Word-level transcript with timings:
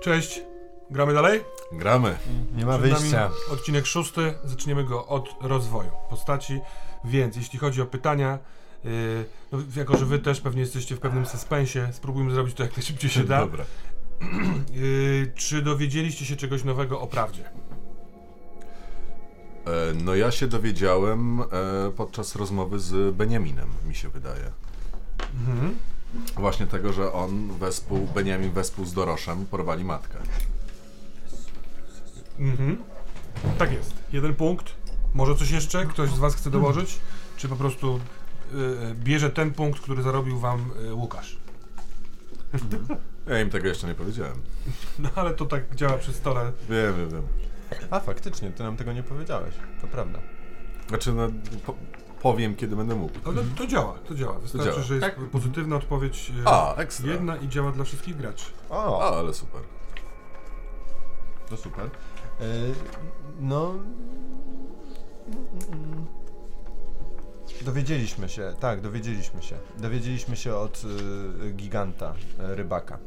Cześć, 0.00 0.42
gramy 0.90 1.14
dalej? 1.14 1.40
Gramy. 1.72 2.18
Nie 2.56 2.66
ma 2.66 2.78
Przed 2.78 2.90
nami 2.90 3.02
wyjścia. 3.02 3.30
Odcinek 3.52 3.86
szósty, 3.86 4.34
zaczniemy 4.44 4.84
go 4.84 5.06
od 5.06 5.34
rozwoju 5.40 5.90
postaci, 6.10 6.60
więc 7.04 7.36
jeśli 7.36 7.58
chodzi 7.58 7.82
o 7.82 7.86
pytania, 7.86 8.38
yy, 8.84 8.90
no, 9.52 9.58
jako 9.76 9.96
że 9.96 10.06
wy 10.06 10.18
też 10.18 10.40
pewnie 10.40 10.60
jesteście 10.60 10.96
w 10.96 11.00
pewnym 11.00 11.26
suspensie, 11.26 11.88
spróbujmy 11.92 12.32
zrobić 12.32 12.54
to 12.54 12.62
jak 12.62 12.76
najszybciej 12.76 13.10
się 13.10 13.24
da. 13.24 13.40
Dobra. 13.40 13.64
Yy, 14.72 15.32
czy 15.34 15.62
dowiedzieliście 15.62 16.24
się 16.24 16.36
czegoś 16.36 16.64
nowego 16.64 17.00
o 17.00 17.06
prawdzie? 17.06 17.50
E, 19.66 19.94
no 20.04 20.14
ja 20.14 20.30
się 20.30 20.46
dowiedziałem 20.46 21.40
e, 21.40 21.44
podczas 21.96 22.36
rozmowy 22.36 22.78
z 22.78 23.16
Beniaminem, 23.16 23.68
mi 23.88 23.94
się 23.94 24.08
wydaje. 24.08 24.50
Mhm. 25.34 25.76
Właśnie 26.36 26.66
tego, 26.66 26.92
że 26.92 27.12
on 27.12 27.58
wespół, 27.58 28.06
Beniamin 28.14 28.50
wespół 28.50 28.84
z 28.84 28.92
Doroszem 28.92 29.46
porwali 29.46 29.84
matkę. 29.84 30.18
Mhm. 32.38 32.76
Tak 33.58 33.72
jest. 33.72 33.94
Jeden 34.12 34.34
punkt. 34.34 34.74
Może 35.14 35.36
coś 35.36 35.50
jeszcze? 35.50 35.86
Ktoś 35.86 36.10
z 36.10 36.18
was 36.18 36.34
chce 36.34 36.50
dołożyć? 36.50 37.00
Czy 37.36 37.48
po 37.48 37.56
prostu 37.56 38.00
yy, 38.52 38.94
bierze 38.94 39.30
ten 39.30 39.50
punkt, 39.50 39.80
który 39.80 40.02
zarobił 40.02 40.38
wam 40.38 40.70
yy, 40.82 40.94
Łukasz? 40.94 41.36
Ja 43.26 43.40
im 43.40 43.50
tego 43.50 43.68
jeszcze 43.68 43.86
nie 43.86 43.94
powiedziałem. 43.94 44.42
No 44.98 45.08
ale 45.14 45.34
to 45.34 45.46
tak 45.46 45.74
działa 45.74 45.98
przy 45.98 46.12
stole. 46.12 46.52
Wiem, 46.68 46.96
wiem, 46.96 47.10
wiem. 47.10 47.22
A 47.90 48.00
faktycznie, 48.00 48.50
ty 48.50 48.62
nam 48.62 48.76
tego 48.76 48.92
nie 48.92 49.02
powiedziałeś. 49.02 49.54
To 49.80 49.86
prawda. 49.86 50.18
Znaczy, 50.88 51.12
no, 51.12 51.28
po, 51.66 51.74
powiem, 52.22 52.56
kiedy 52.56 52.76
będę 52.76 52.94
mógł. 52.94 53.12
Ale 53.24 53.36
to 53.58 53.66
działa, 53.66 53.94
to 54.08 54.14
działa. 54.14 54.38
Wystarczy, 54.38 54.66
działa. 54.70 54.82
że 54.82 54.94
jest 54.94 55.06
Tak. 55.06 55.16
pozytywna 55.30 55.76
odpowiedź 55.76 56.30
yy, 56.30 56.42
A, 56.46 56.74
ekstra. 56.74 57.12
jedna 57.12 57.36
i 57.36 57.48
działa 57.48 57.72
dla 57.72 57.84
wszystkich 57.84 58.16
graczy. 58.16 58.44
O, 58.70 59.02
A, 59.02 59.18
ale 59.18 59.34
super. 59.34 59.60
to 61.50 61.56
super. 61.56 61.84
E, 61.84 62.44
no. 63.40 63.74
Dowiedzieliśmy 67.64 68.28
się, 68.28 68.54
tak, 68.60 68.80
dowiedzieliśmy 68.80 69.42
się. 69.42 69.56
Dowiedzieliśmy 69.78 70.36
się 70.36 70.54
od 70.54 70.82
y, 71.44 71.50
giganta, 71.52 72.14
y, 72.50 72.54
rybaka. 72.56 72.98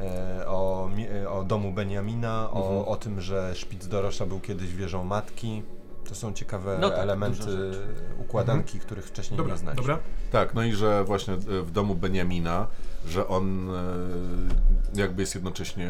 E, 0.00 0.46
o, 0.48 0.90
mi- 0.96 1.08
e, 1.08 1.30
o 1.30 1.44
domu 1.44 1.72
Beniamina, 1.72 2.50
o, 2.52 2.62
Mhm. 2.68 2.88
o 2.88 2.96
tym, 2.96 3.20
że 3.20 3.54
szpic 3.54 3.86
Dorosza 3.86 4.26
był 4.26 4.40
kiedyś 4.40 4.74
wieżą 4.74 5.04
matki. 5.04 5.62
To 6.10 6.14
są 6.16 6.32
ciekawe 6.32 6.78
No 6.80 6.90
tak, 6.90 6.98
elementy 6.98 7.70
układanki, 8.18 8.80
których 8.80 9.06
wcześniej 9.06 9.36
Dobra, 9.38 9.52
nie 9.52 9.58
znaliśmy. 9.58 9.82
dobra. 9.86 9.98
Tak, 10.32 10.54
no 10.54 10.64
i 10.64 10.72
że 10.72 11.04
właśnie 11.04 11.34
e, 11.34 11.38
w 11.62 11.70
domu 11.70 11.94
Beniamina, 11.94 12.66
że 13.06 13.28
on 13.28 13.70
e, 13.70 13.82
jakby 14.94 15.22
jest 15.22 15.34
jednocześnie 15.34 15.86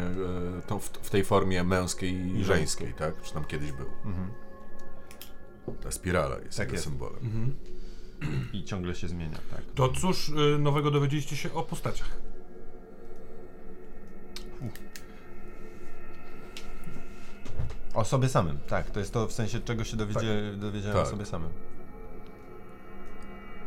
e, 0.69 0.79
w, 0.79 0.89
w 1.01 1.09
tej 1.09 1.23
formie 1.23 1.63
męskiej 1.63 2.37
i 2.37 2.43
żeńskiej, 2.43 2.93
tak? 2.93 3.21
Czy 3.21 3.33
tam 3.33 3.45
kiedyś 3.45 3.71
był. 3.71 3.87
Mhm. 4.05 4.27
Ta 5.83 5.91
spirala 5.91 6.39
jest 6.39 6.57
Tak 6.57 6.71
jest. 6.71 6.83
symbolem. 6.83 7.19
Mhm. 7.23 7.55
I 8.53 8.63
ciągle 8.63 8.95
się 8.95 9.07
zmienia, 9.07 9.37
tak. 9.51 9.61
To 9.75 9.89
cóż 9.89 10.31
nowego 10.59 10.91
dowiedzieliście 10.91 11.35
się 11.35 11.53
o 11.53 11.63
postaciach? 11.63 12.17
O 17.93 18.05
sobie 18.05 18.29
samym, 18.29 18.59
tak. 18.67 18.91
To 18.91 18.99
jest 18.99 19.13
to 19.13 19.27
w 19.27 19.31
sensie, 19.33 19.59
czego 19.59 19.83
się 19.83 19.97
dowiedzie, 19.97 20.51
dowiedziałem 20.57 20.97
Tak. 20.97 21.07
o 21.07 21.09
sobie 21.09 21.25
samym. 21.25 21.49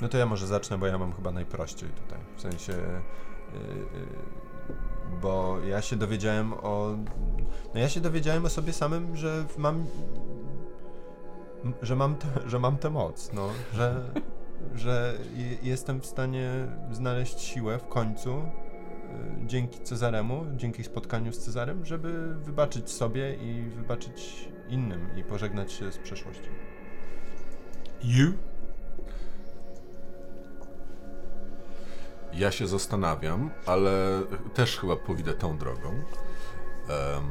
No 0.03 0.09
to 0.09 0.19
ja 0.19 0.27
może 0.27 0.47
zacznę, 0.47 0.79
bo 0.79 0.87
ja 0.87 0.99
mam 0.99 1.13
chyba 1.13 1.31
najprościej 1.33 1.89
tutaj. 1.89 2.19
W 2.37 2.41
sensie, 2.41 2.73
yy, 2.73 3.59
yy, 3.69 4.07
bo 5.23 5.59
ja 5.69 5.83
się 5.83 5.97
dowiedziałem 5.97 6.53
o. 6.53 6.97
No 7.75 7.81
ja 7.81 7.89
się 7.89 8.01
dowiedziałem 8.01 8.45
o 8.45 8.49
sobie 8.49 8.73
samym, 8.73 9.17
że 9.17 9.45
mam. 9.59 9.87
Że 11.83 11.97
mam, 11.97 12.15
te, 12.17 12.27
że 12.47 12.59
mam 12.59 12.77
tę 12.77 12.91
moc, 12.91 13.31
no, 13.33 13.49
że, 13.75 14.05
że 14.75 15.15
je- 15.37 15.71
jestem 15.71 16.01
w 16.01 16.07
stanie 16.07 16.51
znaleźć 16.93 17.41
siłę 17.41 17.79
w 17.79 17.89
końcu 17.89 18.31
y, 18.39 18.43
dzięki 19.47 19.81
Cezaremu, 19.81 20.47
dzięki 20.57 20.85
spotkaniu 20.85 21.33
z 21.33 21.39
Cezarem, 21.39 21.85
żeby 21.85 22.35
wybaczyć 22.35 22.91
sobie 22.91 23.35
i 23.35 23.63
wybaczyć 23.63 24.49
innym 24.69 25.09
i 25.17 25.25
pożegnać 25.25 25.73
się 25.73 25.93
z 25.93 25.99
przeszłością. 25.99 26.51
You? 28.05 28.33
Ja 32.33 32.51
się 32.51 32.67
zastanawiam, 32.67 33.51
ale 33.67 34.23
też 34.55 34.79
chyba 34.79 34.97
pójdę 34.97 35.35
tą 35.35 35.59
drogą. 35.59 35.89
Em, 35.89 37.25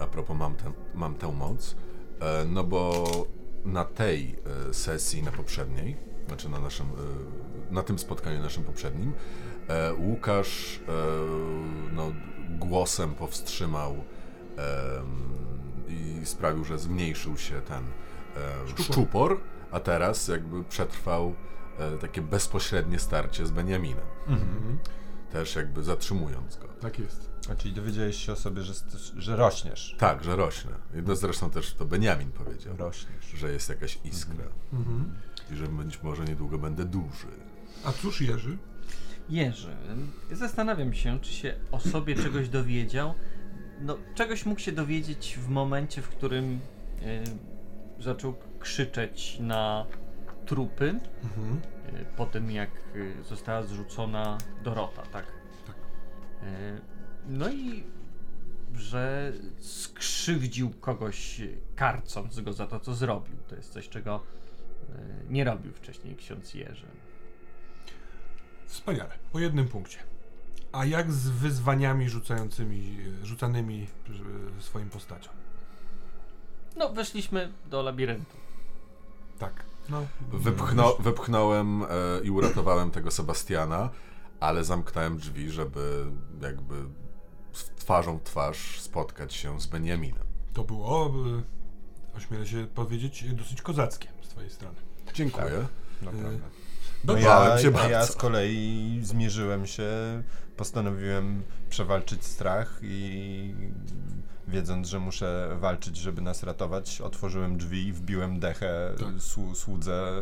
a 0.00 0.06
propos, 0.06 0.36
mam, 0.36 0.56
tę 0.56 0.72
mam 0.94 1.14
tę 1.14 1.32
moc. 1.32 1.76
E, 2.20 2.44
no 2.44 2.64
bo 2.64 3.04
na 3.64 3.84
tej 3.84 4.36
e, 4.70 4.74
sesji, 4.74 5.22
na 5.22 5.32
poprzedniej, 5.32 5.96
znaczy 6.30 6.48
na 6.48 6.58
naszym, 6.60 6.86
e, 6.86 7.72
na 7.74 7.82
tym 7.82 7.98
spotkaniu 7.98 8.42
naszym 8.42 8.64
poprzednim, 8.64 9.12
e, 9.68 9.94
Łukasz 9.94 10.80
e, 10.88 10.92
no, 11.92 12.12
głosem 12.50 13.14
powstrzymał 13.14 13.96
i 15.88 16.26
sprawił, 16.26 16.64
że 16.64 16.78
zmniejszył 16.78 17.36
się 17.38 17.60
ten 17.60 17.84
Szczupor. 18.66 18.84
szczupor, 18.94 19.40
a 19.70 19.80
teraz 19.80 20.28
jakby 20.28 20.64
przetrwał 20.64 21.34
takie 22.00 22.22
bezpośrednie 22.22 22.98
starcie 22.98 23.46
z 23.46 23.50
Beniaminem. 23.50 24.04
Mhm. 24.26 24.78
Też 25.32 25.56
jakby 25.56 25.82
zatrzymując 25.84 26.56
go. 26.56 26.68
Tak 26.80 26.98
jest. 26.98 27.30
A 27.52 27.54
czyli 27.54 27.74
dowiedziałeś 27.74 28.16
się 28.26 28.32
o 28.32 28.36
sobie, 28.36 28.62
że, 28.62 28.72
że 29.16 29.36
rośniesz. 29.36 29.96
Tak, 29.98 30.24
że 30.24 30.36
rośnie. 30.36 30.70
No 31.06 31.16
zresztą 31.16 31.50
też 31.50 31.74
to 31.74 31.84
Beniamin 31.84 32.32
powiedział, 32.32 32.76
Rośniesz. 32.76 33.24
że 33.34 33.52
jest 33.52 33.68
jakaś 33.68 33.98
iskra 34.04 34.44
Mhm. 34.72 35.14
I 35.52 35.56
że 35.56 35.68
być 35.68 36.02
może 36.02 36.24
niedługo 36.24 36.58
będę 36.58 36.84
duży. 36.84 37.26
A 37.84 37.92
cóż 37.92 38.20
Jerzy? 38.20 38.58
Jerzy, 39.28 39.76
zastanawiam 40.32 40.94
się, 40.94 41.20
czy 41.20 41.32
się 41.32 41.54
o 41.72 41.80
sobie 41.80 42.14
czegoś 42.14 42.48
dowiedział. 42.48 43.14
No, 43.80 43.96
czegoś 44.14 44.46
mógł 44.46 44.60
się 44.60 44.72
dowiedzieć 44.72 45.38
w 45.42 45.48
momencie, 45.48 46.02
w 46.02 46.08
którym 46.08 46.60
e, 47.02 47.24
zaczął 48.02 48.34
krzyczeć 48.58 49.36
na 49.40 49.86
trupy, 50.46 51.00
Mhm. 51.24 51.60
e, 51.86 52.04
po 52.16 52.26
tym 52.26 52.50
jak 52.50 52.70
e, 53.20 53.24
została 53.24 53.62
zrzucona 53.62 54.38
Dorota, 54.64 55.02
tak? 55.02 55.26
Tak. 55.66 55.76
E, 56.42 56.80
no 57.28 57.48
i 57.50 57.84
że 58.74 59.32
skrzywdził 59.58 60.70
kogoś, 60.70 61.40
karcąc 61.76 62.40
go 62.40 62.52
za 62.52 62.66
to, 62.66 62.80
co 62.80 62.94
zrobił. 62.94 63.36
To 63.48 63.54
jest 63.56 63.72
coś, 63.72 63.88
czego 63.88 64.22
nie 65.28 65.44
robił 65.44 65.72
wcześniej 65.72 66.16
ksiądz 66.16 66.54
Jerzy. 66.54 66.86
Wspaniale. 68.66 69.18
Po 69.32 69.38
jednym 69.38 69.68
punkcie. 69.68 69.98
A 70.72 70.84
jak 70.84 71.12
z 71.12 71.28
wyzwaniami 71.28 72.08
rzucającymi, 72.08 72.98
rzucanymi 73.22 73.86
y, 74.58 74.62
swoim 74.62 74.90
postaciom? 74.90 75.34
No, 76.76 76.88
weszliśmy 76.92 77.52
do 77.66 77.82
labiryntu. 77.82 78.36
Tak. 79.38 79.64
No, 79.88 80.06
Wypchno, 80.32 80.96
wypchnąłem 81.00 81.82
e, 81.82 81.86
i 82.22 82.30
uratowałem 82.30 82.90
tego 82.90 83.10
Sebastiana, 83.10 83.90
ale 84.40 84.64
zamknąłem 84.64 85.18
drzwi, 85.18 85.50
żeby 85.50 86.06
jakby 86.42 86.74
z 87.52 87.64
twarzą 87.64 88.18
w 88.18 88.22
twarz 88.22 88.80
spotkać 88.80 89.34
się 89.34 89.60
z 89.60 89.66
Beniaminem. 89.66 90.24
To 90.52 90.64
było, 90.64 91.12
ośmielę 92.16 92.46
się 92.46 92.66
powiedzieć, 92.66 93.24
dosyć 93.34 93.62
kozackie 93.62 94.08
z 94.22 94.28
twojej 94.28 94.50
strony. 94.50 94.76
Dziękuję. 95.14 95.66
Naprawdę. 96.02 96.38
No 97.04 97.12
No 97.12 97.18
ja... 97.18 97.56
a 97.82 97.88
ja 97.88 98.06
z 98.06 98.16
kolei 98.16 99.00
zmierzyłem 99.02 99.66
się, 99.66 99.88
postanowiłem 100.56 101.42
przewalczyć 101.70 102.24
strach 102.24 102.78
i 102.82 103.54
wiedząc, 104.48 104.88
że 104.88 104.98
muszę 104.98 105.56
walczyć, 105.60 105.96
żeby 105.96 106.22
nas 106.22 106.42
ratować, 106.42 107.00
otworzyłem 107.00 107.56
drzwi 107.58 107.86
i 107.86 107.92
wbiłem 107.92 108.40
dechę 108.40 108.92
Tak. 108.98 109.08
słu- 109.18 109.54
słudze 109.54 110.12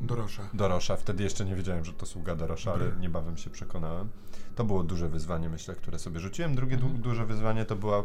Dorosza. 0.00 0.42
Dorosza. 0.54 0.96
Wtedy 0.96 1.22
jeszcze 1.24 1.44
nie 1.44 1.54
wiedziałem, 1.56 1.84
że 1.84 1.92
to 1.92 2.06
sługa 2.06 2.36
Dorosza, 2.36 2.72
ale 2.72 2.84
niebawem 3.00 3.36
się 3.36 3.50
przekonałem. 3.50 4.08
To 4.54 4.64
było 4.64 4.82
duże 4.82 5.08
wyzwanie, 5.08 5.48
myślę, 5.48 5.74
które 5.74 5.98
sobie 5.98 6.20
rzuciłem. 6.20 6.54
Drugie 6.54 6.76
du- 6.76 6.88
duże 6.88 7.26
wyzwanie 7.26 7.64
to 7.64 7.76
była 7.76 8.04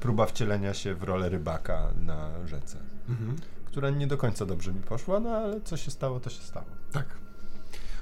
próba 0.00 0.26
wcielenia 0.26 0.74
się 0.74 0.94
w 0.94 1.02
rolę 1.02 1.28
rybaka 1.28 1.88
na 2.00 2.46
rzece, 2.46 2.78
Mhm. 3.08 3.36
Która 3.72 3.90
nie 3.90 4.06
do 4.06 4.16
końca 4.18 4.46
dobrze 4.46 4.72
mi 4.72 4.80
poszła, 4.80 5.20
no 5.20 5.30
ale 5.30 5.60
co 5.60 5.76
się 5.76 5.90
stało, 5.90 6.20
to 6.20 6.30
się 6.30 6.42
stało. 6.42 6.66
Tak. 6.92 7.06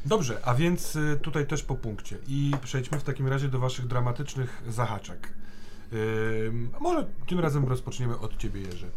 Dobrze, 0.06 0.38
a 0.44 0.54
więc 0.54 0.96
y, 0.96 1.18
tutaj 1.22 1.46
też 1.46 1.62
po 1.62 1.74
punkcie. 1.74 2.16
I 2.28 2.52
przejdźmy 2.62 2.98
w 2.98 3.02
takim 3.04 3.28
razie 3.28 3.48
do 3.48 3.58
waszych 3.58 3.86
dramatycznych 3.86 4.62
zahaczek. 4.68 5.32
A 6.76 6.80
może 6.80 7.06
tym 7.26 7.40
razem 7.40 7.64
rozpoczniemy 7.64 8.18
od 8.18 8.36
ciebie, 8.36 8.60
Jerzy. 8.60 8.90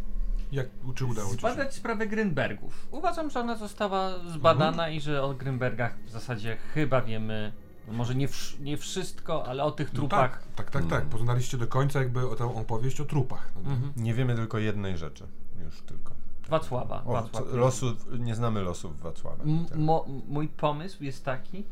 Jak, 0.52 0.68
czy 0.96 1.06
udało 1.06 1.28
ci 1.28 1.34
się? 1.36 1.40
Zbadać 1.40 1.74
sprawę 1.74 2.08
Grynbergów. 2.08 2.88
Uważam, 2.92 3.30
że 3.30 3.40
ona 3.40 3.56
została 3.56 4.20
zbadana 4.30 4.90
i 4.90 5.02
że 5.02 5.24
o 5.24 5.34
Grynbergach 5.34 5.98
w 6.06 6.10
zasadzie 6.10 6.58
chyba 6.74 7.02
wiemy 7.02 7.54
No 7.88 7.94
może 7.94 8.16
nie, 8.16 8.28
wsz- 8.28 8.60
nie 8.60 8.78
wszystko, 8.78 9.46
ale 9.48 9.64
o 9.64 9.72
tych 9.72 9.94
No 9.94 10.00
trupach. 10.00 10.31
tak, 10.31 10.56
tak, 10.56 10.72
tak, 10.72 10.84
tak. 10.84 11.00
Mm. 11.00 11.10
Poznaliście 11.10 11.58
do 11.58 11.68
końca 11.68 12.00
jakby 12.00 12.30
o 12.30 12.36
tą 12.36 12.56
opowieść 12.56 13.02
o 13.02 13.06
trupach. 13.06 13.52
No? 13.64 13.72
Mhm. 13.72 13.94
Nie 13.98 14.14
wiemy 14.14 14.36
tylko 14.36 14.58
jednej 14.58 14.98
rzeczy. 14.98 15.28
Już 15.66 15.81
tylko. 15.81 16.14
Wacława. 16.50 17.04
O, 17.06 17.12
Wacław. 17.13 17.54
losów, 17.54 18.06
nie 18.19 18.36
znamy 18.36 18.62
losów 18.62 19.01
Wacława. 19.01 19.38
Tak. 19.69 19.78
mo, 19.78 20.06
mój 20.28 20.48
pomysł 20.48 21.04
jest 21.04 21.25
taki, 21.25 21.63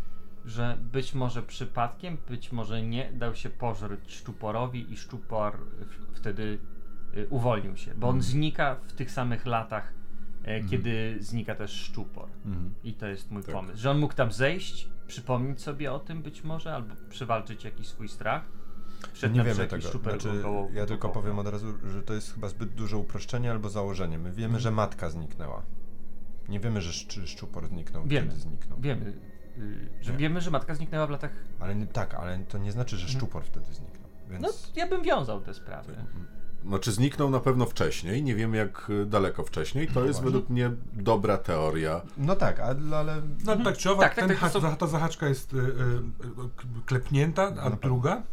że 0.46 0.78
być 0.82 1.14
może 1.16 1.44
przypadkiem, 1.44 2.18
być 2.30 2.52
może 2.52 2.82
nie, 2.82 3.12
dał 3.14 3.36
się 3.36 3.50
pożreć 3.50 4.14
szczuporowi 4.16 4.94
i 4.94 4.98
szczupor 4.98 5.58
wtedy 6.14 6.60
y, 7.18 7.28
uwolnił 7.30 7.78
się, 7.78 7.94
bo 7.96 8.08
on 8.08 8.16
Mhm. 8.16 8.32
znika 8.32 8.76
w 8.88 8.94
tych 8.94 9.12
samych 9.12 9.46
latach, 9.46 9.94
e, 10.46 10.48
Mhm. 10.48 10.70
kiedy 10.70 11.18
znika 11.20 11.56
też 11.56 11.72
szczupor. 11.72 12.30
Mhm. 12.46 12.74
I 12.84 12.94
to 12.94 13.08
jest 13.08 13.32
mój 13.32 13.44
Tak. 13.44 13.56
pomysł, 13.56 13.78
że 13.82 13.92
on 13.92 14.00
mógł 14.00 14.14
tam 14.14 14.32
zejść, 14.32 14.90
przypomnieć 15.08 15.62
sobie 15.62 15.94
o 15.94 16.00
tym 16.00 16.22
być 16.22 16.44
może, 16.44 16.76
albo 16.76 16.96
przywalczyć 17.10 17.64
jakiś 17.64 17.88
swój 17.88 18.10
strach. 18.10 18.42
Przed 19.14 19.34
Nie 19.34 19.44
wiemy 19.44 19.68
tego. 19.68 19.90
Znaczy, 20.04 20.30
ja 20.74 20.86
tylko 20.86 21.10
powiem 21.10 21.40
od 21.40 21.48
razu, 21.48 21.68
że 21.92 22.04
to 22.04 22.14
jest 22.14 22.34
chyba 22.34 22.48
zbyt 22.50 22.70
duże 22.74 22.98
uproszczenie 22.98 23.52
albo 23.52 23.70
założenie. 23.70 24.18
My 24.18 24.32
wiemy, 24.32 24.60
że 24.60 24.72
matka 24.72 25.10
zniknęła. 25.10 25.64
Nie 26.50 26.60
wiemy, 26.60 26.82
że 26.82 26.92
szcz- 26.92 27.28
szczupor 27.28 27.68
zniknął, 27.68 28.04
Wiemy. 28.06 28.28
kiedy 28.28 28.40
zniknął. 28.40 28.80
Wiemy, 28.82 29.14
y, 29.58 29.90
że 30.02 30.14
wiemy, 30.14 30.42
że 30.42 30.52
matka 30.52 30.76
zniknęła 30.76 31.08
w 31.08 31.10
latach. 31.10 31.32
Ale 31.60 31.76
nie, 31.76 31.88
tak, 31.88 32.14
ale 32.14 32.40
to 32.40 32.58
nie 32.58 32.72
znaczy, 32.72 32.98
że 32.98 33.04
Mhm. 33.06 33.20
szczupor 33.20 33.44
wtedy 33.44 33.66
zniknął. 33.66 34.10
Więc... 34.30 34.42
No, 34.44 34.50
ja 34.76 34.88
bym 34.88 35.04
wiązał 35.04 35.42
te 35.42 35.54
sprawy. 35.54 35.96
Znaczy 36.66 36.92
zniknął 36.92 37.30
na 37.30 37.40
pewno 37.40 37.66
wcześniej, 37.66 38.24
nie 38.24 38.36
wiem 38.36 38.54
jak 38.54 38.90
y, 38.90 39.06
daleko 39.06 39.44
wcześniej. 39.44 39.88
To 39.88 40.00
jest 40.06 40.20
właśnie. 40.20 40.26
według 40.26 40.50
mnie 40.50 40.72
dobra 40.94 41.38
teoria. 41.38 42.02
No 42.18 42.36
tak, 42.36 42.60
ale... 42.60 42.98
ale... 42.98 43.22
No 43.46 43.56
tak 43.64 43.78
czy 43.78 43.92
owak, 43.92 44.02
Tak, 44.02 44.16
tak, 44.16 44.40
ten 44.40 44.62
tak, 44.62 44.78
ta 44.78 44.88
zahaczka 44.88 45.28
jest 45.28 45.54
y, 45.54 45.58
y, 45.58 45.62
y, 45.62 45.66
klepnięta, 46.86 47.44
a 47.62 47.70
No, 47.70 47.78
druga 47.82 48.24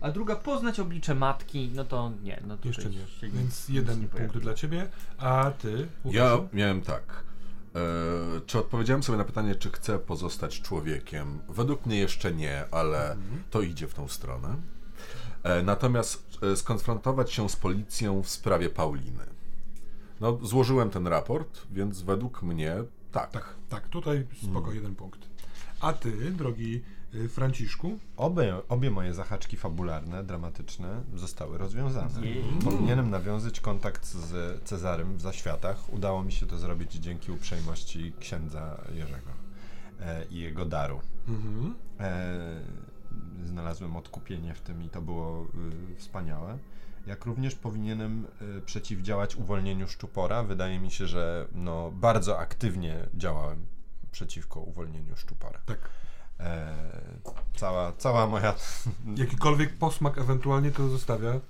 A 0.00 0.10
druga, 0.10 0.36
poznać 0.36 0.80
oblicze 0.80 1.14
matki, 1.14 1.70
no 1.74 1.84
to 1.84 2.12
nie. 2.22 2.40
No 2.46 2.56
tutaj 2.56 2.68
jeszcze 2.68 2.90
nie. 2.90 2.98
Więc 3.22 3.68
nic 3.68 3.68
jeden 3.68 4.00
nie 4.00 4.06
punkt 4.08 4.26
pojawi. 4.26 4.40
dla 4.40 4.54
ciebie, 4.54 4.88
a 5.18 5.50
ty, 5.58 5.88
Ja 6.04 6.38
miałem 6.52 6.82
tak. 6.82 7.02
E, 7.74 8.40
czy 8.46 8.58
odpowiedziałem 8.58 9.02
sobie 9.02 9.18
na 9.18 9.24
pytanie, 9.24 9.54
czy 9.54 9.70
chcę 9.70 9.98
pozostać 9.98 10.60
człowiekiem? 10.62 11.38
Według 11.48 11.86
mnie 11.86 11.98
jeszcze 11.98 12.32
nie, 12.32 12.64
ale 12.70 13.16
to 13.50 13.62
idzie 13.62 13.88
w 13.88 13.94
tą 13.94 14.08
stronę. 14.08 14.56
E, 15.42 15.62
natomiast 15.62 16.38
e, 16.42 16.56
skonfrontować 16.56 17.32
się 17.32 17.48
z 17.48 17.56
policją 17.56 18.22
w 18.22 18.28
sprawie 18.28 18.70
Pauliny. 18.70 19.24
No, 20.20 20.38
złożyłem 20.42 20.90
ten 20.90 21.06
raport, 21.06 21.60
więc 21.70 22.02
według 22.02 22.42
mnie 22.42 22.74
tak. 23.12 23.30
Tak, 23.30 23.54
tak, 23.68 23.88
tutaj 23.88 24.26
spoko, 24.42 24.58
Mm. 24.66 24.74
jeden 24.74 24.94
punkt. 24.94 25.20
A 25.80 25.92
ty, 25.92 26.12
drogi 26.30 26.82
Franciszku, 27.28 27.98
Obie, 28.16 28.54
obie 28.68 28.90
moje 28.90 29.14
zahaczki 29.14 29.56
fabularne, 29.56 30.24
dramatyczne 30.24 31.02
zostały 31.14 31.58
rozwiązane. 31.58 32.26
Jej. 32.26 32.44
Powinienem 32.64 33.10
nawiązać 33.10 33.60
kontakt 33.60 34.06
z 34.06 34.62
Cezarym 34.64 35.16
w 35.16 35.20
zaświatach. 35.20 35.92
Udało 35.92 36.24
mi 36.24 36.32
się 36.32 36.46
to 36.46 36.58
zrobić 36.58 36.92
dzięki 36.92 37.32
uprzejmości 37.32 38.12
księdza 38.20 38.80
Jerzego 38.94 39.30
e, 40.00 40.24
i 40.24 40.38
jego 40.38 40.64
daru. 40.64 41.00
mhm. 41.28 41.74
E, 42.00 42.60
znalazłem 43.44 43.96
odkupienie 43.96 44.54
w 44.54 44.60
tym 44.60 44.82
i 44.82 44.88
to 44.88 45.02
było 45.02 45.46
y, 45.92 45.96
wspaniałe. 45.96 46.58
Jak 47.06 47.24
również 47.24 47.54
powinienem 47.54 48.26
y, 48.58 48.60
przeciwdziałać 48.60 49.36
uwolnieniu 49.36 49.88
szczupora. 49.88 50.42
Wydaje 50.42 50.80
mi 50.80 50.90
się, 50.90 51.06
że 51.06 51.46
no, 51.54 51.90
bardzo 51.90 52.38
aktywnie 52.38 53.06
działałem 53.14 53.66
przeciwko 54.12 54.60
uwolnieniu 54.60 55.16
szczupora. 55.16 55.60
tak. 55.66 55.78
E, 56.40 56.74
cała, 57.56 57.92
cała 57.92 58.26
moja. 58.26 58.54
Jakikolwiek 59.16 59.76
posmak 59.78 60.18
ewentualnie 60.18 60.70
to 60.70 60.88
zostawia, 60.88 61.40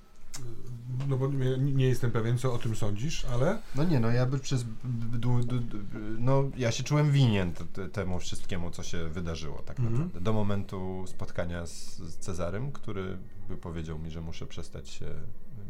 no 1.08 1.16
bo 1.16 1.26
nie, 1.28 1.58
nie 1.58 1.86
jestem 1.86 2.10
pewien, 2.10 2.38
co 2.38 2.54
o 2.54 2.58
tym 2.58 2.76
sądzisz, 2.76 3.24
ale 3.24 3.58
No 3.74 3.84
nie, 3.84 4.00
no 4.00 4.10
ja 4.10 4.26
by 4.26 4.38
przez. 4.38 4.62
b- 4.62 4.70
b- 4.84 5.18
du- 5.18 5.44
du- 5.44 5.60
du- 5.60 5.78
No 6.18 6.44
ja 6.56 6.72
się 6.72 6.82
czułem 6.84 7.10
winien 7.12 7.52
temu 7.92 8.18
wszystkiemu, 8.18 8.70
co 8.70 8.82
się 8.82 9.08
wydarzyło, 9.08 9.62
tak 9.62 9.78
Mhm. 9.80 9.96
naprawdę. 9.96 10.20
Do 10.20 10.32
momentu 10.32 11.04
spotkania 11.06 11.66
z, 11.66 11.96
z 11.98 12.16
Cezarym, 12.16 12.72
który 12.72 13.18
powiedział 13.60 13.98
mi, 13.98 14.10
że 14.10 14.20
muszę 14.20 14.46
przestać 14.46 14.88
się 14.88 15.06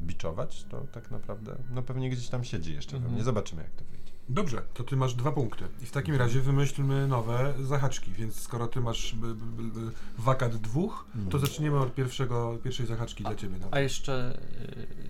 biczować, 0.01 0.65
to 0.65 0.81
tak 0.93 1.11
naprawdę. 1.11 1.57
No 1.71 1.83
pewnie 1.83 2.11
gdzieś 2.11 2.29
tam 2.29 2.45
siedzi 2.45 2.75
jeszcze 2.75 2.99
we 2.99 3.09
mnie. 3.09 3.25
Zobaczymy, 3.25 3.63
jak 3.63 3.71
to 3.73 3.85
wyjdzie. 3.85 3.98
Dobrze, 4.29 4.63
to 4.75 4.85
ty 4.85 4.97
masz 4.97 5.15
dwa 5.15 5.33
punkty. 5.33 5.65
I 5.83 5.87
w 5.87 5.91
takim 5.91 6.15
Mhm. 6.15 6.29
razie 6.29 6.41
wymyślmy 6.41 7.07
nowe 7.09 7.55
zahaczki, 7.63 8.13
więc 8.13 8.41
skoro 8.41 8.67
ty 8.67 8.81
masz 8.81 9.15
b, 9.15 9.35
b, 9.35 9.63
b, 9.63 9.91
wakat 10.19 10.57
dwóch, 10.57 11.07
to 11.13 11.19
Mhm. 11.19 11.41
zaczniemy 11.47 11.79
od 11.79 11.95
pierwszego, 11.95 12.59
pierwszej 12.65 12.87
zahaczki 12.87 13.25
dla 13.25 13.35
ciebie. 13.35 13.57
No. 13.61 13.69
A 13.71 13.81
jeszcze 13.81 14.39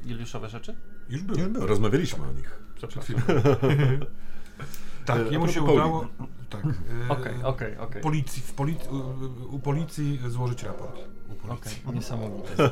y, 0.05 0.09
Juliuszowe 0.09 0.49
rzeczy? 0.49 0.77
Już 1.09 1.23
było. 1.23 1.39
Już 1.39 1.49
było. 1.49 1.67
Rozmawialiśmy 1.67 2.25
o 2.25 2.33
nich. 2.33 2.59
Przepraszam. 2.77 3.17
tak, 5.07 5.19
E, 5.21 5.33
jemu 5.33 5.49
się 5.49 5.63
udało. 5.63 6.09
Tak. 6.51 6.65
e, 6.67 7.09
Okej, 7.09 7.43
okej, 7.43 7.79
okej. 7.79 8.03
Policji, 8.03 8.43
w 8.43 8.61
u, 8.61 9.55
u 9.55 9.59
policji 9.59 10.21
złożyć 10.29 10.63
raport. 10.63 10.93
Okej, 10.95 11.49
policji. 11.49 11.83
niesamowite. 11.95 12.71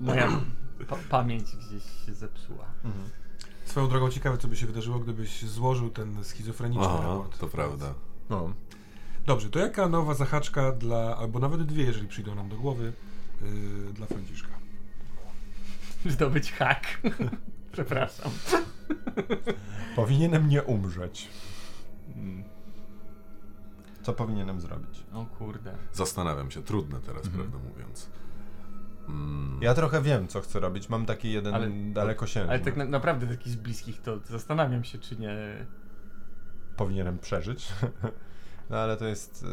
Moja 0.00 0.28
pa 0.88 0.96
pamięć 1.10 1.44
gdzieś 1.56 1.82
się 2.06 2.14
zepsuła. 2.14 2.64
Mhm. 2.84 3.04
Swoją 3.66 3.88
drogą 3.88 4.10
ciekawe, 4.10 4.38
co 4.38 4.48
by 4.48 4.56
się 4.56 4.66
wydarzyło, 4.66 4.98
gdybyś 4.98 5.42
złożył 5.44 5.90
ten 5.90 6.24
schizofreniczny 6.24 6.84
Aha, 6.86 7.02
raport. 7.02 7.38
to 7.38 7.46
prawda. 7.46 7.94
No. 8.30 8.52
Dobrze, 9.26 9.50
to 9.50 9.58
jaka 9.58 9.88
nowa 9.88 10.14
zahaczka 10.14 10.72
dla, 10.72 11.16
albo 11.16 11.38
nawet 11.38 11.62
dwie, 11.62 11.84
jeżeli 11.84 12.08
przyjdą 12.08 12.34
nam 12.34 12.48
do 12.48 12.56
głowy, 12.56 12.92
yy, 13.42 13.92
dla 13.92 14.06
Franciszka? 14.06 14.48
Zdobyć 16.06 16.52
hak. 16.52 17.00
Przepraszam. 17.72 18.30
Powinienem 19.96 20.48
nie 20.48 20.62
umrzeć. 20.62 21.28
Co 24.02 24.12
powinienem 24.12 24.60
zrobić? 24.60 25.04
O 25.12 25.26
kurde. 25.38 25.74
Zastanawiam 25.92 26.50
się, 26.50 26.62
trudne 26.62 27.00
teraz, 27.00 27.26
Mhm. 27.26 27.50
prawdę 27.50 27.68
mówiąc. 27.68 28.08
Mm, 29.08 29.58
Ja 29.62 29.74
trochę 29.74 30.02
wiem, 30.02 30.28
co 30.28 30.40
chcę 30.40 30.60
robić. 30.60 30.88
Mam 30.88 31.06
taki 31.06 31.32
jeden 31.32 31.54
Ale- 31.54 31.70
dalekosiężny. 31.92 32.50
Ale 32.50 32.60
tak 32.60 32.76
na, 32.76 32.84
naprawdę 32.84 33.26
taki 33.26 33.50
z 33.50 33.56
bliskich 33.56 34.02
to 34.02 34.18
zastanawiam 34.18 34.84
się, 34.84 34.98
czy 34.98 35.16
nie. 35.16 35.36
powinienem 36.76 37.18
przeżyć. 37.18 37.68
No 38.70 38.76
ale 38.76 38.96
to 38.96 39.04
jest. 39.06 39.42
y, 39.42 39.46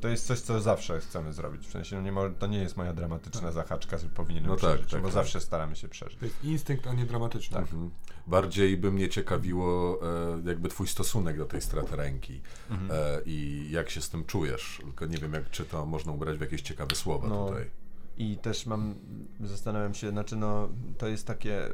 To 0.00 0.08
jest 0.08 0.26
coś, 0.26 0.40
co 0.40 0.60
zawsze 0.60 1.00
chcemy 1.00 1.32
zrobić. 1.32 1.66
W 1.66 1.70
sensie, 1.70 1.96
no 1.96 2.02
nie 2.02 2.12
mo- 2.12 2.30
to 2.30 2.46
nie 2.46 2.58
jest 2.58 2.76
moja 2.76 2.92
dramatyczna 2.92 3.52
zahaczka, 3.52 3.98
że 3.98 4.08
powinienem 4.08 4.50
No 4.50 4.56
tak, 4.56 4.70
przeżyć, 4.70 4.90
tak, 4.90 5.00
bo 5.00 5.06
tak. 5.08 5.14
zawsze 5.14 5.40
staramy 5.40 5.76
się 5.76 5.88
przeżyć. 5.88 6.18
To 6.18 6.24
jest 6.24 6.44
instynkt, 6.44 6.86
a 6.86 6.92
nie 6.92 7.06
dramatyczny. 7.06 7.54
Tak. 7.56 7.62
Mhm. 7.62 7.90
Bardziej 8.26 8.76
by 8.76 8.92
mnie 8.92 9.08
ciekawiło 9.08 9.98
e, 10.02 10.42
jakby 10.48 10.68
twój 10.68 10.86
stosunek 10.86 11.38
do 11.38 11.44
tej 11.44 11.60
straty 11.60 11.96
ręki 11.96 12.40
Mhm. 12.70 12.90
e, 12.92 13.22
i 13.26 13.68
jak 13.70 13.90
się 13.90 14.00
z 14.00 14.10
tym 14.10 14.24
czujesz. 14.24 14.78
Tylko 14.84 15.06
nie 15.06 15.18
wiem, 15.18 15.32
jak, 15.32 15.50
czy 15.50 15.64
to 15.64 15.86
można 15.86 16.12
ubrać 16.12 16.38
w 16.38 16.40
jakieś 16.40 16.62
ciekawe 16.62 16.94
słowa 16.94 17.28
No, 17.28 17.46
tutaj. 17.46 17.70
I 18.18 18.36
też 18.36 18.66
mam, 18.66 18.94
zastanawiam 19.40 19.94
się, 19.94 20.10
znaczy 20.10 20.36
no, 20.36 20.68
to 20.98 21.08
jest 21.08 21.26
takie, 21.26 21.68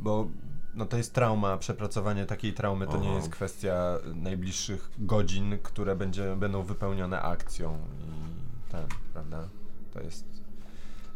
bo 0.00 0.28
no 0.74 0.86
to 0.86 0.96
jest 0.96 1.14
trauma, 1.14 1.58
przepracowanie 1.58 2.26
takiej 2.26 2.52
traumy 2.52 2.86
to 2.86 2.96
nie 2.96 3.06
Aha. 3.08 3.16
jest 3.16 3.28
kwestia 3.28 3.98
najbliższych 4.14 4.90
godzin, 4.98 5.58
które 5.62 5.96
będzie, 5.96 6.36
będą 6.36 6.62
wypełnione 6.62 7.22
akcją 7.22 7.78
i 8.00 8.72
ten, 8.72 8.86
prawda? 9.12 9.48
To 9.92 10.00
jest, 10.00 10.24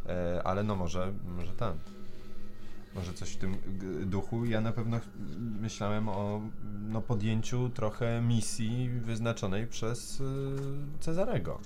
e, 0.07 0.43
ale 0.45 0.63
no 0.63 0.77
może, 0.77 1.13
może 1.37 1.53
ten. 1.53 1.73
Może 2.99 3.12
coś 3.12 3.31
w 3.31 3.37
tym 3.37 3.57
duchu. 4.07 4.45
Ja 4.45 4.61
na 4.61 4.73
pewno 4.73 5.00
myślałem 5.61 6.09
o 6.09 6.40
no, 6.88 7.00
podjęciu 7.02 7.71
trochę 7.71 8.21
misji 8.23 8.88
wyznaczonej 8.90 9.67
przez 9.67 10.21
y, 10.21 10.25
Cezarego. 11.00 11.61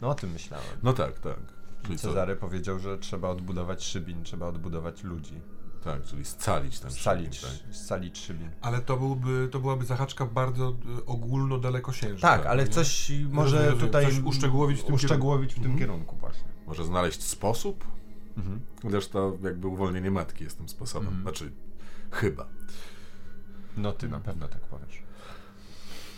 No 0.00 0.08
o 0.08 0.14
tym 0.14 0.30
myślałem. 0.30 0.66
No 0.82 0.92
tak, 0.92 1.18
tak. 1.18 1.38
Czyli 1.82 1.98
co? 1.98 2.08
Cezary 2.08 2.36
powiedział, 2.36 2.78
że 2.78 2.98
trzeba 2.98 3.28
odbudować 3.28 3.84
Szybin, 3.84 4.22
trzeba 4.24 4.46
odbudować 4.46 5.04
ludzi. 5.04 5.40
Tak, 5.84 6.04
czyli 6.04 6.24
scalić 6.24 6.80
ten 6.80 6.90
Scalić, 6.90 7.36
Szybin, 7.38 7.58
tak? 7.66 7.76
scalić 7.76 8.18
Szybin. 8.18 8.50
Ale 8.60 8.80
to, 8.80 8.96
byłby, 8.96 9.48
to 9.50 9.58
byłaby 9.60 9.84
zahaczka 9.84 10.26
bardzo 10.26 10.68
y, 10.98 11.04
ogólno-dalekosiężna. 11.06 12.28
Tak, 12.28 12.46
ale 12.46 12.64
nie? 12.64 12.70
coś 12.70 13.12
może 13.30 13.42
Rozumiem, 13.56 13.64
rozumiem. 13.70 13.86
tutaj 13.86 14.04
Coś 14.04 14.18
uszczegółowić 14.18 14.80
w 14.80 14.84
tym 14.84 14.94
uszczegółowić 14.94 15.50
w 15.52 15.54
tym 15.54 15.64
Mhm. 15.64 15.78
kierunku 15.78 16.16
właśnie. 16.16 16.48
Może 16.66 16.84
znaleźć 16.84 17.22
sposób? 17.22 17.84
Mhm. 18.38 18.60
To 19.10 19.38
jakby 19.42 19.66
uwolnienie 19.68 20.10
matki 20.10 20.44
jest 20.44 20.58
tym 20.58 20.68
sposobem. 20.68 21.08
Mhm. 21.08 21.22
Znaczy, 21.22 21.52
chyba. 22.10 22.46
No 23.76 23.92
ty 23.92 24.08
na 24.08 24.20
pewno 24.20 24.48
tak 24.48 24.60
powiesz. 24.60 25.02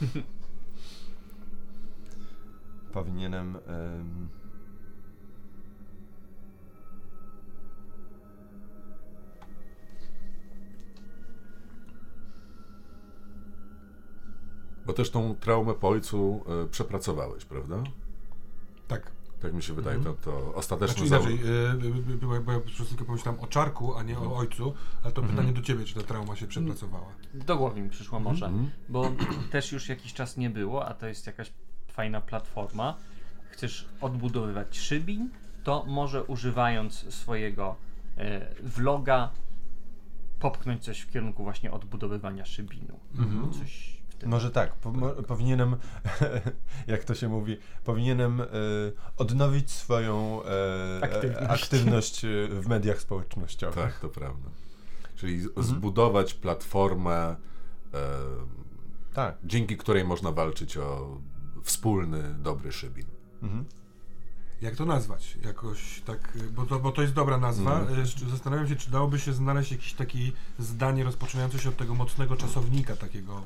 Powinienem... 2.92 3.56
em, 3.66 4.28
Bo 14.86 14.92
też 14.92 15.10
tą 15.10 15.34
traumę 15.34 15.74
po 15.74 15.88
ojcu 15.88 16.44
e, 16.64 16.66
przepracowałeś, 16.66 17.44
prawda? 17.44 17.82
Tak. 18.88 19.12
Tak 19.42 19.54
mi 19.54 19.62
się 19.62 19.74
wydaje, 19.74 19.96
Mhm. 19.96 20.16
to, 20.16 20.30
to 20.30 20.54
ostateczne 20.54 21.06
Znaczy 21.06 21.30
inaczej, 21.32 21.46
yy, 22.10 22.16
bo 22.16 22.34
ja- 22.34 22.40
bo 22.40 22.52
ja 22.52 22.60
przez 22.60 22.86
chwilkę 22.86 23.04
pomyślałem 23.04 23.40
o 23.40 23.46
czarku, 23.46 23.94
a 23.96 24.02
nie 24.02 24.18
o 24.18 24.36
ojcu, 24.36 24.74
ale 25.02 25.12
to 25.12 25.22
pytanie 25.22 25.52
do 25.52 25.62
ciebie, 25.62 25.84
czy 25.84 25.94
ta 25.94 26.02
trauma 26.02 26.36
się 26.36 26.46
przepracowała. 26.46 27.06
Do 27.34 27.56
głowy 27.56 27.80
mi 27.80 27.90
przyszło 27.90 28.20
może, 28.20 28.46
Mhm. 28.46 28.70
bo 28.88 29.10
też 29.52 29.72
już 29.72 29.88
jakiś 29.88 30.12
czas 30.14 30.36
nie 30.36 30.50
było, 30.50 30.86
a 30.86 30.94
to 30.94 31.06
jest 31.06 31.26
jakaś 31.26 31.52
fajna 31.88 32.20
platforma. 32.20 32.96
Chcesz 33.50 33.88
odbudowywać 34.00 34.78
szybin, 34.78 35.30
to 35.64 35.84
może 35.88 36.24
używając 36.24 37.14
swojego 37.14 37.76
e, 38.16 38.54
vloga 38.62 39.30
popchnąć 40.40 40.84
coś 40.84 41.00
w 41.00 41.10
kierunku 41.10 41.42
właśnie 41.42 41.70
odbudowywania 41.72 42.44
szybinu. 42.44 43.00
Mhm. 43.18 43.52
Coś 43.52 43.99
Może 44.26 44.50
tak, 44.50 44.74
po, 44.74 44.92
mo, 44.92 45.08
powinienem, 45.10 45.76
jak 46.86 47.04
to 47.04 47.14
się 47.14 47.28
mówi, 47.28 47.56
powinienem 47.84 48.40
e, 48.40 48.46
odnowić 49.16 49.70
swoją 49.70 50.40
e, 50.44 51.04
Aktywność. 51.04 51.62
aktywność. 51.62 52.24
e, 52.24 52.28
w 52.48 52.68
mediach 52.68 53.00
społecznościowych. 53.00 53.84
Tak, 53.84 53.98
to 54.00 54.08
prawda. 54.08 54.48
Czyli 55.16 55.34
Mhm. 55.42 55.66
zbudować 55.66 56.34
platformę, 56.34 57.36
e, 57.94 58.08
Tak. 59.14 59.36
dzięki 59.44 59.76
której 59.76 60.04
można 60.04 60.32
walczyć 60.32 60.76
o 60.76 61.18
wspólny, 61.62 62.34
dobry 62.38 62.72
szybin. 62.72 63.06
Mhm. 63.42 63.64
Jak 64.62 64.76
to 64.76 64.84
nazwać? 64.84 65.38
Jakoś 65.44 66.00
tak, 66.00 66.38
bo 66.52 66.66
to, 66.66 66.78
bo 66.80 66.92
to 66.92 67.02
jest 67.02 67.14
dobra 67.14 67.38
nazwa. 67.38 67.80
Mhm. 67.80 68.06
Zastanawiam 68.30 68.68
się, 68.68 68.76
czy 68.76 68.90
dałoby 68.90 69.18
się 69.18 69.32
znaleźć 69.32 69.72
jakieś 69.72 69.92
takie 69.94 70.18
zdanie 70.58 71.04
rozpoczynające 71.04 71.58
się 71.58 71.68
od 71.68 71.76
tego 71.76 71.94
mocnego 71.94 72.36
czasownika 72.36 72.96
takiego. 72.96 73.42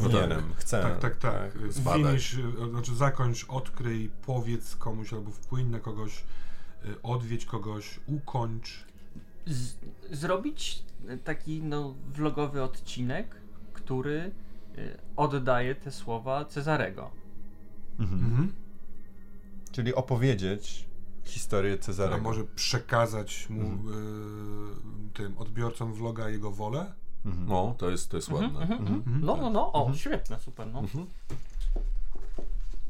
W, 0.00 0.02
Powinienem, 0.02 0.54
chcę. 0.56 0.82
tak, 0.82 0.98
tak, 0.98 1.16
tak. 1.16 1.56
Y, 1.56 1.72
zbadać. 1.72 2.02
Finish, 2.02 2.34
y, 2.34 2.70
znaczy 2.70 2.94
zakończ, 2.94 3.44
odkryj, 3.48 4.10
powiedz 4.26 4.76
komuś 4.76 5.12
albo 5.12 5.30
wpłyń 5.30 5.66
na 5.66 5.80
kogoś, 5.80 6.24
y, 6.84 7.02
odwiedź 7.02 7.44
kogoś, 7.46 8.00
ukończ. 8.06 8.84
Z, 9.46 9.74
zrobić 10.10 10.82
taki 11.24 11.62
no, 11.62 11.94
vlogowy 12.14 12.62
odcinek, 12.62 13.36
który 13.72 14.18
e, 14.20 14.30
oddaje 15.16 15.74
te 15.74 15.92
słowa 15.92 16.44
Cezarego. 16.44 17.10
Mhm. 18.00 18.24
Mhm. 18.24 18.52
Czyli 19.72 19.94
opowiedzieć 19.94 20.86
historię 21.24 21.78
Cezarego. 21.78 22.22
może 22.22 22.44
przekazać 22.44 23.46
mu 23.50 23.60
Mhm. 23.60 23.88
y, 25.10 25.14
tym 25.14 25.38
odbiorcom 25.38 25.94
vloga 25.94 26.28
jego 26.28 26.50
wolę. 26.50 26.92
Mhm. 27.24 27.46
No, 27.48 27.74
to 27.78 27.90
jest, 27.90 28.10
to 28.10 28.16
jest 28.16 28.28
ładne. 28.28 28.46
Mhm, 28.60 28.72
mhm, 28.72 28.96
Mhm. 28.96 29.20
No, 29.24 29.36
no, 29.36 29.50
no, 29.50 29.72
o, 29.72 29.78
Mhm. 29.80 29.98
świetne, 29.98 30.40
super, 30.40 30.66
no. 30.66 30.78
Mhm. 30.78 31.06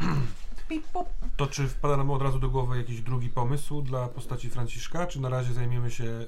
Pip, 0.69 0.85
pop. 0.93 1.09
To 1.37 1.47
czy 1.47 1.69
wpada 1.69 1.97
nam 1.97 2.11
od 2.11 2.23
razu 2.23 2.39
do 2.39 2.51
głowy 2.51 2.77
jakiś 2.77 3.01
drugi 3.01 3.29
pomysł 3.29 3.83
dla 3.83 4.09
postaci 4.09 4.51
Franciszka, 4.51 5.07
czy 5.07 5.21
na 5.21 5.29
razie 5.29 5.53
zajmiemy 5.53 5.91
się 5.91 6.05
y, 6.05 6.27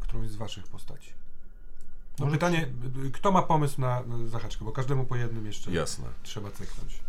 którąś 0.00 0.28
z 0.30 0.36
waszych 0.36 0.66
postaci? 0.66 1.10
No 2.18 2.24
Może 2.26 2.36
pytanie, 2.36 2.68
y, 3.06 3.10
kto 3.10 3.32
ma 3.32 3.42
pomysł 3.42 3.80
na, 3.80 4.02
na 4.02 4.26
zahaczkę, 4.26 4.64
bo 4.64 4.72
każdemu 4.72 5.04
po 5.04 5.16
jednym 5.16 5.46
jeszcze 5.46 5.70
Jasne. 5.72 6.06
trzeba 6.22 6.50
ceknąć. 6.50 7.00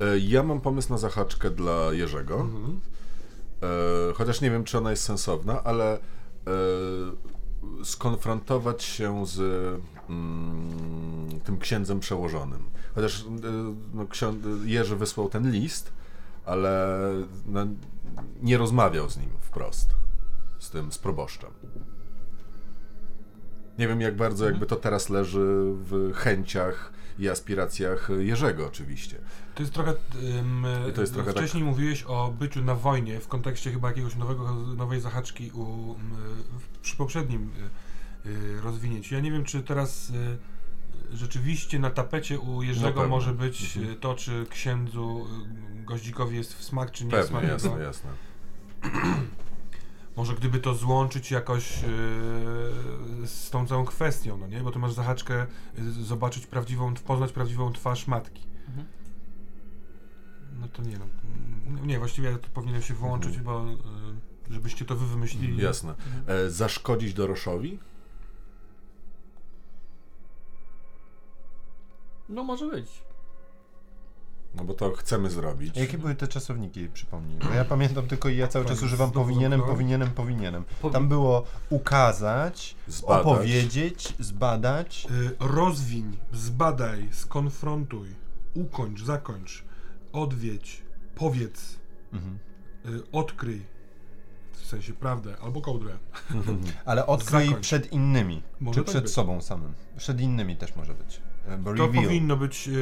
E, 0.00 0.18
Ja 0.18 0.42
mam 0.42 0.60
pomysł 0.60 0.90
na 0.92 0.98
zahaczkę 0.98 1.50
dla 1.50 1.92
Jerzego. 1.92 2.34
Mhm. 2.40 2.80
E, 3.62 4.12
chociaż 4.14 4.40
nie 4.40 4.50
wiem, 4.50 4.64
czy 4.64 4.78
ona 4.78 4.90
jest 4.90 5.02
sensowna, 5.02 5.64
ale 5.64 5.94
e, 5.94 6.00
skonfrontować 7.84 8.82
się 8.82 9.26
z 9.26 9.40
mm, 10.10 11.40
tym 11.44 11.58
księdzem 11.58 12.00
przełożonym. 12.00 12.70
Chociaż 12.94 13.20
e, 13.20 13.24
no, 13.94 14.04
ksią- 14.04 14.64
Jerzy 14.64 14.96
wysłał 14.96 15.28
ten 15.28 15.50
list, 15.50 15.92
ale 16.44 16.98
no, 17.46 17.66
nie 18.42 18.58
rozmawiał 18.58 19.10
z 19.10 19.16
nim 19.16 19.30
wprost, 19.40 19.90
z 20.58 20.70
tym, 20.70 20.92
z 20.92 20.98
proboszczem. 20.98 21.50
Nie 23.78 23.88
wiem, 23.88 24.00
jak 24.00 24.16
bardzo 24.16 24.44
jakby 24.44 24.66
to 24.66 24.76
teraz 24.76 25.10
leży 25.10 25.72
w 25.74 26.12
chęciach 26.14 26.92
i 27.18 27.28
aspiracjach 27.28 28.08
Jerzego 28.18 28.66
oczywiście. 28.66 29.16
To 29.54 29.62
jest 29.62 29.74
trochę. 29.74 29.94
I 30.90 30.92
to 30.92 31.00
jest 31.00 31.14
trochę 31.14 31.32
tak- 31.32 31.42
wcześniej 31.42 31.64
mówiłeś 31.64 32.02
o 32.02 32.34
byciu 32.38 32.64
na 32.64 32.74
wojnie 32.74 33.20
w 33.20 33.28
kontekście 33.28 33.72
chyba 33.72 33.88
jakiegoś 33.88 34.16
nowego, 34.16 34.52
nowej 34.54 35.00
zahaczki 35.00 35.50
u, 35.50 35.94
w, 36.58 36.78
przy 36.82 36.96
poprzednim 36.96 37.50
y, 38.26 38.28
y, 38.28 38.60
rozwinięciu. 38.60 39.14
Ja 39.14 39.20
nie 39.20 39.32
wiem, 39.32 39.44
czy 39.44 39.62
teraz 39.62 40.10
y, 40.10 41.16
rzeczywiście 41.16 41.78
na 41.78 41.90
tapecie 41.90 42.38
u 42.40 42.62
Jerzego 42.62 42.88
pewno. 43.00 43.08
może 43.08 43.34
być 43.34 43.76
Mhm. 43.76 43.94
y, 43.94 43.96
to, 44.00 44.14
czy 44.14 44.46
księdzu 44.50 45.26
y, 45.80 45.84
goździkowi 45.84 46.36
jest 46.36 46.54
w 46.58 46.64
smak, 46.64 46.90
czy 46.90 47.04
nie 47.04 47.10
Pewnie, 47.10 47.28
smak. 47.28 47.44
jasne, 47.44 47.70
jego- 47.70 47.82
jasne. 47.82 48.10
Może 50.16 50.34
gdyby 50.34 50.58
to 50.60 50.74
złączyć 50.74 51.30
jakoś 51.30 51.82
yy, 51.82 51.88
z 53.26 53.50
tą 53.50 53.66
całą 53.66 53.84
kwestią, 53.84 54.36
no 54.36 54.46
nie? 54.46 54.60
Bo 54.60 54.70
tu 54.70 54.78
masz 54.78 54.92
zahaczkę 54.92 55.46
y, 55.78 55.92
zobaczyć 55.92 56.46
prawdziwą, 56.46 56.94
poznać 56.94 57.32
prawdziwą 57.32 57.72
twarz 57.72 58.06
matki. 58.06 58.46
Mhm. 58.68 58.86
No 60.60 60.68
to 60.68 60.82
nie 60.82 60.98
no. 60.98 61.04
mm, 61.66 61.86
Nie, 61.86 61.98
właściwie 61.98 62.30
ja 62.30 62.38
to 62.38 62.48
powinienem 62.54 62.82
się 62.82 62.94
wyłączyć, 62.94 63.36
Mhm. 63.36 63.44
bo 63.44 63.72
y, 64.50 64.54
żebyście 64.54 64.84
to 64.84 64.96
wy 64.96 65.06
wymyślili. 65.06 65.62
Jasne. 65.62 65.94
E, 66.26 66.50
zaszkodzić 66.50 67.14
Doroszowi? 67.14 67.78
No 72.28 72.44
może 72.44 72.70
być. 72.70 73.02
No 74.54 74.64
bo 74.64 74.74
to 74.74 74.92
chcemy 74.92 75.30
zrobić. 75.30 75.76
A 75.78 75.80
Jakie 75.80 75.98
były 75.98 76.14
te 76.14 76.28
czasowniki, 76.28 76.88
przypomnij? 76.88 77.38
Bo 77.38 77.50
ja 77.54 77.64
pamiętam 77.64 78.06
tylko 78.06 78.28
i 78.28 78.36
ja 78.36 78.48
cały 78.48 78.64
czas 78.64 78.82
używam 78.82 79.10
powinienem, 79.10 79.62
powinienem, 79.62 80.10
powinienem. 80.10 80.64
Powi- 80.82 80.92
Tam 80.92 81.08
było 81.08 81.44
ukazać, 81.70 82.74
Zbadać. 82.88 83.26
opowiedzieć, 83.26 84.14
zbadać. 84.18 85.06
Y, 85.10 85.36
rozwiń, 85.40 86.16
zbadaj, 86.32 87.08
skonfrontuj, 87.12 88.08
ukończ, 88.54 89.02
zakończ, 89.04 89.64
odwiedź, 90.12 90.82
powiedz, 91.14 91.76
Mhm. 92.12 92.38
y, 92.86 93.10
odkryj. 93.12 93.62
W 94.52 94.66
sensie 94.66 94.92
prawdę 94.92 95.36
albo 95.42 95.60
kołdrę. 95.60 95.98
Ale 96.84 97.06
odkryj 97.06 97.46
Zakończ. 97.46 97.66
przed 97.66 97.92
innymi, 97.92 98.42
Może 98.60 98.74
czy 98.80 98.84
tak 98.84 98.90
przed 98.90 99.04
być. 99.04 99.12
sobą 99.12 99.40
samym. 99.40 99.74
Przed 99.96 100.20
innymi 100.20 100.56
też 100.56 100.76
może 100.76 100.94
być. 100.94 101.20
Bo 101.58 101.74
To 101.74 101.86
reveal. 101.86 102.04
powinno 102.04 102.36
być, 102.36 102.68
e, 102.68 102.72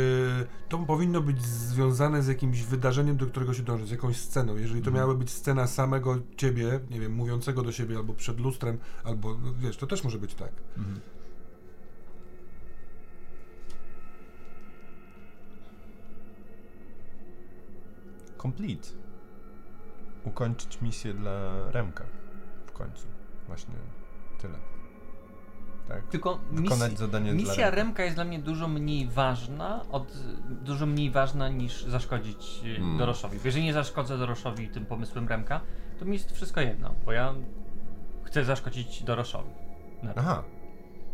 to 0.68 0.78
powinno 0.78 1.20
być 1.20 1.42
związane 1.42 2.22
z 2.22 2.28
jakimś 2.28 2.62
wydarzeniem, 2.62 3.16
do 3.16 3.26
którego 3.26 3.54
się 3.54 3.62
dąży, 3.62 3.86
z 3.86 3.90
jakąś 3.90 4.16
sceną. 4.16 4.56
Jeżeli 4.56 4.82
to 4.82 4.90
miałaby 4.90 5.14
być 5.14 5.30
scena 5.30 5.66
samego 5.66 6.18
ciebie, 6.36 6.80
nie 6.90 7.00
wiem, 7.00 7.12
mówiącego 7.12 7.62
do 7.62 7.72
siebie 7.72 7.96
albo 7.96 8.14
przed 8.14 8.40
lustrem, 8.40 8.78
albo 9.04 9.38
no, 9.38 9.54
wiesz, 9.58 9.76
to 9.76 9.86
też 9.86 10.04
może 10.04 10.18
być 10.18 10.34
tak. 10.34 10.52
Mhm. 10.78 11.00
Complete. 18.42 18.88
Ukończyć 20.24 20.80
misję 20.82 21.14
dla 21.14 21.70
Remka. 21.70 22.04
W 22.66 22.72
końcu. 22.72 23.06
Właśnie 23.46 23.74
tyle. 24.40 24.58
Tak? 25.88 26.06
Tylko 26.06 26.38
zadanie 26.96 27.32
misja 27.32 27.54
Remka. 27.54 27.70
Remka 27.76 28.02
jest 28.04 28.16
dla 28.16 28.24
mnie 28.24 28.38
dużo 28.38 28.68
mniej 28.68 29.08
ważna, 29.08 29.84
od, 29.92 30.12
dużo 30.50 30.86
mniej 30.86 31.10
ważna 31.10 31.48
niż 31.48 31.84
zaszkodzić 31.84 32.60
e, 32.64 32.76
Hmm. 32.76 32.98
Doroszowi. 32.98 33.38
Bo 33.38 33.42
jeżeli 33.44 33.64
nie 33.64 33.72
zaszkodzę 33.72 34.18
Doroszowi 34.18 34.68
tym 34.68 34.86
pomysłem 34.86 35.28
Remka, 35.28 35.60
to 35.98 36.04
mi 36.04 36.12
jest 36.12 36.32
wszystko 36.32 36.60
jedno, 36.60 36.94
bo 37.04 37.12
ja 37.12 37.34
chcę 38.24 38.44
zaszkodzić 38.44 39.02
Doroszowi. 39.02 39.50
Na, 40.02 40.12
Aha. 40.16 40.42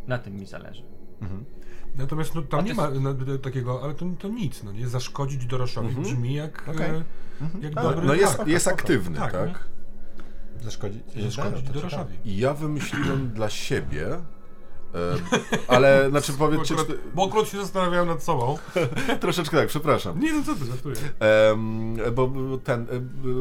na 0.07 0.19
tym 0.19 0.35
mi 0.37 0.47
zależy. 0.47 0.83
Mhm. 1.23 1.45
Natomiast 1.97 2.35
no, 2.35 2.43
tam 2.43 2.65
nie 2.65 2.75
ma 2.75 2.91
no, 2.91 3.15
takiego, 3.43 3.81
ale 3.85 3.95
to, 3.95 4.07
to 4.19 4.29
nic, 4.29 4.63
no 4.63 4.73
nie? 4.73 4.89
Zaszkodzić 4.89 5.47
Doroszowi 5.47 5.89
Mhm. 5.89 6.05
brzmi 6.07 6.35
jak, 6.35 6.69
Okej. 6.69 6.91
e, 6.91 7.05
Mhm. 7.41 7.63
jak 7.63 7.77
A, 7.77 7.83
dobry 7.83 8.07
No 8.07 8.15
jest, 8.15 8.37
tak, 8.37 8.49
jest 8.49 8.69
aktywny, 8.69 9.19
Tak, 9.19 9.33
tak? 9.33 9.69
Zaszkodzić? 10.63 11.03
Zaszkodzić 11.23 11.67
to 11.67 11.73
Doroszowi. 11.73 12.17
I 12.25 12.39
ja 12.39 12.55
wymyśliłem 12.55 13.31
dla 13.31 13.51
siebie, 13.51 14.07
ale 15.69 16.11
znaczy 16.11 16.33
Bo 16.33 16.38
powiedzcie, 16.38 16.75
akurat, 16.75 16.88
czy, 16.88 16.99
bo 17.15 17.26
akurat 17.26 17.49
się 17.49 17.59
zastanawiałem 17.59 18.09
nad 18.09 18.23
sobą. 18.23 18.59
troszeczkę 19.21 19.57
tak, 19.57 19.69
przepraszam. 19.69 20.21
Nie 20.21 20.33
no 20.33 20.43
co 20.45 20.55
ty, 20.55 20.65
żartuję. 20.65 20.97
Em, 21.21 21.97
bo 22.15 22.29
bo 22.29 22.59
ten, 22.59 22.83
e, 22.83 22.87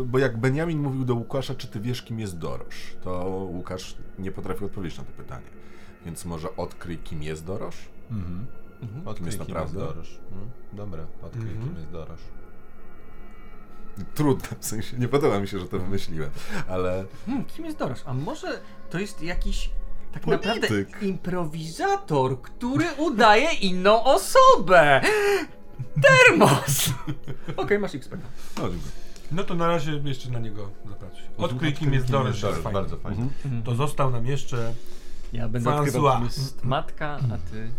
bo 0.05 0.19
jak 0.19 0.37
Benjamin 0.39 0.79
mówił 0.79 1.05
do 1.05 1.15
Łukasza, 1.15 1.55
czy 1.55 1.67
ty 1.67 1.79
wiesz, 1.79 2.01
kim 2.01 2.19
jest 2.19 2.37
Dorosz, 2.37 2.95
to 3.03 3.25
Łukasz 3.29 3.95
nie 4.19 4.31
potrafił 4.31 4.65
odpowiedzieć 4.65 4.97
na 4.97 5.03
to 5.03 5.11
pytanie. 5.11 5.45
Więc 6.05 6.25
może 6.25 6.55
odkryj, 6.55 6.97
kim 6.97 7.23
jest 7.23 7.45
Dorosz? 7.45 7.77
Mhm. 8.11 8.45
Kim 8.79 9.07
Odkryj, 9.07 9.25
jest 9.25 9.37
kim 9.37 9.47
jest 9.47 9.49
naprawdę? 9.49 9.79
Dorosz. 9.79 10.19
Mhm. 10.31 10.49
Dobra, 10.73 11.03
odkryj, 11.23 11.51
Mhm. 11.51 11.67
kim 11.67 11.75
jest 11.75 11.91
Dorosz. 11.91 12.21
Trudne, 14.15 14.47
w 14.59 14.65
sensie 14.65 14.97
nie 14.97 15.07
podoba 15.07 15.39
mi 15.39 15.47
się, 15.47 15.59
że 15.59 15.67
to 15.67 15.79
wymyśliłem, 15.79 16.29
ale 16.67 17.05
Hmm, 17.25 17.45
kim 17.45 17.65
jest 17.65 17.77
Dorosz? 17.77 18.01
A 18.05 18.13
może 18.13 18.59
to 18.89 18.99
jest 18.99 19.21
jakiś 19.21 19.69
tak 20.15 20.23
Polityk. 20.23 20.45
naprawdę 20.61 21.05
improwizator, 21.07 22.41
który 22.41 22.85
udaje 22.97 23.53
inną 23.53 24.03
osobę? 24.03 25.01
Termos! 26.01 26.89
Okej, 27.57 27.79
masz 27.79 27.95
XP. 27.95 28.11
no, 28.57 28.61
dziękuję. 28.61 28.91
No 29.31 29.43
to 29.43 29.55
na 29.55 29.67
razie 29.67 29.91
jeszcze 30.03 30.29
na 30.29 30.39
niego 30.39 30.69
zapracuj. 30.89 31.19
Odkryj 31.37 31.73
kim 31.73 31.93
jest 31.93 32.11
Doryś, 32.11 32.41
fajnie. 32.41 32.71
bardzo 32.73 32.97
fajnie. 32.97 33.21
Mhm. 33.45 33.63
To 33.63 33.75
został 33.75 34.11
nam 34.11 34.25
jeszcze 34.25 34.73
Ja 35.33 35.49
będę 35.49 35.69
François. 35.69 35.79
odkrywał, 35.79 36.15
kim 36.15 36.23
jest 36.25 36.63
matka, 36.63 37.07
a 37.33 37.37
ty 37.51 37.69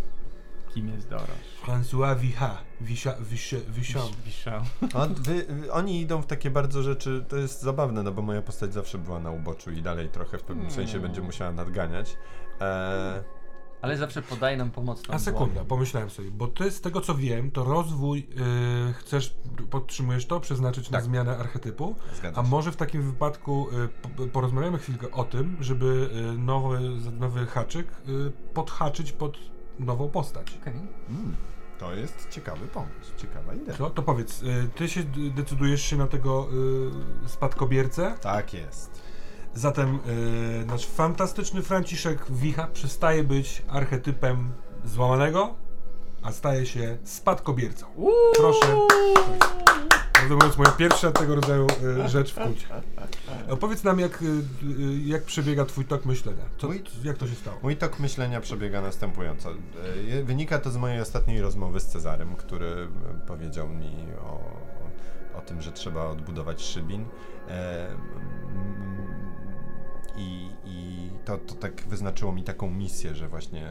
kim 0.77 0.89
jest 0.89 1.09
Dorosz. 1.09 1.29
François 1.67 2.17
Vicha. 2.19 2.57
Wisha, 2.81 3.15
Wisze, 3.21 3.57
Wichon. 3.69 4.09
Wiszał. 4.25 4.61
A 4.95 5.07
wy, 5.07 5.47
oni 5.73 6.01
idą 6.01 6.23
w 6.23 6.27
takie 6.27 6.51
bardzo 6.51 6.83
rzeczy, 6.83 7.25
to 7.29 7.37
jest 7.37 7.63
zabawne, 7.63 8.03
no 8.03 8.13
bo 8.13 8.23
moja 8.23 8.43
postać 8.43 8.73
zawsze 8.75 8.99
była 8.99 9.19
na 9.21 9.31
uboczu 9.31 9.71
i 9.71 9.83
dalej 9.83 10.09
trochę 10.09 10.39
w 10.39 10.43
pewnym 10.43 10.71
sensie 10.71 11.01
będzie 11.01 11.21
musiała 11.23 11.53
nadganiać. 11.53 12.17
E, 12.61 13.25
Ale 13.83 13.97
zawsze 13.97 14.23
podaje 14.23 14.57
nam 14.57 14.71
pomocną 14.71 15.15
A 15.15 15.19
sekunda, 15.19 15.65
pomyślałem 15.65 16.11
sobie, 16.11 16.31
bo 16.31 16.49
ty 16.49 16.71
z 16.71 16.81
tego 16.81 17.01
co 17.01 17.15
wiem, 17.15 17.51
to 17.51 17.65
rozwój 17.65 18.29
yy, 18.87 18.93
chcesz, 18.93 19.37
podtrzymujesz 19.71 20.27
to, 20.27 20.41
przeznaczyć 20.41 20.91
na 20.91 20.99
Tak. 20.99 21.05
zmianę 21.05 21.39
archetypu, 21.39 21.95
Zgadza 22.17 22.41
a 22.41 22.45
się. 22.45 22.51
może 22.51 22.73
w 22.73 22.77
takim 22.77 23.03
wypadku 23.03 23.67
y, 23.71 23.89
po- 23.89 24.27
porozmawiamy 24.27 24.79
chwilkę 24.79 25.11
o 25.11 25.25
tym, 25.25 25.57
żeby 25.61 26.11
y, 26.35 26.39
nowy, 26.39 26.81
nowy 27.21 27.47
haczyk 27.47 27.87
y, 28.09 28.33
podhaczyć 28.55 29.13
pod 29.13 29.37
nową 29.79 30.09
postać. 30.09 30.59
Okej. 30.63 30.73
mm, 31.11 31.37
to 31.79 31.95
jest 31.95 32.29
ciekawy 32.31 32.67
pomysł, 32.67 33.13
ciekawa 33.17 33.55
idea. 33.55 33.77
Co? 33.77 33.91
To 33.91 34.03
powiedz, 34.03 34.43
y, 34.43 34.69
ty 34.75 34.89
się 34.89 35.03
decydujesz 35.37 35.83
się 35.83 35.97
na 35.97 36.07
tego 36.07 36.49
y, 37.25 37.29
spadkobiercę, 37.29 38.15
Tak 38.21 38.55
jest. 38.55 39.03
zatem 39.55 39.99
y, 40.63 40.67
nasz 40.67 40.87
fantastyczny 40.87 41.63
Franciszek 41.63 42.25
Wicha 42.31 42.67
przestaje 42.67 43.25
być 43.25 43.63
archetypem 43.69 44.53
złamanego, 44.85 45.55
a 46.27 46.33
staje 46.33 46.67
się 46.67 46.99
spadkobiercą. 47.05 47.87
Proszę. 48.37 48.67
Prawdę 50.13 50.35
mówiąc, 50.35 50.59
moja 50.59 50.71
pierwsza 50.71 51.13
tego 51.13 51.35
rodzaju 51.35 51.67
y, 52.05 52.09
rzecz 52.09 52.33
w 52.33 52.35
kulcie. 52.35 52.67
Opowiedz 53.49 53.85
nam, 53.85 54.01
jak, 54.01 54.23
y, 54.23 54.43
jak 55.05 55.23
przebiega 55.23 55.65
twój 55.65 55.85
tok 55.85 56.05
myślenia. 56.05 56.43
Co, 56.59 56.67
Mój- 56.67 56.83
jak 57.05 57.19
to 57.19 57.27
się 57.27 57.35
stało? 57.35 57.59
Mój 57.63 57.77
tok 57.77 57.99
myślenia 58.01 58.41
przebiega 58.41 58.81
następująco. 58.83 59.51
Wynika 60.25 60.59
to 60.59 60.71
z 60.71 60.77
mojej 60.77 61.01
ostatniej 61.01 61.41
rozmowy 61.41 61.81
z 61.81 61.87
Cezarem, 61.87 62.37
który 62.37 62.89
powiedział 63.27 63.69
mi 63.69 63.93
o, 64.21 64.41
o 65.39 65.41
tym, 65.41 65.63
że 65.63 65.73
trzeba 65.73 66.07
odbudować 66.07 66.63
Szybin. 66.63 67.07
E, 67.49 67.89
I, 70.17 70.51
i 70.65 71.11
to, 71.25 71.39
to 71.39 71.55
tak 71.55 71.87
wyznaczyło 71.89 72.33
mi 72.33 72.43
taką 72.43 72.71
misję, 72.71 73.15
że 73.15 73.29
właśnie 73.29 73.69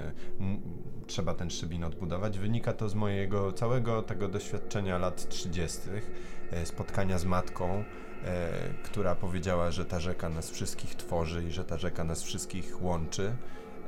trzeba 1.07 1.33
ten 1.33 1.49
Szybin 1.49 1.83
odbudować. 1.83 2.39
Wynika 2.39 2.73
to 2.73 2.89
z 2.89 2.95
mojego 2.95 3.51
całego 3.51 4.01
tego 4.01 4.27
doświadczenia 4.27 4.97
lat 4.97 5.29
30., 5.29 5.79
e, 6.51 6.65
spotkania 6.65 7.17
z 7.17 7.25
matką, 7.25 7.83
e, 8.23 8.49
która 8.83 9.15
powiedziała, 9.15 9.71
że 9.71 9.85
ta 9.85 9.99
rzeka 9.99 10.29
nas 10.29 10.51
wszystkich 10.51 10.95
tworzy 10.95 11.43
i 11.43 11.51
że 11.51 11.65
ta 11.65 11.77
rzeka 11.77 12.03
nas 12.03 12.23
wszystkich 12.23 12.81
łączy. 12.81 13.35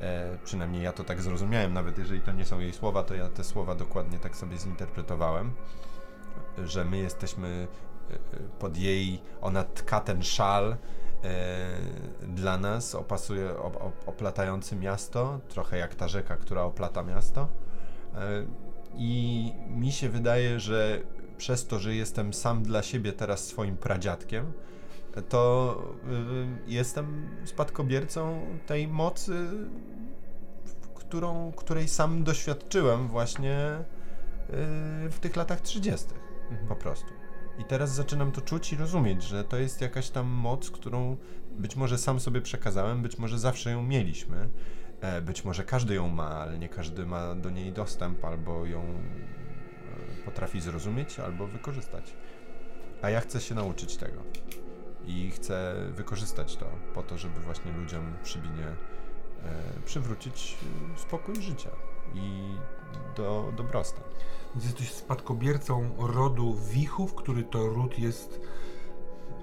E, 0.00 0.38
przynajmniej 0.44 0.82
ja 0.82 0.92
to 0.92 1.04
tak 1.04 1.22
zrozumiałem, 1.22 1.72
nawet 1.72 1.98
jeżeli 1.98 2.20
to 2.20 2.32
nie 2.32 2.44
są 2.44 2.60
jej 2.60 2.72
słowa, 2.72 3.02
to 3.02 3.14
ja 3.14 3.28
te 3.28 3.44
słowa 3.44 3.74
dokładnie 3.74 4.18
tak 4.18 4.36
sobie 4.36 4.58
zinterpretowałem, 4.58 5.52
że 6.64 6.84
my 6.84 6.98
jesteśmy 6.98 7.66
pod 8.58 8.76
jej, 8.76 9.20
ona 9.40 9.64
tka 9.64 10.00
ten 10.00 10.22
szal 10.22 10.76
dla 12.22 12.58
nas, 12.58 12.94
opasuje, 12.94 13.58
op, 13.58 13.76
op, 13.76 14.08
oplatający 14.08 14.76
miasto, 14.76 15.40
trochę 15.48 15.78
jak 15.78 15.94
ta 15.94 16.08
rzeka, 16.08 16.36
która 16.36 16.62
oplata 16.62 17.02
miasto. 17.02 17.48
E, 18.14 18.46
I 18.94 19.52
mi 19.68 19.92
się 19.92 20.08
wydaje, 20.08 20.60
że 20.60 21.00
przez 21.36 21.66
to, 21.66 21.78
że 21.78 21.94
jestem 21.94 22.34
sam 22.34 22.62
dla 22.62 22.82
siebie 22.82 23.12
teraz 23.12 23.46
swoim 23.46 23.76
pradziadkiem, 23.76 24.52
to 25.28 25.76
y, 26.66 26.72
jestem 26.72 27.28
spadkobiercą 27.44 28.40
tej 28.66 28.88
mocy, 28.88 29.46
którą, 30.94 31.52
której 31.52 31.88
sam 31.88 32.24
doświadczyłem 32.24 33.08
właśnie 33.08 33.78
w 35.10 35.16
tych 35.20 35.36
latach 35.36 35.60
30. 35.60 36.06
po 36.68 36.76
prostu. 36.76 37.17
I 37.58 37.64
teraz 37.64 37.94
zaczynam 37.94 38.32
to 38.32 38.40
czuć 38.40 38.72
i 38.72 38.76
rozumieć, 38.76 39.22
że 39.22 39.44
to 39.44 39.56
jest 39.56 39.80
jakaś 39.80 40.10
tam 40.10 40.26
moc, 40.26 40.70
którą 40.70 41.16
być 41.50 41.76
może 41.76 41.98
sam 41.98 42.20
sobie 42.20 42.40
przekazałem, 42.40 43.02
być 43.02 43.18
może 43.18 43.38
zawsze 43.38 43.70
ją 43.70 43.82
mieliśmy. 43.82 44.48
E, 45.00 45.22
Być 45.22 45.44
może 45.44 45.64
każdy 45.64 45.94
ją 45.94 46.08
ma, 46.08 46.30
ale 46.30 46.58
nie 46.58 46.68
każdy 46.68 47.06
ma 47.06 47.34
do 47.34 47.50
niej 47.50 47.72
dostęp, 47.72 48.24
albo 48.24 48.66
ją 48.66 48.82
e, 48.82 50.24
potrafi 50.24 50.60
zrozumieć, 50.60 51.18
albo 51.18 51.46
wykorzystać. 51.46 52.14
A 53.02 53.10
ja 53.10 53.20
chcę 53.20 53.40
się 53.40 53.54
nauczyć 53.54 53.96
tego. 53.96 54.22
I 55.06 55.30
chcę 55.30 55.74
wykorzystać 55.90 56.56
to 56.56 56.66
po 56.94 57.02
to, 57.02 57.18
żeby 57.18 57.40
właśnie 57.40 57.72
ludziom 57.72 58.14
w 58.22 58.28
Szybinie 58.28 58.66
e, 58.66 58.74
przywrócić 59.84 60.56
spokój 60.96 61.42
życia 61.42 61.70
i 62.14 62.54
do, 63.16 63.52
dobrostan. 63.56 64.04
Więc 64.54 64.64
jesteś 64.64 64.92
spadkobiercą 64.92 65.90
rodu 65.98 66.54
Wichów, 66.72 67.14
który 67.14 67.42
to 67.44 67.66
ród 67.66 67.98
jest 67.98 68.40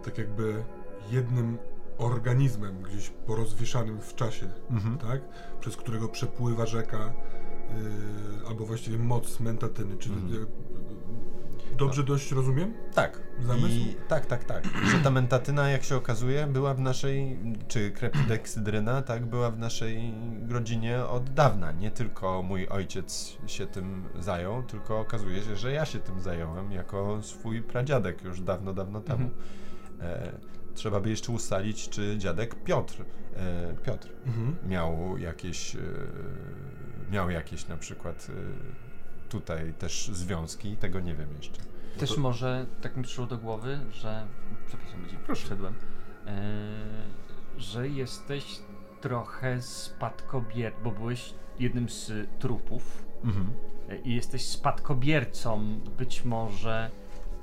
tak 0.04 0.18
jakby 0.18 0.64
jednym 1.12 1.58
organizmem 1.98 2.82
gdzieś 2.82 3.10
porozwieszanym 3.10 4.02
w 4.02 4.16
czasie, 4.16 4.50
Mhm. 4.72 4.98
tak? 4.98 5.22
Przez 5.60 5.78
którego 5.78 6.08
przepływa 6.10 6.66
rzeka, 6.66 6.98
yy, 7.70 8.48
albo 8.48 8.66
właściwie 8.66 8.98
moc 9.00 9.40
mentatyny. 9.40 9.98
Czy 9.98 10.10
Mhm. 10.10 10.46
Dobrze 11.78 12.04
dość 12.04 12.32
rozumiem? 12.32 12.74
Tak. 12.94 13.22
Zamysł? 13.40 13.68
I, 13.76 13.96
tak, 14.08 14.26
tak, 14.26 14.44
tak. 14.44 14.64
Że 14.92 15.00
ta 15.00 15.12
mentatyna, 15.12 15.70
jak 15.70 15.84
się 15.84 15.96
okazuje, 15.96 16.48
była 16.48 16.74
w 16.74 16.80
naszej, 16.80 17.40
czy 17.68 17.92
krepideksidryna, 17.92 19.02
tak, 19.02 19.26
była 19.26 19.52
w 19.52 19.58
naszej 19.60 20.14
rodzinie 20.50 21.06
od 21.06 21.30
dawna. 21.30 21.72
Nie 21.72 21.92
tylko 21.92 22.44
mój 22.44 22.68
ojciec 22.68 23.38
się 23.48 23.68
tym 23.68 24.04
zajął, 24.20 24.64
tylko 24.64 25.00
okazuje 25.00 25.42
się, 25.44 25.56
że 25.56 25.72
ja 25.72 25.86
się 25.86 26.00
tym 26.00 26.22
zająłem 26.22 26.72
jako 26.72 27.22
swój 27.24 27.62
pradziadek 27.62 28.24
już 28.24 28.42
dawno, 28.42 28.74
dawno 28.74 29.02
temu. 29.02 29.30
E, 30.02 30.32
trzeba 30.74 31.00
by 31.00 31.10
jeszcze 31.10 31.32
ustalić, 31.32 31.90
czy 31.90 32.18
dziadek 32.18 32.64
Piotr, 32.64 33.06
e, 33.36 33.74
Piotr 33.84 34.10
Mhm. 34.26 34.56
miał 34.68 35.18
jakieś, 35.18 35.76
e, 35.76 35.80
miał 37.12 37.30
jakieś 37.30 37.68
na 37.68 37.78
przykład 37.78 38.28
e, 38.30 38.85
tutaj 39.30 39.74
też 39.74 40.08
związki, 40.14 40.78
tego 40.78 41.00
nie 41.00 41.14
wiem 41.16 41.30
jeszcze. 41.38 41.62
Też 42.00 42.18
może, 42.18 42.66
tak 42.82 42.98
mi 42.98 43.04
przyszło 43.04 43.26
do 43.26 43.38
głowy, 43.38 43.80
że, 43.92 44.28
przepraszam, 44.68 45.02
będzie 45.02 45.18
wszedłem, 45.36 45.74
e, 46.26 46.32
że 47.58 47.88
jesteś 47.90 48.60
trochę 49.02 49.62
spadkobier, 49.62 50.74
bo 50.84 50.92
byłeś 50.92 51.34
jednym 51.60 51.90
z 51.90 52.12
trupów 52.40 53.06
Mhm. 53.24 53.54
e, 53.90 53.98
i 53.98 54.16
jesteś 54.16 54.46
spadkobiercą 54.46 55.80
być 55.98 56.26
może 56.26 56.90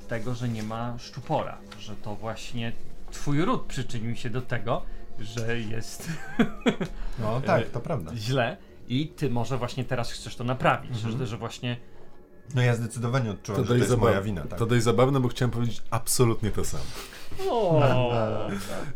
tego, 0.08 0.34
że 0.34 0.48
nie 0.48 0.62
ma 0.62 0.98
szczupora, 0.98 1.58
że 1.78 1.96
to 1.96 2.14
właśnie 2.14 2.72
twój 3.10 3.44
ród 3.44 3.66
przyczynił 3.66 4.16
się 4.16 4.30
do 4.30 4.42
tego, 4.42 4.82
że 5.18 5.60
jest 5.60 6.08
No 7.18 7.40
tak, 7.46 7.70
to 7.70 7.80
prawda. 7.80 8.12
źle 8.16 8.56
i 9.00 9.08
ty 9.08 9.30
może 9.30 9.58
właśnie 9.58 9.84
teraz 9.84 10.12
chcesz 10.12 10.36
to 10.36 10.44
naprawić, 10.44 10.92
Mhm. 10.96 11.18
że, 11.18 11.26
że 11.26 11.36
właśnie 11.36 11.76
No 12.54 12.62
ja 12.62 12.74
zdecydowanie 12.74 13.30
odczułem, 13.30 13.56
To 13.56 13.62
że 13.64 13.68
to 13.68 13.74
dość, 13.74 13.88
jest 13.90 14.00
moja 14.00 14.12
zabaw... 14.12 14.24
wina, 14.26 14.42
tak. 14.46 14.58
to 14.58 14.66
dość 14.66 14.84
zabawne, 14.84 15.20
bo 15.20 15.28
chciałem 15.28 15.50
powiedzieć 15.50 15.82
absolutnie 15.90 16.50
to 16.50 16.64
samo. 16.64 16.84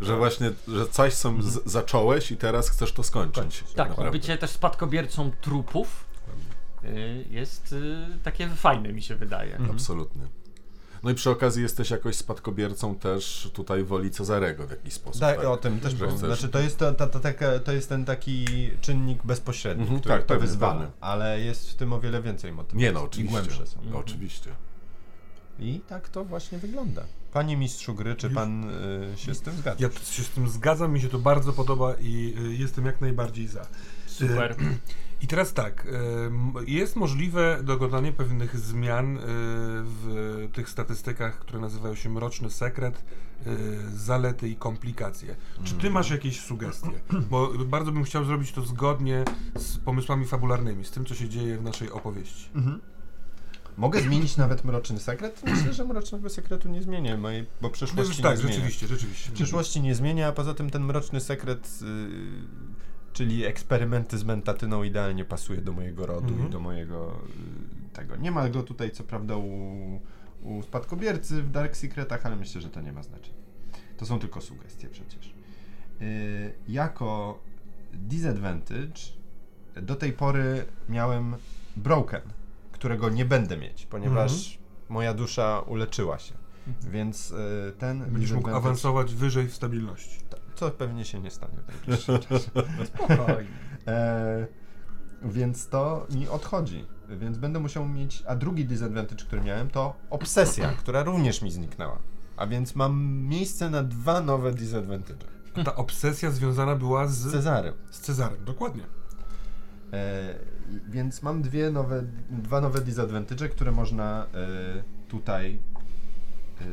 Że 0.00 0.16
właśnie, 0.16 0.50
że 0.68 0.86
coś 0.86 1.14
są 1.14 1.42
z- 1.42 1.64
zacząłeś 1.70 2.30
i 2.32 2.36
teraz 2.36 2.70
chcesz 2.70 2.92
to 2.92 3.02
skończyć. 3.02 3.64
Tak, 3.76 3.88
naprawdę. 3.88 4.10
bycie 4.18 4.38
też 4.38 4.50
spadkobiercą 4.50 5.30
trupów 5.40 6.04
y, 6.84 7.24
jest 7.30 7.72
y, 7.72 8.06
takie 8.22 8.48
fajne, 8.48 8.92
mi 8.92 9.02
się 9.02 9.16
wydaje. 9.16 9.52
Mhm. 9.52 9.70
Absolutnie. 9.70 10.22
No 11.02 11.10
i 11.10 11.14
przy 11.14 11.30
okazji 11.30 11.62
jesteś 11.62 11.90
jakoś 11.90 12.16
spadkobiercą 12.16 12.94
też 12.94 13.50
tutaj 13.54 13.82
woli 13.84 14.10
Cezarego 14.10 14.66
w 14.66 14.70
jakiś 14.70 14.92
sposób. 14.94 15.20
Tak, 15.20 15.36
tak? 15.36 15.46
o 15.46 15.56
tym 15.56 15.80
też 15.80 15.94
było. 15.94 16.10
chcesz- 16.10 16.18
Znaczy 16.26 16.48
to 16.48 16.58
jest, 16.58 16.78
to, 16.78 16.92
to, 16.92 17.06
to, 17.06 17.20
taka, 17.20 17.58
to 17.58 17.72
jest 17.72 17.88
ten 17.88 18.04
taki 18.04 18.44
czynnik 18.80 19.26
bezpośredni, 19.26 19.82
Mhm, 19.82 20.00
który 20.00 20.14
tak, 20.14 20.22
to 20.22 20.28
pewnie, 20.28 20.46
wyzwala, 20.46 20.74
pewnie. 20.74 20.92
ale 21.00 21.40
jest 21.40 21.70
w 21.70 21.74
tym 21.74 21.92
o 21.92 22.00
wiele 22.00 22.22
więcej 22.22 22.52
motywów. 22.52 22.80
Nie 22.80 22.92
no, 22.92 23.00
I 23.00 23.04
oczywiście. 23.04 23.32
głębsze 23.32 23.66
są. 23.66 23.80
No, 23.90 23.98
Oczywiście. 23.98 24.50
I 25.58 25.80
tak 25.88 26.08
to 26.08 26.24
właśnie 26.24 26.58
wygląda. 26.58 27.02
Panie 27.32 27.56
mistrzu 27.56 27.94
gry, 27.94 28.14
czy 28.16 28.30
pan 28.30 28.70
y, 29.14 29.18
się 29.18 29.34
z 29.34 29.40
tym 29.40 29.56
zgadza? 29.56 29.76
Ja 29.80 29.90
się 30.10 30.22
z 30.22 30.28
tym 30.28 30.48
zgadzam, 30.48 30.92
mi 30.92 31.00
się 31.00 31.08
to 31.08 31.18
bardzo 31.18 31.52
podoba 31.52 31.94
i 32.00 32.34
y, 32.50 32.54
jestem 32.54 32.86
jak 32.86 33.00
najbardziej 33.00 33.46
za. 33.46 33.66
Super. 34.06 34.56
I 35.22 35.26
teraz 35.26 35.52
tak, 35.54 35.86
ym, 36.26 36.52
jest 36.66 36.96
możliwe 36.96 37.60
dokonanie 37.62 38.12
pewnych 38.12 38.58
zmian 38.58 39.16
y, 39.16 39.20
w 39.24 40.48
tych 40.52 40.70
statystykach, 40.70 41.38
które 41.38 41.60
nazywają 41.60 41.94
się 41.94 42.08
Mroczny 42.08 42.50
Sekret, 42.50 43.04
y, 43.46 43.50
zalety 43.94 44.48
i 44.48 44.56
komplikacje. 44.56 45.36
Czy 45.64 45.74
ty 45.74 45.90
masz 45.90 46.10
jakieś 46.10 46.40
sugestie? 46.40 46.90
Bo 47.30 47.52
bardzo 47.66 47.92
bym 47.92 48.04
chciał 48.04 48.24
zrobić 48.24 48.52
to 48.52 48.62
zgodnie 48.62 49.24
z 49.56 49.78
pomysłami 49.78 50.26
fabularnymi, 50.26 50.84
z 50.84 50.90
tym, 50.90 51.04
co 51.04 51.14
się 51.14 51.28
dzieje 51.28 51.58
w 51.58 51.62
naszej 51.62 51.90
opowieści. 51.90 52.48
Mhm. 52.54 52.80
Mogę 53.76 54.00
zmienić 54.00 54.36
nawet 54.36 54.64
mroczny 54.64 54.98
sekret? 55.00 55.42
Myślę, 55.46 55.72
że 55.72 55.84
mrocznego 55.84 56.30
sekretu 56.30 56.68
nie 56.68 56.82
zmienię, 56.82 57.16
mojej, 57.16 57.42
bo 57.42 57.48
No, 57.68 57.70
przyszłości 57.70 58.22
tak, 58.22 58.30
nie 58.32 58.36
zmienia. 58.36 58.54
rzeczywiście, 58.54 58.86
rzeczywiście. 58.86 59.32
Przyszłości 59.32 59.80
nie 59.80 59.94
zmienia, 59.94 60.28
a 60.28 60.32
poza 60.32 60.54
tym 60.54 60.70
ten 60.70 60.84
mroczny 60.84 61.20
sekret, 61.20 61.78
y, 61.82 61.86
czyli 63.16 63.44
eksperymenty 63.44 64.18
z 64.18 64.24
mentatyną 64.24 64.82
idealnie 64.82 65.24
pasuje 65.24 65.60
do 65.60 65.72
mojego 65.72 66.06
rodu 66.06 66.28
Mhm. 66.28 66.48
i 66.48 66.50
do 66.50 66.60
mojego 66.60 67.20
y, 67.90 67.96
tego. 67.96 68.16
Nie 68.16 68.30
ma 68.30 68.48
go 68.48 68.62
tutaj 68.62 68.90
co 68.90 69.04
prawda 69.04 69.36
u, 69.36 70.00
u 70.42 70.62
spadkobiercy 70.62 71.42
w 71.42 71.50
Dark 71.50 71.76
Secretach, 71.76 72.26
ale 72.26 72.36
myślę, 72.36 72.60
że 72.60 72.68
to 72.68 72.80
nie 72.80 72.92
ma 72.92 73.02
znaczenia. 73.02 73.36
To 73.96 74.06
są 74.06 74.18
tylko 74.18 74.40
sugestie 74.40 74.88
przecież. 74.88 75.34
Y, 76.02 76.52
jako 76.68 77.38
disadvantage 77.92 79.00
do 79.82 79.96
tej 79.96 80.12
pory 80.12 80.64
miałem 80.88 81.36
broken, 81.76 82.22
którego 82.72 83.08
nie 83.08 83.24
będę 83.24 83.56
mieć, 83.56 83.86
ponieważ 83.86 84.58
moja 84.88 85.14
dusza 85.14 85.60
uleczyła 85.66 86.18
się. 86.18 86.34
Więc 86.90 87.30
y, 87.30 87.34
ten 87.78 88.04
Będziesz 88.10 88.32
mógł 88.32 88.50
awansować 88.50 89.14
wyżej 89.14 89.48
w 89.48 89.54
stabilności. 89.54 90.20
To 90.56 90.70
pewnie 90.70 91.04
się 91.04 91.20
nie 91.20 91.30
stanie 91.30 91.58
w 91.66 91.68
najbliższym 91.68 92.18
czasie. 92.28 92.50
Spokojnie. 92.86 93.50
E, 93.86 94.46
więc 95.22 95.68
to 95.68 96.06
mi 96.10 96.28
odchodzi. 96.28 96.84
Więc 97.08 97.38
będę 97.38 97.58
musiał 97.60 97.88
mieć. 97.88 98.22
A 98.26 98.36
drugi 98.36 98.64
disadvantage, 98.64 99.24
który 99.24 99.42
miałem, 99.42 99.70
to 99.70 99.94
obsesja, 100.10 100.68
która 100.72 101.02
również 101.02 101.42
mi 101.42 101.50
zniknęła. 101.50 101.98
A 102.36 102.46
więc 102.46 102.74
mam 102.76 103.02
miejsce 103.28 103.70
na 103.70 103.82
dwa 103.82 104.20
nowe 104.20 104.52
disadvantage. 104.52 105.26
A 105.60 105.64
ta 105.64 105.76
obsesja 105.76 106.30
związana 106.30 106.76
była 106.76 107.06
Z 107.06 107.12
z, 107.18 107.32
Cezarem. 107.32 107.74
z 107.90 108.00
Cezarem, 108.00 108.44
dokładnie. 108.44 108.82
E, 109.92 110.34
więc 110.88 111.22
mam 111.22 111.42
dwie 111.42 111.70
nowe, 111.70 112.02
dwa 112.30 112.60
nowe 112.60 112.80
disadvantage, 112.80 113.48
które 113.48 113.72
można 113.72 114.26
e, 114.34 115.08
tutaj. 115.08 115.58
E, 116.60 116.64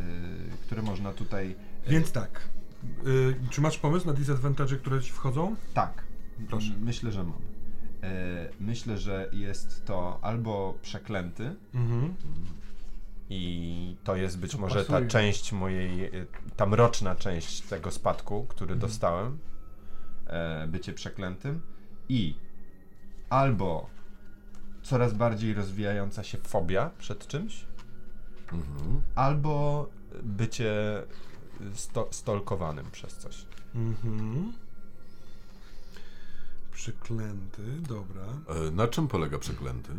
które 0.65 0.81
można 0.81 1.13
tutaj. 1.13 1.55
e, 1.87 1.89
Więc 1.89 2.11
tak. 2.11 2.41
Y, 3.07 3.35
czy 3.49 3.61
masz 3.61 3.77
pomysł 3.77 4.07
na 4.07 4.13
disadvantage, 4.13 4.77
które 4.77 5.01
ci 5.01 5.11
wchodzą? 5.11 5.55
Tak. 5.73 6.03
Proszę. 6.49 6.71
Myślę, 6.79 7.11
że 7.11 7.23
mam. 7.23 7.41
E, 8.03 8.49
myślę, 8.59 8.97
że 8.97 9.29
jest 9.33 9.85
to 9.85 10.19
albo 10.21 10.77
przeklęty, 10.81 11.55
Mhm. 11.73 12.13
I 13.29 13.95
to 14.03 14.15
jest 14.15 14.39
być 14.39 14.51
To 14.51 14.57
może 14.57 14.85
ta 14.85 14.91
pasuje. 14.91 15.07
część 15.09 15.51
mojej, 15.51 16.15
y, 16.15 16.27
ta 16.55 16.65
mroczna 16.65 17.15
część 17.15 17.61
tego 17.61 17.91
spadku, 17.91 18.45
który 18.49 18.73
Mhm. 18.73 18.79
dostałem, 18.91 19.37
e, 20.27 20.67
bycie 20.67 20.93
przeklętym. 20.93 21.61
I 22.09 22.35
albo 23.29 23.89
coraz 24.83 25.13
bardziej 25.13 25.53
rozwijająca 25.53 26.23
się 26.23 26.37
fobia 26.37 26.91
przed 26.97 27.27
czymś, 27.27 27.65
Mhm. 28.53 29.01
albo 29.15 29.89
bycie 30.23 30.73
sto, 31.73 32.07
stolkowanym 32.11 32.85
przez 32.91 33.13
coś. 33.17 33.45
Mhm. 33.75 34.53
Przeklęty, 36.73 37.61
dobra. 37.87 38.23
E, 38.67 38.71
Na 38.71 38.87
czym 38.87 39.07
polega 39.07 39.39
przeklęty? 39.39 39.89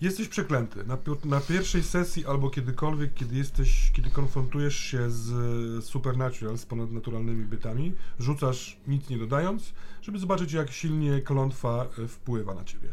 Jesteś 0.00 0.28
przeklęty. 0.28 0.84
Na, 0.84 0.98
na 1.24 1.40
pierwszej 1.40 1.82
sesji 1.82 2.26
albo 2.26 2.50
kiedykolwiek, 2.50 3.14
kiedy 3.14 3.36
jesteś, 3.36 3.90
kiedy 3.94 4.10
konfrontujesz 4.10 4.76
się 4.76 5.10
z 5.10 5.84
supernatural, 5.84 6.58
z 6.58 6.66
ponadnaturalnymi 6.66 7.44
bytami, 7.44 7.92
rzucasz 8.18 8.76
nic 8.86 9.08
nie 9.08 9.18
dodając, 9.18 9.72
żeby 10.02 10.18
zobaczyć 10.18 10.52
jak 10.52 10.70
silnie 10.70 11.20
klątwa 11.20 11.86
e, 12.04 12.08
wpływa 12.08 12.54
na 12.54 12.64
ciebie. 12.64 12.88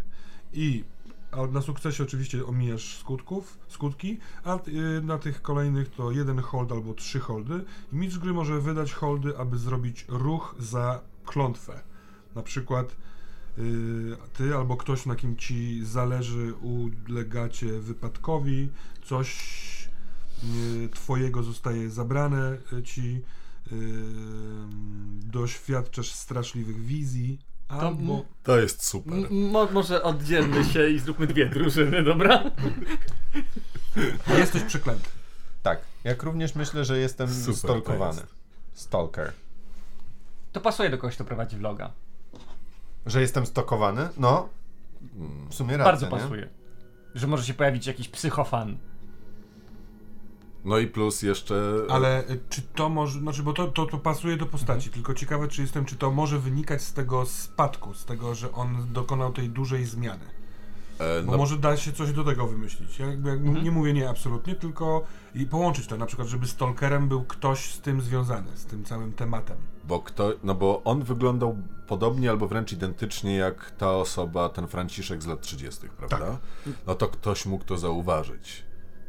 I 0.54 0.84
a 1.36 1.48
na 1.48 1.62
sukcesie 1.62 2.04
oczywiście 2.04 2.46
omijasz 2.46 2.98
skutków, 2.98 3.58
skutki, 3.68 4.18
a 4.44 4.56
y, 4.68 5.02
na 5.04 5.18
tych 5.18 5.42
kolejnych 5.42 5.90
to 5.90 6.12
jeden 6.12 6.40
hold 6.40 6.72
albo 6.72 6.94
trzy 6.94 7.20
holdy. 7.20 7.66
I 7.94 7.96
mistrz 7.96 8.20
gry 8.20 8.34
może 8.34 8.60
wydać 8.60 8.94
holdy, 8.94 9.38
aby 9.38 9.58
zrobić 9.58 10.06
ruch 10.08 10.56
za 10.60 11.02
klątwę. 11.26 11.82
Na 12.36 12.44
przykład 12.44 12.96
y, 13.58 14.18
ty 14.34 14.56
albo 14.56 14.78
ktoś, 14.78 15.06
na 15.06 15.16
kim 15.16 15.38
ci 15.38 15.86
zależy, 15.86 16.54
ulegacie 16.54 17.80
wypadkowi, 17.80 18.70
coś 19.04 19.30
y, 20.44 20.90
twojego 20.90 21.44
zostaje 21.44 21.90
zabrane 21.90 22.58
ci, 22.84 23.22
doświadczasz 25.32 26.12
straszliwych 26.12 26.86
wizji, 26.86 27.40
albo... 27.68 28.26
To 28.44 28.60
jest 28.60 28.86
super. 28.86 29.14
Mo- 29.32 29.68
może 29.72 30.04
oddzielmy 30.04 30.66
się 30.66 30.90
i 30.90 31.00
zróbmy 31.00 31.28
dwie 31.28 31.46
drużyny, 31.50 32.04
dobra? 32.04 32.44
Jesteś 34.38 34.64
przeklęty. 34.64 35.10
Tak, 35.64 35.80
jak 36.04 36.24
również 36.24 36.56
myślę, 36.56 36.86
że 36.86 36.98
jestem 37.00 37.30
Super 37.30 37.46
to 37.54 37.54
stolkowany. 37.60 38.22
jest. 38.22 38.34
Stalker. 38.74 39.32
To 40.52 40.62
pasuje 40.62 40.90
do 40.90 40.98
kogoś, 40.98 41.16
kto 41.16 41.24
prowadzi 41.26 41.58
vloga. 41.58 41.92
Że 43.06 43.22
jestem 43.22 43.46
stokowany? 43.46 44.10
No, 44.18 44.50
w 45.50 45.54
sumie 45.56 45.78
racja, 45.78 45.92
Bardzo 45.92 46.06
nie? 46.06 46.12
pasuje. 46.12 46.50
Że 47.16 47.28
może 47.28 47.44
się 47.44 47.54
pojawić 47.54 47.88
jakiś 47.88 48.10
psychofan. 48.10 48.78
No 50.66 50.78
i 50.78 50.88
plus 50.88 51.22
jeszcze. 51.22 51.56
Ale 51.90 52.30
y, 52.30 52.40
czy 52.50 52.62
to 52.62 52.90
może, 52.90 53.20
znaczy, 53.20 53.44
bo 53.44 53.54
to, 53.54 53.68
to, 53.68 53.86
to 53.86 53.98
pasuje 53.98 54.38
do 54.38 54.46
postaci, 54.46 54.90
tylko 54.90 55.14
ciekawe, 55.14 55.48
czy 55.48 55.62
jestem, 55.62 55.86
czy 55.86 55.96
to 55.96 56.12
może 56.12 56.40
wynikać 56.40 56.82
z 56.82 56.94
tego 56.94 57.26
spadku, 57.26 57.94
z 57.94 58.06
tego, 58.06 58.36
że 58.36 58.52
on 58.52 58.88
dokonał 58.94 59.34
tej 59.34 59.50
dużej 59.50 59.86
zmiany. 59.86 60.26
e, 61.00 61.24
Bo 61.24 61.32
no, 61.32 61.38
może 61.38 61.58
da 61.58 61.78
się 61.78 61.92
coś 61.92 62.12
do 62.12 62.24
tego 62.24 62.48
wymyślić. 62.48 63.00
Ja 63.00 63.06
jakby, 63.08 63.30
jakby 63.30 63.62
nie 63.62 63.72
mówię 63.72 63.94
nie 63.94 64.10
absolutnie, 64.10 64.56
tylko 64.56 65.04
i 65.36 65.46
połączyć 65.46 65.88
to, 65.88 65.98
na 65.98 66.06
przykład, 66.06 66.28
żeby 66.28 66.48
stalkerem 66.48 67.08
był 67.08 67.24
ktoś 67.24 67.74
z 67.74 67.80
tym 67.82 68.02
związany, 68.02 68.58
z 68.58 68.66
tym 68.66 68.84
całym 68.86 69.14
tematem. 69.14 69.58
bo 69.88 70.00
kto, 70.00 70.34
no 70.44 70.56
bo 70.56 70.82
on 70.84 71.04
wyglądał 71.04 71.58
podobnie 71.88 72.30
albo 72.30 72.48
wręcz 72.48 72.72
identycznie 72.72 73.36
jak 73.36 73.72
ta 73.72 73.92
osoba, 73.92 74.50
ten 74.50 74.68
Franciszek 74.68 75.24
z 75.24 75.26
lat 75.28 75.42
30., 75.42 75.82
prawda? 75.98 76.18
Tak. 76.18 76.74
No 76.88 76.96
to 76.96 77.08
ktoś 77.08 77.46
mógł 77.46 77.64
to 77.66 77.78
zauważyć. 77.78 78.64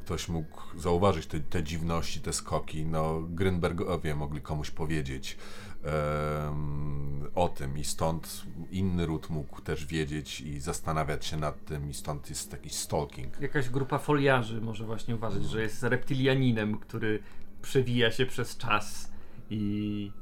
Ktoś 0.04 0.28
mógł 0.28 0.60
zauważyć 0.78 1.26
te, 1.26 1.40
te 1.40 1.62
dziwności, 1.62 2.20
te 2.20 2.32
skoki. 2.32 2.86
No, 2.86 3.20
Grynbergowie 3.28 4.14
mogli 4.14 4.40
komuś 4.40 4.70
powiedzieć 4.70 5.38
em, 5.84 7.28
o 7.34 7.48
tym 7.48 7.78
i 7.78 7.84
stąd 7.84 8.42
inny 8.70 9.06
ród 9.06 9.30
mógł 9.30 9.60
też 9.60 9.86
wiedzieć 9.86 10.40
i 10.40 10.60
zastanawiać 10.60 11.26
się 11.26 11.36
nad 11.36 11.64
tym 11.64 11.90
i 11.90 11.94
stąd 11.94 12.30
jest 12.30 12.50
taki 12.50 12.70
stalking. 12.70 13.40
Jakaś 13.40 13.68
grupa 13.68 13.98
foliarzy 13.98 14.60
może 14.60 14.84
właśnie 14.84 15.14
uważać, 15.14 15.44
że 15.44 15.62
jest 15.62 15.82
reptilianinem, 15.82 16.78
który 16.78 17.22
przewija 17.62 18.12
się 18.12 18.26
przez 18.26 18.56
czas 18.56 19.12
i... 19.50 20.12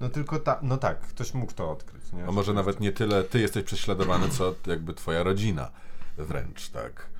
No 0.00 0.08
tylko 0.08 0.38
ta, 0.38 0.58
no 0.62 0.76
tak, 0.76 1.00
ktoś 1.00 1.34
mógł 1.34 1.52
to 1.52 1.70
odkryć, 1.70 2.12
nie? 2.12 2.26
A 2.26 2.32
może 2.32 2.54
nawet 2.54 2.80
nie 2.80 2.92
tyle 2.92 3.24
ty 3.24 3.40
jesteś 3.40 3.64
prześladowany, 3.64 4.28
co 4.28 4.54
jakby 4.66 4.94
twoja 4.94 5.22
rodzina 5.22 5.70
wręcz, 6.18 6.68
tak? 6.68 7.17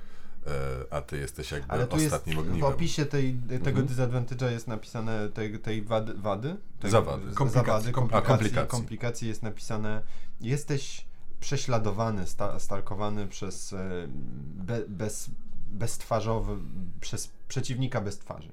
E, 0.49 0.93
A 0.93 1.01
ty 1.01 1.17
jesteś 1.17 1.51
jakby 1.51 1.71
Ale 1.71 1.87
tu 1.87 1.97
jest 1.97 2.05
ostatnim 2.13 2.35
w 2.35 2.39
ogniwem. 2.39 2.63
opisie 2.73 3.05
tej, 3.05 3.33
tego 3.63 3.79
Mhm. 3.79 3.87
disadvantage'a 3.87 4.51
jest 4.51 4.67
napisane 4.67 5.29
tej, 5.29 5.59
tej 5.59 5.81
wady, 5.81 6.13
wady? 6.13 6.55
Tej, 6.79 6.91
Zawady. 6.91 7.31
Komplikacji, 7.33 7.53
zawady, 7.67 7.91
kom- 7.91 8.09
komplikacji, 8.09 8.23
a, 8.31 8.37
komplikacji. 8.37 8.69
komplikacji 8.69 9.27
jest 9.27 9.43
napisane 9.43 10.01
jesteś 10.41 11.05
prześladowany, 11.39 12.27
sta, 12.27 12.59
stalkowany 12.59 13.27
przez 13.27 13.73
e, 13.73 14.07
be, 14.55 14.81
bez, 14.87 15.29
beztwarzowy, 15.71 16.55
przez 17.01 17.31
przeciwnika 17.47 18.01
bez 18.01 18.19
twarzy. 18.19 18.51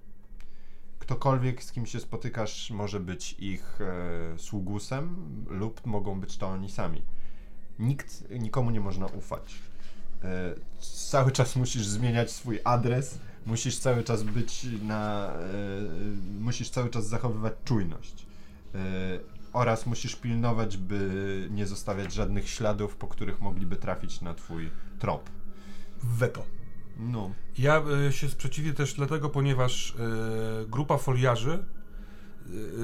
Ktokolwiek, 0.99 1.63
z 1.65 1.73
kim 1.73 1.87
się 1.87 2.01
spotykasz, 2.01 2.71
może 2.71 3.01
być 3.01 3.33
ich 3.39 3.79
e, 3.81 4.39
sługusem 4.39 5.17
lub 5.49 5.87
mogą 5.87 6.21
być 6.21 6.37
to 6.39 6.49
oni 6.49 6.71
sami. 6.71 7.03
Nikt, 7.79 8.25
nikomu 8.31 8.71
nie 8.71 8.81
można 8.81 9.07
ufać. 9.07 9.55
E, 10.25 10.55
cały 11.11 11.33
czas 11.33 11.57
musisz 11.57 11.87
zmieniać 11.87 12.31
swój 12.31 12.59
adres, 12.65 13.19
musisz 13.47 13.79
cały 13.79 14.05
czas 14.05 14.23
być 14.23 14.67
na. 14.83 15.33
E, 15.33 15.41
musisz 16.41 16.71
cały 16.71 16.91
czas 16.91 17.09
zachowywać 17.09 17.55
czujność. 17.65 18.27
E, 18.75 18.79
oraz 19.53 19.87
musisz 19.87 20.17
pilnować, 20.17 20.77
by 20.77 21.49
nie 21.51 21.67
zostawiać 21.67 22.15
żadnych 22.15 22.49
śladów, 22.49 22.97
po 22.97 23.07
których 23.07 23.41
mogliby 23.41 23.77
trafić 23.77 24.21
na 24.21 24.35
twój 24.35 24.71
trop. 24.99 25.31
Weto. 26.03 26.45
No. 26.99 27.31
Ja 27.59 27.83
y, 28.09 28.13
się 28.13 28.29
sprzeciwię 28.29 28.73
też 28.73 28.95
dlatego, 28.95 29.29
ponieważ 29.29 29.91
y, 29.91 29.95
grupa 30.69 30.99
foliarzy 30.99 31.65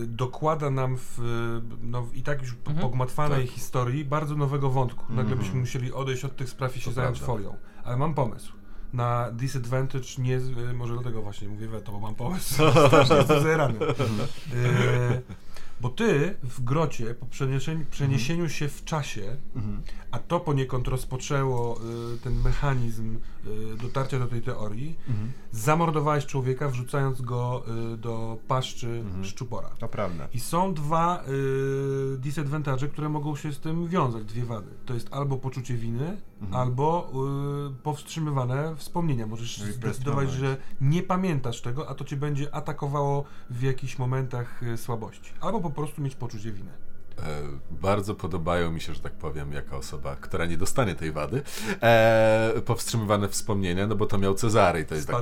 dokłada 0.07 0.70
nam 0.70 0.96
w, 0.96 1.18
y, 1.18 1.87
no, 1.87 2.07
i 2.14 2.22
tak 2.22 2.40
już 2.42 2.51
Mhm. 2.53 2.79
pogmatwanej 2.79 3.46
Tak. 3.46 3.55
historii 3.55 4.05
bardzo 4.05 4.35
nowego 4.37 4.70
wątku. 4.70 5.05
Nagle 5.09 5.22
Mhm. 5.22 5.38
byśmy 5.38 5.61
musieli 5.61 5.92
odejść 5.92 6.25
od 6.25 6.37
tych 6.37 6.48
spraw 6.51 6.77
i 6.77 6.81
się 6.81 6.85
To 6.90 6.92
zająć 6.94 7.18
prawda. 7.18 7.35
folią. 7.44 7.57
Ale 7.85 7.96
mam 7.96 8.14
pomysł. 8.14 8.53
Na 8.92 9.31
disadvantage 9.31 10.09
nie, 10.18 10.37
y, 10.37 10.72
może 10.75 10.92
dlatego 10.94 11.22
właśnie 11.22 11.48
mówię 11.48 11.68
weto, 11.68 11.92
bo 11.92 12.01
mam 12.01 12.14
pomysł. 12.14 12.55
Strasznie 12.87 13.16
jestem. 13.16 14.20
Y, 14.55 15.22
bo 15.83 15.88
ty 15.88 16.35
w 16.42 16.61
grocie 16.64 17.14
po 17.14 17.27
przeniesieniu, 17.27 17.85
przeniesieniu 17.90 18.49
się 18.49 18.68
w 18.68 18.85
czasie 18.85 19.37
Mhm. 19.57 19.83
a 20.11 20.18
to 20.18 20.40
poniekąd 20.40 20.88
rozpoczęło 20.88 21.81
y, 22.14 22.18
ten 22.18 22.35
mechanizm 22.42 23.16
y, 23.47 23.77
dotarcia 23.83 24.18
do 24.18 24.27
tej 24.27 24.42
teorii. 24.42 24.97
Mhm. 25.09 25.33
Zamordowałeś 25.53 26.27
człowieka, 26.27 26.68
wrzucając 26.68 27.21
go 27.23 27.62
y, 27.95 27.97
do 27.97 28.38
paszczy 28.49 28.88
Mhm. 28.88 29.25
szczupora. 29.25 29.68
To 29.79 29.88
prawda. 29.88 30.29
I 30.35 30.40
są 30.40 30.75
dwa 30.75 31.25
y, 32.14 32.18
disadvantage, 32.18 32.88
które 32.88 33.09
mogą 33.09 33.37
się 33.37 33.53
z 33.53 33.59
tym 33.61 33.88
wiązać, 33.88 34.25
dwie 34.25 34.45
wady. 34.45 34.71
To 34.87 34.95
jest 34.95 35.09
albo 35.11 35.37
poczucie 35.37 35.75
winy, 35.75 36.16
Mhm. 36.42 36.61
albo 36.61 37.12
y, 37.70 37.83
powstrzymywane 37.83 38.76
wspomnienia. 38.76 39.26
Możesz 39.26 39.59
Repressed 39.59 39.76
zdecydować, 39.76 40.31
że 40.31 40.57
nie 40.81 41.02
pamiętasz 41.02 41.61
tego, 41.61 41.88
a 41.88 41.94
to 41.94 42.05
cię 42.05 42.16
będzie 42.16 42.55
atakowało 42.55 43.24
w 43.50 43.62
jakichś 43.62 43.98
momentach 43.98 44.62
y, 44.62 44.76
słabości. 44.76 45.33
Albo 45.40 45.61
po 45.61 45.70
prostu 45.70 46.02
mieć 46.02 46.14
poczucie 46.14 46.52
winy. 46.52 46.70
E, 47.18 47.42
bardzo 47.70 48.14
podobają 48.14 48.72
mi 48.72 48.81
się, 48.81 48.94
że 48.94 49.00
tak 49.00 49.12
powiem, 49.12 49.52
jako 49.52 49.76
osoba, 49.76 50.16
która 50.16 50.46
nie 50.46 50.57
dostanie 50.57 50.94
tej 50.94 51.12
wady, 51.12 51.42
e, 51.83 52.52
powstrzymywane 52.64 53.28
wspomnienia, 53.28 53.87
no 53.87 53.94
bo 53.94 54.07
to 54.07 54.18
miał 54.18 54.35
Cezary 54.35 54.81
i 54.81 54.85
to 54.85 54.94
jest 54.94 55.07
tak 55.07 55.16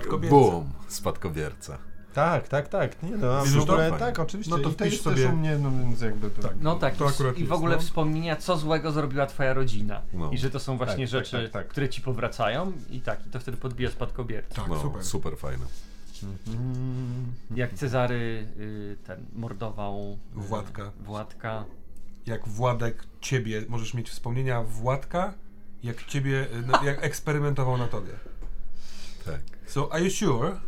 Spadkobierca. 0.89 1.79
Tak, 2.15 2.49
tak, 2.49 2.69
tak. 2.69 3.03
Nie 3.03 3.11
no, 3.17 3.45
w 3.45 3.61
ogóle, 3.61 3.93
tak, 3.99 4.19
oczywiście. 4.19 4.51
No 4.51 4.57
to 4.59 4.63
I 4.63 4.65
to 4.67 4.71
wpisz 4.71 4.93
jest 4.93 5.05
sobie- 5.05 5.17
też 5.17 5.33
u 5.33 5.37
mnie, 5.37 5.59
no 5.59 5.71
więc 5.71 6.01
jakby 6.01 6.31
to... 6.31 6.43
Tak. 6.43 6.53
No 6.61 6.75
tak, 6.77 6.97
To 6.97 7.05
i- 7.05 7.09
akurat 7.09 7.35
i 7.35 7.37
w 7.37 7.41
jest, 7.41 7.53
ogóle 7.53 7.77
no. 7.77 7.83
wspomnienia, 7.83 8.37
co 8.37 8.57
złego 8.57 8.93
zrobiła 8.93 9.27
twoja 9.27 9.55
rodzina. 9.55 10.03
No. 10.13 10.31
I 10.31 10.39
że 10.39 10.51
to 10.51 10.61
są 10.61 10.77
właśnie 10.77 11.07
Tak, 11.09 11.13
tak, 11.13 11.25
rzeczy, 11.27 11.43
tak, 11.43 11.53
tak. 11.53 11.69
które 11.69 11.89
ci 11.89 12.03
powracają 12.03 12.73
i 12.91 13.01
tak, 13.01 13.27
i 13.27 13.31
to 13.31 13.41
wtedy 13.41 13.57
podbija 13.57 13.91
spadkobiercę. 13.91 14.55
Tak, 14.55 14.69
no, 14.69 14.81
super. 14.81 15.05
super 15.05 15.37
fajne. 15.37 15.65
Mhm. 16.23 17.33
Jak 17.57 17.75
Cezary 17.75 18.47
y, 18.59 18.97
ten 19.07 19.27
mordował 19.35 20.19
y, 20.37 20.41
Władka. 20.41 20.91
Władka. 21.01 21.65
jak 22.27 22.49
Władek 22.49 23.05
ciebie, 23.21 23.63
możesz 23.69 23.95
mieć 23.95 24.11
wspomnienia 24.11 24.63
Władka, 24.63 25.35
jak 25.83 26.05
ciebie, 26.05 26.43
y, 26.43 26.67
no, 26.67 26.85
jak 26.85 27.05
eksperymentował 27.05 27.79
na 27.79 27.87
tobie. 27.87 28.13
Tak. 29.25 29.41
So, 29.67 29.93
are 29.93 30.05
you 30.05 30.11
sure? 30.11 30.61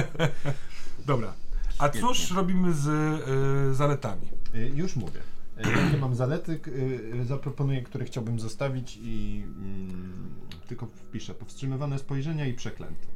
Dobra. 1.06 1.34
A 1.78 1.88
cóż 1.88 2.30
robimy 2.30 2.74
z 2.74 2.86
y, 2.88 3.74
zaletami? 3.74 4.28
Y, 4.54 4.72
Już 4.74 4.96
mówię. 4.96 5.20
Y, 5.66 5.70
Jakie 5.70 5.96
mam 5.96 6.14
zalety, 6.14 6.60
y, 6.66 7.24
zaproponuję, 7.24 7.82
które 7.82 8.04
chciałbym 8.04 8.40
zostawić 8.40 8.98
i 9.02 9.42
mm, 9.46 10.34
tylko 10.68 10.86
wpiszę 10.86 11.34
powstrzymywane 11.34 11.98
spojrzenia 11.98 12.46
i 12.46 12.54
przeklęty. 12.54 13.06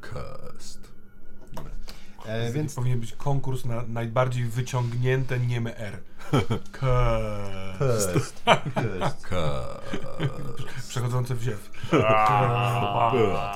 Cast. 0.00 0.87
E, 2.28 2.52
więc 2.52 2.74
powinien 2.74 3.00
być 3.00 3.12
konkurs 3.12 3.64
na 3.64 3.82
najbardziej 3.88 4.44
wyciągnięte 4.44 5.38
nieme 5.40 5.76
R. 5.76 5.98
Cast. 6.80 8.44
Przechodzące 10.88 11.34
w 11.34 11.42
ziew. 11.42 11.70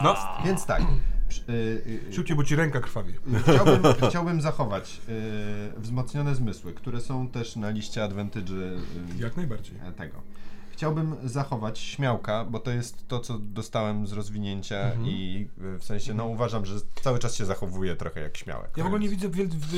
No, 0.02 0.16
Więc 0.44 0.66
tak. 0.66 0.82
przy- 1.28 1.42
y, 1.52 1.82
y, 2.10 2.12
szybciej, 2.14 2.36
bo 2.36 2.44
ci 2.44 2.56
ręka 2.56 2.80
krwawi. 2.80 3.14
Chciałbym, 3.42 3.82
chciałbym 4.08 4.40
zachować 4.40 5.00
y, 5.08 5.80
wzmocnione 5.80 6.34
zmysły, 6.34 6.72
które 6.72 7.00
są 7.00 7.28
też 7.28 7.56
na 7.56 7.70
liście 7.70 8.00
advantage'y 8.00 8.52
y, 8.62 8.78
Jak 9.18 9.36
najbardziej. 9.36 9.74
tego. 9.96 10.22
Chciałbym 10.82 11.16
zachować 11.24 11.78
śmiałka, 11.78 12.44
bo 12.44 12.58
to 12.60 12.70
jest 12.70 13.08
to, 13.08 13.20
co 13.20 13.38
dostałem 13.38 14.06
z 14.06 14.12
rozwinięcia 14.12 14.76
Mhm. 14.76 15.06
i 15.06 15.46
y, 15.74 15.78
w 15.78 15.84
sensie, 15.84 16.14
no 16.14 16.26
uważam, 16.26 16.66
że 16.66 16.74
cały 17.02 17.18
czas 17.18 17.34
się 17.34 17.44
zachowuje 17.44 17.96
trochę 17.96 18.20
jak 18.20 18.36
śmiałek. 18.36 18.70
Ja 18.76 18.84
w 18.84 18.86
ogóle 18.86 19.00
nie 19.00 19.08
widzę 19.08 19.28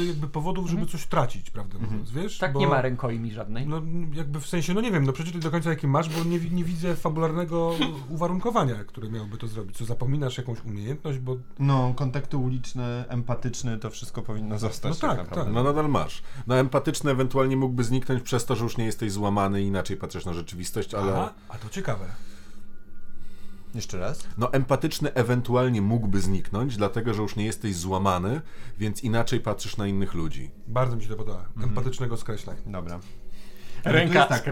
jakby 0.06 0.28
powodów, 0.28 0.70
żeby 0.70 0.86
coś 0.86 1.06
tracić, 1.06 1.50
prawdę 1.50 1.78
mówiąc, 1.78 2.10
wiesz? 2.10 2.38
Tak 2.38 2.52
Bo- 2.52 2.60
nie 2.60 2.66
ma 2.68 2.82
rękojmi 2.82 3.32
żadnej. 3.32 3.66
No 3.66 3.82
jakby 4.12 4.40
w 4.40 4.46
sensie, 4.46 4.74
no 4.74 4.80
nie 4.80 4.90
wiem, 4.92 5.04
no 5.06 5.12
przeczytaj 5.12 5.40
do 5.40 5.50
końca 5.50 5.70
jaki 5.70 5.86
masz, 5.86 6.08
bo 6.08 6.24
nie, 6.24 6.38
nie 6.38 6.64
widzę 6.64 6.96
fabularnego 6.96 7.74
uwarunkowania, 8.14 8.84
które 8.84 9.08
miałoby 9.08 9.36
to 9.38 9.48
zrobić. 9.48 9.76
Co 9.76 9.84
zapominasz 9.84 10.38
jakąś 10.38 10.64
umiejętność, 10.64 11.18
bo 11.18 11.36
No, 11.58 11.92
kontakty 11.96 12.36
uliczne, 12.36 13.04
empatyczny, 13.08 13.78
to 13.78 13.90
wszystko 13.90 14.22
powinno 14.22 14.58
zostać 14.58 14.90
No 14.94 14.96
tak, 15.08 15.10
tak, 15.10 15.18
naprawdę. 15.18 15.44
tak. 15.44 15.54
No 15.54 15.62
nadal 15.72 15.88
masz. 15.90 16.22
No 16.46 16.56
empatyczny 16.56 17.10
ewentualnie 17.10 17.56
mógłby 17.56 17.84
zniknąć 17.84 18.22
przez 18.22 18.44
to, 18.44 18.56
że 18.56 18.64
już 18.64 18.76
nie 18.76 18.84
jesteś 18.84 19.12
złamany 19.12 19.62
i 19.62 19.66
inaczej 19.66 19.96
patrzysz 19.96 20.24
na 20.24 20.32
rzeczywistość, 20.32 20.93
ale... 20.94 21.12
Aha, 21.12 21.32
a 21.48 21.58
to 21.58 21.68
ciekawe. 21.68 22.06
Jeszcze 23.74 23.98
raz? 23.98 24.28
No 24.38 24.52
empatyczny 24.52 25.14
ewentualnie 25.14 25.82
mógłby 25.82 26.20
zniknąć, 26.20 26.76
dlatego 26.76 27.14
że 27.14 27.22
już 27.22 27.36
nie 27.36 27.44
jesteś 27.44 27.76
złamany, 27.76 28.40
więc 28.78 29.02
inaczej 29.02 29.40
patrzysz 29.40 29.76
na 29.76 29.86
innych 29.86 30.14
ludzi. 30.14 30.50
Bardzo 30.66 30.96
mi 30.96 31.02
się 31.02 31.08
to 31.08 31.16
podoba. 31.16 31.48
Empatycznego 31.62 32.16
skreślaj. 32.16 32.56
Dobra. 32.66 33.00
Ręka 33.84 34.26
tak. 34.26 34.46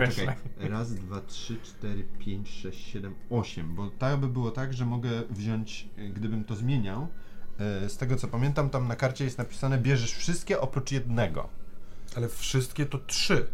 Raz, 0.60 0.94
dwa, 0.94 1.20
trzy, 1.20 1.56
cztery, 1.62 2.04
pięć, 2.18 2.50
sześć, 2.50 2.92
siedem, 2.92 3.14
osiem. 3.30 3.74
Bo 3.74 3.90
tak 3.90 4.20
by 4.20 4.28
było 4.28 4.50
tak, 4.50 4.72
że 4.74 4.86
mogę 4.86 5.10
wziąć, 5.30 5.88
y, 5.98 6.08
gdybym 6.08 6.44
to 6.44 6.56
zmieniał, 6.56 7.08
y, 7.84 7.88
z 7.88 7.96
tego 7.96 8.16
co 8.16 8.28
pamiętam, 8.28 8.70
tam 8.70 8.88
na 8.88 8.96
karcie 8.96 9.24
jest 9.24 9.38
napisane, 9.38 9.78
bierzesz 9.78 10.12
wszystkie 10.12 10.60
oprócz 10.60 10.92
jednego. 10.92 11.48
Ale 12.16 12.28
wszystkie 12.28 12.86
to 12.86 12.98
trzy. 12.98 13.46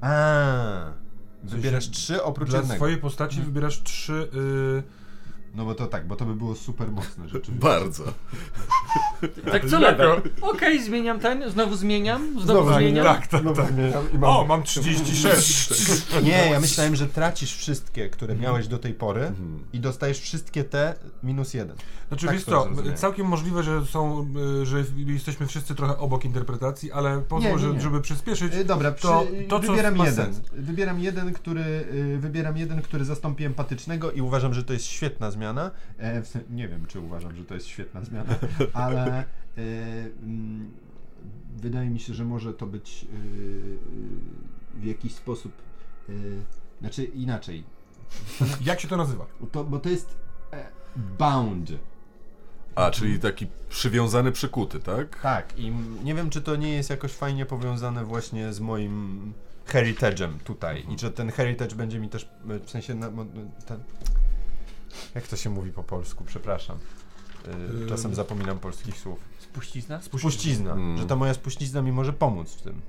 A, 0.00 0.92
Wybierasz 1.44 1.90
trzy 1.90 2.22
oprócz 2.22 2.48
Dla 2.48 2.58
jednego. 2.58 2.76
swojej 2.78 2.96
postaci 2.98 3.40
wybierasz 3.40 3.82
trzy. 3.82 4.28
y, 4.34 4.99
No 5.54 5.64
bo 5.64 5.74
to 5.74 5.86
tak, 5.86 6.06
bo 6.06 6.16
to 6.16 6.24
by 6.24 6.34
było 6.34 6.54
super 6.54 6.90
mocne 6.92 7.28
rzeczywiście. 7.28 7.66
Bardzo. 7.68 8.04
Tak 9.52 9.66
co 9.70 9.78
level. 9.80 10.22
Okej, 10.40 10.82
zmieniam 10.84 11.20
ten, 11.20 11.50
znowu 11.50 11.76
zmieniam, 11.76 12.40
znowu, 12.42 12.72
zmieniam. 12.74 13.04
Tak, 13.04 13.26
tak, 13.26 13.42
tak. 13.56 13.72
zmieniam 13.72 14.04
i 14.14 14.18
mam- 14.18 14.30
O, 14.30 14.44
mam 14.46 14.62
36. 14.62 15.70
Nie, 16.22 16.50
ja 16.52 16.60
myślałem, 16.60 16.96
że 16.96 17.06
tracisz 17.06 17.56
wszystkie, 17.56 18.08
które 18.08 18.32
Mhm. 18.32 18.50
miałeś 18.50 18.68
do 18.68 18.78
tej 18.78 18.94
pory 18.94 19.32
i 19.72 19.80
dostajesz 19.80 20.20
wszystkie 20.20 20.64
te 20.64 20.94
minus 21.22 21.54
jeden. 21.54 21.76
Znaczy, 22.08 22.26
Tak 22.26 22.34
wiesz 22.36 22.44
to 22.44 22.50
co, 22.50 22.64
zrozumiałem. 22.64 22.96
całkiem 22.96 23.26
możliwe, 23.26 23.62
że 23.62 23.86
są, 23.86 24.26
y, 24.62 24.66
że 24.66 24.84
jesteśmy 25.06 25.46
wszyscy 25.46 25.74
trochę 25.74 25.98
obok 25.98 26.24
interpretacji, 26.24 26.92
ale 26.92 27.20
pozwól, 27.20 27.50
Nie, 27.50 27.56
nie, 27.56 27.62
że- 27.62 27.74
nie. 27.74 27.80
żeby 27.80 28.00
przyspieszyć. 28.00 28.54
Y, 28.54 28.64
Dobra, 28.64 28.92
przy, 28.92 29.02
to, 29.02 29.26
to 29.48 29.60
co 29.60 29.66
wybieram 29.70 29.96
ma 29.96 30.06
jeden. 30.06 30.24
sens. 30.34 30.40
Wybieram 30.52 31.00
jeden, 31.00 31.32
który 31.32 31.60
y, 31.60 32.18
wybieram 32.20 32.56
jeden, 32.56 32.82
który 32.82 33.04
zastąpi 33.04 33.44
empatycznego 33.44 34.12
i 34.12 34.20
uważam, 34.20 34.54
że 34.54 34.64
to 34.64 34.72
jest 34.72 34.84
świetna 34.84 35.30
zmiana. 35.40 35.70
E, 35.98 36.22
w 36.22 36.28
sen- 36.28 36.44
nie 36.50 36.68
wiem, 36.68 36.86
czy 36.86 37.00
uważam, 37.00 37.36
że 37.36 37.44
to 37.44 37.54
jest 37.54 37.66
świetna 37.66 38.04
zmiana, 38.04 38.34
ale 38.72 39.18
e, 39.18 39.24
mm, 40.22 40.70
wydaje 41.56 41.90
mi 41.90 42.00
się, 42.00 42.14
że 42.14 42.24
może 42.24 42.54
to 42.54 42.66
być 42.66 43.04
y, 43.04 43.78
w 44.74 44.84
jakiś 44.84 45.14
sposób 45.14 45.52
y, 46.08 46.42
znaczy 46.80 47.04
inaczej. 47.04 47.64
Jak 48.64 48.80
się 48.80 48.88
to 48.88 48.96
nazywa? 48.96 49.26
To, 49.52 49.64
bo 49.64 49.78
to 49.78 49.88
jest 49.88 50.16
e, 50.52 50.66
bound. 51.18 51.70
A, 52.74 52.90
czyli 52.90 53.18
taki 53.18 53.46
przywiązany, 53.68 54.32
przykuty, 54.32 54.80
tak? 54.80 55.20
Tak, 55.20 55.58
i 55.58 55.68
m- 55.68 55.98
nie 56.04 56.14
wiem, 56.14 56.30
czy 56.30 56.42
to 56.42 56.56
nie 56.56 56.74
jest 56.74 56.90
jakoś 56.90 57.12
fajnie 57.12 57.46
powiązane 57.46 58.04
właśnie 58.04 58.52
z 58.52 58.60
moim 58.60 59.32
heritage'em 59.66 60.38
tutaj 60.44 60.86
i 60.94 60.98
że 60.98 61.10
ten 61.10 61.30
heritage 61.30 61.76
będzie 61.76 61.98
mi 62.00 62.08
też, 62.08 62.28
e, 62.50 62.58
w 62.58 62.70
sensie, 62.70 62.94
na, 62.94 63.10
ten, 63.66 63.80
jak 65.14 65.28
to 65.28 65.36
się 65.36 65.50
mówi 65.50 65.72
po 65.72 65.82
polsku, 65.84 66.24
przepraszam. 66.26 66.78
Y, 67.48 67.50
Ym. 67.82 67.88
Czasem 67.88 68.14
zapominam 68.14 68.58
polskich 68.58 68.98
słów. 68.98 69.18
Spuścizna? 69.38 70.02
Spuścizna, 70.02 70.72
Mm. 70.72 70.98
że 70.98 71.06
ta 71.06 71.16
moja 71.16 71.34
spuścizna 71.34 71.82
mi 71.82 71.92
może 71.92 72.12
pomóc 72.12 72.54
w 72.54 72.62
tym. 72.62 72.80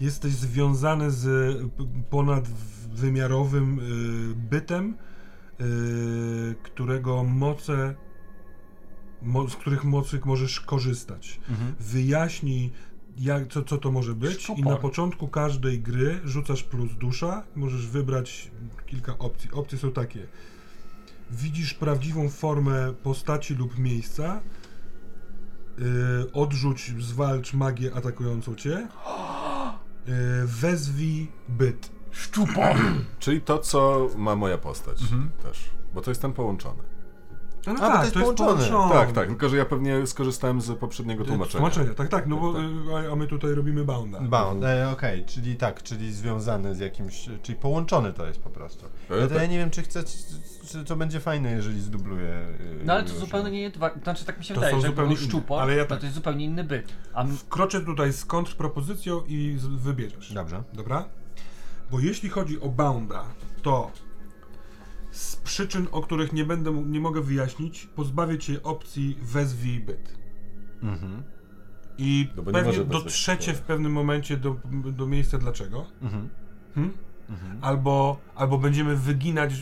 Jesteś 0.00 0.32
związany 0.32 1.10
z 1.10 1.56
ponadwymiarowym 2.10 3.78
y, 3.78 4.34
bytem, 4.34 4.96
y, 5.60 6.54
którego 6.62 7.24
moce, 7.24 7.94
mo, 9.22 9.48
z 9.48 9.56
których 9.56 9.84
mocy 9.84 10.20
możesz 10.24 10.60
korzystać. 10.60 11.40
Wyjaśnij, 11.80 12.72
jak, 13.18 13.52
co, 13.52 13.62
co 13.62 13.78
to 13.78 13.90
może 13.92 14.14
być 14.14 14.50
i 14.56 14.62
na 14.62 14.76
początku 14.76 15.28
każdej 15.28 15.80
gry 15.80 16.20
rzucasz 16.24 16.62
plus 16.62 16.92
dusza, 16.94 17.42
możesz 17.56 17.86
wybrać 17.86 18.50
kilka 18.86 19.18
opcji. 19.18 19.50
Opcje 19.52 19.78
są 19.78 19.92
takie. 19.92 20.26
Widzisz 21.30 21.74
prawdziwą 21.74 22.28
formę 22.28 22.92
postaci 23.02 23.54
lub 23.54 23.78
miejsca, 23.78 24.40
y, 25.78 26.32
odrzuć, 26.32 26.92
zwalcz 27.00 27.54
magię 27.54 27.94
atakującą 27.94 28.54
cię, 28.54 28.88
y, 30.08 30.12
wezwij 30.46 31.28
byt. 31.48 31.90
Szczupo! 32.10 32.60
Czyli 33.18 33.40
to, 33.40 33.58
co 33.58 34.08
ma 34.16 34.36
moja 34.36 34.58
postać 34.58 35.02
Mhm. 35.02 35.30
też. 35.42 35.70
Bo 35.94 36.00
to 36.00 36.10
jest 36.10 36.22
ten 36.22 36.32
połączony. 36.32 36.82
No, 37.66 37.72
A, 37.72 37.90
bo 37.90 37.96
to 37.96 38.02
jest 38.02 38.14
połączone. 38.38 38.92
Tak, 38.92 39.12
tak, 39.12 39.28
tylko 39.28 39.48
że 39.48 39.56
ja 39.56 39.64
pewnie 39.64 40.06
skorzystałem 40.06 40.60
z 40.60 40.78
poprzedniego 40.78 41.24
tłumaczenia. 41.24 41.52
Tłumaczenia, 41.52 41.94
tak, 41.94 42.08
tak, 42.08 42.26
no 42.26 42.36
bo 42.36 42.52
Tak, 42.52 42.62
y, 42.62 43.08
a- 43.08 43.12
a 43.12 43.16
my 43.16 43.26
tutaj 43.26 43.54
robimy 43.54 43.84
bounda. 43.84 44.20
Bound, 44.20 44.64
e, 44.64 44.90
okej, 44.90 45.24
czyli 45.24 45.56
tak, 45.56 45.82
czyli 45.82 46.12
związany 46.12 46.74
z 46.74 46.78
jakimś, 46.78 47.28
czyli 47.42 47.58
połączony 47.58 48.12
to 48.12 48.26
jest 48.26 48.40
po 48.40 48.50
prostu. 48.50 48.86
E, 49.10 49.16
Ja, 49.16 49.22
to 49.22 49.28
tak. 49.28 49.38
ja 49.42 49.46
nie 49.46 49.58
wiem, 49.58 49.70
czy 49.70 49.82
chcę, 49.82 50.04
czy 50.68 50.84
to 50.84 50.96
będzie 50.96 51.20
fajne, 51.20 51.50
jeżeli 51.52 51.80
zdubluję. 51.80 52.46
y, 52.60 52.80
No 52.84 52.92
ale 52.92 53.02
to 53.02 53.08
Miłosza. 53.08 53.26
zupełnie 53.26 53.50
nie 53.50 53.72
znaczy 54.02 54.24
tak 54.24 54.38
mi 54.38 54.44
się 54.44 54.54
To 54.54 54.60
wydaje, 54.60 54.74
są 54.76 54.80
że 54.80 54.86
zupełnie 54.88 55.08
był 55.14 55.18
inne, 55.22 55.28
szczupo, 55.28 55.62
ale 55.62 55.76
ja 55.76 55.82
no 55.82 55.88
tak- 55.88 55.98
to 55.98 56.04
jest 56.06 56.14
zupełnie 56.14 56.44
inny 56.44 56.64
byt. 56.64 56.92
A 57.14 57.24
Wkroczę 57.24 57.80
tutaj 57.80 58.12
z 58.12 58.24
kontrpropozycją 58.24 59.22
i 59.28 59.56
z- 59.58 59.66
wybierzesz. 59.66 60.32
Dobrze. 60.32 60.62
Dobra? 60.72 61.04
Bo 61.90 62.00
jeśli 62.00 62.28
chodzi 62.28 62.60
o 62.60 62.68
bounda, 62.68 63.24
to 63.62 63.90
z 65.10 65.36
przyczyn, 65.36 65.86
o 65.92 66.00
których 66.00 66.32
nie 66.32 66.44
będę, 66.44 66.72
nie 66.86 67.00
mogę 67.00 67.20
wyjaśnić, 67.20 67.86
pozbawię 67.86 68.38
cię 68.38 68.62
opcji 68.62 69.18
wezwij 69.22 69.80
byt. 69.80 70.18
Mhm. 70.82 71.22
I 71.98 72.28
No 72.36 72.42
pewnie 72.42 72.84
dotrzecie 72.84 73.54
w 73.54 73.60
pewnym 73.60 73.92
momencie 73.92 74.36
do, 74.36 74.56
do 74.92 75.06
miejsca 75.06 75.38
dlaczego. 75.38 75.86
Mhm. 76.02 76.28
Hmm? 76.74 76.92
Mhm. 77.30 77.58
Albo, 77.60 78.18
albo 78.34 78.58
będziemy 78.58 78.96
wyginać 78.96 79.52
y, 79.52 79.56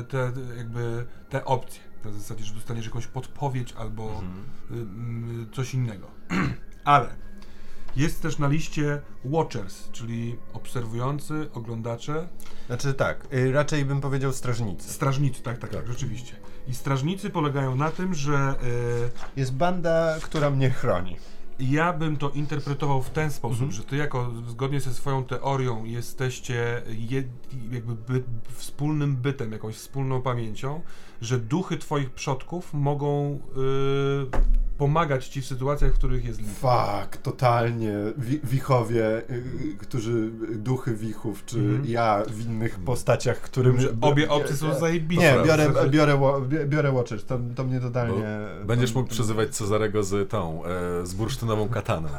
y, 0.00 0.04
te, 0.04 0.32
te, 0.32 0.56
jakby 0.56 1.06
te 1.28 1.44
opcje. 1.44 1.80
Na 2.04 2.12
zasadzie, 2.12 2.44
że 2.44 2.54
dostaniesz 2.54 2.84
jakąś 2.84 3.06
podpowiedź 3.06 3.72
albo 3.72 4.10
Mhm. 4.10 4.44
y, 5.40 5.42
y, 5.42 5.54
coś 5.54 5.74
innego. 5.74 6.10
Ale 6.84 7.25
jest 7.96 8.22
też 8.22 8.38
na 8.38 8.48
liście 8.48 9.00
Watchers, 9.24 9.90
czyli 9.92 10.36
obserwujący, 10.52 11.48
oglądacze, 11.54 12.28
Znaczy 12.66 12.94
tak, 12.94 13.26
y, 13.34 13.52
raczej 13.52 13.84
bym 13.84 14.00
powiedział 14.00 14.32
strażnicy. 14.32 14.92
strażnicy, 14.92 15.42
tak, 15.42 15.58
tak, 15.58 15.70
tak, 15.70 15.86
rzeczywiście. 15.86 16.36
I 16.68 16.74
strażnicy 16.74 17.30
polegają 17.30 17.76
na 17.76 17.90
tym, 17.90 18.14
że 18.14 18.54
y, 19.36 19.40
Jest 19.40 19.54
banda, 19.54 20.16
która 20.22 20.50
mnie 20.50 20.70
chroni. 20.70 21.16
Ja 21.58 21.92
bym 21.92 22.16
to 22.16 22.30
interpretował 22.30 23.02
w 23.02 23.10
ten 23.10 23.30
sposób, 23.30 23.52
Mhm. 23.62 23.72
że 23.72 23.82
ty 23.82 23.96
jako 23.96 24.32
zgodnie 24.48 24.80
ze 24.80 24.94
swoją 24.94 25.24
teorią 25.24 25.84
jesteście 25.84 26.82
jed, 26.88 27.26
jakby 27.70 27.94
by, 27.94 28.22
wspólnym 28.54 29.16
bytem, 29.16 29.52
jakąś 29.52 29.74
wspólną 29.74 30.22
pamięcią, 30.22 30.80
że 31.20 31.38
duchy 31.38 31.76
twoich 31.76 32.10
przodków 32.10 32.74
mogą 32.74 33.34
y, 33.34 33.38
pomagać 34.78 35.28
ci 35.28 35.42
w 35.42 35.46
sytuacjach, 35.46 35.92
w 35.92 35.94
których 35.94 36.24
jest 36.24 36.40
lipa. 36.40 37.00
Fuck, 37.02 37.16
totalnie. 37.16 37.92
Wi- 38.18 38.40
wichowie, 38.44 39.22
y, 39.30 39.76
którzy, 39.78 40.30
duchy 40.54 40.94
wichów, 40.96 41.44
czy 41.44 41.58
Mhm. 41.58 41.84
ja 41.86 42.22
w 42.28 42.40
innych 42.46 42.78
postaciach, 42.78 43.40
którym... 43.40 43.80
Że 43.80 43.88
obie 44.00 44.28
opcje 44.30 44.56
są 44.56 44.78
zajebiste. 44.78 45.36
Nie, 45.38 45.44
biorę, 45.44 45.70
biorę, 45.90 46.18
biorę 46.66 46.92
Watchers, 46.92 47.24
to, 47.24 47.38
to 47.54 47.64
mnie 47.64 47.80
totalnie... 47.80 48.24
Będziesz 48.64 48.92
to, 48.92 48.98
mógł 48.98 49.08
to- 49.08 49.14
przyzywać 49.14 49.56
Cezarego 49.56 50.02
z 50.04 50.30
tą, 50.30 50.62
e, 50.64 51.06
z 51.06 51.14
bursztynową 51.14 51.68
kataną. 51.68 52.08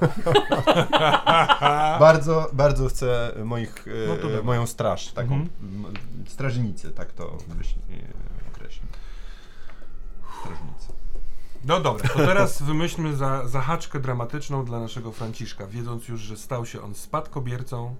Bardzo, 2.00 2.50
bardzo 2.54 2.88
chcę 2.88 3.32
moich, 3.46 3.86
e, 3.88 3.92
No 4.36 4.44
moją 4.44 4.68
straż, 4.68 5.12
taką, 5.12 5.36
Mhm. 5.36 5.50
m, 5.86 5.94
strażnicy, 6.28 6.92
tak 6.92 7.12
to 7.14 7.38
myśl, 7.58 7.76
e. 7.92 8.37
Strażnicy. 10.56 10.94
No 11.66 11.80
dobra, 11.80 12.10
to 12.10 12.16
teraz 12.20 12.62
wymyślmy 12.72 13.16
za, 13.16 13.48
zahaczkę 13.48 14.00
dramatyczną 14.00 14.66
dla 14.66 14.80
naszego 14.80 15.12
Franciszka, 15.12 15.68
wiedząc 15.68 16.08
już, 16.08 16.22
że 16.22 16.38
stał 16.38 16.66
się 16.66 16.82
on 16.82 16.96
spadkobiercą. 16.96 17.96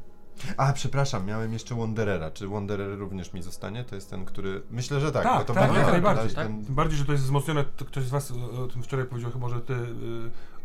A, 0.58 0.74
przepraszam, 0.74 1.26
miałem 1.26 1.54
jeszcze 1.54 1.76
Wanderera. 1.76 2.32
Czy 2.32 2.48
Wanderer 2.48 3.00
również 3.00 3.34
mi 3.34 3.42
zostanie? 3.42 3.84
To 3.84 3.96
jest 3.96 4.10
ten, 4.10 4.26
który... 4.26 4.62
Myślę, 4.72 5.00
że 5.00 5.12
tak. 5.12 5.24
Tak, 5.24 5.40
bo 5.40 5.46
to 5.46 5.54
tak, 5.54 5.64
będzie- 5.64 5.78
jak 5.78 5.86
to 5.86 5.92
najbardziej, 5.92 6.36
tak. 6.36 6.48
ten- 6.48 6.66
Tym 6.66 6.76
bardziej, 6.76 6.98
że 6.98 7.06
to 7.06 7.12
jest 7.12 7.24
wzmocnione, 7.24 7.64
to 7.64 7.86
ktoś 7.86 8.04
z 8.04 8.10
was 8.10 8.32
o, 8.32 8.68
tym 8.68 8.84
wczoraj 8.84 9.06
powiedział, 9.06 9.32
chyba, 9.32 9.50
że 9.50 9.62
ty 9.62 9.74
y, 9.74 9.88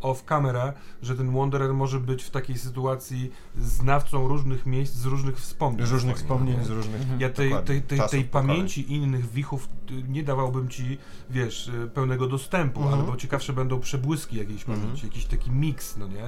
off 0.03 0.25
camera, 0.25 0.73
że 1.03 1.17
ten 1.17 1.33
Wanderer 1.35 1.75
może 1.75 2.01
być 2.01 2.23
w 2.23 2.31
takiej 2.31 2.59
sytuacji 2.59 3.31
znawcą 3.59 4.29
różnych 4.29 4.67
miejsc, 4.67 4.95
z 4.95 5.05
różnych 5.05 5.37
wspomnień. 5.37 5.87
Z 5.87 5.91
różnych 5.91 6.17
wspomnień, 6.17 6.57
no. 6.59 6.65
z 6.65 6.71
różnych... 6.71 7.01
Ja 7.19 7.31
tej, 7.31 7.51
tej, 7.65 7.83
tej, 7.83 8.01
tej 8.11 8.25
pokoleń. 8.25 8.25
pamięci 8.49 8.93
innych 8.93 9.31
wichów 9.31 9.69
y, 9.91 10.03
nie 10.09 10.23
dawałbym 10.23 10.69
ci, 10.69 10.99
wiesz, 11.31 11.69
y, 11.69 11.91
pełnego 11.95 12.27
dostępu, 12.27 12.81
Mhm. 12.83 13.01
albo 13.01 13.17
ciekawsze 13.17 13.53
będą 13.53 13.81
przebłyski 13.81 14.37
jakiejś 14.37 14.61
Mhm. 14.63 14.81
pamięci, 14.81 15.07
jakiś 15.07 15.25
taki 15.25 15.51
miks, 15.51 15.97
no 15.97 16.09
nie? 16.09 16.25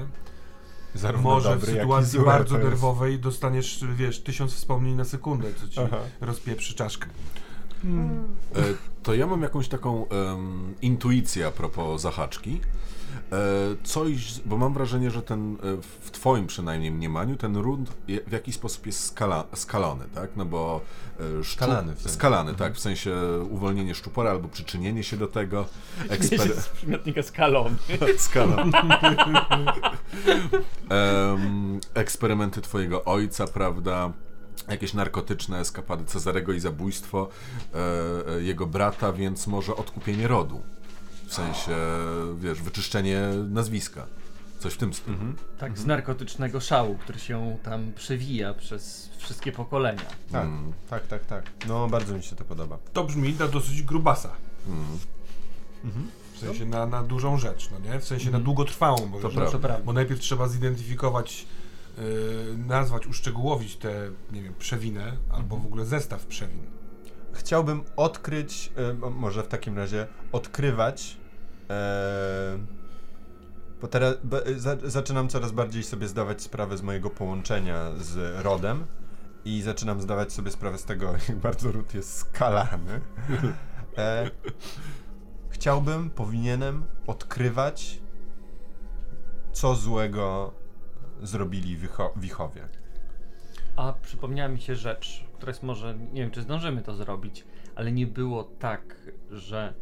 Zarówno 0.95 1.31
Może 1.31 1.51
w 1.57 1.61
dobry, 1.61 1.73
i 1.73 1.77
sytuacji 1.77 2.11
zły, 2.11 2.25
bardzo 2.25 2.59
nerwowej 2.59 3.19
dostaniesz, 3.19 3.85
wiesz, 3.97 4.21
tysiąc 4.23 4.53
wspomnień 4.55 4.95
na 4.95 5.05
sekundę, 5.05 5.55
co 5.55 5.69
ci 5.69 5.81
Aha. 5.81 5.97
rozpieprzy 6.21 6.75
czaszkę. 6.75 7.09
E, 7.85 8.63
to 9.03 9.15
ja 9.15 9.27
mam 9.27 9.43
jakąś 9.43 9.69
taką 9.69 10.09
em, 10.09 10.75
intuicję 10.83 11.47
a 11.47 11.51
propos 11.51 12.03
zahaczki. 12.03 12.61
E, 13.33 13.37
coś, 13.83 14.41
bo 14.47 14.57
mam 14.57 14.75
wrażenie, 14.75 15.11
że 15.11 15.23
ten, 15.23 15.55
e, 15.55 15.57
w 16.01 16.11
twoim 16.11 16.47
przynajmniej 16.47 16.91
mniemaniu, 16.91 17.37
ten 17.37 17.57
rund 17.57 17.91
w 18.27 18.33
jakiś 18.33 18.55
sposób 18.55 18.87
jest 18.87 19.05
skala, 19.07 19.45
skalony, 19.55 20.05
tak? 20.15 20.31
No 20.37 20.45
bo 20.45 20.81
e, 21.21 21.45
szczup, 21.45 21.57
Skalany 21.57 21.95
w 21.95 21.99
sensie. 21.99 22.15
Skalany, 22.15 22.55
tak, 22.55 22.75
w 22.75 22.81
sensie 22.81 23.15
uwolnienie 23.51 23.95
szczupora 23.95 24.31
albo 24.31 24.49
przyczynienie 24.49 25.03
się 25.03 25.17
do 25.17 25.27
tego. 25.27 25.67
Eksper... 26.09 26.63
z 26.63 26.69
przymiotnika 26.69 27.23
skalony. 27.23 27.77
Skala. 28.19 28.65
Em, 30.89 31.81
eksperymenty 31.95 32.61
twojego 32.61 33.05
ojca, 33.05 33.47
prawda? 33.47 34.13
Jakieś 34.69 34.95
narkotyczne 34.95 35.59
eskapady 35.61 36.05
Cezarego 36.05 36.53
i 36.53 36.61
zabójstwo 36.61 37.29
e, 37.75 38.43
jego 38.43 38.67
brata, 38.67 39.13
więc 39.13 39.47
może 39.47 39.77
odkupienie 39.77 40.29
rodu. 40.29 40.63
W 41.27 41.35
sensie, 41.35 41.77
wiesz, 42.39 42.63
wyczyszczenie 42.63 43.21
nazwiska. 43.49 44.07
Coś 44.59 44.75
w 44.75 44.77
tym 44.77 44.95
stylu. 44.95 45.17
Tak, 45.59 45.79
z 45.79 45.87
narkotycznego 45.87 46.61
szału, 46.61 46.99
który 46.99 47.19
się 47.19 47.57
tam 47.63 47.93
przewija 47.97 48.55
przez 48.55 49.11
wszystkie 49.19 49.53
pokolenia. 49.53 50.07
Tak, 50.33 50.45
Mm. 50.45 50.73
tak, 50.91 51.07
tak, 51.07 51.27
tak. 51.27 51.51
No, 51.69 51.89
bardzo 51.89 52.15
mi 52.17 52.23
się 52.23 52.37
to 52.37 52.45
podoba. 52.45 52.79
To 52.93 53.05
brzmi 53.05 53.35
na 53.39 53.49
dosyć 53.49 53.83
grubasa. 53.83 54.31
Mm. 54.69 54.85
W 56.35 56.39
sensie 56.39 56.67
na, 56.67 56.87
na 56.87 57.03
dużą 57.03 57.39
rzecz, 57.39 57.69
no 57.71 57.93
nie? 57.93 58.01
W 58.01 58.05
sensie 58.05 58.31
na 58.31 58.41
długotrwałą 58.41 59.07
może. 59.07 59.23
To 59.23 59.31
rzecz. 59.31 59.39
prawda. 59.41 59.59
Prawda. 59.59 59.85
Bo 59.85 59.93
najpierw 59.93 60.21
trzeba 60.21 60.49
zidentyfikować, 60.49 61.47
yy, 61.99 62.05
nazwać, 62.67 63.07
uszczegółowić 63.07 63.77
tę, 63.77 64.11
nie 64.33 64.43
wiem, 64.43 64.55
przewinę, 64.59 65.17
albo 65.31 65.57
w 65.57 65.67
ogóle 65.67 65.85
zestaw 65.87 66.27
przewin. 66.27 66.63
Chciałbym 67.35 67.85
odkryć, 67.97 68.73
e, 68.77 68.95
mo- 68.95 69.11
może 69.11 69.43
w 69.43 69.49
takim 69.49 69.79
razie 69.79 70.07
odkrywać, 70.33 71.17
e, 71.71 72.59
bo 73.81 73.89
teraz 73.89 74.15
be, 74.25 74.43
za, 74.57 74.77
zaczynam 74.85 75.29
coraz 75.29 75.53
bardziej 75.53 75.83
sobie 75.83 76.09
zdawać 76.09 76.43
sprawę 76.43 76.77
z 76.77 76.83
mojego 76.83 77.11
połączenia 77.11 77.91
z 77.97 78.45
rodem 78.45 78.87
i 79.45 79.63
zaczynam 79.63 80.01
zdawać 80.01 80.33
sobie 80.33 80.51
sprawę 80.51 80.79
z 80.79 80.85
tego, 80.85 81.13
jak 81.29 81.37
bardzo 81.39 81.73
ród 81.73 81.95
jest 81.95 82.17
skalany. 82.17 83.01
E, 83.99 84.31
chciałbym, 85.49 86.11
powinienem 86.11 86.85
odkrywać, 87.07 88.01
co 89.53 89.75
złego 89.75 90.55
zrobili 91.23 91.77
wicho, 91.77 92.13
wichowie. 92.17 92.69
A 93.77 93.93
przypomniała 93.93 94.49
mi 94.49 94.61
się 94.61 94.77
rzecz, 94.77 95.25
jest 95.51 95.63
może, 95.63 95.99
nie 96.13 96.21
wiem 96.23 96.31
czy 96.31 96.43
zdążymy 96.43 96.83
to 96.83 96.95
zrobić, 96.95 97.45
ale 97.75 97.93
nie 97.93 98.07
było 98.07 98.45
tak, 98.45 98.97
że 99.31 99.75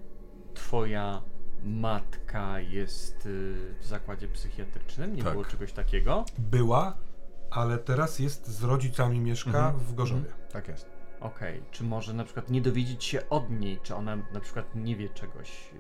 twoja 0.55 1.23
matka 1.65 2.61
jest 2.61 3.27
y, 3.27 3.55
w 3.81 3.87
zakładzie 3.87 4.29
psychiatrycznym? 4.29 5.17
Nie 5.17 5.23
Tak. 5.23 5.33
było 5.33 5.45
czegoś 5.45 5.73
takiego? 5.73 6.25
Była, 6.39 6.97
ale 7.51 7.79
teraz 7.79 8.19
jest 8.19 8.47
z 8.49 8.63
rodzicami, 8.65 9.21
mieszka 9.21 9.51
Mhm. 9.51 9.79
w 9.79 9.95
Gorzowie. 9.95 10.25
Tak 10.53 10.69
jest. 10.69 10.91
Okej, 11.21 11.63
czy 11.71 11.85
może 11.85 12.15
na 12.15 12.25
przykład 12.25 12.51
nie 12.51 12.61
dowiedzieć 12.61 13.05
się 13.05 13.29
od 13.29 13.51
niej, 13.51 13.79
czy 13.83 13.95
ona 13.95 14.17
na 14.17 14.41
przykład 14.41 14.75
nie 14.75 14.97
wie 14.97 15.09
czegoś. 15.09 15.71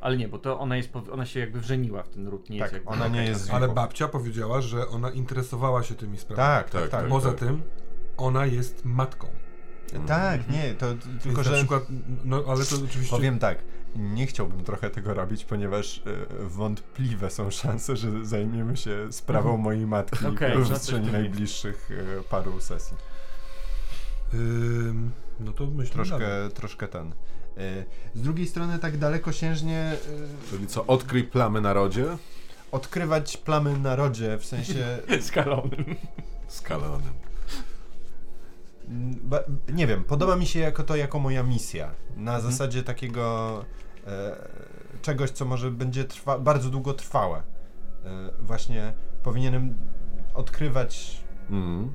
Ale 0.00 0.16
nie, 0.16 0.28
bo 0.28 0.38
to 0.38 0.58
ona 0.60 0.76
jest, 0.76 0.90
ona 1.12 1.26
się 1.26 1.40
jakby 1.40 1.60
wrzeniła 1.60 2.02
w 2.02 2.08
ten 2.08 2.28
ród, 2.28 2.50
nie 2.50 2.58
Tak, 2.58 2.72
jest 2.72 2.74
jakby... 2.74 2.90
ona 2.90 3.08
nie 3.08 3.24
jest. 3.24 3.50
Ale 3.50 3.68
babcia 3.68 4.08
powiedziała, 4.08 4.60
że 4.60 4.88
ona 4.88 5.10
interesowała 5.10 5.82
się 5.82 5.94
tymi 5.94 6.18
sprawami. 6.18 6.48
Tak, 6.48 6.70
tak, 6.70 6.82
Tak, 6.82 6.90
tak. 6.90 7.00
tak. 7.00 7.10
Poza 7.10 7.32
tym, 7.32 7.62
ona 8.16 8.46
jest 8.46 8.84
matką. 8.84 9.26
Tak, 10.06 10.48
nie, 10.50 10.74
to 10.74 10.86
tylko, 11.22 11.42
że 11.42 11.50
na 11.50 11.56
przykład, 11.56 11.84
no 12.24 12.44
ale 12.48 12.64
to 12.64 12.76
oczywiście... 12.76 13.10
powiem 13.10 13.38
tak, 13.38 13.58
nie 13.96 14.26
chciałbym 14.26 14.64
trochę 14.64 14.90
tego 14.90 15.14
robić, 15.14 15.44
ponieważ 15.44 15.98
e, 15.98 16.02
wątpliwe 16.48 17.30
są 17.30 17.50
szanse, 17.50 17.96
że 17.96 18.24
zajmiemy 18.24 18.76
się 18.76 19.12
sprawą 19.12 19.56
mojej 19.56 19.86
matki 19.86 20.26
Okej, 20.26 20.52
w 20.52 20.58
no 20.58 20.64
przestrzeni 20.64 21.12
najbliższych 21.12 21.90
e, 22.18 22.22
paru 22.22 22.60
sesji. 22.60 22.96
Ym, 24.34 25.12
no 25.40 25.52
to 25.52 25.66
myślę, 25.66 26.04
dalej. 26.04 26.08
Troszkę, 26.10 26.50
troszkę 26.54 26.88
ten. 26.88 27.12
E, 27.58 27.84
Z 28.14 28.22
drugiej 28.22 28.46
strony 28.46 28.78
tak 28.78 28.98
dalekosiężnie 28.98 29.96
Czyli 30.50 30.66
co, 30.66 30.86
odkryj 30.86 31.24
plamy 31.24 31.60
na 31.60 31.72
rodzie? 31.72 32.06
odkrywać 32.72 33.36
plamy 33.36 33.78
na 33.78 33.96
rodzie, 33.96 34.38
w 34.38 34.44
sensie 34.44 34.98
Skalonym. 35.20 35.96
Skalonym. 36.48 37.12
Ba, 39.22 39.40
nie 39.72 39.86
wiem, 39.86 40.04
podoba 40.04 40.36
mi 40.36 40.46
się 40.46 40.60
jako 40.60 40.82
to 40.82 40.96
jako 40.96 41.18
moja 41.18 41.42
misja. 41.42 41.90
Na 42.16 42.34
Mhm. 42.36 42.52
zasadzie 42.52 42.82
takiego 42.82 43.64
e, 44.06 44.36
czegoś, 45.02 45.30
co 45.30 45.44
może 45.44 45.70
będzie 45.70 46.04
trwa, 46.04 46.38
bardzo 46.38 46.70
długo 46.70 46.94
trwałe. 46.94 47.38
E, 47.38 47.42
właśnie 48.40 48.92
powinienem 49.22 49.74
odkrywać, 50.34 51.20
Mhm. 51.50 51.92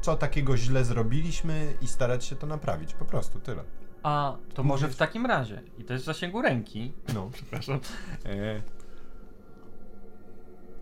co 0.00 0.16
takiego 0.16 0.56
źle 0.56 0.84
zrobiliśmy 0.84 1.74
i 1.82 1.88
starać 1.88 2.24
się 2.24 2.36
to 2.36 2.46
naprawić. 2.46 2.94
Po 2.94 3.04
prostu 3.04 3.40
tyle. 3.40 3.64
A 4.02 4.36
to 4.54 4.62
może 4.62 4.88
w 4.88 4.96
takim 4.96 5.26
razie, 5.26 5.62
i 5.78 5.84
to 5.84 5.92
jest 5.92 6.04
w 6.04 6.06
zasięgu 6.06 6.42
ręki, 6.42 6.92
No. 7.14 7.30
przepraszam, 7.34 7.80
e, 8.26 8.62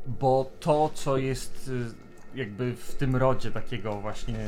bo 0.07 0.51
to, 0.61 0.91
co 0.95 1.17
jest 1.17 1.69
y, 1.69 2.39
jakby 2.39 2.77
w 2.77 2.95
tym 2.95 3.17
rodzie 3.17 3.51
takiego 3.51 4.01
właśnie 4.01 4.39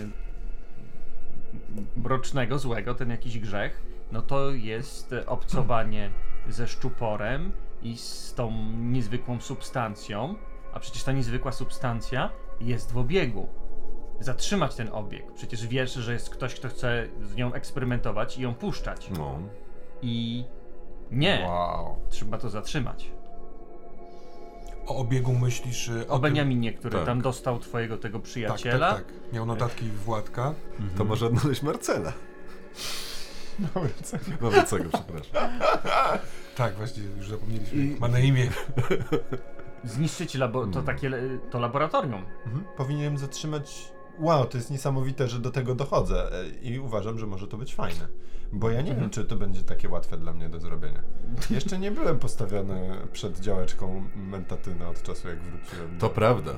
mrocznego, 1.97 2.59
złego, 2.59 2.95
ten 2.95 3.11
jakiś 3.11 3.39
grzech, 3.39 3.83
no 4.13 4.23
to 4.23 4.51
jest 4.51 5.15
obcowanie 5.27 6.11
ze 6.49 6.69
szczuporem 6.69 7.53
i 7.83 7.97
z 7.97 8.35
tą 8.35 8.53
niezwykłą 8.77 9.41
substancją, 9.41 10.35
a 10.73 10.81
przecież 10.81 11.05
ta 11.05 11.13
niezwykła 11.13 11.53
substancja 11.53 12.31
jest 12.61 12.93
w 12.93 12.99
obiegu. 12.99 13.49
Zatrzymać 14.21 14.75
ten 14.75 14.89
obieg. 14.93 15.33
Przecież 15.33 15.67
wiesz, 15.67 15.95
że 15.95 16.13
jest 16.13 16.31
ktoś, 16.31 16.55
kto 16.55 16.69
chce 16.69 17.07
z 17.23 17.35
nią 17.37 17.53
eksperymentować 17.53 18.39
i 18.39 18.43
ją 18.43 18.55
puszczać. 18.55 19.11
No. 19.11 19.39
I 20.03 20.45
nie, 21.11 21.45
Wow. 21.49 21.97
trzeba 22.09 22.39
to 22.39 22.51
zatrzymać. 22.51 23.11
O 24.87 24.97
obiegu 24.97 25.32
myślisz... 25.32 25.89
y, 25.89 26.09
O 26.09 26.12
tym- 26.12 26.22
Beniaminie, 26.22 26.72
który 26.72 26.97
Tak. 26.97 27.07
tam 27.07 27.20
dostał 27.22 27.59
twojego 27.59 27.99
tego 27.99 28.18
Tak, 28.18 28.26
przyjaciela. 28.26 28.95
tak, 28.95 29.05
tak. 29.05 29.32
Miał 29.32 29.47
notatki 29.47 29.87
Władka. 29.91 30.55
To 30.99 31.05
może 31.05 31.26
odnaleźć 31.26 31.62
Marcela. 31.62 32.12
Małecego, 34.41 34.89
przepraszam. 34.93 35.51
Tak, 36.57 36.74
właśnie, 36.76 37.03
już 37.03 37.28
zapomnieliśmy. 37.28 37.78
I- 37.84 38.01
Ma 38.01 38.09
na 38.09 38.18
imię. 38.18 38.49
Zniszczyć 39.84 40.34
labo- 40.34 40.64
to 40.66 40.70
Hmm. 40.72 40.84
takie 40.87 41.09
le- 41.09 41.39
to 41.51 41.59
laboratorium. 41.61 42.22
Mhm. 42.47 42.64
Powinienem 42.76 43.18
zatrzymać. 43.18 43.93
Wow, 44.19 44.45
to 44.47 44.57
jest 44.59 44.71
niesamowite, 44.71 45.29
że 45.29 45.39
do 45.39 45.51
tego 45.51 45.75
dochodzę 45.75 46.33
e, 46.41 46.49
i 46.49 46.79
uważam, 46.79 47.19
że 47.19 47.27
może 47.27 47.47
to 47.49 47.57
być 47.57 47.75
fajne. 47.75 48.09
Bo 48.53 48.71
ja 48.71 48.83
nie 48.83 48.95
wiem, 48.95 49.11
czy 49.11 49.25
to 49.25 49.37
będzie 49.37 49.62
takie 49.62 49.89
łatwe 49.89 50.17
dla 50.17 50.33
mnie 50.33 50.49
do 50.49 50.61
zrobienia. 50.61 51.03
Jeszcze 51.51 51.79
nie 51.79 51.91
byłem 51.91 52.19
postawiony 52.19 52.97
przed 53.12 53.41
działeczką 53.41 54.05
mentatyny 54.17 54.89
od 54.89 55.03
czasu, 55.03 55.29
jak 55.29 55.39
wróciłem. 55.39 55.99
To 55.99 56.09
do- 56.09 56.14
prawda. 56.14 56.53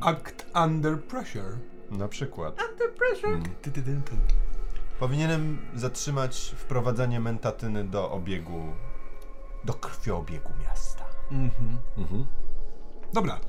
Act 0.00 0.46
under 0.64 1.02
pressure. 1.02 1.56
Na 1.90 2.08
przykład. 2.08 2.58
Mm. 3.24 3.42
Ty, 3.62 3.70
ty, 3.70 3.82
ty, 3.82 4.00
ty. 4.04 4.12
Powinienem 4.98 5.58
zatrzymać 5.74 6.54
wprowadzanie 6.56 7.20
mentatyny 7.20 7.84
do 7.84 8.10
obiegu. 8.10 8.62
do 9.64 9.74
krwiobiegu 9.74 10.50
miasta. 10.62 11.04
Mhm. 11.30 11.76
Mhm. 11.98 12.26
Dobra. 13.12 13.40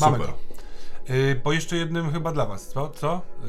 Mamy 0.00 0.16
Super. 0.18 0.32
to. 0.32 0.65
Y, 1.10 1.40
po 1.42 1.52
jeszcze 1.52 1.76
jednym 1.76 2.12
chyba 2.12 2.32
dla 2.32 2.46
was, 2.46 2.68
co? 2.68 2.88
Co? 2.88 3.22
Y, 3.44 3.48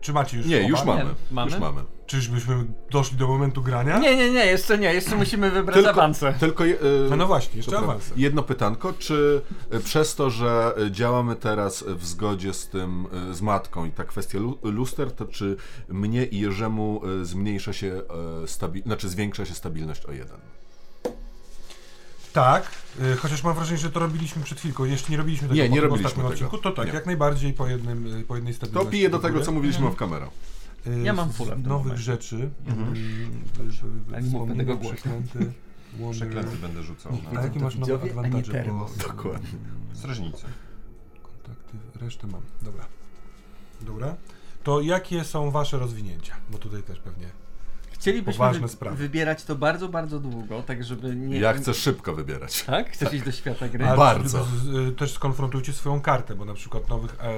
czy 0.00 0.12
macie 0.12 0.36
już 0.36 0.46
Nie, 0.46 0.68
już 0.68 0.84
mamy. 0.84 1.04
Nie, 1.04 1.10
mamy? 1.30 1.50
Już 1.50 1.60
mamy. 1.60 1.82
Czyżbyśmy 2.06 2.64
doszli 2.90 3.18
do 3.18 3.28
momentu 3.28 3.62
grania? 3.62 3.98
Nie, 3.98 4.16
nie, 4.16 4.30
nie, 4.30 4.46
jeszcze 4.46 4.78
nie, 4.78 4.94
jeszcze 4.94 5.16
musimy 5.16 5.50
wybrać 5.50 5.74
Tylko, 5.76 5.90
awanse. 5.90 6.34
tylko 6.40 6.66
e, 6.66 6.74
No, 7.10 7.16
no 7.16 7.26
właśnie, 7.26 7.56
jeszcze 7.56 7.78
awanse. 7.78 8.12
Jedno 8.16 8.42
pytanko, 8.42 8.92
czy 8.92 9.42
e, 9.70 9.80
przez 9.80 10.14
to, 10.14 10.30
że 10.30 10.74
e, 10.86 10.90
działamy 10.90 11.36
teraz 11.36 11.84
w 11.88 12.06
zgodzie 12.06 12.52
z 12.54 12.68
tym, 12.68 13.06
z 13.32 13.40
matką 13.42 13.84
i 13.84 13.90
ta 13.90 14.04
kwestia 14.04 14.38
lu- 14.38 14.58
luster, 14.62 15.12
to 15.12 15.24
czy 15.26 15.56
mnie 15.88 16.24
i 16.26 16.40
Jerzemu 16.40 17.00
zmniejsza 17.22 17.72
się, 17.72 18.02
stabi- 18.46 18.82
znaczy 18.82 19.08
zwiększa 19.08 19.44
się 19.44 19.54
stabilność 19.54 20.06
o 20.06 20.12
jeden? 20.12 20.36
Tak, 22.36 22.70
y, 23.00 23.16
chociaż 23.16 23.42
mam 23.44 23.54
wrażenie, 23.54 23.78
że 23.78 23.90
to 23.90 24.00
robiliśmy 24.00 24.42
przed 24.42 24.58
chwilką. 24.58 24.84
Jeszcze 24.84 25.10
nie 25.10 25.16
robiliśmy 25.16 25.48
tego 25.48 25.60
Nie, 25.62 25.68
nie 25.68 25.80
robiliśmy 25.80 26.06
ostatnim 26.06 26.26
tego. 26.26 26.34
odcinku. 26.46 26.58
To 26.58 26.72
tak, 26.72 26.86
Nie. 26.88 26.94
jak 26.94 27.06
najbardziej 27.06 27.52
po, 27.52 27.66
jednym, 27.66 28.06
y, 28.20 28.24
po 28.24 28.34
jednej 28.36 28.54
To 28.54 28.56
stabilności. 28.56 28.90
piję 28.90 29.10
do 29.10 29.18
w 29.18 29.22
tego, 29.22 29.40
co 29.40 29.52
mówiliśmy 29.52 29.90
w 29.90 29.96
kamerę. 29.96 30.26
Y, 30.86 31.00
Ja 31.02 31.12
mam 31.12 31.30
tym 31.32 31.46
nowych 31.48 31.68
momencie. 31.68 31.96
rzeczy. 32.02 32.50
Mhm. 32.66 32.88
Ale 34.08 34.22
nie 34.22 34.28
mów 34.30 34.32
wspomnienia, 34.32 34.56
tego 34.56 34.76
głośno. 34.76 35.12
przeklęty, 36.12 36.56
będę 36.56 36.82
rzucał. 36.82 37.18
A 37.30 37.32
Na 37.32 37.42
jakie 37.42 37.60
masz 37.60 37.74
nowe 37.76 37.92
widzowie, 37.92 38.10
a 38.12 38.14
nie 38.14 38.26
advantage? 38.26 38.52
termos. 38.52 38.96
Dokładnie. 38.96 39.48
strażnicę. 39.92 40.46
Kontakty, 41.22 41.76
resztę 42.00 42.26
mam. 42.26 42.42
Dobra. 42.62 42.84
Dobra. 43.80 44.16
To 44.64 44.80
jakie 44.80 45.24
są 45.24 45.50
wasze 45.50 45.78
rozwinięcia? 45.78 46.34
Bo 46.50 46.58
tutaj 46.58 46.82
też 46.82 46.98
pewnie. 46.98 47.26
Chcielibyśmy 48.00 48.52
wy- 48.60 48.68
sprawy. 48.68 48.96
wybierać 48.96 49.44
to 49.44 49.54
bardzo, 49.56 49.88
bardzo 49.88 50.18
długo, 50.20 50.62
tak 50.62 50.84
żeby 50.84 51.16
nie... 51.16 51.38
Ja 51.38 51.52
chcę 51.52 51.74
szybko 51.74 52.14
wybierać. 52.14 52.62
Tak? 52.64 52.90
Chcesz 52.90 53.14
iść 53.14 53.24
do 53.24 53.32
świata 53.32 53.68
gry? 53.68 53.86
Ale 53.86 53.96
Bardzo. 53.96 54.44
z- 54.44 54.48
z- 54.48 54.98
też 54.98 55.12
skonfrontujcie 55.12 55.72
swoją 55.72 56.00
kartę, 56.00 56.34
bo 56.34 56.44
na 56.44 56.54
przykład 56.54 56.88
nowych 56.88 57.16
e, 57.20 57.34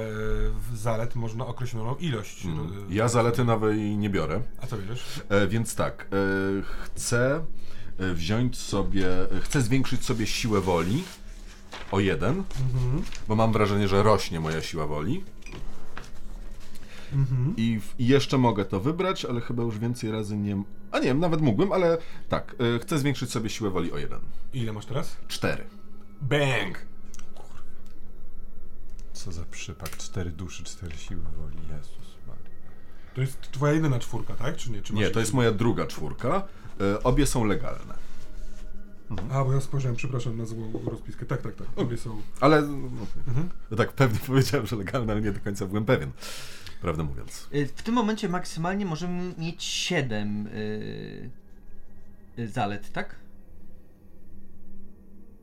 zalet 0.75 1.15
można 1.15 1.47
określoną 1.47 1.95
ilość. 1.95 2.45
Mm. 2.45 2.69
Ja 2.89 3.07
zalety 3.07 3.45
nowej 3.45 3.97
nie 3.97 4.09
biorę. 4.09 4.41
A 4.61 4.67
co 4.67 4.77
bierzesz? 4.77 5.03
E, 5.29 5.47
więc 5.47 5.75
tak, 5.75 6.07
e, 6.11 6.15
chcę 6.83 7.41
e, 7.99 8.13
wziąć 8.13 8.57
sobie, 8.57 9.07
e, 9.21 9.39
chcę 9.41 9.61
zwiększyć 9.61 10.05
sobie 10.05 10.27
siłę 10.27 10.61
woli 10.61 11.03
o 11.91 11.99
jeden, 11.99 12.43
Mhm. 12.73 13.01
bo 13.27 13.35
mam 13.35 13.53
wrażenie, 13.53 13.87
że 13.87 14.03
rośnie 14.03 14.39
moja 14.39 14.61
siła 14.61 14.87
woli. 14.87 15.23
Mhm. 17.13 17.53
I, 17.57 17.79
w, 17.79 17.95
I 17.99 18.07
jeszcze 18.07 18.37
mogę 18.37 18.65
to 18.65 18.79
wybrać, 18.79 19.25
ale 19.25 19.41
chyba 19.41 19.63
już 19.63 19.79
więcej 19.79 20.11
razy 20.11 20.37
nie. 20.37 20.63
A 20.91 20.99
nie, 20.99 21.13
nawet 21.13 21.41
mógłbym, 21.41 21.71
ale 21.71 21.97
tak, 22.29 22.55
e, 22.75 22.79
chcę 22.79 22.99
zwiększyć 22.99 23.31
sobie 23.31 23.49
siłę 23.49 23.69
woli 23.69 23.91
o 23.91 23.97
jeden. 23.97 24.19
Ile 24.53 24.73
masz 24.73 24.85
teraz? 24.85 25.17
Cztery. 25.27 25.63
Bang! 26.21 26.85
Co 29.13 29.31
za 29.31 29.45
przypadek. 29.45 29.97
Cztery 29.97 30.31
duszy, 30.31 30.63
cztery 30.63 30.97
siły 30.97 31.21
woli. 31.21 31.57
Jezus 31.77 32.15
Maria. 32.27 32.43
To 33.13 33.21
jest 33.21 33.41
twoja 33.51 33.73
jedyna 33.73 33.99
czwórka, 33.99 34.33
tak? 34.35 34.55
Czy 34.57 34.71
nie? 34.71 34.81
Czy 34.81 34.93
Nie, 34.93 35.09
to 35.09 35.19
jest 35.19 35.33
moja 35.33 35.51
druga 35.51 35.87
czwórka. 35.87 36.43
E, 36.81 37.03
obie 37.03 37.25
są 37.25 37.43
legalne. 37.45 37.93
A, 39.31 39.43
bo 39.45 39.53
ja 39.53 39.61
spojrzałem, 39.61 39.95
przepraszam, 39.95 40.37
na 40.37 40.45
złą 40.45 40.71
rozpiskę. 40.85 41.25
Tak, 41.25 41.41
tak, 41.41 41.55
tak. 41.55 41.67
Obie 41.75 41.97
są. 41.97 42.21
Ale 42.41 42.61
no, 42.61 42.77
Mhm. 43.27 43.49
no 43.71 43.77
tak 43.77 43.93
pewnie 43.93 44.19
powiedziałem, 44.27 44.67
że 44.67 44.75
legalne, 44.75 45.13
ale 45.13 45.21
nie 45.21 45.31
do 45.31 45.39
końca 45.39 45.65
byłem 45.65 45.85
pewien. 45.85 46.11
Prawdę 46.81 47.03
mówiąc. 47.03 47.47
Y, 47.53 47.65
W 47.67 47.83
tym 47.83 47.95
momencie 47.95 48.29
maksymalnie 48.29 48.85
możemy 48.85 49.33
mieć 49.37 49.63
7 49.63 50.47
y, 50.47 51.29
y, 52.39 52.47
zalet, 52.47 52.91
tak? 52.91 53.15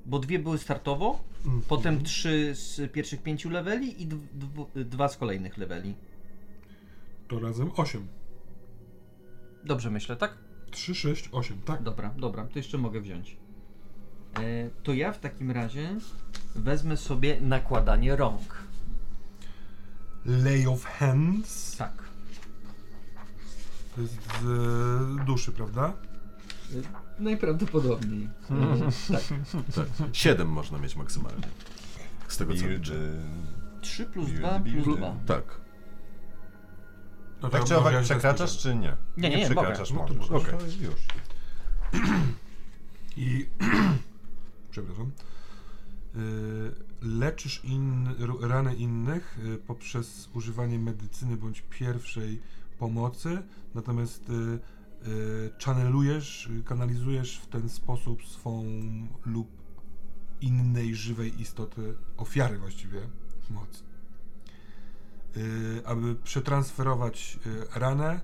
Bo 0.07 0.19
dwie 0.19 0.39
były 0.39 0.59
startowo, 0.59 1.21
Mhm. 1.45 1.63
potem 1.69 2.03
trzy 2.05 2.55
z 2.55 2.93
pierwszych 2.93 3.23
pięciu 3.23 3.51
leveli 3.51 4.03
i 4.03 4.07
dw- 4.07 4.19
dw- 4.35 4.85
dwa 4.85 5.09
z 5.09 5.17
kolejnych 5.17 5.59
leveli. 5.59 5.95
To 7.29 7.39
razem 7.41 7.71
8. 7.77 8.07
Dobrze 9.65 9.91
myślę, 9.91 10.17
tak? 10.17 10.35
3, 10.71 10.95
6, 10.95 11.29
8, 11.33 11.61
tak? 11.65 11.83
Dobra, 11.83 12.15
dobra, 12.19 12.45
to 12.47 12.59
jeszcze 12.59 12.79
mogę 12.79 13.01
wziąć. 13.01 13.37
E, 14.35 14.41
to 14.83 14.93
ja 14.95 15.13
w 15.13 15.21
takim 15.21 15.51
razie 15.51 15.89
wezmę 16.55 16.97
sobie 16.97 17.41
nakładanie 17.41 18.17
rąk. 18.17 18.66
Lay 20.27 20.67
of 20.69 20.85
hands. 20.85 21.77
Tak. 21.77 21.93
To 23.95 24.01
jest 24.01 24.15
z 24.43 25.25
duszy, 25.25 25.53
prawda? 25.53 25.93
Y, 26.75 26.83
Najprawdopodobniej. 27.19 28.29
E, 28.51 29.13
tak. 29.13 29.23
Tak. 29.75 30.09
Siedem 30.13 30.49
można 30.49 30.79
mieć 30.79 30.97
maksymalnie. 30.97 31.49
Z 32.29 32.37
tego 32.37 32.55
co 32.55 32.67
liczę. 32.67 32.93
Buildy. 32.95 33.13
3 33.81 34.05
plus 34.07 34.27
Buildy, 34.27 34.41
2 34.41 34.61
plus 34.61 34.73
buildy. 34.73 34.97
2. 34.97 35.15
Tak. 35.27 35.61
No 37.43 37.49
Tak 37.49 37.65
czy 37.65 37.77
owak 37.77 38.03
przekraczasz, 38.03 38.59
czy 38.59 38.75
nie? 38.77 38.97
Nie, 39.17 39.31
nie, 39.31 39.37
nie, 39.37 39.45
przekraczasz, 39.45 39.91
mogę. 39.91 40.15
No 40.15 40.27
to 40.27 40.33
możesz. 40.33 40.53
możesz. 40.53 40.77
To 40.77 40.83
już. 40.85 41.01
I 43.17 43.47
przepraszam. 44.71 45.11
Y, 46.17 46.73
leczysz 47.03 47.65
in, 47.65 48.15
rany 48.41 48.75
innych 48.75 49.39
y, 49.45 49.59
poprzez 49.59 50.29
używanie 50.35 50.79
medycyny 50.79 51.37
bądź 51.37 51.63
pierwszej 51.71 52.41
pomocy, 52.79 53.43
natomiast 53.75 54.31
y, 54.31 54.59
channelujesz, 55.65 56.49
kanalizujesz 56.65 57.39
w 57.39 57.47
ten 57.47 57.69
sposób 57.69 58.27
swą 58.27 58.65
lub 59.27 59.49
innej 60.41 60.95
żywej 60.95 61.41
istoty, 61.41 61.95
ofiary 62.17 62.59
właściwie, 62.59 63.01
moc. 63.51 63.85
Aby 65.85 66.15
przetransferować 66.15 67.39
ranę, 67.75 68.21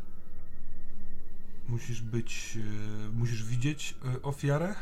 musisz 1.69 2.03
być, 2.03 2.59
musisz 3.13 3.45
widzieć 3.45 3.97
ofiarę, 4.23 4.75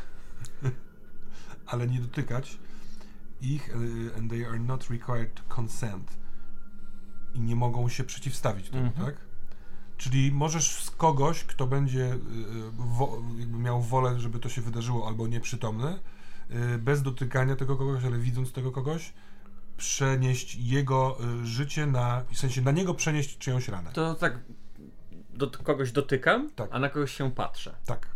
ale 1.71 1.87
nie 1.87 1.99
dotykać 1.99 2.59
ich 3.41 3.69
y, 3.69 4.11
and 4.17 4.29
they 4.31 4.45
are 4.47 4.59
not 4.59 4.89
required 4.89 5.41
consent. 5.55 6.17
I 7.33 7.39
nie 7.41 7.55
mogą 7.55 7.89
się 7.89 8.03
przeciwstawić 8.03 8.69
temu, 8.69 8.85
Mhm. 8.87 9.05
tak? 9.05 9.15
Czyli 9.97 10.31
możesz 10.31 10.83
z 10.83 10.91
kogoś, 10.91 11.43
kto 11.43 11.67
będzie 11.67 12.13
y, 12.13 12.15
y, 12.15 12.17
wo, 12.71 13.21
jakby 13.37 13.57
miał 13.57 13.81
wolę, 13.81 14.19
żeby 14.19 14.39
to 14.39 14.49
się 14.49 14.61
wydarzyło, 14.61 15.07
albo 15.07 15.27
nieprzytomny, 15.27 15.99
y, 16.51 16.77
bez 16.77 17.01
dotykania 17.01 17.55
tego 17.55 17.77
kogoś, 17.77 18.03
ale 18.05 18.17
widząc 18.17 18.51
tego 18.53 18.71
kogoś, 18.71 19.13
przenieść 19.77 20.55
jego 20.55 21.17
y, 21.41 21.45
życie 21.45 21.85
na, 21.85 22.23
w 22.31 22.37
sensie 22.37 22.61
na 22.61 22.71
niego 22.71 22.93
przenieść 22.93 23.37
czyjąś 23.37 23.67
ranę. 23.67 23.91
To 23.93 24.15
tak 24.15 24.39
do 25.33 25.51
kogoś 25.51 25.91
dotykam, 25.91 26.49
Tak. 26.55 26.69
a 26.73 26.79
na 26.79 26.89
kogoś 26.89 27.11
się 27.11 27.31
patrzę. 27.31 27.75
Tak. 27.85 28.07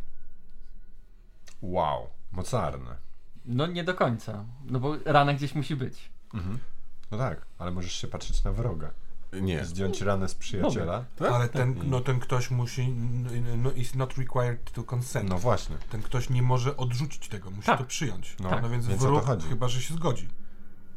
Wow, 1.61 2.07
mocarne. 2.31 2.95
No 3.47 3.67
nie 3.67 3.83
do 3.83 3.93
końca, 3.93 4.45
no 4.65 4.79
bo 4.79 4.95
rana 5.05 5.33
gdzieś 5.33 5.55
musi 5.55 5.75
być. 5.75 6.09
Mhm. 6.33 6.59
No 7.11 7.17
tak, 7.17 7.45
ale 7.57 7.71
możesz 7.71 7.93
się 7.93 8.07
patrzeć 8.07 8.43
na 8.43 8.51
wroga. 8.51 8.91
Nie. 9.41 9.65
Zdjąć 9.65 10.01
ranę 10.01 10.29
z 10.29 10.35
przyjaciela. 10.35 11.05
Tak? 11.15 11.31
Ale 11.31 11.49
ten, 11.49 11.73
Tak. 11.75 11.87
no, 11.87 12.01
ten 12.01 12.19
ktoś 12.19 12.51
musi, 12.51 12.87
no, 13.57 13.71
is 13.71 13.95
not 13.95 14.17
required 14.17 14.71
to 14.71 14.83
consent. 14.95 15.29
No 15.29 15.37
właśnie. 15.37 15.75
Ten 15.89 16.01
ktoś 16.01 16.29
nie 16.29 16.41
może 16.41 16.77
odrzucić 16.77 17.27
tego, 17.29 17.51
musi 17.51 17.65
Tak. 17.65 17.79
to 17.79 17.85
przyjąć. 17.85 18.35
No, 18.39 18.49
No, 18.49 18.59
no 18.61 18.69
więc, 18.69 18.87
więc 18.87 19.01
wróg 19.01 19.23
chyba, 19.49 19.67
że 19.67 19.81
się 19.81 19.93
zgodzi. 19.93 20.27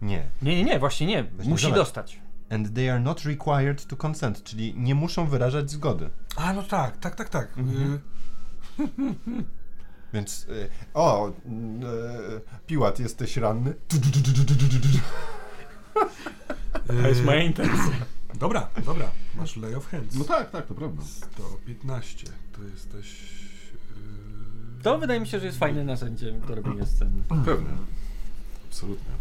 Nie. 0.03 0.29
Nie, 0.43 0.57
nie, 0.57 0.65
nie, 0.65 0.79
właśnie 0.79 1.07
nie. 1.07 1.25
Właśnie 1.25 1.51
musi 1.51 1.63
zobacz. 1.65 1.79
dostać. 1.79 2.21
And 2.51 2.75
they 2.75 2.91
are 2.93 3.01
not 3.01 3.21
required 3.25 3.87
to 3.87 3.97
consent, 4.07 4.43
czyli 4.43 4.75
nie 4.77 4.95
muszą 4.95 5.27
wyrażać 5.27 5.71
zgody. 5.71 6.11
A, 6.37 6.53
no 6.53 6.63
tak, 6.63 6.97
tak, 6.97 7.15
tak, 7.17 7.29
tak. 7.29 7.59
Mhm. 7.59 7.99
Więc, 10.15 10.45
y, 10.49 10.69
o, 10.95 11.29
y, 11.29 11.33
Piłat, 12.67 12.99
jesteś 13.01 13.37
ranny? 13.37 13.75
To 16.87 17.09
jest 17.09 17.25
moja 17.25 17.43
intencja. 17.43 17.93
Dobra, 18.35 18.69
dobra. 18.85 19.11
Masz 19.35 19.57
lay 19.57 19.77
of 19.77 19.87
hands. 19.91 20.15
No 20.15 20.25
tak, 20.25 20.51
tak, 20.51 20.67
to 20.67 20.75
prawda. 20.75 21.03
115. 21.03 22.27
To 22.53 22.63
jesteś... 22.63 23.23
y, 24.81 24.83
To 24.83 24.99
wydaje 24.99 25.21
mi 25.21 25.27
się, 25.27 25.41
że 25.41 25.47
jest 25.47 25.59
fajne 25.59 25.85
narzędzie 25.85 26.33
do 26.33 26.55
robienia 26.55 26.87
sceny. 26.87 27.23
Pewnie. 27.45 27.71
Absolutnie. 28.69 29.13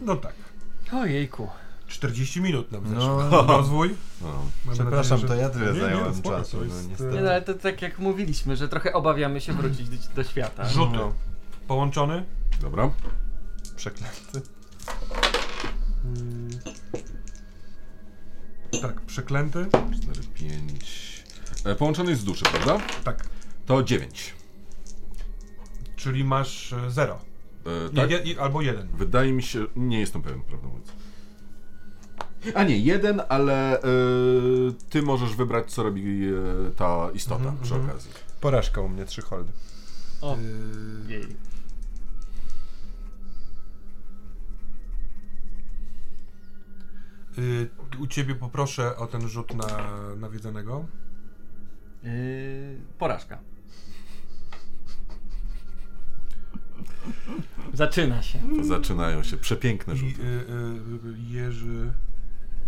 No 0.00 0.16
tak. 0.16 0.34
Ojejku. 0.92 1.48
40 1.88 2.40
minut 2.40 2.72
nam 2.72 2.82
No. 2.94 3.20
zeszło. 3.20 3.42
Rozwój. 3.56 3.94
No. 4.22 4.44
Przepraszam, 4.72 5.20
nadzieję, 5.20 5.28
to 5.28 5.42
ja 5.42 5.50
tyle 5.50 5.66
Nie, 5.66 5.72
nie, 5.72 5.80
zająłem 5.80 6.14
spoko, 6.14 6.36
czasu. 6.38 6.56
No, 6.56 6.64
jest, 6.64 6.88
niestety. 6.88 7.14
Nie, 7.14 7.20
no, 7.20 7.30
ale 7.30 7.42
to 7.42 7.54
tak 7.54 7.82
jak 7.82 7.98
mówiliśmy, 7.98 8.56
że 8.56 8.68
trochę 8.68 8.92
obawiamy 8.92 9.40
się 9.40 9.52
wrócić 9.52 9.88
do, 9.88 9.96
do 10.14 10.24
świata. 10.24 10.68
Rzuty. 10.68 10.96
No. 10.96 11.14
Połączony. 11.68 12.24
Dobra. 12.60 12.90
Przeklęty. 13.76 14.42
Mm. 16.04 16.48
Tak, 18.82 19.00
przeklęty. 19.00 19.66
4, 20.02 20.20
5. 20.34 21.24
E, 21.64 21.74
połączony 21.74 22.10
jest 22.10 22.22
z 22.22 22.24
duszy, 22.24 22.44
prawda? 22.44 22.78
Tak. 23.04 23.26
To 23.66 23.82
9. 23.82 24.34
Czyli 25.96 26.24
masz 26.24 26.74
0. 26.88 27.18
E, 27.68 27.90
Nie, 27.92 28.00
tak? 28.00 28.10
je, 28.10 28.18
i- 28.18 28.38
albo 28.38 28.62
1. 28.62 28.88
Wydaje 28.94 29.32
mi 29.32 29.42
się, 29.42 29.66
nie 29.76 30.00
jestem 30.00 30.22
pewien, 30.22 30.40
prawdę 30.42 30.66
mówiąc. 30.68 30.92
A 32.54 32.64
nie, 32.64 32.78
jeden, 32.78 33.22
ale 33.28 33.82
e, 33.82 33.82
ty 34.90 35.02
możesz 35.02 35.36
wybrać, 35.36 35.70
co 35.72 35.82
robi 35.82 36.28
e, 36.28 36.32
ta 36.76 37.10
istota 37.14 37.36
Mhm, 37.44 37.58
przy 37.62 37.74
mhm. 37.74 37.90
okazji. 37.90 38.10
Porażka 38.40 38.80
u 38.80 38.88
mnie, 38.88 39.04
trzy 39.04 39.22
holdy. 39.22 39.52
O, 40.20 40.36
Y, 40.36 41.12
jej. 41.12 41.26
y, 47.38 47.68
u 47.98 48.06
ciebie 48.06 48.34
poproszę 48.34 48.96
o 48.96 49.06
ten 49.06 49.28
rzut 49.28 49.54
na 49.54 49.66
nawiedzonego. 50.16 50.84
Yy, 52.02 52.10
porażka. 52.98 53.38
Zaczyna 57.74 58.22
się. 58.22 58.38
Zaczynają 58.62 59.22
się 59.22 59.36
przepiękne 59.36 59.94
I 59.94 59.96
rzuty. 59.96 60.22
y, 60.22 60.26
y, 60.26 61.18
Jerzy 61.28 61.92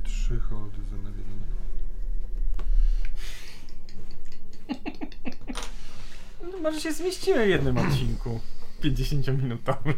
trzy 0.04 0.40
holdy 0.40 0.76
za 0.90 0.96
nawiedzonego. 0.96 1.50
No, 6.52 6.58
może 6.62 6.80
się 6.80 6.92
zmieścimy 6.92 7.46
w 7.46 7.48
jednym 7.48 7.78
odcinku. 7.78 8.40
50-minutowym. 8.82 9.94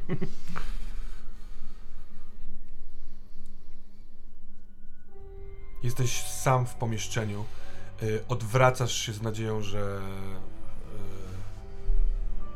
Jesteś 5.83 6.23
sam 6.23 6.67
w 6.67 6.75
pomieszczeniu. 6.75 7.45
Y, 8.03 8.25
odwracasz 8.29 8.93
się 8.93 9.13
z 9.13 9.23
nadzieją, 9.23 9.63
że 9.63 10.01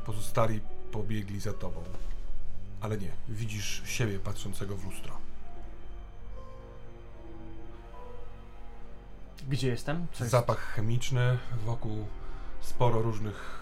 y, 0.02 0.06
pozostali 0.06 0.60
pobiegli 0.96 1.40
za 1.40 1.52
tobą. 1.52 1.82
Ale 2.80 2.98
nie, 2.98 3.10
widzisz 3.28 3.82
siebie 3.86 4.18
patrzącego 4.18 4.76
w 4.76 4.84
lustro. 4.84 5.18
Gdzie 9.48 9.68
jestem? 9.68 10.06
Co 10.12 10.24
jest? 10.24 10.32
Zapach 10.32 10.58
chemiczny, 10.58 11.38
wokół 11.66 12.06
sporo 12.60 13.02
różnych 13.02 13.60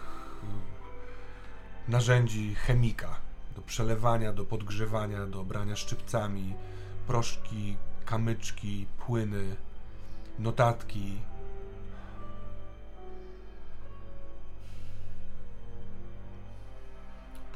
y, 1.88 1.90
narzędzi 1.90 2.54
chemika. 2.54 3.16
Do 3.56 3.62
przelewania, 3.62 4.32
do 4.32 4.44
podgrzewania, 4.44 5.26
do 5.26 5.44
brania 5.44 5.76
szczypcami, 5.76 6.54
proszki, 7.06 7.76
kamyczki, 8.04 8.86
płyny, 9.06 9.56
notatki. 10.38 11.20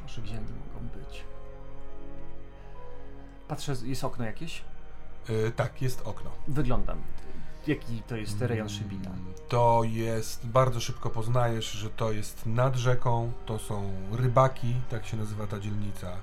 Boże, 0.09 0.21
gdzie 0.21 0.37
one 0.37 0.47
mogą 0.47 0.87
być? 0.87 1.23
Patrzę, 3.47 3.75
jest 3.83 4.03
okno 4.03 4.25
jakieś? 4.25 4.61
Y, 5.29 5.51
tak, 5.55 5.81
jest 5.81 6.01
okno. 6.01 6.31
Wyglądam. 6.47 7.01
Jaki 7.67 8.01
to 8.07 8.15
jest 8.15 8.41
rejon 8.41 8.69
Szybina? 8.69 9.11
To 9.49 9.81
jest, 9.83 10.47
bardzo 10.47 10.79
szybko 10.79 11.09
poznajesz, 11.09 11.71
że 11.71 11.89
to 11.89 12.11
jest 12.11 12.45
nad 12.45 12.75
rzeką, 12.75 13.31
to 13.45 13.59
są 13.59 13.91
rybaki, 14.11 14.73
tak 14.89 15.05
się 15.05 15.17
nazywa 15.17 15.47
ta 15.47 15.59
dzielnica. 15.59 16.17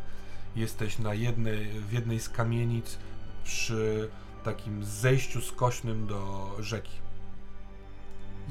Jesteś 0.57 0.99
na 0.99 1.15
jednej, 1.15 1.69
w 1.69 1.93
jednej 1.93 2.21
z 2.21 2.29
kamienic 2.29 2.99
przy 3.45 4.11
takim 4.45 4.85
zejściu 4.85 5.41
skośnym 5.41 6.07
do 6.07 6.51
rzeki. 6.61 6.99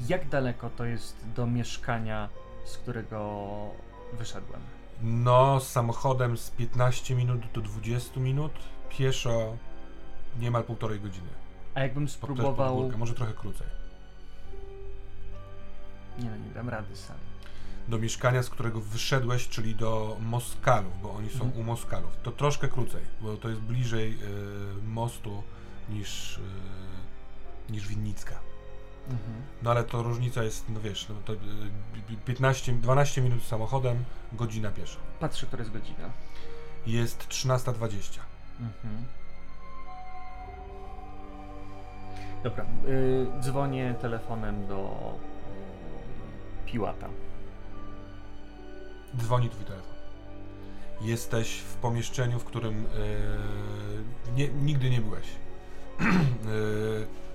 Jak 0.08 0.28
daleko 0.28 0.70
to 0.70 0.84
jest 0.84 1.16
do 1.34 1.46
mieszkania, 1.46 2.28
z 2.64 2.76
którego 2.76 3.46
wyszedłem? 4.18 4.75
No, 5.02 5.60
samochodem 5.60 6.36
z 6.38 6.50
15 6.50 7.14
minut 7.14 7.40
do 7.54 7.60
20 7.60 8.20
minut, 8.20 8.52
pieszo 8.90 9.56
niemal 10.40 10.64
półtorej 10.64 11.00
godziny. 11.00 11.28
A 11.74 11.80
jakbym 11.80 12.06
Pod- 12.06 12.12
pod 12.14 12.18
spróbował... 12.30 12.76
górkę, 12.76 12.96
może 12.98 13.14
trochę 13.14 13.32
krócej. 13.32 13.66
Nie 16.18 16.30
no, 16.30 16.36
nie 16.36 16.50
dam 16.54 16.68
rady 16.68 16.96
sam. 16.96 17.16
Do 17.88 17.98
mieszkania, 17.98 18.42
z 18.42 18.50
którego 18.50 18.80
wyszedłeś, 18.80 19.48
czyli 19.48 19.74
do 19.74 20.16
Moskalów, 20.20 21.02
bo 21.02 21.12
oni 21.14 21.28
są 21.30 21.44
Mhm. 21.44 21.60
u 21.60 21.62
Moskalów. 21.64 22.10
To 22.22 22.32
troszkę 22.32 22.68
krócej, 22.68 23.02
bo 23.20 23.36
to 23.36 23.48
jest 23.48 23.60
bliżej 23.60 24.12
y, 24.12 24.16
mostu 24.88 25.42
niż, 25.90 26.38
y, 26.38 27.72
niż 27.72 27.88
Winnicka. 27.88 28.34
Mhm. 29.10 29.42
No 29.62 29.70
ale 29.70 29.84
to 29.84 30.02
różnica 30.02 30.42
jest, 30.42 30.68
no 30.68 30.80
wiesz, 30.80 31.08
no 31.08 31.14
to 31.24 31.32
y, 31.32 31.36
15, 32.24 32.72
12 32.72 33.22
minut 33.22 33.44
samochodem, 33.44 34.04
godzina 34.32 34.70
pieszo. 34.70 34.98
Patrzę, 35.20 35.46
która 35.46 35.62
jest 35.62 35.72
godzina. 35.72 36.10
Jest 36.86 37.28
13.20. 37.28 38.18
Mhm. 38.60 39.04
Dobra, 42.44 42.64
y, 42.88 43.26
dzwonię 43.40 43.94
telefonem 44.00 44.66
do 44.66 45.12
y, 46.66 46.70
Piłata. 46.70 47.08
Dzwoni 49.16 49.50
twój 49.50 49.64
telefon. 49.64 49.96
Jesteś 51.00 51.58
w 51.58 51.74
pomieszczeniu, 51.74 52.38
w 52.38 52.44
którym 52.44 52.74
e, 52.74 54.32
nie, 54.36 54.48
nigdy 54.48 54.90
nie 54.90 55.00
byłeś. 55.00 55.26
E, 56.00 56.04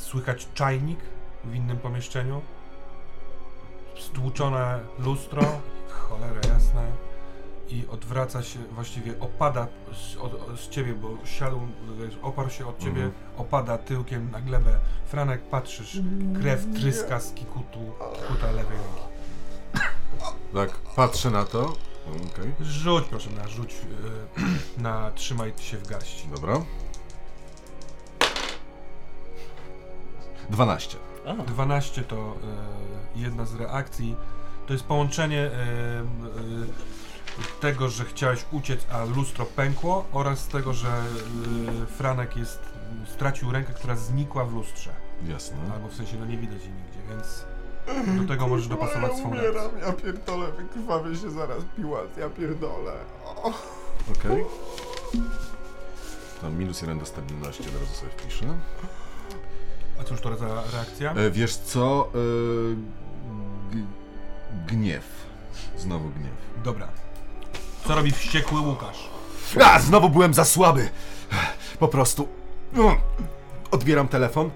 słychać 0.00 0.48
czajnik 0.54 0.98
w 1.44 1.54
innym 1.54 1.76
pomieszczeniu. 1.78 2.40
Stłuczone 3.98 4.80
lustro, 4.98 5.42
cholera 5.88 6.40
jasna. 6.54 6.82
i 7.68 7.84
odwraca 7.90 8.42
się, 8.42 8.58
właściwie 8.72 9.20
opada 9.20 9.66
z, 9.92 10.16
od, 10.16 10.32
z 10.60 10.68
ciebie, 10.68 10.94
bo 10.94 11.08
siadł, 11.24 11.60
wiesz, 12.00 12.18
oparł 12.22 12.50
się 12.50 12.66
od 12.66 12.78
ciebie, 12.78 13.02
Mhm. 13.04 13.12
opada 13.36 13.78
tyłkiem 13.78 14.30
na 14.30 14.40
glebę. 14.40 14.78
Franek, 15.06 15.40
patrzysz, 15.42 15.98
krew 16.40 16.66
tryska 16.74 17.20
z 17.20 17.32
kikutu, 17.32 17.78
kikuta 18.14 18.46
lewej 18.46 18.76
ręki. 18.78 19.10
Tak, 20.54 20.70
patrzę 20.96 21.30
na 21.30 21.44
to. 21.44 21.60
Okej, 22.32 22.52
Rzuć 22.60 23.04
proszę 23.10 23.30
na 23.30 23.48
rzuć, 23.48 23.74
e, 24.78 24.80
na 24.82 25.10
trzymaj 25.10 25.52
się 25.58 25.76
w 25.76 25.86
garści. 25.86 26.28
dobra. 26.34 26.60
12. 30.50 30.96
A, 31.26 31.34
12 31.34 32.04
to 32.04 32.16
e, 32.16 33.18
jedna 33.18 33.44
z 33.44 33.54
reakcji. 33.54 34.16
To 34.66 34.72
jest 34.72 34.84
połączenie 34.84 35.40
e, 35.40 35.50
e, 35.50 36.04
tego, 37.60 37.88
że 37.88 38.04
chciałeś 38.04 38.44
uciec, 38.52 38.86
a 38.92 39.04
lustro 39.04 39.46
pękło 39.46 40.04
oraz 40.12 40.48
tego, 40.48 40.74
że 40.74 41.02
Franek 41.96 42.36
jest, 42.36 42.60
stracił 43.06 43.52
rękę, 43.52 43.72
która 43.72 43.96
znikła 43.96 44.44
w 44.44 44.54
lustrze. 44.54 44.90
Jasne. 45.28 45.56
Albo 45.74 45.88
w 45.88 45.94
sensie, 45.94 46.16
no 46.20 46.26
nie 46.26 46.38
widać 46.38 46.62
jej 46.64 46.72
nigdzie, 46.72 46.98
więc 47.08 47.44
do 48.20 48.28
tego 48.28 48.48
możesz 48.48 48.68
dopasować 48.68 49.12
swą 49.12 49.30
reakcję. 49.34 49.50
umieram, 49.50 49.70
ja 49.86 49.92
pierdolę, 49.92 50.52
wykrwawię 50.52 51.16
się 51.16 51.30
zaraz 51.30 51.62
piłat, 51.76 52.16
ja 52.16 52.30
pierdolę. 52.30 52.92
Okej. 54.12 54.44
Tam 56.40 56.58
minus 56.58 56.80
jeden 56.80 56.98
do 56.98 57.06
stabilności, 57.06 57.62
od 57.62 57.74
razu 57.74 57.94
sobie 57.94 58.12
wpiszę. 58.12 58.46
A 60.00 60.04
cóż 60.04 60.20
to 60.20 60.36
za 60.36 60.62
reakcja? 60.72 61.12
E, 61.12 61.30
wiesz 61.30 61.56
co? 61.56 62.08
E, 62.14 62.18
gniew. 64.66 65.04
Znowu 65.78 66.08
gniew. 66.08 66.32
Dobra. 66.64 66.88
Co 67.86 67.94
robi 67.94 68.10
wściekły 68.10 68.60
Łukasz? 68.60 69.10
A, 69.64 69.80
znowu 69.80 70.08
byłem 70.10 70.34
za 70.34 70.44
słaby. 70.44 70.88
Po 71.78 71.88
prostu. 71.88 72.28
No. 72.72 72.96
Odbieram 73.70 74.08
telefon. 74.08 74.50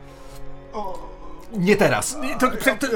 Nie 1.59 1.77
teraz. 1.77 2.17
to, 2.41 2.49
to, 2.51 2.87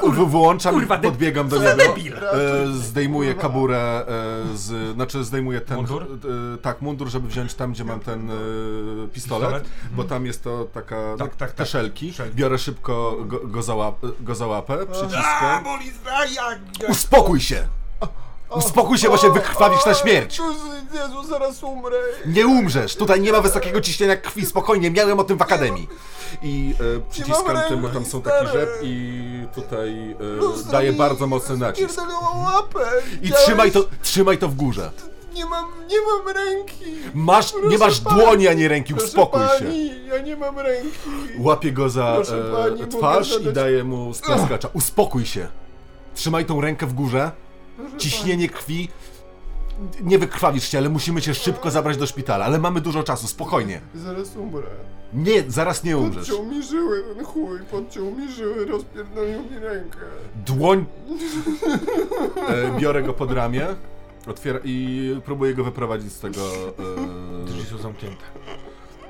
to, 0.00 0.26
Wyłączam, 0.26 0.74
kurwa, 0.74 0.96
de- 0.98 1.08
podbiegam 1.08 1.48
do 1.48 1.56
niego. 1.58 1.76
debil? 1.76 2.14
E, 2.16 2.66
zdejmuję 2.72 3.34
kaburę 3.34 3.78
e, 3.78 4.56
z. 4.56 4.94
Znaczy 4.94 5.24
zdejmuję 5.24 5.60
ten. 5.60 5.76
Mundur? 5.76 6.02
E, 6.02 6.58
tak, 6.58 6.82
mundur, 6.82 7.08
żeby 7.08 7.28
wziąć 7.28 7.54
tam, 7.54 7.72
gdzie 7.72 7.84
mam 7.84 8.00
ten 8.00 8.30
e, 8.30 8.34
pistolet, 9.08 9.48
Pistolet? 9.48 9.64
bo 9.92 10.04
tam 10.04 10.26
jest 10.26 10.44
to 10.44 10.64
taka. 10.74 11.16
Tak, 11.18 11.36
tak, 11.36 11.50
te 11.52 11.56
tak. 11.58 11.66
szelki. 11.66 12.12
Szelki. 12.12 12.36
Biorę 12.36 12.58
szybko 12.58 13.16
go, 13.26 13.40
go, 13.44 13.62
za, 13.62 13.74
łap, 13.74 13.96
go 14.20 14.34
za 14.34 14.46
łapę, 14.46 14.78
przyciskam. 14.92 15.64
boli. 15.64 15.90
Uspokój 16.88 17.40
się! 17.40 17.68
Uspokój 18.54 18.98
się, 18.98 19.08
bo 19.08 19.16
się 19.16 19.32
wykrwawisz 19.32 19.86
na 19.86 19.94
śmierć! 19.94 20.40
Jezu, 20.94 21.24
zaraz 21.28 21.62
umrę. 21.62 21.96
Nie 22.26 22.46
umrzesz! 22.46 22.96
Tutaj 22.96 23.20
nie 23.20 23.32
ma 23.32 23.40
wysokiego 23.40 23.80
ciśnienia 23.80 24.16
krwi, 24.16 24.46
spokojnie, 24.46 24.90
miałem 24.90 25.20
o 25.20 25.24
tym 25.24 25.38
w 25.38 25.42
akademii. 25.42 25.88
I 26.42 26.74
e, 26.96 27.10
przyciskam 27.10 27.58
tym, 27.68 27.82
bo 27.82 27.88
tam 27.88 28.04
są 28.04 28.22
taki 28.22 28.36
stary. 28.46 28.58
rzep 28.60 28.70
i 28.82 29.22
tutaj 29.54 30.16
e, 30.68 30.72
daję 30.72 30.92
bardzo 30.92 31.26
mocny 31.26 31.56
nacisk. 31.56 31.90
spierdoliło 31.90 32.30
łapę. 32.44 32.90
I 33.12 33.18
Widziałeś? 33.20 33.44
trzymaj 33.44 33.72
to, 33.72 33.84
trzymaj 34.02 34.38
to 34.38 34.48
w 34.48 34.54
górze. 34.54 34.90
Nie 35.34 35.46
mam, 35.46 35.64
nie 35.90 35.96
mam 36.00 36.36
ręki. 36.36 36.84
Masz, 37.14 37.54
nie 37.54 37.60
Proszę 37.60 37.78
masz 37.78 38.00
pani, 38.00 38.20
dłoni 38.20 38.48
ani 38.48 38.68
ręki, 38.68 38.94
Proszę 38.94 39.06
uspokój 39.08 39.40
się. 39.58 39.64
pani, 39.64 40.06
ja 40.06 40.18
nie 40.18 40.36
mam 40.36 40.58
ręki. 40.58 40.88
Łapię 41.38 41.72
go 41.72 41.88
za 41.90 42.12
Proszę 42.14 42.44
pani, 42.52 42.66
e, 42.66 42.70
mogę 42.70 42.86
twarz 42.98 43.28
i 43.30 43.32
zadać- 43.34 43.52
daję 43.54 43.84
mu 43.84 44.14
splaskacza. 44.14 44.68
Uspokój 44.72 45.26
się. 45.26 45.48
Trzymaj 46.14 46.44
tą 46.44 46.60
rękę 46.60 46.86
w 46.86 46.92
górze. 46.92 47.30
Ciśnienie 47.98 48.48
krwi. 48.48 48.88
Nie 50.02 50.18
wykrwawisz 50.18 50.68
się, 50.68 50.78
ale 50.78 50.88
musimy 50.88 51.22
cię 51.22 51.34
szybko 51.34 51.70
zabrać 51.70 51.96
do 51.96 52.06
szpitala. 52.06 52.44
Ale 52.44 52.58
mamy 52.58 52.80
dużo 52.80 53.02
czasu, 53.02 53.28
spokojnie. 53.28 53.80
Zaraz 53.94 54.36
umrę. 54.36 54.66
Nie, 55.12 55.44
zaraz 55.48 55.84
nie 55.84 55.98
umrzesz. 55.98 56.28
Podciął 56.28 56.46
mi 56.46 56.62
żyły 56.62 57.02
ten 57.14 57.24
chuj, 57.24 57.58
podciął 57.70 58.04
mi 58.10 58.32
żyły, 58.32 58.66
rozpierdolił 58.66 59.42
mi 59.50 59.58
rękę. 59.58 59.98
Dłoń. 60.46 60.84
E, 62.48 62.80
biorę 62.80 63.02
go 63.02 63.12
pod 63.12 63.32
ramię. 63.32 63.66
Otwiera 64.26 64.58
i 64.64 65.20
próbuję 65.24 65.54
go 65.54 65.64
wyprowadzić 65.64 66.12
z 66.12 66.20
tego. 66.20 66.40
Drzwi 67.46 67.64
są 67.70 67.78
zamknięte. 67.78 68.24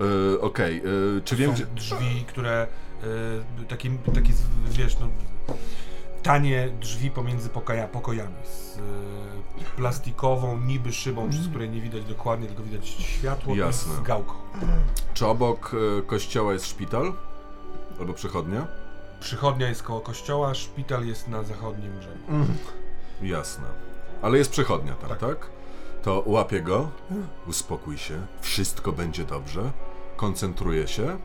E, 0.00 0.34
e, 0.34 0.40
Okej, 0.40 0.78
e, 0.78 1.20
czy 1.24 1.36
wiem 1.36 1.50
są 1.50 1.54
gdzie. 1.56 1.66
drzwi, 1.66 2.24
które 2.28 2.66
y, 3.62 3.66
takie, 3.66 3.90
takie 4.14 4.32
z- 4.32 4.76
wiesz, 4.76 4.96
no, 5.00 5.08
tanie 6.26 6.68
drzwi 6.80 7.10
pomiędzy 7.10 7.48
pokoja, 7.48 7.88
pokojami 7.88 8.34
z 8.44 8.76
y, 8.76 8.80
plastikową 9.76 10.60
niby 10.60 10.92
szybą, 10.92 11.30
przez 11.30 11.48
której 11.48 11.70
nie 11.70 11.80
widać 11.80 12.04
dokładnie, 12.04 12.46
tylko 12.46 12.62
widać 12.62 12.88
światło 12.88 13.56
Jasne. 13.56 13.92
i 13.92 13.96
z 13.96 14.00
gałką. 14.02 14.34
Czy 15.14 15.26
obok 15.26 15.72
e, 15.98 16.02
kościoła 16.02 16.52
jest 16.52 16.66
szpital? 16.66 17.12
Albo 18.00 18.12
przychodnia? 18.12 18.66
Przychodnia 19.20 19.68
jest 19.68 19.82
koło 19.82 20.00
kościoła, 20.00 20.54
szpital 20.54 21.06
jest 21.06 21.28
na 21.28 21.42
zachodnim 21.42 21.92
brzegu. 21.98 22.54
Jasne. 23.22 23.64
Ale 24.22 24.38
jest 24.38 24.50
przychodnia 24.50 24.94
tam, 24.94 25.08
tak? 25.08 25.18
Tak. 25.18 25.50
To 26.02 26.22
łapię 26.26 26.62
go, 26.62 26.90
uspokój 27.46 27.98
się, 27.98 28.26
wszystko 28.40 28.92
będzie 28.92 29.24
dobrze, 29.24 29.70
koncentruję 30.16 30.88
się 30.88 31.18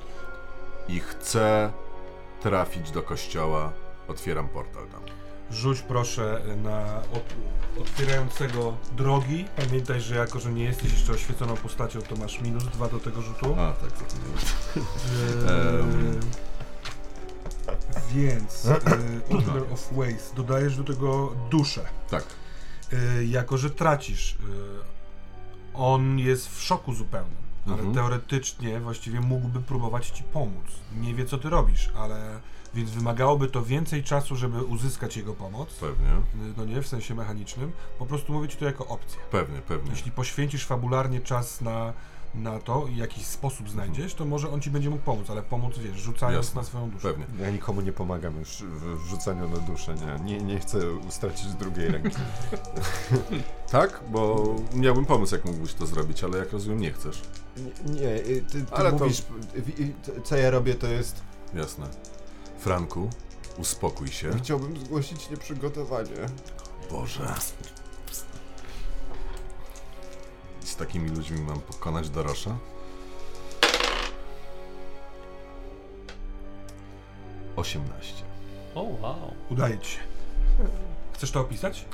i 0.88 1.00
chcę 1.00 1.72
trafić 2.42 2.92
do 2.92 3.02
kościoła. 3.02 3.72
Otwieram 4.12 4.48
portal 4.48 4.88
tam. 4.88 5.02
Rzuć 5.52 5.82
proszę 5.82 6.42
na 6.64 7.02
ot- 7.14 7.82
otwierającego 7.82 8.78
drogi. 8.98 9.46
Pamiętaj, 9.68 10.02
że 10.02 10.16
jako, 10.16 10.40
że 10.40 10.52
nie 10.54 10.64
jesteś 10.64 10.92
jeszcze 10.92 11.12
oświeconą 11.14 11.56
postacią, 11.58 12.02
to 12.02 12.16
masz 12.16 12.42
minus 12.42 12.64
dwa 12.64 12.88
do 12.88 13.00
tego 13.00 13.22
rzutu. 13.22 13.56
A, 13.60 13.72
tak, 13.74 13.90
zapomniałem. 13.90 14.38
Eee, 15.48 16.20
Więc 18.14 18.66
e, 18.66 18.76
Opener 19.38 19.64
of 19.74 19.94
Ways 19.94 20.32
dodajesz 20.36 20.78
do 20.78 20.84
tego 20.84 21.36
duszę. 21.50 21.86
Tak, 22.10 22.24
E, 22.94 23.24
jako, 23.26 23.58
że 23.58 23.70
tracisz, 23.70 24.34
e, 24.34 24.36
on 25.74 26.20
jest 26.20 26.48
w 26.58 26.62
szoku 26.64 26.94
zupełnym, 26.94 27.36
ale 27.66 27.76
Mhm. 27.76 27.94
teoretycznie 27.96 28.80
właściwie 28.80 29.22
mógłby 29.22 29.60
próbować 29.62 30.08
ci 30.10 30.24
pomóc. 30.24 30.66
Nie 31.02 31.16
wie, 31.16 31.26
co 31.26 31.38
ty 31.38 31.50
robisz, 31.50 31.92
ale 31.98 32.40
więc 32.74 32.90
wymagałoby 32.92 33.48
to 33.48 33.64
więcej 33.64 34.04
czasu, 34.04 34.36
żeby 34.36 34.64
uzyskać 34.64 35.18
jego 35.18 35.34
pomoc. 35.34 35.74
pewnie, 35.74 36.08
No 36.58 36.66
nie, 36.66 36.82
w 36.82 36.88
sensie 36.88 37.16
mechanicznym. 37.16 37.72
Po 38.00 38.06
prostu 38.06 38.34
mówię 38.34 38.48
ci 38.48 38.58
to 38.58 38.66
jako 38.66 38.88
opcję. 38.88 39.20
pewnie, 39.32 39.60
pewnie. 39.60 39.92
Jeśli 39.92 40.12
poświęcisz 40.12 40.66
fabularnie 40.66 41.20
czas 41.22 41.62
na, 41.62 41.94
na 42.36 42.60
to 42.60 42.88
i 42.88 42.96
jakiś 42.98 43.26
sposób 43.26 43.70
znajdziesz, 43.70 44.14
to 44.14 44.26
może 44.26 44.52
on 44.52 44.62
ci 44.62 44.70
będzie 44.72 44.90
mógł 44.90 45.04
pomóc, 45.04 45.30
ale 45.30 45.42
pomóc, 45.44 45.78
wiesz, 45.78 45.98
rzucając 46.02 46.46
Jasne, 46.46 46.62
na 46.62 46.68
swoją 46.68 46.90
duszę. 46.90 47.14
Pewnie. 47.14 47.26
Ja 47.46 47.52
nikomu 47.52 47.82
nie 47.82 47.92
pomagam 47.92 48.40
już 48.40 48.50
w 48.64 48.98
wrzucaniu 49.04 49.50
na 49.50 49.58
duszę, 49.58 49.96
nie, 49.96 50.24
nie, 50.38 50.44
nie 50.44 50.60
chcę 50.60 50.80
stracić 51.10 51.48
drugiej 51.54 51.88
ręki. 51.88 52.18
Tak? 53.72 54.02
Bo 54.10 54.46
miałbym 54.74 55.06
pomysł, 55.06 55.36
jak 55.36 55.46
mógłbyś 55.46 55.74
to 55.74 55.86
zrobić, 55.86 56.24
ale 56.24 56.38
jak 56.38 56.52
rozumiem, 56.52 56.80
nie 56.80 56.92
chcesz. 56.92 57.22
Nie, 57.86 58.08
y, 58.16 58.46
ty, 58.52 58.62
ty 58.66 58.72
Ale 58.72 58.92
to- 58.92 58.98
mówisz, 58.98 59.24
wi- 59.56 59.84
y, 59.84 59.94
to- 60.06 60.22
co 60.22 60.38
ja 60.38 60.50
robię 60.50 60.76
to 60.76 60.88
jest, 60.88 61.22
Jasne. 61.54 61.86
Franku, 62.60 63.10
uspokój 63.58 64.08
się. 64.08 64.32
chciałbym 64.40 64.78
zgłosić 64.78 65.30
nieprzygotowanie. 65.30 66.10
Boże. 66.92 67.34
I 70.64 70.68
z 70.68 70.76
takimi 70.76 71.10
ludźmi 71.10 71.42
mam 71.42 71.60
pokonać 71.62 72.10
Dorosza? 72.10 72.58
Osiemnaście. 77.56 78.24
o 78.76 78.82
wow. 78.82 79.34
Udaje 79.50 79.80
ci 79.80 79.92
się. 79.92 80.00
Chcesz 81.14 81.32
to 81.32 81.40
opisać? 81.42 81.86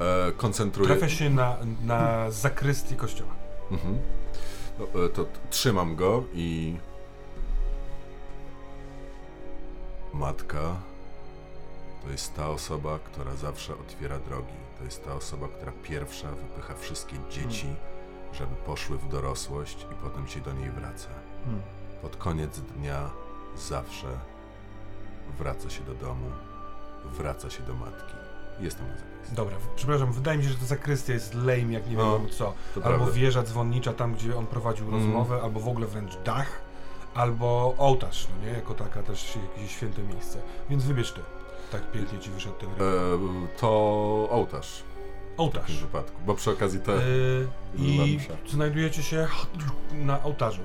E, 0.00 0.32
koncentruję. 0.32 0.88
Trafia 0.88 1.08
się 1.08 1.30
na, 1.30 1.56
na 1.84 2.30
zakrystię 2.30 2.94
kościoła. 2.96 3.32
Mhm. 3.70 3.98
E, 4.80 5.08
to 5.08 5.26
trzymam 5.50 5.96
go 5.96 6.24
i. 6.32 6.76
Matka 10.12 10.76
to 12.04 12.10
jest 12.10 12.34
ta 12.34 12.50
osoba, 12.50 12.98
która 12.98 13.34
zawsze 13.34 13.72
otwiera 13.74 14.18
drogi. 14.18 14.54
To 14.78 14.84
jest 14.84 15.04
ta 15.04 15.14
osoba, 15.14 15.48
która 15.48 15.72
pierwsza 15.82 16.28
wypycha 16.32 16.74
wszystkie 16.74 17.16
dzieci, 17.30 17.66
żeby 18.32 18.54
poszły 18.56 18.98
w 18.98 19.08
dorosłość 19.08 19.86
i 19.92 19.94
potem 20.02 20.28
się 20.28 20.40
do 20.40 20.52
niej 20.52 20.70
wraca. 20.70 21.08
Hmm. 21.44 21.62
Pod 22.02 22.16
koniec 22.16 22.60
dnia 22.60 23.10
zawsze 23.56 24.06
wraca 25.38 25.70
się 25.70 25.84
do 25.84 25.94
domu, 25.94 26.30
wraca 27.04 27.50
się 27.50 27.62
do 27.62 27.74
matki. 27.74 28.23
Jestem 28.60 28.86
na 28.88 28.94
zakrystii. 28.96 29.36
Dobra, 29.36 29.56
w- 29.58 29.68
przepraszam, 29.76 30.12
wydaje 30.12 30.38
mi 30.38 30.44
się, 30.44 30.50
że 30.50 30.56
to 30.56 30.64
zakrystia 30.66 31.12
jest 31.12 31.34
lame 31.34 31.72
jak 31.72 31.90
nie 31.90 31.96
No, 31.96 32.18
wiem 32.18 32.28
co. 32.30 32.46
Albo 32.76 32.88
prawda. 32.88 33.10
wieża 33.10 33.42
dzwonnicza 33.42 33.92
tam, 33.92 34.14
gdzie 34.14 34.36
on 34.36 34.46
prowadził 34.46 34.84
Mhm. 34.84 35.02
rozmowę, 35.04 35.42
albo 35.42 35.60
w 35.60 35.68
ogóle 35.68 35.86
wręcz 35.86 36.16
dach, 36.24 36.60
albo 37.14 37.74
ołtarz, 37.78 38.28
no 38.30 38.46
nie? 38.46 38.52
Jako 38.52 38.74
taka 38.74 39.02
też 39.02 39.38
jakieś 39.56 39.72
święte 39.76 40.02
miejsce. 40.02 40.38
Więc 40.70 40.84
wybierz 40.84 41.12
ty. 41.12 41.20
Tak 41.72 41.90
pięknie 41.92 42.18
ci 42.18 42.30
wyszedł 42.30 42.54
ten 42.54 42.68
E, 42.70 43.10
rok. 43.10 43.20
to 43.60 43.68
ołtarz. 44.30 44.82
w 45.36 45.40
Ołtarz. 45.40 45.60
takim 45.62 45.76
wypadku. 45.76 46.20
Bo 46.26 46.34
przy 46.34 46.50
okazji 46.50 46.80
to... 46.80 46.92
E, 46.92 46.98
I 47.76 48.18
znajdujecie 48.50 49.02
się 49.02 49.26
na 49.92 50.22
ołtarzu. 50.22 50.60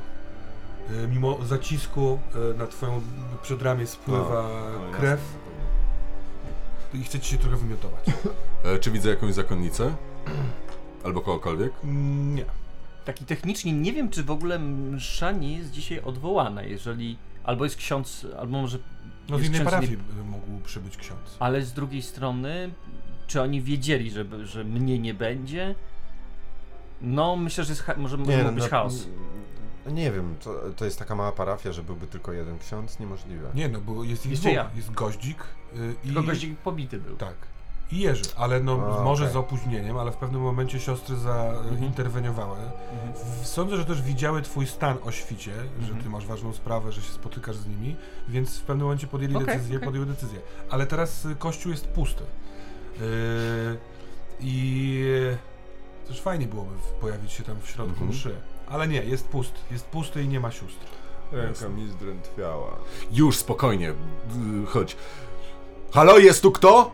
E, 1.03 1.07
Mimo 1.07 1.37
zacisku 1.45 2.19
e, 2.51 2.57
na 2.57 2.67
twoją 2.67 3.01
przedramię 3.41 3.87
spływa 3.87 4.39
O, 4.39 4.91
krew 4.91 5.19
jasne. 5.19 5.48
I 6.93 7.03
chcecie 7.03 7.25
się 7.25 7.37
trochę 7.37 7.57
wymiotować. 7.57 8.05
E, 8.65 8.79
czy 8.79 8.91
widzę 8.91 9.09
jakąś 9.09 9.33
zakonnicę? 9.33 9.95
Albo 11.05 11.21
kogokolwiek? 11.21 11.71
Mm, 11.83 12.35
Nie. 12.35 12.45
Taki 13.05 13.25
technicznie 13.25 13.73
nie 13.73 13.93
wiem, 13.93 14.09
czy 14.09 14.23
w 14.23 14.31
ogóle 14.31 14.59
msza 14.59 15.31
nie 15.31 15.57
jest 15.57 15.71
dzisiaj 15.71 16.01
odwołana, 16.01 16.63
jeżeli 16.63 17.17
albo 17.43 17.63
jest 17.63 17.75
ksiądz, 17.75 18.27
albo 18.39 18.61
może. 18.61 18.77
No 19.29 19.39
z 19.39 19.43
innej 19.45 19.61
parafii 19.61 19.91
nie- 19.91 20.23
mógł 20.23 20.59
przybyć 20.65 20.97
ksiądz. 20.97 21.37
Ale 21.39 21.61
z 21.61 21.73
drugiej 21.73 22.01
strony, 22.01 22.71
czy 23.27 23.41
oni 23.41 23.61
wiedzieli, 23.61 24.11
że, 24.11 24.25
że 24.47 24.63
mnie 24.63 24.99
nie 24.99 25.13
będzie? 25.13 25.75
No, 27.01 27.35
myślę, 27.35 27.63
że 27.63 27.73
jest 27.73 27.87
może 27.87 27.97
może 27.97 28.17
mógł 28.17 28.51
być 28.55 28.63
no, 28.63 28.69
chaos. 28.69 29.07
Nie 29.91 30.11
wiem, 30.11 30.35
to, 30.43 30.55
to 30.75 30.85
jest 30.85 30.99
taka 30.99 31.15
mała 31.15 31.31
parafia, 31.31 31.71
że 31.71 31.83
byłby 31.83 32.07
tylko 32.07 32.31
jeden 32.31 32.59
ksiądz? 32.59 32.99
Niemożliwe. 32.99 33.49
Nie, 33.55 33.69
no 33.69 33.81
bo 33.81 34.03
jest 34.03 34.25
ich 34.25 34.31
Jeszcze 34.31 34.43
dwóch. 34.49 34.55
ja. 34.55 34.69
Jest 34.75 34.91
goździk 34.91 35.43
y, 35.75 35.95
i... 36.03 36.07
Tylko 36.07 36.23
goździk 36.23 36.57
pobity 36.59 36.97
był. 36.99 37.15
Tak. 37.17 37.35
I 37.91 37.99
Jerzy, 37.99 38.23
ale 38.35 38.59
no 38.59 38.97
A, 38.99 39.03
może 39.03 39.23
okej. 39.23 39.33
z 39.33 39.35
opóźnieniem, 39.37 39.97
ale 39.97 40.11
w 40.11 40.15
pewnym 40.15 40.41
momencie 40.41 40.79
siostry 40.79 41.15
zainterweniowały. 41.15 42.57
Mhm. 42.59 43.13
W- 43.41 43.47
Sądzę, 43.47 43.77
że 43.77 43.85
też 43.85 44.01
widziały 44.01 44.41
twój 44.41 44.67
stan 44.67 44.97
o 45.05 45.11
świcie, 45.11 45.51
że 45.81 45.87
ty 45.87 45.93
Mhm. 45.93 46.11
masz 46.11 46.25
ważną 46.25 46.53
sprawę, 46.53 46.91
że 46.91 47.01
się 47.01 47.11
spotykasz 47.11 47.55
z 47.55 47.67
nimi, 47.67 47.95
więc 48.27 48.57
w 48.59 48.63
pewnym 48.63 48.85
momencie 48.85 49.07
podjęli 49.07 49.35
Okej, 49.35 49.47
decyzję, 49.47 49.75
okej. 49.77 49.85
podjęły 49.87 50.05
decyzję. 50.07 50.39
Ale 50.69 50.87
teraz 50.87 51.25
y, 51.25 51.35
kościół 51.35 51.71
jest 51.71 51.87
pusty. 51.87 52.23
Yy, 52.99 53.03
I 54.41 55.03
też 56.07 56.21
fajnie 56.21 56.47
byłoby 56.47 56.75
w- 56.77 56.91
pojawić 57.01 57.31
się 57.31 57.43
tam 57.43 57.55
w 57.61 57.67
środku 57.69 57.91
Mhm. 57.91 58.09
mszy. 58.09 58.35
Ale 58.69 58.87
nie, 58.87 59.03
jest 59.03 59.27
pusty. 59.27 59.59
Jest 59.71 59.85
pusty 59.85 60.23
i 60.23 60.27
nie 60.27 60.39
ma 60.39 60.51
sióstr. 60.51 60.85
Ręka 61.31 61.69
mi 61.69 61.87
zdrętwiała. 61.89 62.71
Już, 63.11 63.37
spokojnie. 63.37 63.93
Chodź. 64.67 64.97
Halo, 65.91 66.17
jest 66.17 66.41
tu 66.41 66.51
kto? 66.51 66.91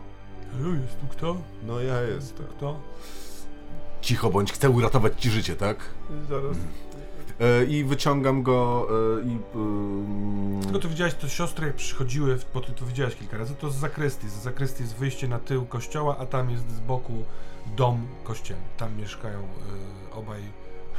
Halo, 0.52 0.74
jest 0.74 1.00
tu 1.00 1.06
kto? 1.06 1.36
No 1.66 1.80
ja 1.80 2.00
jestem. 2.02 2.46
Kto? 2.46 2.80
Cicho 4.00 4.30
bądź, 4.30 4.52
chcę 4.52 4.70
uratować 4.70 5.20
ci 5.20 5.30
życie, 5.30 5.56
tak? 5.56 5.76
Zaraz. 6.28 6.56
E, 7.40 7.64
I 7.64 7.84
wyciągam 7.84 8.42
go 8.42 8.86
e, 9.20 9.22
i... 9.28 9.38
ym, 9.56 10.60
Tylko 10.64 10.78
to 10.78 10.88
widziałeś, 10.88 11.14
to 11.14 11.28
siostry 11.28 11.66
jak 11.66 11.76
przychodziły, 11.76 12.38
bo 12.54 12.60
ty 12.60 12.72
to 12.72 12.86
widziałeś 12.86 13.14
kilka 13.16 13.38
razy, 13.38 13.54
to 13.54 13.70
z 13.70 13.74
zakrystii. 13.76 14.28
Z 14.28 14.32
zakrystii 14.32 14.82
jest 14.82 14.96
wyjście 14.96 15.28
na 15.28 15.38
tył 15.38 15.66
kościoła, 15.66 16.16
a 16.18 16.26
tam 16.26 16.50
jest 16.50 16.70
z 16.70 16.80
boku 16.80 17.24
dom 17.76 18.06
kościelny. 18.24 18.64
Tam 18.76 18.96
mieszkają 18.96 19.38
y, 19.40 20.14
obaj, 20.14 20.40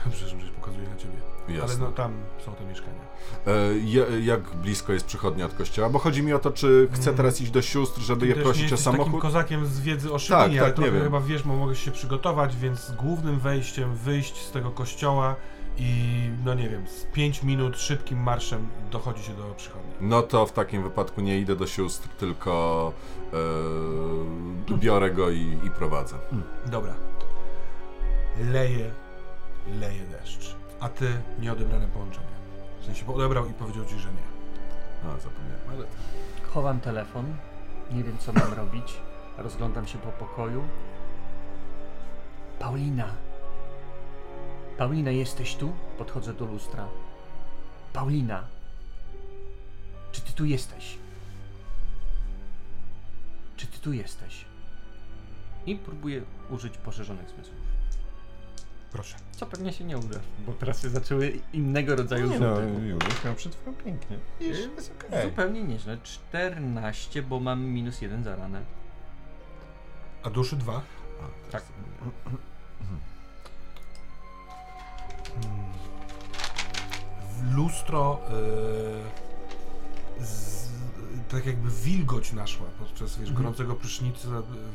przepraszam, 0.12 0.40
że 0.42 0.52
pokazuję 0.52 0.90
na 0.90 0.96
ciebie, 0.96 1.14
ale 1.48 1.58
Jasne. 1.58 1.86
no 1.86 1.92
tam 1.92 2.14
są 2.46 2.54
te 2.56 2.66
mieszkania. 2.66 3.00
E, 3.48 3.52
ja- 3.86 4.18
jak 4.34 4.42
blisko 4.56 4.94
jest 4.94 5.06
przychodnia 5.06 5.46
od 5.46 5.54
kościoła? 5.54 5.90
Bo 5.90 6.00
chodzi 6.00 6.24
mi 6.24 6.34
o 6.34 6.40
to, 6.40 6.52
czy 6.52 6.88
chcę 6.92 7.04
Mm. 7.04 7.18
teraz 7.18 7.42
iść 7.42 7.52
do 7.52 7.62
sióstr, 7.62 8.02
żeby 8.02 8.22
Ty 8.22 8.28
je 8.28 8.36
prosić 8.36 8.62
o 8.62 8.64
jesteś 8.64 8.84
takim 8.84 9.00
samochód? 9.00 9.22
kozakiem 9.22 9.66
z 9.66 9.80
wiedzy 9.80 10.14
o 10.14 10.20
Szybinie, 10.20 10.40
Tak, 10.40 10.50
ale 10.50 10.60
tak, 10.60 10.68
nie 10.70 10.74
trochę 10.76 10.92
wiem. 10.92 11.04
chyba 11.04 11.20
wiesz, 11.22 11.44
bo 11.44 11.56
mogę 11.56 11.76
się 11.76 11.92
przygotować, 11.92 12.56
więc 12.58 12.92
głównym 12.92 13.40
wejściem 13.40 13.96
wyjść 13.96 14.38
z 14.46 14.52
tego 14.52 14.72
kościoła 14.72 15.36
i 15.80 15.94
no 16.46 16.54
nie 16.54 16.70
wiem, 16.70 16.88
z 16.88 17.04
5 17.14 17.44
minut 17.44 17.78
szybkim 17.78 18.20
marszem 18.24 18.68
dochodzi 18.92 19.24
się 19.24 19.34
do 19.34 19.44
przychodni. 19.58 19.92
No 20.02 20.22
to 20.22 20.46
w 20.46 20.52
takim 20.52 20.84
wypadku 20.84 21.22
nie 21.22 21.40
idę 21.40 21.56
do 21.56 21.68
sióstr, 21.68 22.08
tylko 22.10 22.94
e, 24.72 24.76
biorę 24.78 25.12
go 25.12 25.30
i, 25.30 25.58
i 25.64 25.70
prowadzę. 25.72 26.16
Dobra. 26.66 26.94
Leje, 28.52 28.92
leje 29.80 30.06
deszcz. 30.06 30.56
A 30.80 30.90
ty 30.90 31.22
nieodebrane 31.40 31.88
połączenie. 31.88 32.28
W 32.82 32.86
sensie 32.86 33.14
odebrał 33.14 33.50
i 33.50 33.54
powiedział 33.54 33.86
ci, 33.86 34.00
że 34.00 34.10
nie. 34.10 34.28
A, 35.10 35.20
zapomniałem, 35.20 35.62
ale... 35.70 35.86
Chowam 36.54 36.80
telefon, 36.80 37.36
nie 37.92 38.04
wiem 38.04 38.18
co 38.18 38.34
mam 38.34 38.54
robić. 38.54 38.98
Rozglądam 39.38 39.88
się 39.88 39.98
po 39.98 40.12
pokoju. 40.12 40.64
Paulina. 42.60 43.08
Paulina, 44.78 45.12
jesteś 45.12 45.56
tu? 45.56 45.74
Podchodzę 45.98 46.34
do 46.34 46.46
lustra. 46.46 46.88
Paulina. 47.94 48.44
Czy 50.12 50.22
ty 50.22 50.34
tu 50.34 50.46
jesteś? 50.46 50.98
Czy 53.58 53.68
ty 53.68 53.80
tu 53.80 53.94
jesteś? 53.94 54.46
I 55.66 55.76
próbuję 55.76 56.22
użyć 56.50 56.78
poszerzonych 56.78 57.30
zmysłów. 57.30 57.67
Proszę. 58.98 59.16
Co 59.32 59.46
pewnie 59.46 59.74
się 59.74 59.84
nie 59.84 59.98
uda, 59.98 60.20
bo 60.46 60.54
teraz 60.54 60.82
się 60.82 60.90
zaczęły 60.90 61.40
innego 61.54 61.96
rodzaju 61.96 62.30
Nie 62.30 62.40
no, 62.40 62.56
rzuty. 62.56 62.68
Juliusz 62.88 63.24
miał 63.26 63.36
przed 63.36 63.56
chwilą 63.56 63.74
pięknie. 63.76 64.18
Y, 64.42 64.46
jest 64.46 64.92
okej. 65.08 65.30
Zupełnie 65.30 65.64
nieźle. 65.64 65.98
14, 66.04 67.22
bo 67.24 67.40
mam 67.40 67.62
minus 67.66 68.02
1 68.02 68.24
za 68.24 68.36
ranę. 68.36 68.62
A 70.24 70.30
duszy 70.30 70.56
dwa? 70.56 70.82
A, 71.22 71.52
Tak. 71.52 71.64
W 77.40 77.56
lustro 77.56 78.20
yy, 80.20 80.26
z, 80.26 80.68
tak 81.30 81.46
jakby 81.46 81.70
wilgoć 81.72 82.34
naszła 82.34 82.68
podczas 82.80 83.10
wiesz, 83.18 83.30
Mhm. 83.30 83.36
gorącego 83.38 83.76
prysznicu, 83.76 84.28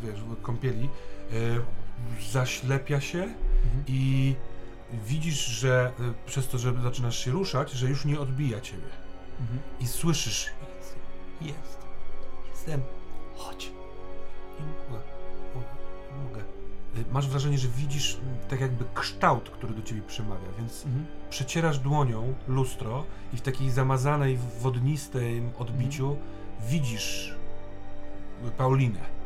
wiesz, 0.02 0.20
kąpieli. 0.42 0.88
Yy, 1.32 1.62
zaślepia 2.30 3.00
się 3.00 3.28
i 3.86 4.34
widzisz, 5.06 5.46
że 5.46 5.92
y, 6.00 6.26
przez 6.26 6.48
to, 6.48 6.58
że 6.58 6.82
zaczynasz 6.82 7.18
się 7.24 7.30
ruszać, 7.30 7.70
że 7.70 7.88
już 7.88 8.04
nie 8.04 8.20
odbija 8.20 8.60
ciebie. 8.60 8.88
Mhm. 9.40 9.60
I 9.80 9.86
słyszysz. 9.86 10.46
Jest, 10.80 10.96
jest, 11.40 11.78
jestem. 12.50 12.82
Chodź. 13.36 13.70
Nie 14.60 14.66
mogę. 14.66 15.04
Mogę. 15.54 15.66
mogę. 16.24 16.40
Y, 17.08 17.12
Masz 17.12 17.28
wrażenie, 17.28 17.58
że 17.58 17.68
widzisz 17.68 18.14
mm, 18.22 18.38
tak 18.48 18.60
jakby 18.60 18.84
kształt, 18.94 19.50
który 19.50 19.74
do 19.74 19.82
ciebie 19.82 20.02
przemawia, 20.02 20.52
więc 20.58 20.86
Mhm. 20.86 21.06
przecierasz 21.30 21.78
dłonią 21.78 22.34
lustro 22.48 23.04
i 23.32 23.36
w 23.36 23.40
takiej 23.40 23.70
zamazanej, 23.70 24.38
wodnistym 24.60 25.50
odbiciu 25.58 26.16
widzisz 26.68 27.34
Paulinę. 28.58 29.21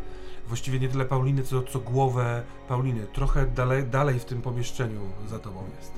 Właściwie 0.48 0.80
nie 0.80 0.88
tyle 0.88 1.04
Paulinę, 1.04 1.42
co, 1.42 1.62
co 1.62 1.80
głowę 1.80 2.42
Pauliny. 2.68 3.06
Trochę 3.06 3.46
dalej, 3.46 3.84
dalej 3.84 4.18
w 4.18 4.24
tym 4.24 4.42
pomieszczeniu 4.42 5.00
za 5.28 5.38
tobą 5.38 5.64
jest. 5.80 5.92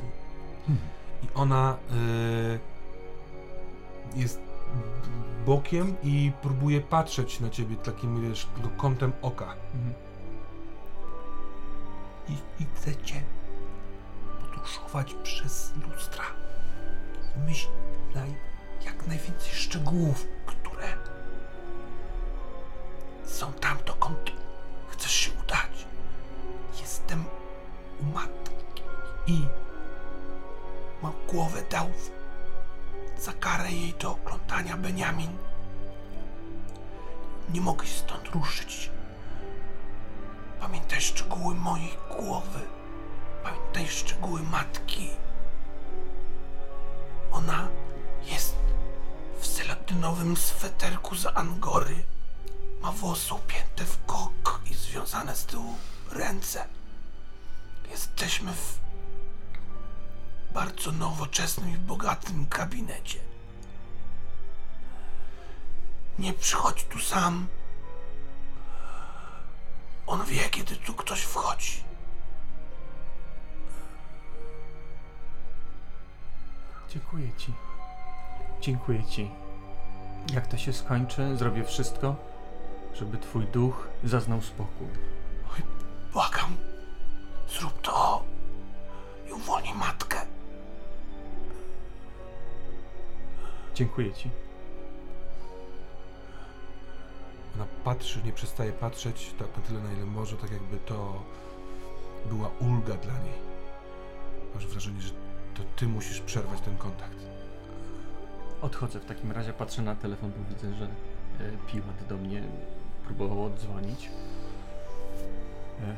I 1.22 1.26
ona 1.34 1.76
y, 4.14 4.18
jest 4.18 4.40
bokiem 5.46 5.96
i 6.02 6.32
próbuje 6.42 6.80
patrzeć 6.80 7.40
na 7.40 7.50
ciebie 7.50 7.76
takim, 7.76 8.28
wiesz, 8.28 8.46
tylko 8.54 8.70
kątem 8.70 9.12
oka. 9.22 9.54
Mhm. 9.74 9.94
I, 12.28 12.62
i 12.62 12.66
chcecie 12.74 13.22
podróżować 14.40 15.14
przez 15.22 15.72
lustra. 15.94 16.24
Myślaj 17.46 18.34
jak 18.84 19.06
najwięcej 19.06 19.52
szczegółów, 19.52 20.26
które 20.46 20.86
są 23.28 23.52
tam, 23.52 23.78
dokąd 23.86 24.18
chcesz 24.90 25.12
się 25.12 25.30
udać. 25.32 25.86
Jestem 26.80 27.24
u 28.00 28.04
matki 28.04 28.52
i 29.26 29.46
mam 31.02 31.12
głowę 31.28 31.62
dał 31.70 31.86
w- 31.88 33.22
za 33.22 33.32
karę 33.32 33.72
jej 33.72 33.94
do 33.94 34.10
oglądania 34.10 34.76
Beniamin. 34.76 35.36
Nie 37.52 37.60
mogę 37.60 37.86
się 37.86 37.98
stąd 37.98 38.28
ruszyć. 38.28 38.90
Pamiętaj 40.60 41.00
szczegóły 41.00 41.54
mojej 41.54 41.98
głowy. 42.16 42.60
Pamiętaj 43.42 43.86
szczegóły 43.88 44.42
matki. 44.42 45.10
Ona 47.32 47.68
jest 48.24 48.56
w 49.40 49.46
selatynowym 49.46 50.36
sweterku 50.36 51.14
z 51.16 51.26
Angory. 51.26 51.94
Ma 52.82 52.92
włosy 52.92 53.34
upięte 53.34 53.84
w 53.84 54.06
kok 54.06 54.60
i 54.70 54.74
związane 54.74 55.36
z 55.36 55.46
tyłu 55.46 55.74
ręce. 56.10 56.64
Jesteśmy 57.90 58.52
w 58.52 58.78
bardzo 60.54 60.92
nowoczesnym 60.92 61.70
i 61.70 61.76
bogatym 61.76 62.46
gabinecie. 62.48 63.18
Nie 66.18 66.32
przychodź 66.32 66.84
tu 66.84 66.98
sam. 66.98 67.46
On 70.06 70.24
wie, 70.24 70.48
kiedy 70.50 70.76
tu 70.76 70.94
ktoś 70.94 71.20
wchodzi. 71.20 71.84
Dziękuję 76.90 77.28
ci. 77.36 77.52
Dziękuję 78.60 79.04
ci. 79.04 79.30
Jak 80.32 80.46
to 80.46 80.56
się 80.56 80.72
skończy, 80.72 81.36
zrobię 81.36 81.64
wszystko, 81.64 82.16
żeby 82.98 83.18
twój 83.18 83.46
duch 83.46 83.88
zaznał 84.04 84.42
spokój. 84.42 84.86
Oj, 85.54 85.62
błagam, 86.12 86.56
zrób 87.48 87.80
to 87.80 88.24
i 89.28 89.32
uwolnij 89.32 89.74
matkę. 89.74 90.26
Dziękuję 93.74 94.12
ci. 94.12 94.30
Ona 97.54 97.66
patrzy, 97.84 98.22
nie 98.24 98.32
przestaje 98.32 98.72
patrzeć 98.72 99.34
tak 99.38 99.56
na 99.56 99.62
tyle, 99.62 99.80
na 99.80 99.92
ile 99.92 100.06
może, 100.06 100.36
tak 100.36 100.50
jakby 100.50 100.78
to 100.78 101.22
była 102.26 102.50
ulga 102.60 102.94
dla 102.94 103.12
niej. 103.12 103.38
Masz 104.54 104.66
wrażenie, 104.66 105.00
że 105.00 105.10
to 105.54 105.62
ty 105.76 105.86
musisz 105.86 106.20
przerwać 106.20 106.60
ten 106.60 106.76
kontakt. 106.76 107.16
Odchodzę 108.62 109.00
w 109.00 109.04
takim 109.04 109.32
razie, 109.32 109.52
patrzę 109.52 109.82
na 109.82 109.94
telefon, 109.94 110.32
bo 110.36 110.54
widzę, 110.54 110.74
że 110.74 110.84
e, 110.84 110.90
Piłat 111.66 112.06
do 112.08 112.16
mnie 112.16 112.42
próbował 113.08 113.44
odzwonić. 113.44 114.08
E, 115.80 115.96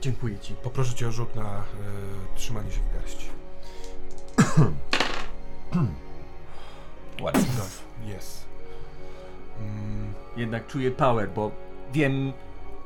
dziękuję 0.00 0.38
ci. 0.38 0.54
Poproszę 0.54 0.94
cię 0.94 1.08
o 1.08 1.12
rzut 1.12 1.34
na 1.34 1.42
e, 1.42 1.62
trzymanie 2.36 2.70
się 2.72 2.80
w 2.80 2.94
garści. 3.00 3.28
Ładnie. 7.20 7.42
Jest. 8.06 8.44
Mm, 9.60 10.14
Jednak 10.36 10.66
czuję 10.66 10.90
power, 10.90 11.30
bo 11.30 11.50
wiem... 11.92 12.32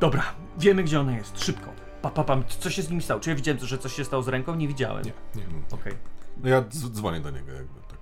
Dobra, 0.00 0.22
wiemy 0.58 0.84
gdzie 0.84 1.00
ona 1.00 1.16
jest, 1.16 1.44
szybko. 1.44 1.70
Pa, 2.02 2.10
pa, 2.10 2.24
pam, 2.24 2.44
co 2.48 2.70
się 2.70 2.82
z 2.82 2.90
nim 2.90 3.02
stało? 3.02 3.20
Czy 3.20 3.30
ja 3.30 3.36
widziałem, 3.36 3.60
że 3.66 3.78
coś 3.78 3.92
się 3.92 4.04
stało 4.04 4.22
z 4.22 4.28
ręką? 4.28 4.54
Nie 4.54 4.68
widziałem. 4.68 5.04
nie, 5.04 5.12
nie. 5.34 5.46
Okej. 5.72 5.92
No 6.36 6.48
ja 6.48 6.62
dz- 6.62 6.90
dzwonię 6.90 7.20
do 7.20 7.30
niego 7.30 7.52
jakby 7.52 7.80
tak. 7.88 7.98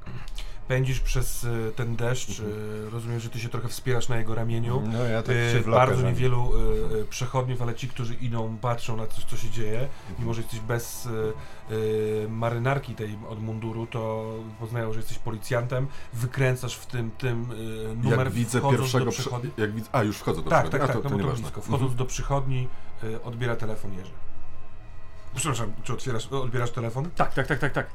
Pędzisz 0.69 1.01
przez 1.01 1.45
e, 1.45 1.73
ten 1.73 1.97
deszcz. 1.97 2.41
E, 2.41 2.43
rozumiem, 2.91 3.21
że 3.21 3.31
ty 3.31 3.41
się 3.41 3.49
trochę 3.49 3.69
wspierasz 3.69 4.09
na 4.09 4.17
jego 4.17 4.35
ramieniu. 4.35 4.83
No 4.93 5.05
ja 5.05 5.23
tak 5.23 5.37
E, 5.37 5.53
się 5.53 5.61
wlokę, 5.61 5.87
bardzo 5.87 6.03
niewielu 6.03 6.53
e, 7.01 7.05
przechodniów, 7.05 7.63
ale 7.63 7.75
ci, 7.75 7.89
którzy 7.89 8.15
idą, 8.15 8.59
patrzą 8.59 8.97
na 8.97 9.07
coś, 9.07 9.25
co 9.25 9.37
się 9.37 9.51
dzieje. 9.51 9.89
Mimo, 10.19 10.35
że 10.35 10.41
jesteś 10.41 10.61
bez 10.61 11.09
marynarki 12.29 12.95
tej 12.95 13.19
od 13.29 13.43
munduru, 13.43 13.87
to 13.87 14.33
poznają, 14.61 14.93
że 14.93 14.99
jesteś 14.99 15.19
policjantem. 15.19 15.87
Wykręcasz 16.13 16.75
w 16.77 16.87
tym, 16.87 17.11
tym 17.11 17.49
numer, 18.03 18.19
Jak 18.19 18.31
widzę 18.31 18.61
pierwszego 18.71 19.11
przychodni. 19.11 19.51
jak 19.57 19.73
widzę... 19.73 19.89
A 19.93 20.03
już 20.03 20.19
wchodzę 20.19 20.43
do 20.43 20.51
Tak, 20.51 20.63
przychodni. 20.69 20.71
tak, 20.81 20.91
A 20.91 20.93
tak, 20.93 21.03
to, 21.03 21.11
no 21.11 21.19
to 21.19 21.31
to 21.33 21.41
blisko. 21.41 21.61
Wchodząc 21.61 21.95
do 21.95 22.05
przychodni, 22.05 22.69
odbiera 23.25 23.57
telefon 23.57 23.93
Jerzy. 23.93 24.11
Przepraszam, 25.37 25.73
czy 25.83 25.93
otwierasz, 25.93 26.27
odbierasz 26.27 26.71
telefon? 26.71 27.11
Tak, 27.17 27.35
tak, 27.35 27.47
tak, 27.47 27.59
tak, 27.59 27.73
tak. 27.73 27.87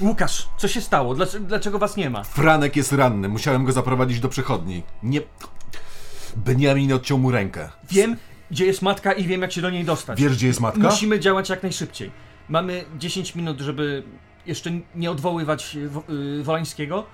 Łukasz, 0.00 0.48
co 0.58 0.68
się 0.68 0.80
stało? 0.80 1.14
Dlaczego, 1.14 1.46
dlaczego 1.46 1.78
was 1.78 1.96
nie 1.96 2.10
ma? 2.10 2.24
Franek 2.24 2.76
jest 2.76 2.92
ranny, 2.92 3.28
musiałem 3.28 3.64
go 3.64 3.72
zaprowadzić 3.72 4.20
do 4.20 4.28
przychodni. 4.28 4.82
Nie... 5.02 5.20
Beniamin 6.36 6.92
odciął 6.92 7.18
mu 7.18 7.30
rękę. 7.30 7.68
Wiem, 7.90 8.16
gdzie 8.50 8.66
jest 8.66 8.82
matka 8.82 9.12
i 9.12 9.24
wiem, 9.24 9.42
jak 9.42 9.52
się 9.52 9.60
do 9.60 9.70
niej 9.70 9.84
dostać. 9.84 10.20
Wiesz, 10.20 10.32
gdzie 10.36 10.46
jest 10.46 10.60
matka? 10.60 10.80
Musimy 10.82 11.20
działać 11.20 11.48
jak 11.48 11.62
najszybciej. 11.62 12.10
Mamy 12.48 12.84
10 12.98 13.34
minut, 13.34 13.60
żeby 13.60 14.02
jeszcze 14.46 14.70
nie 14.94 15.10
odwoływać 15.10 15.76
Wo- 15.88 16.02
y, 16.38 16.42
Wolańskiego. 16.42 17.06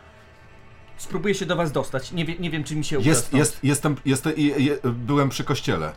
Spróbuję 0.97 1.35
się 1.35 1.47
do 1.47 1.57
was 1.57 1.73
dostać. 1.73 2.13
Nie, 2.13 2.25
wie, 2.25 2.35
nie 2.39 2.51
wiem, 2.51 2.65
czy 2.65 2.77
mi 2.77 2.85
się 2.85 2.99
uda 2.99 3.09
Jest, 3.09 3.21
stąd. 3.27 3.39
jest, 3.39 3.59
jestem, 3.65 3.97
jestem, 4.05 4.33
je, 4.37 4.57
je, 4.59 4.79
byłem 4.85 5.29
przy 5.29 5.45
kościele. 5.45 5.93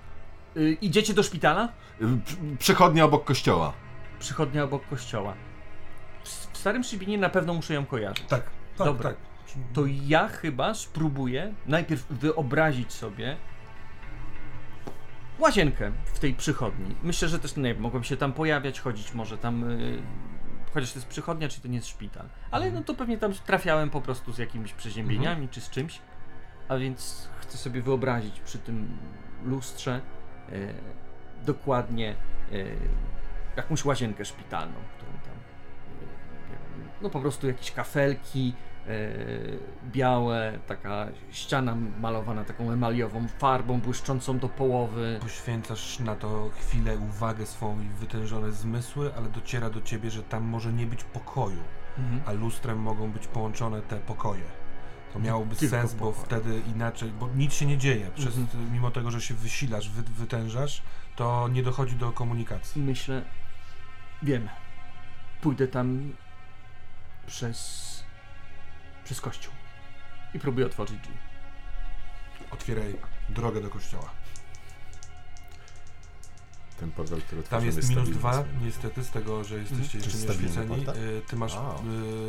Y, 0.57 0.77
idziecie 0.81 1.13
do 1.13 1.23
szpitala? 1.23 1.69
Y, 2.01 2.05
przy- 2.25 2.37
Przychodnia 2.59 3.05
obok 3.05 3.23
kościoła. 3.25 3.73
Przychodnia 4.19 4.63
obok 4.63 4.87
kościoła. 4.89 5.33
W 6.57 6.59
Starym 6.59 6.83
Szybinie 6.83 7.17
na 7.17 7.29
pewno 7.29 7.53
muszę 7.53 7.73
ją 7.73 7.85
kojarzyć. 7.85 8.23
Tak, 8.27 8.43
tak, 8.77 8.87
Dobra. 8.87 9.09
tak. 9.09 9.17
To 9.73 9.81
ja 9.85 10.27
chyba 10.27 10.73
spróbuję 10.73 11.53
najpierw 11.65 12.05
wyobrazić 12.09 12.93
sobie 12.93 13.37
łazienkę 15.39 15.91
w 16.05 16.19
tej 16.19 16.33
przychodni. 16.33 16.95
Myślę, 17.03 17.27
że 17.27 17.39
też 17.39 17.55
nie 17.55 17.63
wiem, 17.63 17.79
mogłem 17.79 18.03
się 18.03 18.17
tam 18.17 18.33
pojawiać, 18.33 18.79
chodzić 18.79 19.13
może 19.13 19.37
tam. 19.37 19.63
y, 19.63 20.01
chociaż 20.73 20.91
to 20.93 20.99
jest 20.99 21.07
przychodnia, 21.07 21.49
czy 21.49 21.61
to 21.61 21.67
nie 21.67 21.75
jest 21.75 21.87
szpital. 21.87 22.25
Ale 22.51 22.71
no 22.71 22.83
to 22.83 22.93
pewnie 22.93 23.17
tam 23.17 23.33
trafiałem 23.33 23.89
po 23.89 24.01
prostu 24.01 24.33
z 24.33 24.37
jakimiś 24.37 24.73
przeziębieniami 24.73 25.49
czy 25.49 25.61
z 25.61 25.69
czymś. 25.69 26.01
A 26.67 26.77
więc 26.77 27.29
chcę 27.39 27.57
sobie 27.57 27.81
wyobrazić 27.81 28.39
przy 28.39 28.57
tym 28.57 28.97
lustrze 29.43 30.01
e, 30.51 30.53
dokładnie 31.45 32.15
e, 32.51 32.55
jakąś 33.57 33.85
łazienkę 33.85 34.25
szpitalną, 34.25 34.75
którą 34.97 35.11
tam. 35.11 35.37
No 37.01 37.09
po 37.09 37.19
prostu 37.19 37.47
jakieś 37.47 37.71
kafelki 37.71 38.53
e, 38.87 38.91
białe, 39.91 40.59
taka 40.67 41.07
ściana 41.31 41.75
malowana 41.99 42.43
taką 42.43 42.71
emaliową 42.71 43.27
farbą 43.27 43.79
błyszczącą 43.81 44.39
do 44.39 44.49
połowy. 44.49 45.19
Poświęcasz 45.21 45.99
na 45.99 46.15
to 46.15 46.49
chwilę, 46.59 46.97
uwagę 46.97 47.45
swą 47.45 47.79
i 47.81 47.89
wytężone 47.99 48.51
zmysły, 48.51 49.11
ale 49.17 49.29
dociera 49.29 49.69
do 49.69 49.81
ciebie, 49.81 50.11
że 50.11 50.23
tam 50.23 50.43
może 50.43 50.73
nie 50.73 50.85
być 50.85 51.03
pokoju, 51.03 51.63
Mhm. 51.97 52.21
a 52.25 52.31
lustrem 52.31 52.77
mogą 52.79 53.11
być 53.11 53.27
połączone 53.27 53.81
te 53.81 53.95
pokoje. 53.97 54.43
To 55.13 55.19
miałoby 55.19 55.55
Tylko 55.55 55.75
sens, 55.75 55.93
bo 55.93 56.11
wtedy 56.11 56.61
inaczej, 56.75 57.09
bo 57.19 57.27
nic 57.35 57.53
się 57.53 57.65
nie 57.65 57.77
dzieje. 57.77 58.11
Przez, 58.15 58.37
Mhm. 58.37 58.73
Mimo 58.73 58.91
tego, 58.91 59.11
że 59.11 59.21
się 59.21 59.33
wysilasz, 59.33 59.89
wy, 59.89 60.03
wytężasz, 60.03 60.83
to 61.15 61.47
nie 61.47 61.63
dochodzi 61.63 61.95
do 61.95 62.11
komunikacji. 62.11 62.81
Myślę, 62.81 63.21
wiem, 64.23 64.49
pójdę 65.41 65.67
tam 65.67 66.13
przez, 67.27 68.03
przez 69.03 69.21
kościół 69.21 69.53
i 70.33 70.39
próbuję 70.39 70.65
otworzyć 70.65 70.99
drzwi. 70.99 71.17
Otwieraj 72.51 72.95
drogę 73.29 73.61
do 73.61 73.69
kościoła. 73.69 74.09
Ten 76.79 76.91
portal, 76.91 77.21
który 77.21 77.43
Tam 77.43 77.57
otworzyłem, 77.57 77.77
jest 77.77 77.89
minus 77.89 78.09
dwa, 78.09 78.43
niestety, 78.61 79.03
z 79.03 79.11
tego, 79.11 79.43
że 79.43 79.57
jesteście 79.57 79.99
To 79.99 80.05
jeszcze 80.05 80.17
jest 80.17 80.39
nieoświeceni. 80.39 80.85
Y, 80.89 81.21
Ty 81.27 81.35
masz 81.35 81.55
A. 81.55 81.75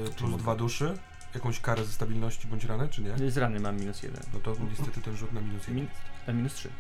y, 0.09 0.13
plus 0.17 0.37
dwa 0.37 0.55
duszy, 0.55 0.99
jakąś 1.35 1.61
karę 1.61 1.85
ze 1.85 1.93
stabilności 1.93 2.49
bądź 2.49 2.65
ranę, 2.65 2.89
czy 2.89 3.03
nie? 3.03 3.31
Z 3.31 3.37
rany 3.37 3.61
mam 3.61 3.77
minus 3.77 4.03
jeden. 4.03 4.23
No 4.33 4.41
to 4.41 4.57
niestety 4.71 5.01
ten 5.01 5.17
rzut 5.17 5.33
na 5.33 5.41
minus 5.41 5.63
jeden. 5.63 5.75
Min, 5.75 5.89
na 6.27 6.33
minus 6.33 6.55
trzy. 6.55 6.71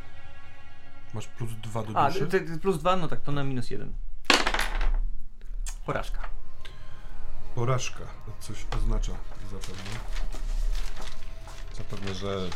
Masz 1.14 1.26
plus 1.26 1.50
dwa 1.52 1.82
do 1.82 1.98
A, 1.98 2.10
duszy. 2.10 2.26
te, 2.26 2.40
te 2.40 2.58
plus 2.58 2.78
dwa, 2.78 2.96
no 2.96 3.08
tak, 3.08 3.20
to 3.20 3.32
na 3.32 3.44
minus 3.44 3.70
jeden. 3.70 3.92
Porażka. 5.86 6.37
Porażka. 7.58 8.04
To 8.26 8.32
coś 8.40 8.66
oznacza 8.76 9.12
zapewne. 9.50 10.00
Zapewne, 11.76 12.14
że 12.14 12.50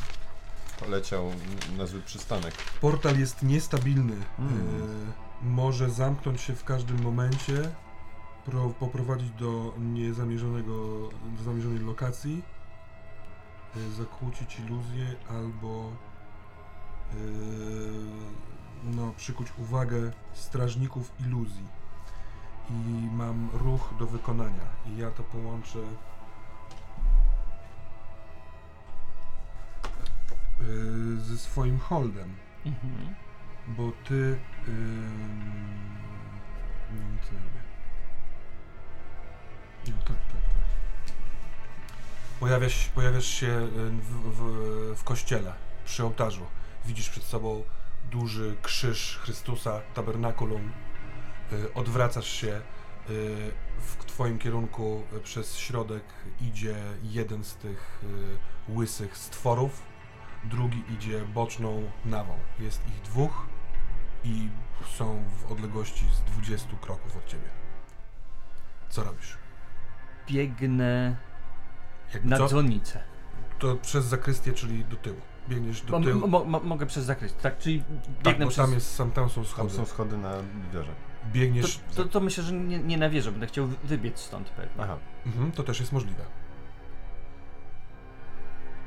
poleciał 0.81 1.33
na 1.79 1.87
zły 1.87 2.01
przystanek. 2.01 2.55
Portal 2.81 3.19
jest 3.19 3.43
niestabilny. 3.43 4.17
Mm. 4.39 4.59
Y, 4.59 5.43
może 5.43 5.91
zamknąć 5.91 6.41
się 6.41 6.55
w 6.55 6.65
każdym 6.65 7.03
momencie, 7.03 7.75
pro, 8.45 8.71
poprowadzić 8.71 9.31
do 9.31 9.75
niezamierzonego, 9.79 11.09
do 11.39 11.45
zamierzonej 11.45 11.79
lokacji, 11.79 12.43
y, 13.77 13.93
zakłócić 13.93 14.59
iluzję 14.59 15.17
albo 15.29 15.93
y, 17.15 17.17
no, 18.85 19.13
przykuć 19.17 19.47
uwagę 19.59 20.13
strażników 20.33 21.11
iluzji. 21.27 21.82
I 22.71 23.09
mam 23.13 23.51
ruch 23.53 23.95
do 23.99 24.07
wykonania. 24.07 24.67
I 24.87 24.97
ja 24.97 25.11
to 25.11 25.23
połączę 25.23 25.79
y, 30.61 31.21
ze 31.21 31.39
swoim 31.39 31.79
holdem. 31.79 32.35
Mhm. 32.67 33.15
Bo 33.69 33.93
ty. 34.09 34.39
Ym... 34.69 35.93
Nie 36.93 36.99
wiem, 36.99 37.19
co 37.23 37.33
robię. 37.33 37.63
No 39.87 40.03
tak, 40.05 40.17
tak, 40.17 40.43
tak. 40.43 40.63
Pojawiasz, 42.41 42.89
pojawiasz 42.89 43.27
się 43.27 43.47
y, 43.47 43.69
w, 43.91 44.37
w, 44.37 44.43
w 44.97 45.05
kościele, 45.05 45.55
przy 45.85 46.05
ołtarzu. 46.05 46.47
Widzisz 46.85 47.09
przed 47.11 47.25
sobą 47.25 47.63
duży 48.11 48.57
krzyż 48.63 49.19
Chrystusa, 49.23 49.81
tabernakulum. 49.95 50.73
Y, 51.53 51.75
Odwracasz 51.75 52.29
się. 52.29 52.61
y, 53.11 53.53
W 53.81 54.05
twoim 54.05 54.39
kierunku 54.39 55.03
y, 55.17 55.21
przez 55.21 55.57
środek 55.57 56.05
idzie 56.41 56.77
jeden 57.03 57.45
z 57.45 57.55
tych 57.57 58.03
łysych 58.69 59.17
stworów 59.19 59.83
drugi 60.45 60.83
idzie 60.95 61.21
boczną 61.35 61.83
nawą. 62.05 62.35
Jest 62.59 62.89
ich 62.89 63.01
dwóch 63.03 63.47
i 64.25 64.49
są 64.99 65.25
w 65.41 65.53
odległości 65.53 66.05
z 66.15 66.23
20 66.33 66.69
kroków 66.81 67.17
od 67.17 67.27
ciebie. 67.27 67.49
Co 68.89 69.05
robisz? 69.05 69.37
Biegnę 70.29 71.17
Jakby 72.15 72.29
na 72.29 72.39
co? 72.39 72.49
dzwonnicę. 72.49 73.01
To 73.59 73.77
przez 73.77 74.05
zakrystię, 74.05 74.53
czyli 74.53 74.85
do 74.85 74.97
tyłu. 74.97 75.21
Biegniesz 75.49 75.81
do 75.83 75.99
Mo, 75.99 76.05
tyłu. 76.05 76.29
mo, 76.29 76.45
mo, 76.45 76.61
mogę 76.61 76.87
przez 76.87 77.05
zakres, 77.05 77.35
tak? 77.43 77.59
Czyli 77.59 77.83
tak, 77.83 78.25
biegnę 78.25 78.45
bo 78.45 78.51
przez... 78.51 78.65
tam, 78.67 78.75
jest, 78.75 78.95
sam, 78.95 79.11
tam 79.11 79.29
są 79.31 79.35
Tam 79.35 79.45
schody. 79.45 79.71
są 79.75 79.87
schody 79.87 80.17
na 80.19 80.33
liderze 80.67 80.93
biegniesz... 81.33 81.81
To, 81.95 82.03
to, 82.03 82.09
to 82.09 82.21
myślę, 82.21 82.45
że 82.45 82.53
nie, 82.53 82.79
nie 82.79 82.97
na 82.99 83.09
będę 83.09 83.47
chciał 83.47 83.69
wybiec 83.85 84.19
stąd 84.19 84.49
pewnie. 84.49 84.73
Aha, 84.85 84.97
mhm, 85.27 85.53
to 85.53 85.63
też 85.63 85.81
jest 85.81 85.93
możliwe. 85.93 86.25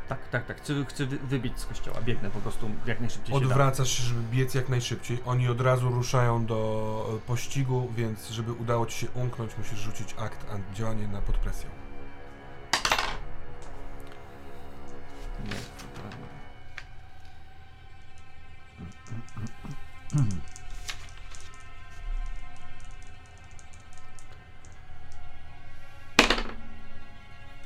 Tak, 0.08 0.30
tak, 0.30 0.46
tak. 0.46 0.58
Chcę, 0.58 0.86
chcę 0.86 1.06
wybić 1.06 1.60
z 1.60 1.66
kościoła. 1.66 2.02
Biegnę 2.02 2.30
po 2.30 2.40
prostu 2.40 2.70
jak 2.86 3.00
najszybciej. 3.00 3.36
Odwracasz 3.36 3.90
się, 3.90 4.04
żeby 4.04 4.22
biec 4.32 4.54
jak 4.54 4.70
najszybciej. 4.70 5.20
Oni 5.26 5.48
od 5.48 5.62
razu 5.62 5.90
ruszają 5.90 6.46
do 6.46 7.14
e, 7.18 7.28
pościgu, 7.28 7.90
więc 7.96 8.30
żeby 8.30 8.54
udało 8.54 8.86
ci 8.86 9.00
się 9.00 9.08
umknąć, 9.10 9.58
musisz 9.58 9.80
rzucić 9.80 10.16
akt 10.18 10.46
a 10.52 10.76
działanie 10.76 11.08
na 11.08 11.22
pod 11.22 11.38
presją. 11.38 11.70
Nie, 15.46 15.52
to 15.52 15.86
prawda. 15.94 16.26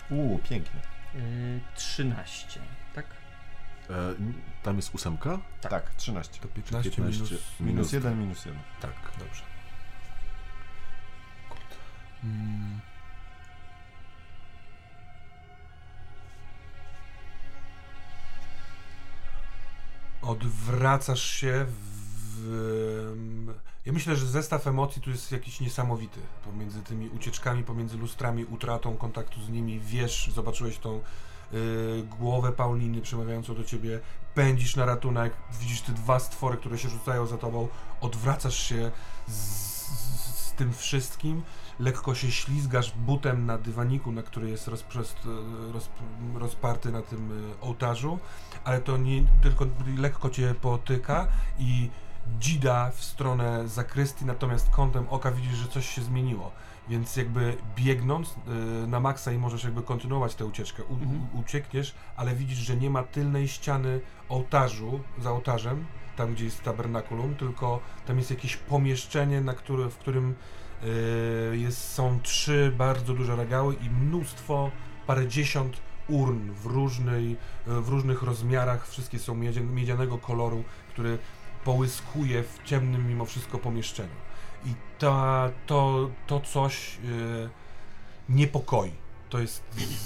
Uuu, 0.10 0.40
pięknie. 0.40 0.82
Yy, 1.16 1.60
13, 1.76 2.60
tak? 2.96 3.06
E, 3.90 4.16
tam 4.64 4.76
jest 4.76 4.96
ósemka? 4.96 5.40
Tak, 5.62 5.96
13. 5.96 6.40
To 6.42 6.48
15, 6.48 6.92
15 6.92 7.24
minus... 7.24 7.60
Minus 7.60 7.92
jeden, 7.92 8.20
minus 8.20 8.46
jeden. 8.46 8.62
Tak. 8.82 8.92
Dobrze. 9.20 9.44
Mm. 12.24 12.80
Odwracasz 20.22 21.24
się 21.24 21.66
w... 21.68 22.50
Ja 23.86 23.94
myślę, 23.94 24.16
że 24.16 24.28
zestaw 24.28 24.68
emocji 24.68 25.02
tu 25.02 25.10
jest 25.10 25.32
jakiś 25.32 25.60
niesamowity. 25.60 26.20
Pomiędzy 26.46 26.82
tymi 26.82 27.10
ucieczkami, 27.10 27.64
pomiędzy 27.64 27.98
lustrami, 27.98 28.46
utratą 28.46 28.98
kontaktu 28.98 29.42
z 29.42 29.50
nimi. 29.50 29.80
Wiesz, 29.80 30.32
zobaczyłeś 30.34 30.78
tą 30.78 31.02
y, 31.54 32.04
głowę 32.20 32.52
Pauliny 32.52 33.02
przemawiającą 33.02 33.56
do 33.56 33.64
ciebie. 33.64 34.00
Pędzisz 34.34 34.76
na 34.76 34.86
ratunek, 34.86 35.34
widzisz 35.60 35.82
te 35.82 35.92
dwa 35.92 36.20
stwory, 36.20 36.58
które 36.58 36.78
się 36.78 36.90
rzucają 36.90 37.26
za 37.26 37.38
tobą. 37.38 37.68
Odwracasz 38.02 38.58
się 38.58 38.92
z, 39.28 39.34
z, 39.34 40.48
z 40.48 40.54
tym 40.54 40.74
wszystkim. 40.74 41.42
Lekko 41.80 42.16
się 42.16 42.32
ślizgasz 42.32 42.92
butem 42.92 43.46
na 43.46 43.58
dywaniku, 43.58 44.12
na 44.12 44.24
który 44.24 44.50
jest 44.50 44.68
rozprzest, 44.68 45.18
roz, 45.74 45.90
rozparty 46.36 46.92
na 46.92 47.02
tym 47.02 47.52
y, 47.52 47.62
ołtarzu, 47.62 48.20
ale 48.64 48.82
to 48.82 48.98
nie 48.98 49.24
tylko 49.42 49.66
lekko 49.98 50.30
cię 50.30 50.56
potyka 50.62 51.28
i 51.60 51.90
dzida 52.40 52.92
w 52.96 53.04
stronę 53.04 53.68
zakrystii, 53.68 54.26
natomiast 54.26 54.70
kątem 54.70 55.06
oka 55.10 55.32
widzisz, 55.32 55.54
że 55.58 55.68
coś 55.68 55.90
się 55.90 56.02
zmieniło. 56.02 56.52
Więc 56.90 57.16
jakby 57.16 57.58
biegnąc 57.76 58.30
y, 58.84 58.88
na 58.88 59.00
maksa 59.00 59.32
i 59.32 59.38
możesz 59.38 59.64
jakby 59.64 59.82
kontynuować 59.82 60.36
tę 60.36 60.46
ucieczkę, 60.46 60.84
u, 60.84 60.94
Mhm. 60.94 61.28
uciekniesz, 61.34 61.96
ale 62.18 62.36
widzisz, 62.36 62.58
że 62.58 62.76
nie 62.76 62.90
ma 62.90 63.04
tylnej 63.04 63.48
ściany 63.48 64.02
ołtarzu, 64.30 65.00
za 65.20 65.32
ołtarzem, 65.32 65.86
tam 66.16 66.34
gdzie 66.34 66.46
jest 66.46 66.64
tabernakulum, 66.64 67.36
tylko 67.36 67.80
tam 68.06 68.18
jest 68.18 68.30
jakieś 68.30 68.58
pomieszczenie, 68.58 69.42
na 69.42 69.54
które, 69.54 69.90
w 69.90 69.98
którym 69.98 70.36
y, 71.54 71.58
jest, 71.58 71.94
są 71.94 72.20
trzy 72.24 72.74
bardzo 72.78 73.14
duże 73.14 73.36
regały 73.36 73.74
i 73.76 73.90
mnóstwo, 73.90 74.72
parędziesiąt 75.08 75.78
urn 76.08 76.52
w, 76.52 76.66
różnej, 76.66 77.38
w 77.68 77.90
różnych 77.90 78.24
rozmiarach, 78.24 78.88
wszystkie 78.88 79.20
są 79.20 79.36
miedzianego 79.74 80.18
koloru, 80.18 80.64
który 80.90 81.18
połyskuje 81.64 82.44
w 82.44 82.60
ciemnym 82.64 83.08
mimo 83.08 83.26
wszystko 83.26 83.58
pomieszczeniu. 83.58 84.16
I 84.66 84.74
ta, 85.00 85.50
to, 85.66 86.10
to 86.28 86.40
coś 86.40 86.98
y, 87.06 87.50
niepokoi. 88.30 88.92
To 89.30 89.40
jest 89.40 89.64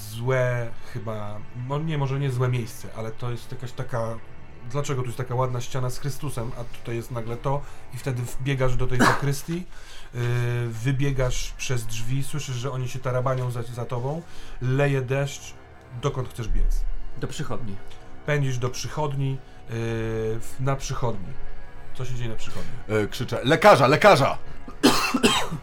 złe 0.09 0.71
chyba, 0.93 1.39
no 1.67 1.79
nie, 1.79 1.97
może 1.97 2.19
nie 2.19 2.31
złe 2.31 2.49
miejsce, 2.49 2.87
ale 2.97 3.11
to 3.11 3.31
jest 3.31 3.51
jakaś 3.51 3.71
taka, 3.71 4.17
dlaczego 4.71 5.01
tu 5.01 5.07
jest 5.07 5.17
taka 5.17 5.35
ładna 5.35 5.61
ściana 5.61 5.89
z 5.89 5.99
Chrystusem, 5.99 6.51
a 6.59 6.63
tutaj 6.63 6.95
jest 6.95 7.11
nagle 7.11 7.37
to 7.37 7.61
i 7.93 7.97
wtedy 7.97 8.21
wbiegasz 8.21 8.75
do 8.75 8.87
tej 8.87 8.97
zakrystii, 8.97 9.65
y, 10.15 10.19
wybiegasz 10.69 11.53
przez 11.57 11.85
drzwi, 11.85 12.23
słyszysz, 12.23 12.55
że 12.55 12.71
oni 12.71 12.89
się 12.89 12.99
tarabanią 12.99 13.51
za, 13.51 13.63
za 13.63 13.85
tobą, 13.85 14.21
leje 14.61 15.01
deszcz, 15.01 15.53
dokąd 16.01 16.29
chcesz 16.29 16.47
biec? 16.47 16.83
Do 17.17 17.27
przychodni. 17.27 17.75
Pędzisz 18.25 18.57
do 18.57 18.69
przychodni, 18.69 19.37
na 20.59 20.75
przychodni. 20.75 21.33
Co 21.93 22.05
się 22.05 22.15
dzieje 22.15 22.29
na 22.29 22.35
przychodni? 22.35 22.71
E, 22.89 23.07
krzyczę, 23.07 23.39
lekarza, 23.43 23.87
lekarza! 23.87 24.37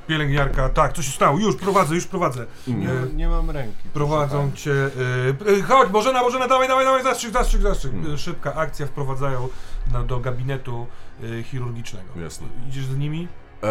Pielęgniarka, 0.07 0.69
tak, 0.69 0.93
co 0.93 1.03
się 1.03 1.11
stało? 1.11 1.39
Już 1.39 1.57
prowadzę, 1.57 1.95
już 1.95 2.07
prowadzę. 2.07 2.47
Nie, 2.67 2.91
E, 2.91 3.07
nie 3.15 3.29
mam 3.29 3.51
ręki. 3.51 3.89
Prowadzą 3.93 4.53
cię. 4.55 4.71
Y, 4.71 5.51
y, 5.51 5.63
chodź, 5.63 5.89
Bożena, 5.89 6.21
Bożena, 6.21 6.49
dawaj, 6.49 6.69
dawaj, 6.69 6.85
dawaj, 6.85 7.03
zastrzyk, 7.03 7.33
zastrzyk, 7.33 7.63
zastrzyk. 7.63 7.93
Mm. 7.93 8.15
Y, 8.15 8.19
szybka 8.19 8.55
akcja, 8.55 8.87
wprowadzają 8.87 9.49
na, 9.93 10.03
do 10.03 10.21
gabinetu 10.21 10.87
y, 11.23 11.43
chirurgicznego. 11.43 12.21
Jasne. 12.21 12.47
Idziesz 12.69 12.85
z 12.85 12.97
nimi, 12.97 13.29
E, 13.63 13.67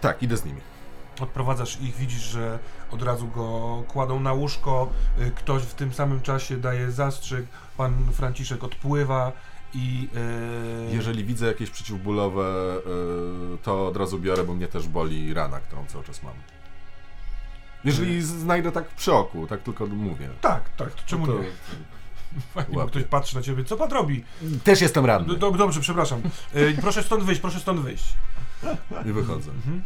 tak, 0.00 0.22
idę 0.22 0.36
z 0.36 0.44
nimi. 0.44 0.60
odprowadzasz 1.20 1.80
ich, 1.80 1.96
widzisz, 1.96 2.22
że 2.22 2.58
od 2.90 3.02
razu 3.02 3.26
go 3.28 3.82
kładą 3.88 4.20
na 4.20 4.32
łóżko. 4.32 4.88
Y, 5.20 5.30
ktoś 5.30 5.62
w 5.62 5.74
tym 5.74 5.92
samym 5.94 6.20
czasie 6.20 6.56
daje 6.56 6.90
zastrzyk. 6.90 7.46
Pan 7.80 8.12
Franciszek 8.12 8.64
odpływa 8.64 9.32
i. 9.74 10.08
y, 10.90 10.94
Jeżeli 10.94 11.24
widzę 11.24 11.46
jakieś 11.46 11.70
przeciwbólowe, 11.70 12.42
e, 13.54 13.58
to 13.62 13.86
od 13.86 13.96
razu 13.96 14.18
biorę, 14.18 14.44
bo 14.44 14.54
mnie 14.54 14.68
też 14.68 14.88
boli 14.88 15.34
rana, 15.34 15.60
którą 15.60 15.86
cały 15.86 16.04
czas 16.04 16.22
mam. 16.22 16.34
Jeżeli 17.84 18.22
z- 18.22 18.26
znajdę 18.26 18.72
tak 18.72 18.88
przy 18.88 19.12
oku, 19.12 19.46
tak 19.46 19.62
tylko 19.62 19.86
mówię. 19.86 20.28
Tak, 20.40 20.70
tak, 20.76 20.92
to 20.94 21.02
czemu 21.06 21.26
to, 21.26 21.32
nie? 21.38 21.48
Fajnie, 22.54 22.74
bo 22.74 22.86
ktoś 22.86 23.04
patrzy 23.04 23.36
na 23.36 23.42
ciebie. 23.42 23.64
Co 23.64 23.76
pan 23.76 23.90
robi? 23.90 24.24
Też 24.64 24.80
jestem 24.80 25.06
ranny. 25.06 25.28
D- 25.34 25.40
dob- 25.40 25.56
dobrze, 25.58 25.80
przepraszam. 25.80 26.20
Y, 26.56 26.76
proszę 26.80 27.02
stąd 27.02 27.22
wyjść, 27.24 27.40
proszę 27.40 27.60
stąd 27.60 27.80
wyjść. 27.80 28.04
I 29.06 29.12
wychodzę. 29.12 29.50
Mhm. 29.50 29.82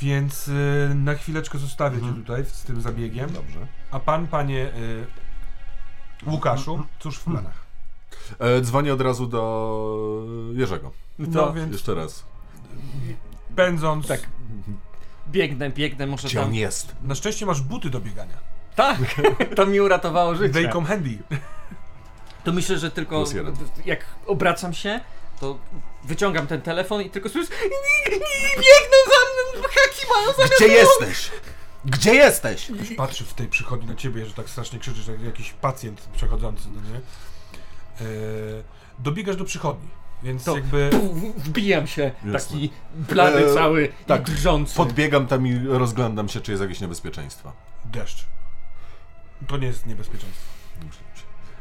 Więc 0.00 0.48
y, 0.48 0.92
na 0.94 1.14
chwileczkę 1.14 1.58
zostawię 1.58 1.96
cię 1.98 2.04
Mhm. 2.06 2.22
tutaj 2.22 2.44
z 2.44 2.62
tym 2.62 2.80
zabiegiem. 2.80 3.30
Dobrze. 3.32 3.66
A 3.90 4.00
pan, 4.00 4.26
panie 4.26 4.70
Łukaszu, 6.26 6.82
cóż 7.00 7.16
w 7.18 7.24
planach? 7.24 7.66
E, 8.38 8.60
dzwonię 8.60 8.92
od 8.94 9.00
razu 9.00 9.26
do 9.26 10.22
Jerzego. 10.52 10.92
No 11.18 11.52
więc 11.52 11.72
Jeszcze 11.72 11.94
raz. 11.94 12.24
pędząc. 13.56 14.06
Tak. 14.06 14.20
Biegnę, 15.28 15.70
biegnę, 15.70 16.06
może 16.06 16.28
Gdzie 16.28 16.38
tam... 16.38 16.48
on 16.48 16.54
jest? 16.54 16.94
Na 17.02 17.14
szczęście 17.14 17.46
masz 17.46 17.60
buty 17.60 17.90
do 17.90 18.00
biegania. 18.00 18.36
Tak, 18.76 18.98
to 19.56 19.66
mi 19.66 19.80
uratowało 19.80 20.34
życie. 20.34 20.54
They 20.54 20.72
come 20.72 20.86
handy. 20.86 21.18
To 22.44 22.52
myślę, 22.52 22.78
że 22.78 22.90
tylko 22.90 23.16
Plus 23.16 23.32
jeden. 23.34 23.56
jak 23.84 24.04
obracam 24.26 24.74
się, 24.74 25.00
to 25.40 25.58
wyciągam 26.04 26.46
ten 26.46 26.62
telefon 26.62 27.02
i 27.02 27.10
tylko 27.10 27.28
słyszę 27.28 27.50
biegną 28.56 28.98
za 29.06 29.20
mną, 29.56 29.62
haki 29.62 30.06
mają 30.14 30.48
za 30.48 30.54
Gdzie 30.56 30.68
jesteś? 30.68 31.30
Gdzie 31.86 32.14
jesteś? 32.14 32.70
Ktoś 32.74 32.94
patrzy 32.94 33.24
w 33.24 33.34
tej 33.34 33.48
przychodni 33.48 33.86
na 33.88 33.94
ciebie, 33.94 34.26
że 34.26 34.32
tak 34.34 34.48
strasznie 34.50 34.78
krzyczysz, 34.78 35.06
jak 35.06 35.22
jakiś 35.22 35.52
pacjent 35.52 36.00
przechodzący, 36.00 36.68
no 36.74 36.80
nie? 36.90 36.96
E, 36.96 37.02
dobiegasz 38.98 39.36
do 39.36 39.44
przychodni, 39.44 39.88
więc 40.22 40.44
To- 40.44 40.56
jakby... 40.56 40.90
Wbijam 41.36 41.86
się, 41.86 42.12
Jasne. 42.24 42.54
taki 42.56 42.70
blady 42.94 43.46
E, 43.50 43.54
cały 43.54 43.92
tak, 44.06 44.28
i 44.28 44.32
drżący. 44.32 44.76
Podbiegam 44.76 45.26
tam 45.26 45.46
i 45.46 45.58
rozglądam 45.66 46.28
się, 46.28 46.40
czy 46.40 46.50
jest 46.50 46.62
jakieś 46.62 46.80
niebezpieczeństwo. 46.80 47.52
Deszcz. 47.84 48.26
To 49.46 49.56
nie 49.56 49.66
jest 49.66 49.86
niebezpieczeństwo. 49.86 50.46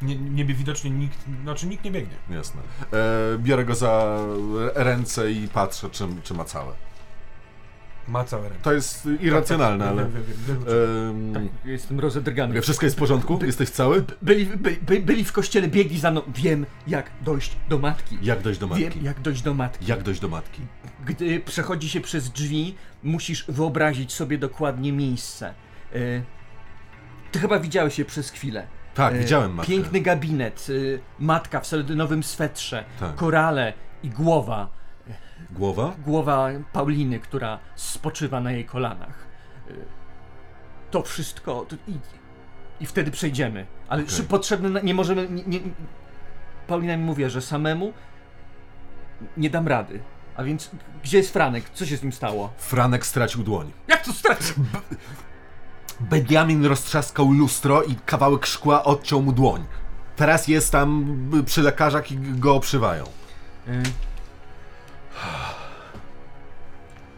Nie, 0.02 0.16
nie 0.16 0.46
widocznie 0.46 0.90
nikt, 0.90 1.18
znaczy 1.44 1.68
nikt 1.68 1.84
nie 1.84 1.92
biegnie. 1.92 2.16
Jasne. 2.30 2.62
E, 2.94 3.38
biorę 3.38 3.66
go 3.66 3.76
za 3.76 4.18
ręce 4.76 5.32
i 5.32 5.48
patrzę, 5.48 5.90
czy, 5.90 6.08
czy 6.24 6.34
ma 6.34 6.46
całe. 6.46 6.74
Ma 8.08 8.24
całe 8.24 8.44
ręce. 8.50 8.64
To 8.64 8.74
jest 8.74 9.08
irracjonalne, 9.22 9.90
ale... 9.90 10.10
Jestem 11.66 12.00
rozedrgany. 12.00 12.62
wszystko 12.62 12.86
jest 12.86 12.96
w 12.96 13.00
porządku? 13.00 13.40
Jesteś 13.46 13.70
cały? 13.70 14.04
Byli, 14.22 14.46
by, 14.46 14.78
by, 14.82 15.00
byli 15.00 15.24
w 15.24 15.32
kościele, 15.32 15.68
biegli 15.68 16.00
za 16.00 16.12
mną. 16.12 16.22
Wiem, 16.36 16.66
jak 16.88 17.12
dojść 17.22 17.56
do 17.70 17.78
matki. 17.80 18.18
Jak 18.22 18.42
dojść 18.42 18.60
do 18.60 18.68
matki? 18.68 18.84
Wiem, 18.90 19.06
jak 19.06 19.20
dojść 19.22 19.42
do 19.42 19.54
matki. 19.54 19.86
Jak 19.86 20.04
dojść 20.04 20.20
do 20.20 20.28
matki? 20.28 20.62
Gdy 21.06 21.40
przechodzi 21.40 21.90
się 21.90 22.02
przez 22.02 22.30
drzwi, 22.30 22.76
musisz 23.04 23.46
wyobrazić 23.48 24.14
sobie 24.14 24.38
dokładnie 24.38 24.92
miejsce. 24.94 25.54
E, 25.96 25.98
ty 27.32 27.40
chyba 27.40 27.60
widziałeś 27.60 28.00
je 28.00 28.06
przez 28.06 28.30
chwilę. 28.30 28.68
Tak, 28.94 29.14
E, 29.14 29.20
widziałem 29.20 29.54
matkę. 29.54 29.72
Piękny 29.72 30.02
gabinet, 30.02 30.68
e, 30.70 30.74
matka 31.20 31.60
w 31.60 31.68
seledynowym 31.68 32.24
swetrze, 32.24 32.84
Tak. 33.00 33.16
korale 33.16 33.74
i 34.04 34.10
głowa. 34.10 34.70
Głowa? 35.56 35.96
Głowa 36.06 36.48
Pauliny, 36.74 37.20
która 37.20 37.60
spoczywa 37.76 38.40
na 38.42 38.52
jej 38.52 38.66
kolanach. 38.66 39.26
E, 39.70 39.74
To 40.92 41.02
wszystko. 41.02 41.66
to- 41.70 41.76
I, 41.88 41.98
i 42.80 42.86
wtedy 42.86 43.12
przejdziemy. 43.12 43.66
Ale 43.88 44.04
Okej. 44.04 44.16
czy 44.16 44.24
potrzebne. 44.24 44.82
Nie 44.84 44.94
możemy. 44.94 45.30
Nie, 45.30 45.44
nie, 45.44 45.60
Paulina 46.68 46.98
mi 46.98 47.04
mówi, 47.04 47.30
że 47.30 47.42
samemu 47.42 47.94
nie 49.38 49.50
dam 49.50 49.68
rady. 49.68 50.00
A 50.38 50.44
więc 50.44 50.72
gdzie 51.04 51.18
jest 51.18 51.34
Franek? 51.34 51.70
Co 51.74 51.86
się 51.86 51.98
z 51.98 52.04
nim 52.04 52.12
stało? 52.12 52.54
Franek 52.58 53.06
stracił 53.06 53.44
dłoń. 53.44 53.72
Jak 53.88 54.06
to 54.06 54.14
stracił? 54.14 54.56
Benjamin 56.00 56.66
roztrzaskał 56.66 57.32
lustro 57.32 57.84
i 57.84 57.96
kawałek 57.96 58.46
szkła 58.46 58.84
odciął 58.84 59.22
mu 59.22 59.32
dłoń. 59.32 59.66
Teraz 60.16 60.48
jest 60.48 60.72
tam 60.72 61.16
y, 61.40 61.44
przy 61.44 61.62
lekarzach 61.62 62.12
i 62.12 62.18
go 62.18 62.56
obszywają. 62.56 63.04
Y. 63.68 63.84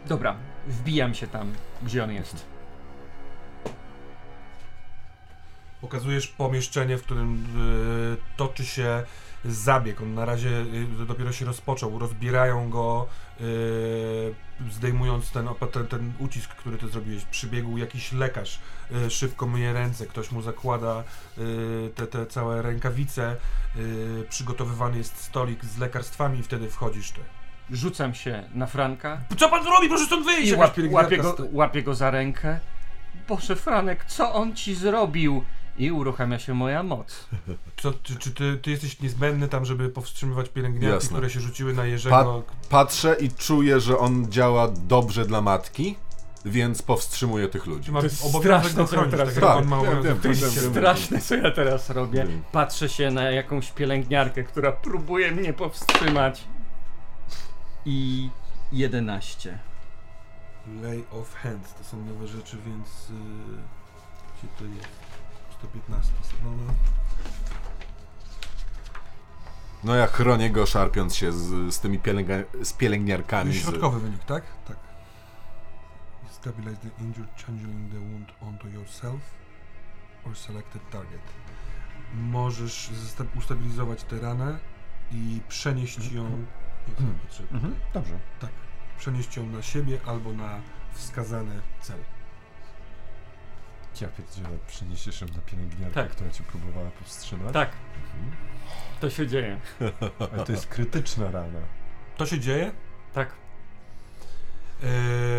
Dobra, 0.08 0.36
wbijam 0.68 1.14
się 1.14 1.28
tam, 1.28 1.54
gdzie 1.84 2.04
on 2.04 2.12
jest. 2.12 2.46
Pokazujesz 5.82 6.28
pomieszczenie, 6.28 6.98
w 6.98 7.04
którym 7.04 7.46
y, 8.14 8.38
toczy 8.38 8.66
się 8.66 9.04
zabieg. 9.46 10.02
On 10.02 10.14
na 10.14 10.26
razie 10.26 10.50
y, 11.02 11.06
dopiero 11.06 11.32
się 11.32 11.46
rozpoczął. 11.46 12.00
Rozbierają 12.00 12.70
go, 12.70 13.08
y, 13.42 14.36
zdejmując 14.72 15.32
ten, 15.32 15.50
ten, 15.72 15.88
ten 15.88 16.14
ucisk, 16.20 16.50
który 16.50 16.78
ty 16.78 16.88
zrobiłeś. 16.88 17.26
Przybiegł 17.26 17.78
jakiś 17.78 18.12
lekarz, 18.12 18.60
szybko 19.10 19.48
myje 19.48 19.74
ręce, 19.74 20.06
ktoś 20.06 20.32
mu 20.32 20.42
zakłada 20.42 21.04
te, 21.96 22.08
te 22.08 22.26
całe 22.26 22.62
rękawice. 22.62 23.36
Przygotowywany 24.30 24.98
jest 24.98 25.18
stolik 25.18 25.66
z 25.66 25.78
lekarstwami 25.78 26.40
i 26.40 26.44
wtedy 26.44 26.70
wchodzisz 26.70 27.12
ty. 27.12 27.22
Rzucam 27.72 28.14
się 28.14 28.44
na 28.54 28.66
Franka 28.66 29.18
Co 29.38 29.50
pan 29.50 29.66
robi? 29.66 29.88
Proszę 29.90 30.06
stąd 30.06 30.26
wyjść! 30.26 30.52
i 30.52 30.56
łap, 30.56 30.78
łapię, 30.92 31.18
go, 31.18 31.36
łapię 31.52 31.84
go 31.84 31.96
za 31.96 32.12
rękę. 32.12 32.60
Boże, 33.30 33.56
Franek, 33.56 34.06
co 34.06 34.34
on 34.34 34.56
ci 34.56 34.76
zrobił? 34.76 35.44
I 35.78 35.92
uruchamia 35.92 36.40
się 36.40 36.54
moja 36.54 36.84
moc. 36.84 37.28
Co, 37.82 37.94
czy 38.04 38.16
czy 38.16 38.32
ty, 38.32 38.58
ty 38.58 38.72
jesteś 38.72 39.02
niezbędny 39.02 39.48
tam, 39.48 39.66
żeby 39.66 39.90
powstrzymywać 39.90 40.50
pielęgniarki, 40.50 40.96
Jasne. 40.96 41.10
które 41.10 41.30
się 41.30 41.40
rzuciły 41.40 41.74
na 41.74 41.86
Jerzego? 41.86 42.44
Patrzę 42.70 43.16
i 43.20 43.30
czuję, 43.32 43.80
że 43.80 43.98
on 43.98 44.32
działa 44.32 44.68
dobrze 44.88 45.26
dla 45.26 45.42
matki, 45.42 45.96
więc 46.46 46.82
powstrzymuję 46.82 47.48
tych 47.48 47.66
ludzi. 47.66 47.92
To 47.92 48.04
jest 48.04 48.26
obowiązek 48.26 48.72
straszne, 48.72 48.86
co 48.88 48.96
ja 48.96 49.02
chronić, 49.02 49.12
teraz 49.12 49.34
tak 49.34 49.44
robię. 49.44 49.56
on 49.56 49.68
ma 49.68 49.78
Tak, 49.82 49.86
wiem, 49.86 49.98
obowiązek 49.98 50.14
wiem, 50.14 50.22
chronić 50.22 50.42
wiem, 50.42 50.52
cię. 50.54 50.62
wiem. 50.62 50.72
Straszne, 50.72 51.22
co 51.22 51.36
ja 51.36 51.52
teraz 51.52 51.90
robię. 51.90 52.26
Wiem. 52.28 52.42
Patrzę 52.52 52.90
się 52.90 53.12
na 53.12 53.24
jakąś 53.24 53.72
pielęgniarkę, 53.72 54.44
która 54.44 54.72
próbuje 54.72 55.32
mnie 55.32 55.54
powstrzymać. 55.54 56.44
I 57.90 58.30
11. 58.72 59.60
Lay 60.82 61.04
of 61.12 61.36
hands, 61.36 61.74
to 61.74 61.84
są 61.84 62.06
nowe 62.06 62.28
rzeczy, 62.28 62.58
więc... 62.66 63.10
Yy, 63.10 63.18
gdzie 64.38 64.48
to 64.58 64.66
jest? 64.66 64.90
115 65.58 66.14
strona. 66.24 66.74
No 69.84 69.96
ja 69.96 70.08
chronię 70.08 70.50
go, 70.50 70.66
szarpiąc 70.66 71.16
się 71.16 71.32
z, 71.32 71.74
z 71.76 71.80
tymi 71.80 72.00
pielęgnia, 72.00 72.38
z 72.64 72.74
pielęgniarkami. 72.74 73.54
Z, 73.54 73.62
Środkowy 73.62 74.00
wynik, 74.00 74.24
tak? 74.24 74.44
Tak. 74.68 74.78
Stabilize 76.32 76.78
the 76.78 77.04
injured 77.04 77.44
channeling 77.46 77.92
the 77.92 78.00
wound 78.00 78.32
onto 78.42 78.68
yourself 78.68 79.22
or 80.26 80.36
selected 80.36 80.90
target. 80.90 81.22
Możesz 82.14 82.90
ustabilizować 83.38 84.04
tę 84.04 84.20
ranę 84.20 84.60
i 85.12 85.42
przenieść 85.48 86.12
ją... 86.12 86.46
Jak 86.90 87.00
Mhm. 87.00 87.20
potrzebne. 87.20 87.56
Mhm, 87.58 87.76
dobrze. 87.94 88.20
Tak. 88.40 88.50
Przenieść 89.00 89.38
ją 89.38 89.46
na 89.46 89.62
siebie 89.62 89.98
albo 90.06 90.34
na 90.34 90.60
wskazany 90.94 91.62
cel. 91.82 91.98
Ja 94.02 94.08
pierdzielę, 94.08 94.50
przyniesiesz 94.68 95.22
ją 95.22 95.28
na 95.28 95.42
pielęgniarkę, 95.42 95.94
Tak. 96.04 96.12
która 96.12 96.30
cię 96.32 96.44
próbowała 96.44 96.90
powstrzymać. 96.92 97.54
Tak. 97.54 97.70
To 99.00 99.10
się 99.10 99.28
dzieje. 99.28 99.60
Ale 100.34 100.46
to 100.46 100.52
jest 100.52 100.68
krytyczna 100.68 101.32
rana. 101.32 101.60
To 102.18 102.26
się 102.26 102.40
dzieje? 102.40 102.72
Tak. 103.14 103.30
Eee, 104.84 104.90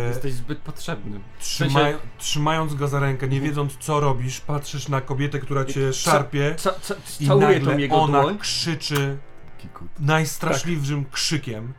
Jesteś 0.07 0.33
zbyt 0.33 0.59
potrzebny. 0.59 1.19
trzymaj, 1.39 1.95
trzymając 2.17 2.73
go 2.75 2.87
za 2.87 2.99
rękę, 2.99 3.27
nie 3.27 3.41
wiedząc 3.41 3.77
co 3.77 3.99
robisz, 3.99 4.41
patrzysz 4.41 4.87
na 4.87 5.01
kobietę, 5.01 5.39
która 5.39 5.65
cię 5.65 5.93
szarpie 5.93 6.55
Co, 6.57 6.79
co, 6.79 6.95
i 7.19 7.27
całuję 7.27 7.47
nagle 7.47 7.71
tą 7.73 7.77
jego 7.77 7.95
ona 8.01 8.21
dłoń. 8.21 8.37
krzyczy 8.37 9.17
Kikut. 9.59 9.87
najstraszliwszym 9.99 11.03
Tak. 11.05 11.13
krzykiem. 11.13 11.73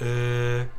Eee, 0.00 0.06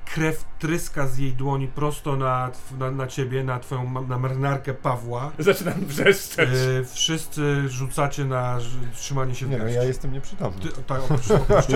krew 0.06 0.46
tryska 0.60 1.08
z 1.08 1.18
jej 1.18 1.34
dłoni 1.34 1.68
prosto 1.68 2.16
na, 2.16 2.52
na, 2.80 2.92
na 2.92 3.08
ciebie, 3.08 3.44
na 3.44 3.60
twoją 3.60 4.02
na 4.08 4.20
marynarkę 4.20 4.74
Pawła. 4.74 5.32
Zaczynam 5.40 5.86
wrzeszczeć. 5.86 6.50
Eee, 6.50 6.86
wszyscy 6.94 7.70
rzucacie 7.70 8.26
na 8.26 8.58
trzymanie 8.94 9.36
się 9.36 9.46
w 9.46 9.50
Nie 9.50 9.58
no, 9.58 9.68
ja 9.68 9.84
jestem 9.84 10.14
nieprzytomny. 10.14 10.62
Ty, 10.62 10.70
tak, 10.84 11.02
oprócz, 11.04 11.32
oprócz. 11.32 11.66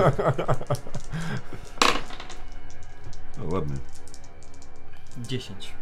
No 3.37 3.45
ładnie. 3.55 3.75
10. 5.17 5.73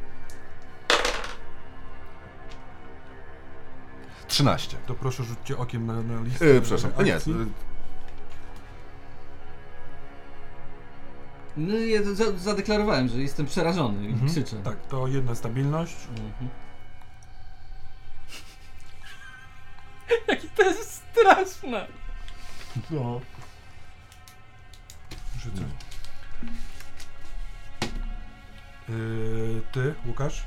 13. 4.28 4.78
To 4.86 4.94
proszę 4.94 5.24
rzućcie 5.24 5.58
okiem 5.58 5.86
na, 5.86 6.02
na 6.02 6.22
listę. 6.22 6.46
Yy, 6.46 6.62
przepraszam. 6.62 7.06
Nie, 7.06 7.16
akcji. 7.16 7.34
y, 7.34 7.36
No 11.58 11.76
ja 11.78 12.04
za- 12.04 12.38
zadeklarowałem, 12.38 13.08
że 13.08 13.18
jestem 13.18 13.46
przerażony 13.46 14.04
i 14.04 14.12
Mhm. 14.12 14.30
krzyczę. 14.32 14.56
Tak, 14.64 14.88
to 14.88 15.08
jedna 15.08 15.36
stabilność. 15.36 15.96
Mhm. 16.10 16.50
Jakie 20.28 20.48
to 20.48 20.64
jest 20.64 21.04
straszne. 21.12 21.88
No. 22.92 23.22
Rzucę. 25.40 25.64
Yy, 28.90 29.62
ty, 29.72 29.96
Łukasz? 30.06 30.44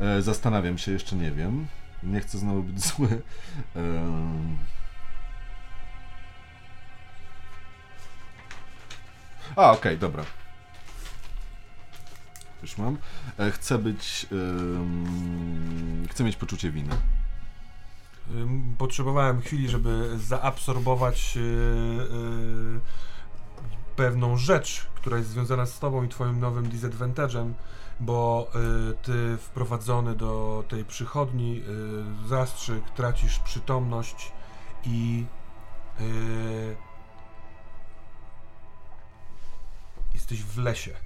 e, 0.00 0.22
zastanawiam 0.22 0.78
się, 0.78 0.92
jeszcze 0.92 1.16
nie 1.16 1.30
wiem. 1.30 1.66
Nie 2.02 2.20
chcę 2.20 2.38
znowu 2.38 2.62
być 2.62 2.80
zły. 2.88 3.22
Em. 3.76 4.58
A, 9.56 9.70
okej, 9.72 9.98
dobra. 9.98 10.24
Już 12.64 12.78
mam. 12.78 12.98
E, 13.38 13.50
chcę 13.50 13.78
być. 13.78 14.26
chcę 16.10 16.24
mieć 16.24 16.36
poczucie 16.36 16.70
winy. 16.70 16.96
Potrzebowałem 18.78 19.40
chwili, 19.40 19.68
żeby 19.68 20.18
zaabsorbować 20.18 21.36
yy, 21.36 21.42
yy, 21.42 22.80
pewną 23.96 24.36
rzecz, 24.36 24.86
która 24.94 25.18
jest 25.18 25.28
związana 25.30 25.66
z 25.66 25.78
tobą 25.78 26.04
i 26.04 26.08
twoim 26.08 26.40
nowym 26.40 26.68
disadvantage'em, 26.68 27.52
bo 28.00 28.50
ty 29.02 29.36
wprowadzony 29.36 30.14
do 30.14 30.64
tej 30.68 30.84
przychodni 30.84 31.62
zastrzyk, 32.26 32.90
tracisz 32.90 33.38
przytomność 33.38 34.32
i 34.84 35.24
jesteś 40.14 40.42
w 40.42 40.58
lesie. 40.58 41.03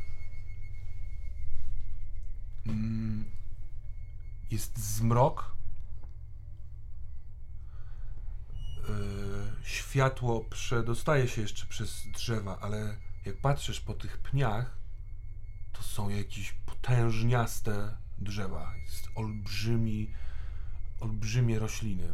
Mm, 2.68 3.24
jest 4.50 4.78
zmrok, 4.78 5.58
Yy, 8.88 9.64
światło 9.64 10.40
przedostaje 10.50 11.28
się 11.28 11.40
jeszcze 11.42 11.66
przez 11.66 12.06
drzewa, 12.14 12.58
ale 12.60 12.96
jak 13.24 13.36
patrzysz 13.40 13.80
po 13.80 13.94
tych 13.94 14.18
pniach, 14.18 14.76
to 15.72 15.82
są 15.82 16.08
jakieś 16.08 16.52
potężniaste 16.52 17.96
drzewa. 18.18 18.74
Jest 18.82 19.08
olbrzymi, 19.14 20.14
olbrzymie 21.00 21.58
rośliny. 21.58 22.08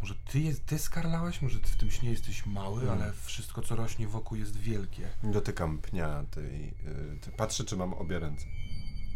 Może 0.00 0.14
ty, 0.14 0.40
jest, 0.40 0.66
ty 0.66 0.78
skarlałeś? 0.78 1.42
Może 1.42 1.60
ty 1.60 1.68
w 1.68 1.76
tym 1.76 1.90
śnie 1.90 2.10
jesteś 2.10 2.46
mały, 2.46 2.84
No. 2.84 2.92
ale 2.92 3.12
wszystko, 3.12 3.62
co 3.62 3.76
rośnie 3.76 4.08
wokół 4.08 4.38
jest 4.38 4.56
wielkie. 4.56 5.08
Dotykam 5.22 5.78
pnia 5.78 6.24
tej... 6.30 6.68
y, 6.68 7.18
tej- 7.20 7.32
Patrzę, 7.36 7.64
czy 7.64 7.76
mam 7.76 7.94
obie 7.94 8.18
ręce. 8.18 8.46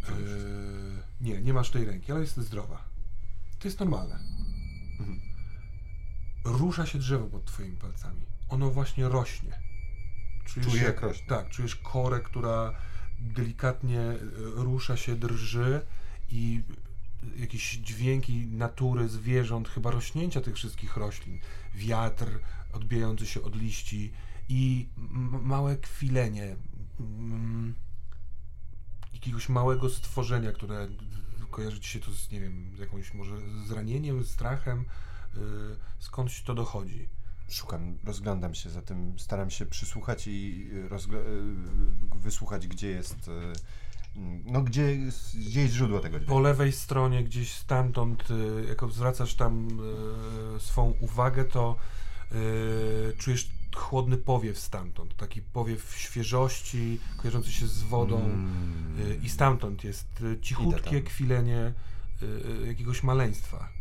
Yy, 0.08 1.02
nie, 1.20 1.42
nie 1.42 1.52
masz 1.52 1.70
tej 1.70 1.84
ręki, 1.84 2.12
ale 2.12 2.20
jest 2.20 2.36
zdrowa. 2.36 2.84
To 3.58 3.68
jest 3.68 3.80
normalne. 3.80 4.14
Mhm. 5.00 5.20
Rusza 6.44 6.86
się 6.86 6.98
drzewo 6.98 7.26
pod 7.26 7.44
twoimi 7.44 7.76
palcami. 7.76 8.20
Ono 8.48 8.70
właśnie 8.70 9.08
rośnie. 9.08 9.58
Czujesz, 10.44 10.68
Czuję, 10.68 10.82
jak 10.82 11.00
rośnie. 11.00 11.26
Tak, 11.26 11.48
czujesz 11.48 11.76
korę, 11.76 12.20
która 12.20 12.72
delikatnie 13.20 14.00
e, 14.00 14.16
rusza 14.54 14.96
się, 14.96 15.16
drży 15.16 15.80
i 16.30 16.62
jakieś 17.36 17.76
dźwięki 17.76 18.46
natury, 18.46 19.08
zwierząt, 19.08 19.68
chyba 19.68 19.90
rośnięcia 19.90 20.40
tych 20.40 20.54
wszystkich 20.54 20.96
roślin. 20.96 21.38
Wiatr 21.74 22.26
odbijający 22.72 23.26
się 23.26 23.42
od 23.42 23.56
liści 23.56 24.12
i 24.48 24.88
małe 25.42 25.76
kwilenie. 25.76 26.56
mm, 27.00 27.74
jakiegoś 29.16 29.48
małego 29.48 29.90
stworzenia, 29.90 30.52
które 30.52 30.88
kojarzy 31.50 31.80
ci 31.80 31.88
się 31.90 32.00
to 32.00 32.12
z, 32.12 32.30
nie 32.30 32.40
wiem, 32.40 32.70
z 32.76 32.78
jakąś 32.78 33.14
może 33.14 33.36
zranieniem, 33.66 34.24
strachem, 34.24 34.84
yy, 35.34 35.40
skądś 35.98 36.42
to 36.42 36.54
dochodzi. 36.54 37.08
Szukam, 37.48 37.98
rozglądam 38.04 38.54
się 38.54 38.70
za 38.70 38.82
tym, 38.82 39.18
staram 39.18 39.50
się 39.50 39.66
przysłuchać 39.66 40.26
i 40.26 40.68
rozgl- 40.88 41.14
y, 42.14 42.18
wysłuchać, 42.18 42.68
gdzie 42.68 42.88
jest... 42.88 43.28
y, 43.28 43.32
mm, 44.16 44.42
No, 44.46 44.62
gdzie, 44.62 44.96
gdzie 45.34 45.62
jest 45.62 45.74
źródło 45.74 46.00
tego 46.00 46.18
Po 46.18 46.24
dźwięku. 46.24 46.40
lewej 46.40 46.72
stronie, 46.72 47.24
gdzieś 47.24 47.52
stamtąd, 47.52 48.24
jak 48.68 48.92
zwracasz 48.92 49.34
tam 49.34 49.68
swą 50.58 50.94
uwagę, 51.00 51.44
to 51.44 51.76
czujesz 53.18 53.50
chłodny 53.78 54.16
powiew 54.16 54.58
stamtąd, 54.58 55.16
taki 55.16 55.42
powiew 55.42 55.94
świeżości, 55.96 56.98
kojarzący 57.16 57.52
się 57.52 57.66
z 57.66 57.82
wodą. 57.82 58.24
Mm. 58.24 59.10
Y, 59.10 59.20
I 59.22 59.28
stamtąd 59.28 59.84
jest 59.84 60.20
y, 60.20 60.40
cichutkie 60.40 61.02
y, 62.22 62.26
y, 62.62 62.66
jakiegoś 62.66 63.02
maleństwa. 63.02 63.75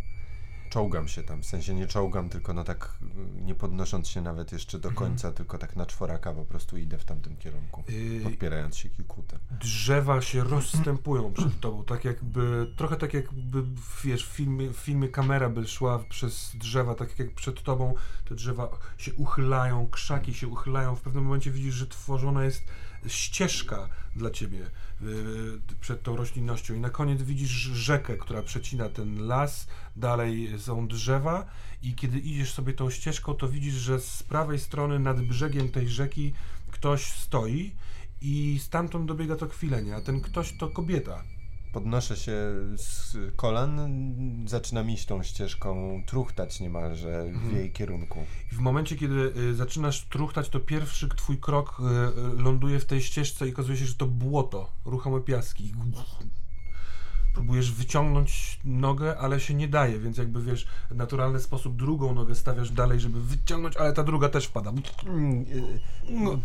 Czołgam 0.75 1.07
się 1.07 1.23
tam, 1.23 1.41
w 1.41 1.45
sensie 1.45 1.73
nie 1.73 1.87
czołgam, 1.87 2.29
tylko 2.29 2.53
no 2.53 2.63
tak 2.63 2.97
nie 3.41 3.55
podnosząc 3.55 4.07
się 4.07 4.21
nawet 4.21 4.51
jeszcze 4.51 4.79
do 4.79 4.89
Mhm. 4.89 5.09
końca, 5.09 5.31
tylko 5.31 5.57
tak 5.57 5.75
na 5.75 5.85
czworaka 5.85 6.33
po 6.33 6.45
prostu 6.45 6.77
idę 6.77 6.97
w 6.97 7.05
tamtym 7.05 7.37
kierunku, 7.37 7.83
Yy, 7.89 8.21
podpierając 8.23 8.77
się 8.77 8.89
kilkutem. 8.89 9.39
drzewa 9.59 10.21
się 10.21 10.43
rozstępują 10.43 11.33
przed 11.33 11.59
tobą, 11.59 11.83
tak 11.83 12.05
jakby, 12.05 12.73
trochę 12.77 12.95
tak 12.95 13.13
jakby, 13.13 13.63
wiesz, 14.03 14.25
w 14.25 14.29
filmie, 14.31 14.69
w 14.69 14.77
filmie 14.77 15.07
kamera 15.09 15.49
by 15.49 15.67
szła 15.67 15.99
przez 16.09 16.51
drzewa, 16.55 16.95
tak 16.95 17.19
jak 17.19 17.33
przed 17.35 17.63
tobą 17.63 17.93
te 18.29 18.35
drzewa 18.35 18.69
się 18.97 19.13
uchylają, 19.13 19.87
krzaki 19.91 20.33
się 20.33 20.47
uchylają, 20.47 20.95
w 20.95 21.01
pewnym 21.01 21.23
momencie 21.23 21.51
widzisz, 21.51 21.73
że 21.75 21.87
tworzona 21.87 22.43
jest 22.43 22.63
ścieżka 23.07 23.89
dla 24.15 24.29
ciebie 24.29 24.59
yy, 25.01 25.61
przed 25.81 26.03
tą 26.03 26.15
roślinnością 26.15 26.73
i 26.73 26.79
na 26.79 26.89
koniec 26.89 27.21
widzisz 27.21 27.49
rzekę, 27.49 28.17
która 28.17 28.41
przecina 28.41 28.89
ten 28.89 29.27
las, 29.27 29.67
dalej 29.95 30.59
są 30.59 30.87
drzewa 30.87 31.45
i 31.83 31.95
kiedy 31.95 32.19
idziesz 32.19 32.53
sobie 32.53 32.73
tą 32.73 32.89
ścieżką, 32.89 33.33
to 33.33 33.49
widzisz, 33.49 33.73
że 33.73 33.99
z 33.99 34.23
prawej 34.23 34.59
strony 34.59 34.99
nad 34.99 35.21
brzegiem 35.21 35.69
tej 35.69 35.89
rzeki 35.89 36.33
ktoś 36.71 37.05
stoi 37.05 37.71
i 38.21 38.59
stamtąd 38.61 39.05
dobiega 39.05 39.35
to 39.35 39.47
kwilenie, 39.47 39.95
a 39.95 40.01
ten 40.01 40.21
ktoś 40.21 40.57
to 40.57 40.69
kobieta. 40.69 41.23
Podnoszę 41.75 42.15
się 42.15 42.33
z 42.77 43.17
kolan, 43.35 43.79
zaczynam 44.47 44.89
iść 44.89 45.05
tą 45.05 45.23
ścieżką, 45.23 46.01
truchtać 46.05 46.59
niemalże 46.59 47.23
w 47.25 47.27
Mhm. 47.35 47.55
jej 47.55 47.71
kierunku. 47.71 48.19
I 48.51 48.55
w 48.55 48.59
momencie, 48.59 48.95
kiedy 48.95 49.33
y, 49.37 49.55
zaczynasz 49.55 50.05
truchtać, 50.05 50.49
to 50.49 50.59
pierwszy 50.59 51.09
twój 51.09 51.37
krok 51.37 51.77
y, 51.79 51.83
y, 52.39 52.43
ląduje 52.43 52.79
w 52.79 52.85
tej 52.85 53.01
ścieżce 53.01 53.47
i 53.47 53.53
okazuje 53.53 53.77
się, 53.77 53.85
że 53.85 53.95
to 53.95 54.05
błoto, 54.05 54.69
ruchome 54.85 55.21
piaski. 55.21 55.73
Próbujesz 57.33 57.71
wyciągnąć 57.71 58.59
nogę, 58.63 59.17
ale 59.17 59.39
się 59.39 59.53
nie 59.53 59.67
daje, 59.67 59.99
więc 59.99 60.17
jakby 60.17 60.41
wiesz, 60.41 60.67
w 60.91 60.95
naturalny 60.95 61.39
sposób 61.39 61.75
drugą 61.75 62.13
nogę 62.13 62.35
stawiasz 62.35 62.71
dalej, 62.71 62.99
żeby 62.99 63.21
wyciągnąć, 63.21 63.77
ale 63.77 63.93
ta 63.93 64.03
druga 64.03 64.29
też 64.29 64.45
wpada. 64.45 64.73
Mm, 65.05 65.45
No, 66.09 66.39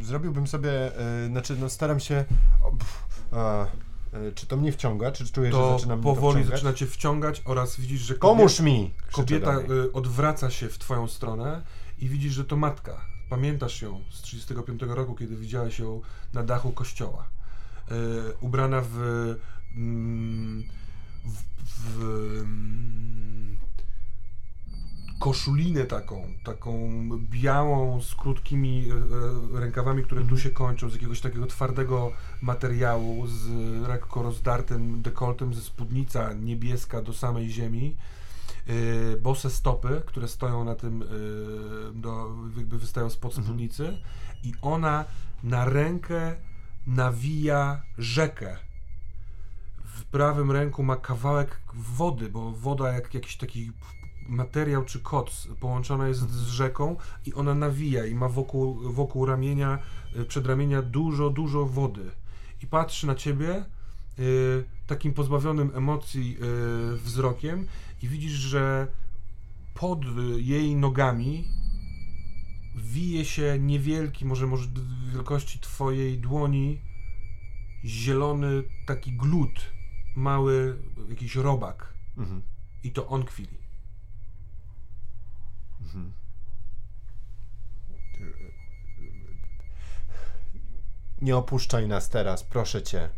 zrobiłbym 0.00 0.46
sobie, 0.46 0.92
y, 1.24 1.28
znaczy 1.28 1.56
no 1.60 1.68
staram 1.68 2.00
się, 2.00 2.24
o, 2.64 2.70
pff, 2.70 3.06
a, 3.32 3.66
y, 4.16 4.32
czy 4.34 4.46
to 4.46 4.56
mnie 4.56 4.72
wciąga, 4.72 5.12
czy 5.12 5.32
czuję, 5.32 5.50
że 5.52 5.56
To 5.58 5.72
zaczyna 5.78 5.96
mnie 5.96 6.04
to 6.04 6.14
powoli 6.14 6.44
zaczyna 6.44 6.72
cię 6.72 6.86
wciągać 6.86 7.42
oraz 7.44 7.80
widzisz, 7.80 8.00
że 8.00 8.14
Pomóż 8.14 8.60
mi! 8.60 8.94
krzyczę 8.98 9.12
Kobieta 9.12 9.52
do 9.54 9.62
niej. 9.62 9.70
y, 9.86 9.92
odwraca 9.92 10.50
się 10.50 10.68
w 10.68 10.78
twoją 10.78 11.08
stronę 11.08 11.62
i 11.98 12.08
widzisz, 12.08 12.32
że 12.32 12.44
to 12.44 12.56
matka. 12.56 13.00
Pamiętasz 13.30 13.82
ją 13.82 14.00
z 14.10 14.22
35 14.22 14.82
roku, 14.88 15.14
kiedy 15.14 15.36
widziałeś 15.36 15.78
ją 15.78 16.00
na 16.32 16.42
dachu 16.42 16.72
kościoła. 16.72 17.28
Y, 17.90 17.94
ubrana 18.40 18.80
w, 18.80 18.96
mm, 19.76 20.62
w, 21.24 21.42
w 21.84 22.02
mm, 22.40 23.56
koszulinę 25.18 25.84
taką, 25.84 26.22
taką 26.44 27.00
białą 27.20 28.02
z 28.02 28.14
krótkimi 28.14 28.88
e, 28.90 28.94
e, 29.56 29.60
rękawami, 29.60 30.02
które 30.02 30.26
tu 30.26 30.38
się 30.38 30.50
kończą, 30.50 30.90
z 30.90 30.92
jakiegoś 30.92 31.20
takiego 31.20 31.46
twardego 31.46 32.12
materiału, 32.42 33.26
z 33.26 33.48
lekko 33.88 34.22
rozdartym 34.22 35.02
dekoltem, 35.02 35.54
ze 35.54 35.60
spódnica 35.60 36.32
niebieska 36.32 37.02
do 37.02 37.12
samej 37.12 37.50
ziemi. 37.50 37.96
Yy, 38.66 39.20
bose 39.22 39.50
stopy, 39.50 40.02
które 40.06 40.28
stoją 40.28 40.64
na 40.64 40.74
tym, 40.74 41.00
yy, 41.00 42.00
do, 42.00 42.30
jakby 42.56 42.78
wystają 42.78 43.10
spod 43.10 43.32
Mhm. 43.32 43.44
spódnicy 43.44 43.98
i 44.44 44.52
ona 44.62 45.04
na 45.42 45.64
rękę 45.64 46.36
nawija 46.86 47.82
rzekę. 47.98 48.56
W 49.84 50.04
prawym 50.04 50.52
ręku 50.52 50.82
ma 50.82 50.96
kawałek 50.96 51.60
wody, 51.74 52.28
bo 52.28 52.52
woda 52.52 52.92
jak 52.92 53.14
jakiś 53.14 53.36
taki 53.36 53.72
materiał 54.28 54.84
czy 54.84 55.00
koc 55.00 55.48
połączona 55.60 56.08
jest 56.08 56.30
z 56.30 56.48
rzeką 56.48 56.96
i 57.26 57.34
ona 57.34 57.54
nawija 57.54 58.06
i 58.06 58.14
ma 58.14 58.28
wokół, 58.28 58.92
wokół 58.92 59.26
ramienia, 59.26 59.78
y, 60.16 60.24
przedramienia 60.24 60.82
dużo, 60.82 61.30
dużo 61.30 61.66
wody. 61.66 62.10
I 62.62 62.66
patrzy 62.66 63.06
na 63.06 63.14
ciebie 63.14 63.64
y, 64.18 64.64
takim 64.86 65.14
pozbawionym 65.14 65.70
emocji 65.74 66.36
y, 66.94 66.96
wzrokiem 66.96 67.66
i 68.02 68.08
widzisz, 68.08 68.32
że 68.32 68.86
pod 69.74 70.00
jej 70.36 70.76
nogami 70.76 71.44
wije 72.76 73.24
się 73.24 73.58
niewielki, 73.60 74.24
może, 74.24 74.46
może 74.46 74.68
wielkości 75.12 75.58
twojej 75.58 76.18
dłoni, 76.18 76.80
zielony 77.84 78.62
taki 78.86 79.12
glut, 79.12 79.72
mały 80.16 80.82
jakiś 81.08 81.36
robak. 81.36 81.94
Mhm. 82.16 82.42
I 82.84 82.92
to 82.92 83.08
on 83.08 83.24
kwili. 83.24 83.57
Mhm. 85.94 86.12
Nie 91.20 91.36
opuszczaj 91.36 91.88
nas 91.88 92.08
teraz, 92.08 92.44
proszę 92.44 92.82
cię. 92.82 93.08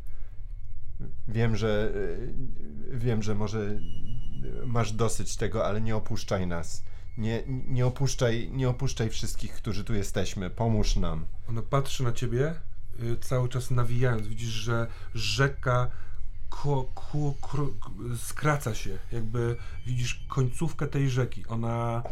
Wiem, 1.28 1.56
że 1.56 1.92
wiem, 2.90 3.22
że 3.22 3.34
może 3.34 3.80
masz 4.66 4.92
dosyć 4.92 5.36
tego, 5.36 5.66
ale 5.66 5.80
nie 5.80 5.96
opuszczaj 5.96 6.46
nas. 6.46 6.84
Nie, 7.18 7.42
nie 7.46 7.86
opuszczaj, 7.86 8.50
nie 8.52 8.68
opuszczaj 8.68 9.10
wszystkich, 9.10 9.52
którzy 9.52 9.84
tu 9.84 9.94
jesteśmy. 9.94 10.50
Pomóż 10.50 10.96
nam. 10.96 11.26
Ona 11.48 11.62
patrzy 11.62 12.02
na 12.02 12.12
ciebie, 12.12 12.54
y, 13.02 13.16
cały 13.16 13.48
czas 13.48 13.70
nawijając. 13.70 14.28
Widzisz, 14.28 14.48
że 14.48 14.86
rzeka 15.14 15.90
ko, 16.50 16.92
skraca 18.16 18.74
się. 18.74 18.98
Jakby 19.12 19.56
widzisz 19.86 20.24
końcówkę 20.28 20.86
tej 20.86 21.10
rzeki. 21.10 21.44
Ona, 21.48 22.02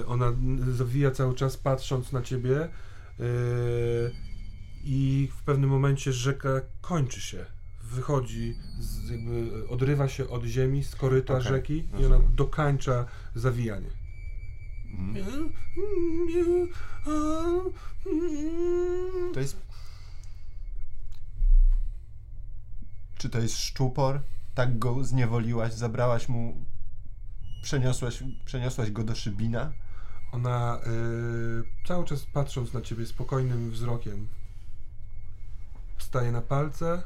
y, 0.00 0.06
ona 0.06 0.32
zawija 0.72 1.10
cały 1.10 1.34
czas 1.34 1.56
patrząc 1.56 2.12
na 2.12 2.22
ciebie 2.22 2.64
y, 2.64 2.70
i 4.84 5.28
w 5.36 5.42
pewnym 5.42 5.70
momencie 5.70 6.12
rzeka 6.12 6.48
kończy 6.80 7.20
się. 7.20 7.46
Wychodzi, 7.82 8.56
z, 8.80 9.10
jakby 9.10 9.68
odrywa 9.68 10.08
się 10.08 10.28
od 10.28 10.44
ziemi, 10.44 10.84
z 10.84 10.96
koryta 10.96 11.34
Okej, 11.34 11.48
rzeki 11.48 11.76
i 11.78 11.96
ona 11.96 12.08
rozumiem. 12.08 12.34
dokańcza 12.34 13.06
zawijanie. 13.34 13.90
Mhm. 14.98 15.50
To 19.34 19.40
jest. 19.40 19.69
Czy 23.20 23.30
to 23.30 23.38
jest 23.38 23.58
szczupor? 23.58 24.20
Tak 24.54 24.78
go 24.78 25.04
zniewoliłaś, 25.04 25.72
zabrałaś 25.72 26.28
mu. 26.28 26.64
Przeniosłaś, 27.62 28.22
przeniosłaś 28.44 28.90
go 28.90 29.04
do 29.04 29.14
szybina? 29.14 29.72
Ona 30.32 30.80
y, 30.86 31.86
cały 31.88 32.04
czas 32.04 32.26
patrząc 32.26 32.72
na 32.72 32.80
ciebie 32.80 33.06
spokojnym 33.06 33.70
wzrokiem 33.70 34.28
wstaje 35.96 36.32
na 36.32 36.42
palce, 36.42 37.02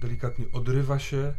delikatnie 0.00 0.44
odrywa 0.52 0.98
się. 0.98 1.34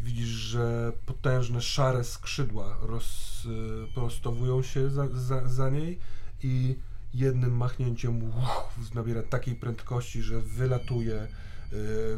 Widzisz, 0.00 0.28
że 0.28 0.92
potężne 1.06 1.60
szare 1.62 2.04
skrzydła 2.04 2.78
rozprostowują 2.80 4.62
się 4.62 4.90
za, 4.90 5.08
za, 5.08 5.48
za 5.48 5.70
niej 5.70 5.98
i 6.42 6.78
jednym 7.14 7.56
machnięciem 7.56 8.22
uff, 8.22 8.94
nabiera 8.94 9.22
takiej 9.22 9.54
prędkości, 9.54 10.22
że 10.22 10.40
wylatuje 10.40 11.14
y, 11.22 11.47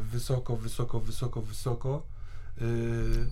wysoko, 0.01 0.57
wysoko, 0.57 0.99
wysoko, 0.99 1.41
wysoko. 1.41 2.03
Y, 2.61 3.27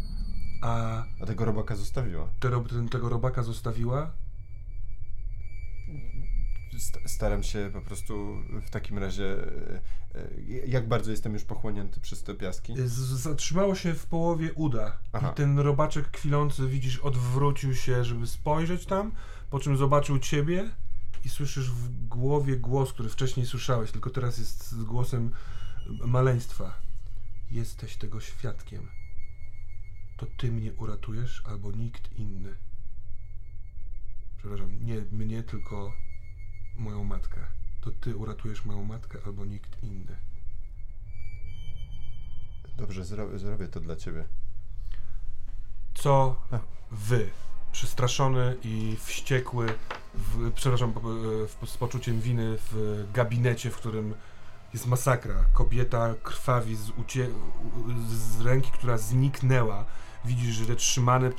a 0.61 1.03
A 1.21 1.25
tego 1.25 1.45
robaka 1.45 1.75
zostawiła. 1.75 2.27
te, 2.39 2.63
ten, 2.69 2.89
tego 2.89 3.09
robaka 3.09 3.43
zostawiła 3.43 4.11
St- 6.79 6.99
staram 7.09 7.43
się 7.43 7.69
po 7.73 7.81
prostu 7.81 8.35
w 8.67 8.69
takim 8.69 8.97
razie. 8.97 9.37
e, 10.15 10.67
Jak 10.67 10.87
bardzo 10.87 11.11
jestem 11.11 11.33
już 11.33 11.43
pochłonięty 11.43 11.99
przez 11.99 12.23
te 12.23 12.33
piaski? 12.35 12.73
Zatrzymało 13.15 13.75
się 13.75 13.93
w 13.93 14.05
połowie 14.05 14.53
uda 14.53 14.97
Aha. 15.13 15.29
i 15.31 15.35
ten 15.35 15.59
robaczek 15.59 16.11
kwilący, 16.11 16.67
widzisz, 16.67 16.97
odwrócił 16.99 17.75
się, 17.75 18.03
żeby 18.05 18.27
spojrzeć 18.27 18.85
tam, 18.85 19.11
po 19.49 19.59
czym 19.59 19.77
zobaczył 19.77 20.19
ciebie 20.19 20.69
i 21.25 21.29
słyszysz 21.29 21.69
w 21.71 22.07
głowie 22.07 22.57
głos, 22.57 22.93
który 22.93 23.09
wcześniej 23.09 23.45
słyszałeś, 23.45 23.91
tylko 23.91 24.09
teraz 24.09 24.37
jest 24.37 24.71
z 24.71 24.83
głosem 24.83 25.31
maleństwa. 26.05 26.79
Jesteś 27.51 27.95
tego 27.95 28.19
świadkiem. 28.21 28.89
To 30.17 30.25
ty 30.37 30.51
mnie 30.51 30.73
uratujesz 30.73 31.43
albo 31.45 31.71
nikt 31.71 32.17
inny. 32.19 32.55
Przepraszam, 34.37 34.85
nie 34.85 34.95
mnie, 35.11 35.43
tylko 35.43 35.93
moją 36.75 37.03
matkę. 37.03 37.45
To 37.81 37.91
ty 37.91 38.15
uratujesz 38.15 38.65
moją 38.65 38.83
matkę 38.83 39.19
albo 39.25 39.45
nikt 39.45 39.83
inny. 39.83 40.15
Dobrze, 42.77 43.01
zro- 43.01 43.37
zrobię 43.37 43.67
to 43.67 43.79
dla 43.79 43.95
ciebie. 43.95 44.25
co 45.93 46.41
A. 46.51 46.59
wy, 46.91 47.29
przestraszony 47.71 48.55
i 48.63 48.97
wściekły, 49.05 49.67
w, 50.13 50.51
przepraszam, 50.51 50.93
po- 50.93 51.01
w, 51.47 51.69
z 51.69 51.77
poczuciem 51.77 52.21
winy 52.21 52.57
w 52.71 53.03
gabinecie, 53.13 53.71
w 53.71 53.75
którym 53.77 54.13
jest 54.73 54.87
masakra. 54.87 55.45
Kobieta 55.53 56.13
krwawi 56.23 56.75
z, 56.75 56.89
ucie, 56.89 57.27
z 58.09 58.41
ręki, 58.41 58.71
która 58.71 58.97
zniknęła. 58.97 59.85
widzisz, 60.25 60.55
że 60.55 60.75
trzymany 60.75 61.31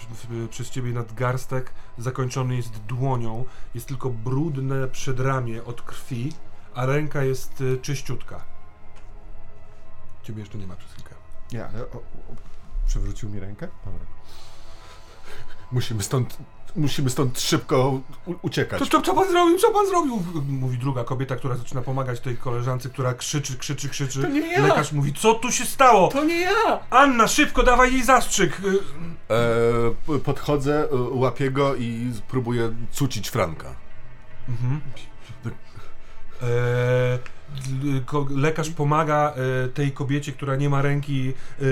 przez 0.50 0.70
ciebie 0.70 0.92
nadgarstek 0.92 1.72
zakończony 1.98 2.56
jest 2.56 2.78
dłonią, 2.78 3.44
jest 3.74 3.86
tylko 3.86 4.10
brudne 4.10 4.88
przedramię 4.88 5.64
od 5.64 5.82
krwi, 5.82 6.32
a 6.74 6.86
ręka 6.86 7.22
jest 7.22 7.60
y, 7.60 7.78
czyściutka. 7.82 8.44
Ciebie 10.22 10.40
jeszcze 10.40 10.58
nie 10.58 10.66
ma 10.66 10.76
przez 10.76 10.92
chwilkę. 10.92 11.14
Nie, 11.52 11.66
ale 11.66 11.82
o, 11.82 11.96
o, 11.96 12.02
przywrócił 12.86 13.30
mi 13.30 13.40
rękę? 13.40 13.68
Dobra. 13.84 14.04
Musimy 15.72 16.02
stąd, 16.02 16.36
musimy 16.76 17.10
stąd 17.10 17.40
szybko 17.40 18.00
u- 18.26 18.34
uciekać. 18.42 18.78
To, 18.78 18.86
to 18.86 19.02
co 19.02 19.14
pan 19.14 19.28
zrobił? 19.30 19.58
Co 19.58 19.70
pan 19.70 19.86
zrobił? 19.86 20.22
Mówi 20.48 20.78
druga 20.78 21.04
kobieta, 21.04 21.36
która 21.36 21.56
zaczyna 21.56 21.82
pomagać 21.82 22.20
tej 22.20 22.36
koleżance, 22.36 22.88
która 22.88 23.14
krzyczy, 23.14 23.56
krzyczy, 23.58 23.88
krzyczy. 23.88 24.22
To 24.22 24.28
nie 24.28 24.52
ja! 24.52 24.62
Lekarz 24.62 24.92
mówi, 24.92 25.12
co 25.12 25.34
tu 25.34 25.52
się 25.52 25.64
stało? 25.64 26.08
To 26.08 26.24
nie 26.24 26.40
ja! 26.40 26.78
Anna, 26.90 27.28
szybko 27.28 27.62
dawaj 27.62 27.92
jej 27.92 28.02
zastrzyk. 28.04 28.60
E, 30.14 30.18
podchodzę, 30.18 30.88
e, 30.92 30.96
łapię 30.96 31.50
go 31.50 31.74
i 31.76 32.12
próbuję 32.28 32.72
cucić 32.92 33.28
Franka. 33.28 33.74
Mhm. 34.48 34.80
E, 36.42 37.18
lekarz 38.36 38.70
pomaga 38.70 39.32
e, 39.64 39.68
tej 39.68 39.92
kobiecie, 39.92 40.32
która 40.32 40.56
nie 40.56 40.70
ma 40.70 40.82
ręki, 40.82 41.32
e, 41.60 41.64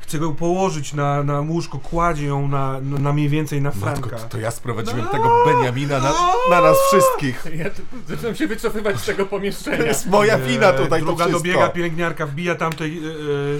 chce 0.00 0.18
ją 0.18 0.34
położyć 0.34 0.94
na, 0.94 1.22
na 1.22 1.40
łóżko, 1.40 1.78
kładzie 1.78 2.26
ją 2.26 2.48
na, 2.48 2.80
na, 2.80 3.12
mniej 3.12 3.28
więcej 3.28 3.62
na 3.62 3.68
Matko, 3.70 3.80
Franka. 3.80 4.16
to, 4.18 4.28
to 4.28 4.38
ja 4.38 4.50
sprowadziłem 4.50 5.06
tego 5.06 5.44
Beniamina 5.46 5.98
na, 5.98 6.12
na 6.50 6.60
nas 6.60 6.76
wszystkich. 6.88 7.44
Ja 7.56 7.64
zaczynam 8.08 8.34
się 8.34 8.46
wycofywać 8.46 9.00
z 9.00 9.04
tego 9.04 9.24
To 9.24 9.30
pomieszczenia. 9.30 9.84
jest 9.84 10.06
moja 10.06 10.38
wina 10.38 10.72
tutaj, 10.72 11.00
to 11.00 11.06
Druga 11.06 11.24
wszystko. 11.24 11.38
dobiega, 11.48 11.68
pielęgniarka 11.68 12.26
wbija 12.26 12.54
tamtej... 12.54 12.98
E, 12.98 13.00
e, 13.00 13.12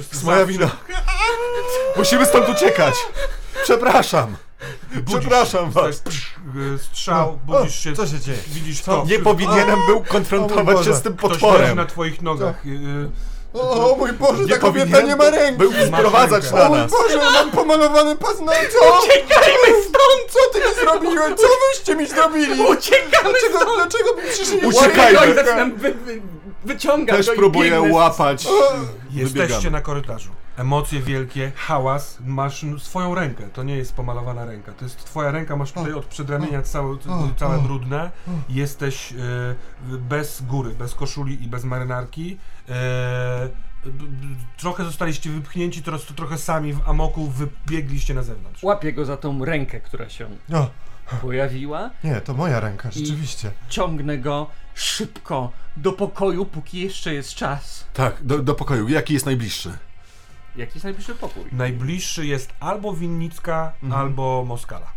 To 0.02 0.12
jest 0.12 0.24
moja 0.24 0.46
wina. 0.46 0.70
Musimy 1.96 2.26
stąd 2.26 2.48
uciekać. 2.48 2.94
Przepraszam. 3.64 4.36
Przepraszam 5.06 5.70
was. 5.70 6.02
e, 6.74 6.78
Strzał, 6.78 7.38
budzisz 7.46 7.78
się, 7.78 7.92
Co 7.92 8.06
się 8.06 8.20
dzieje? 8.20 8.38
widzisz 8.48 8.80
Co? 8.80 8.92
to. 9.00 9.04
Nie 9.08 9.18
powinienem 9.18 9.78
był 9.86 10.04
konfrontować 10.04 10.84
się 10.84 10.94
z 10.94 11.02
tym 11.02 11.16
Ktoś 11.16 11.30
potworem. 11.30 11.76
na 11.76 11.86
twoich 11.86 12.22
nogach. 12.22 12.66
E, 12.66 13.30
O, 13.54 13.92
o 13.92 13.96
mój 13.96 14.12
Boże, 14.12 14.44
Nie 14.44 14.52
ta 14.52 14.58
kobieta 14.58 15.00
nie 15.00 15.16
ma 15.16 15.30
ręki! 15.30 15.58
Był 15.58 15.72
sprowadzać 15.86 16.52
na 16.52 16.66
O 16.66 16.68
mój 16.68 16.78
nas. 16.78 16.90
Boże, 16.90 17.16
mam 17.16 17.50
pomalowane 17.50 18.16
paznokcie! 18.16 18.68
Uciekajmy 18.98 19.82
stąd! 19.82 20.30
Co 20.30 20.38
ty 20.52 20.58
mi 20.68 20.74
zrobiłeś? 20.80 21.34
Co 21.40 21.46
wyście 21.72 21.96
mi 21.96 22.06
zrobili? 22.06 22.62
Uciekamy 22.62 23.30
Dlaczego, 23.50 23.74
dlaczego 23.76 24.14
mi 24.16 24.22
przyszli 24.30 24.58
Uciekajmy. 24.66 25.34
Zaczynam 25.34 25.76
wy, 25.76 25.94
wy, 25.94 26.20
wyciągać 26.64 27.26
Też 27.26 27.36
próbuję 27.36 27.80
łapać. 27.80 28.46
Jesteście 29.10 29.70
na 29.70 29.80
korytarzu. 29.80 30.30
Emocje 30.56 31.00
wielkie, 31.00 31.52
hałas, 31.56 32.18
masz 32.24 32.64
swoją 32.78 33.14
rękę. 33.14 33.48
To 33.52 33.62
nie 33.62 33.76
jest 33.76 33.94
pomalowana 33.94 34.44
ręka. 34.44 34.72
To 34.72 34.84
jest 34.84 35.04
twoja 35.04 35.30
ręka, 35.30 35.56
masz 35.56 35.72
tutaj 35.72 35.92
od 35.92 36.04
przedramienia 36.06 36.62
całe, 36.62 36.96
całe 37.36 37.58
brudne. 37.62 38.10
Jesteś 38.48 39.14
w- 39.16 39.96
bez 40.08 40.42
góry, 40.42 40.70
bez 40.74 40.94
koszuli 40.94 41.44
i 41.44 41.48
bez 41.48 41.64
marynarki. 41.64 42.38
B- 43.84 44.04
trochę 44.56 44.84
zostaliście 44.84 45.30
wypchnięci, 45.30 45.82
teraz 45.82 46.04
to 46.04 46.14
trochę 46.14 46.38
sami 46.38 46.72
w 46.72 46.88
amoku 46.88 47.26
wybiegliście 47.30 48.14
na 48.14 48.22
zewnątrz. 48.22 48.62
Łapię 48.62 48.92
go 48.92 49.04
za 49.04 49.16
tą 49.16 49.44
rękę, 49.44 49.80
która 49.80 50.08
się 50.08 50.28
O, 50.52 50.70
pojawiła. 51.22 51.90
nie, 52.04 52.20
to 52.20 52.34
moja 52.34 52.60
ręka, 52.60 52.90
rzeczywiście. 52.90 53.50
Ciągnę 53.68 54.18
go 54.18 54.46
szybko 54.74 55.52
do 55.76 55.92
pokoju, 55.92 56.46
póki 56.46 56.80
jeszcze 56.80 57.14
jest 57.14 57.34
czas. 57.34 57.86
Tak, 57.94 58.16
do, 58.22 58.38
do 58.38 58.54
pokoju. 58.54 58.88
Jaki 58.88 59.14
jest 59.14 59.26
najbliższy? 59.26 59.72
Jaki 60.56 60.72
jest 60.74 60.84
najbliższy 60.84 61.14
pokój? 61.14 61.44
Najbliższy 61.52 62.26
jest 62.26 62.52
albo 62.60 62.92
Winnicka, 62.92 63.72
albo 63.90 64.44
Moskala. 64.44 64.92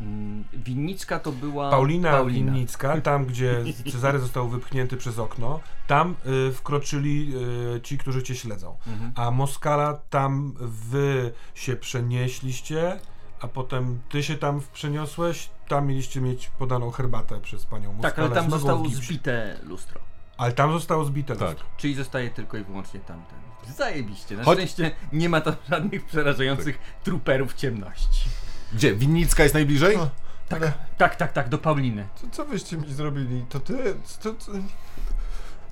Mm, 0.00 0.44
Winnicka 0.52 1.18
to 1.18 1.32
była. 1.32 1.70
Paulina, 1.70 2.24
Winnicka, 2.24 3.00
tam 3.00 3.26
gdzie 3.26 3.64
Cezary 3.92 4.18
został 4.18 4.48
wypchnięty 4.48 4.96
przez 4.96 5.18
okno, 5.18 5.60
tam 5.86 6.14
y, 6.48 6.52
wkroczyli 6.52 7.32
y, 7.76 7.80
ci, 7.80 7.98
którzy 7.98 8.22
cię 8.22 8.34
śledzą. 8.34 8.76
Mhm. 8.86 9.12
A 9.14 9.30
Moskala, 9.30 10.00
tam 10.10 10.54
wy 10.60 11.32
się 11.54 11.76
przenieśliście, 11.76 13.00
a 13.40 13.48
potem 13.48 14.00
ty 14.08 14.22
się 14.22 14.36
tam 14.36 14.60
przeniosłeś, 14.72 15.50
tam 15.68 15.86
mieliście 15.86 16.20
mieć 16.20 16.50
podaną 16.58 16.90
herbatę 16.90 17.40
przez 17.40 17.66
panią 17.66 17.92
Moskalę. 17.92 18.14
Tak, 18.14 18.18
ale 18.18 18.34
tam 18.34 18.50
zostało 18.50 18.88
zbite 18.88 19.58
lustro. 19.62 20.00
Ale 20.36 20.52
tam 20.52 20.72
zostało 20.72 21.04
zbite 21.04 21.36
Tak. 21.36 21.48
lustro. 21.48 21.66
Czyli 21.76 21.94
zostaje 21.94 22.30
tylko 22.30 22.56
i 22.56 22.64
wyłącznie 22.64 23.00
tamten. 23.00 23.45
Zajebiście. 23.76 24.36
Na 24.36 24.44
Choć- 24.44 24.54
szczęście 24.58 24.90
nie 25.12 25.28
ma 25.28 25.40
tam 25.40 25.54
żadnych 25.70 26.04
przerażających 26.06 26.78
truperów 27.04 27.54
ciemności. 27.54 28.28
Gdzie? 28.72 28.94
Winnicka 28.94 29.42
jest 29.42 29.54
najbliżej? 29.54 29.96
O, 29.96 30.10
Tak, 30.48 30.62
ale 30.62 30.72
tak, 30.98 31.16
tak, 31.16 31.32
tak, 31.32 31.48
do 31.48 31.58
Pauliny. 31.58 32.06
co, 32.20 32.26
co 32.30 32.44
wyście 32.44 32.76
mi 32.76 32.92
zrobili? 32.94 33.44
To 33.48 33.60
ty? 33.60 33.94
To, 34.22 34.32
to... 34.32 34.52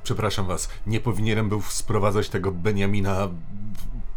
Przepraszam 0.03 0.47
was, 0.47 0.69
nie 0.87 1.01
powinienem 1.01 1.49
był 1.49 1.63
sprowadzać 1.63 2.29
tego 2.29 2.53
Beniamina 2.53 3.29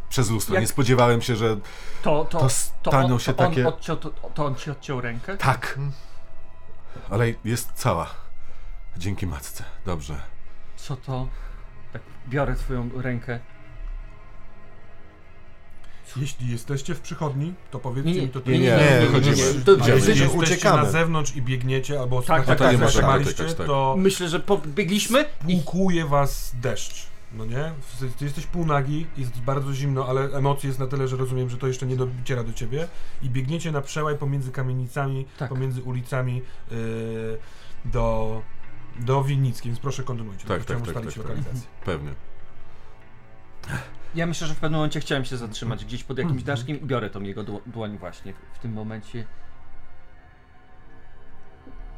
przez 0.10 0.30
lustro. 0.30 0.56
Jak- 0.56 0.62
Nie 0.64 0.68
spodziewałem 0.68 1.22
się, 1.22 1.36
że 1.36 1.56
To, 1.56 1.62
to, 2.02 2.26
To 2.26 2.40
to, 2.40 2.50
staną 2.50 3.14
on, 3.14 3.20
się 3.20 3.34
to, 3.34 3.48
takie- 3.48 3.68
on 3.68 3.74
odciął, 3.74 3.98
to, 3.98 4.10
to 4.10 4.46
on 4.46 4.56
ci 4.56 4.72
odciął 4.72 5.02
rękę? 5.02 5.38
tak. 5.38 5.80
Ale 7.10 7.26
jest 7.46 7.72
cała. 7.76 8.10
Dzięki 8.98 9.28
matce. 9.28 9.64
Dobrze. 9.86 10.22
Co 10.78 10.96
to? 10.96 11.28
Tak, 11.94 12.02
biorę 12.30 12.56
twoją 12.56 12.90
rękę. 12.96 13.40
Jeśli 16.16 16.52
jesteście 16.52 16.96
w 16.96 17.02
przychodni, 17.02 17.54
to 17.72 17.80
powiedzcie 17.80 18.14
Nie, 18.14 18.22
mi 18.22 18.30
to 18.30 18.40
nie, 18.46 18.60
nie, 18.60 18.60
nie, 18.60 19.00
wychodzimy. 19.02 19.36
nie, 19.36 19.44
nie. 19.44 19.60
To 19.62 19.72
A 19.72 19.76
jeśli 19.76 19.94
jesteście 19.94 20.30
Uciekamy. 20.30 20.84
na 20.84 20.90
zewnątrz 20.90 21.36
i 21.36 21.42
biegniecie, 21.42 22.00
albo 22.00 22.22
Tak, 22.22 22.46
tak, 22.46 22.58
tak, 22.58 22.58
tak, 22.58 22.78
zatrzymaliście, 22.78 23.34
dotykać, 23.34 23.58
tak. 23.58 23.68
to 23.68 23.96
Myślę, 23.98 24.30
że 24.30 24.40
pobiegliśmy 24.40 25.26
i 25.48 25.56
płukuje 25.56 26.06
was 26.06 26.52
deszcz. 26.62 27.08
No 27.34 27.46
nie? 27.46 27.72
Ty 28.18 28.26
jesteś 28.26 28.46
półnagi, 28.46 29.06
jest 29.18 29.40
bardzo 29.40 29.74
zimno, 29.74 30.08
ale 30.08 30.22
emocji 30.24 30.68
jest 30.68 30.80
na 30.80 30.88
tyle, 30.88 31.08
że 31.08 31.18
rozumiem, 31.18 31.50
że 31.50 31.58
to 31.58 31.68
jeszcze 31.68 31.86
nie 31.86 31.96
dociera 31.96 32.44
do 32.44 32.54
ciebie. 32.54 32.88
I 33.24 33.30
biegniecie 33.30 33.72
na 33.72 33.82
przełaj 33.82 34.18
pomiędzy 34.18 34.52
kamienicami, 34.52 35.26
Tak. 35.38 35.50
pomiędzy 35.50 35.82
ulicami 35.84 36.42
yy, 36.72 36.78
do, 37.86 38.42
do 39.00 39.24
Winnickiej, 39.24 39.72
więc 39.72 39.80
proszę 39.80 40.04
kontynuujcie. 40.04 40.48
Tak, 40.48 40.66
tak, 40.66 40.78
tak, 40.78 40.88
ustalić 40.88 41.14
tak, 41.16 41.24
tak. 41.24 41.36
lokalizację. 41.38 41.70
Pewnie. 41.86 42.12
Ja 44.16 44.26
myślę, 44.26 44.48
że 44.48 44.54
w 44.54 44.60
pewnym 44.60 44.78
momencie 44.78 45.00
chciałem 45.00 45.26
się 45.26 45.38
zatrzymać 45.38 45.86
gdzieś 45.86 46.04
pod 46.04 46.18
jakimś 46.18 46.44
daszkiem 46.44 46.82
i 46.82 46.86
biorę 46.86 47.10
tą 47.10 47.22
jego 47.22 47.44
dło- 47.44 47.62
dłoń 47.66 47.98
właśnie 47.98 48.34
w, 48.54 48.60
tym 48.60 48.74
momencie. 48.74 49.26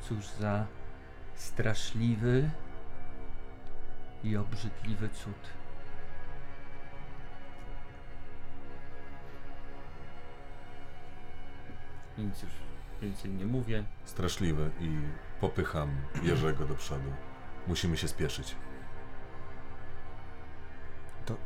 Cóż 0.01 0.27
za 0.27 0.65
straszliwy 1.35 2.49
i 4.23 4.37
obrzydliwy 4.37 5.09
cud. 5.09 5.33
Nic 12.17 12.43
już 12.43 12.51
więcej 13.01 13.31
nie 13.31 13.45
mówię. 13.45 13.83
Straszliwy 14.05 14.71
i 14.79 14.89
popycham 15.41 15.89
Jerzego 16.23 16.65
do 16.65 16.75
przodu. 16.75 17.13
Musimy 17.67 17.97
się 17.97 18.07
spieszyć. 18.07 18.55
to 21.25 21.37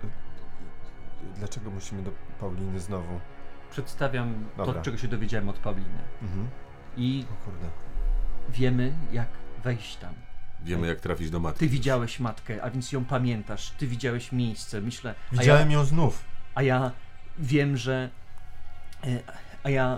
dlaczego 1.37 1.71
musimy 1.71 2.03
do 2.03 2.11
Pauliny 2.39 2.79
znowu? 2.79 3.19
Przedstawiam 3.71 4.45
Dobra. 4.57 4.73
to, 4.73 4.81
czego 4.81 4.97
się 4.97 5.07
dowiedziałem 5.07 5.49
od 5.49 5.57
Pauliny. 5.57 5.99
Mhm. 6.21 6.47
I 6.97 7.25
O 7.31 7.45
kurde. 7.45 7.69
wiemy, 8.49 8.93
jak 9.11 9.27
wejść 9.63 9.95
tam. 9.95 10.13
Wiemy, 10.63 10.87
jak 10.87 10.99
trafić 10.99 11.29
do 11.29 11.39
matki. 11.39 11.59
Ty 11.59 11.67
widziałeś 11.67 12.19
matkę, 12.19 12.63
a 12.63 12.69
więc 12.69 12.91
ją 12.91 13.05
pamiętasz. 13.05 13.69
Ty 13.71 13.87
widziałeś 13.87 14.31
miejsce, 14.31 14.81
myślę. 14.81 15.15
Widziałem 15.31 15.71
ja, 15.71 15.77
ją 15.77 15.85
znów. 15.85 16.23
a 16.55 16.61
ja 16.63 16.91
wiem, 17.39 17.77
że. 17.77 18.09
e, 19.03 19.07
A 19.63 19.69
ja 19.69 19.97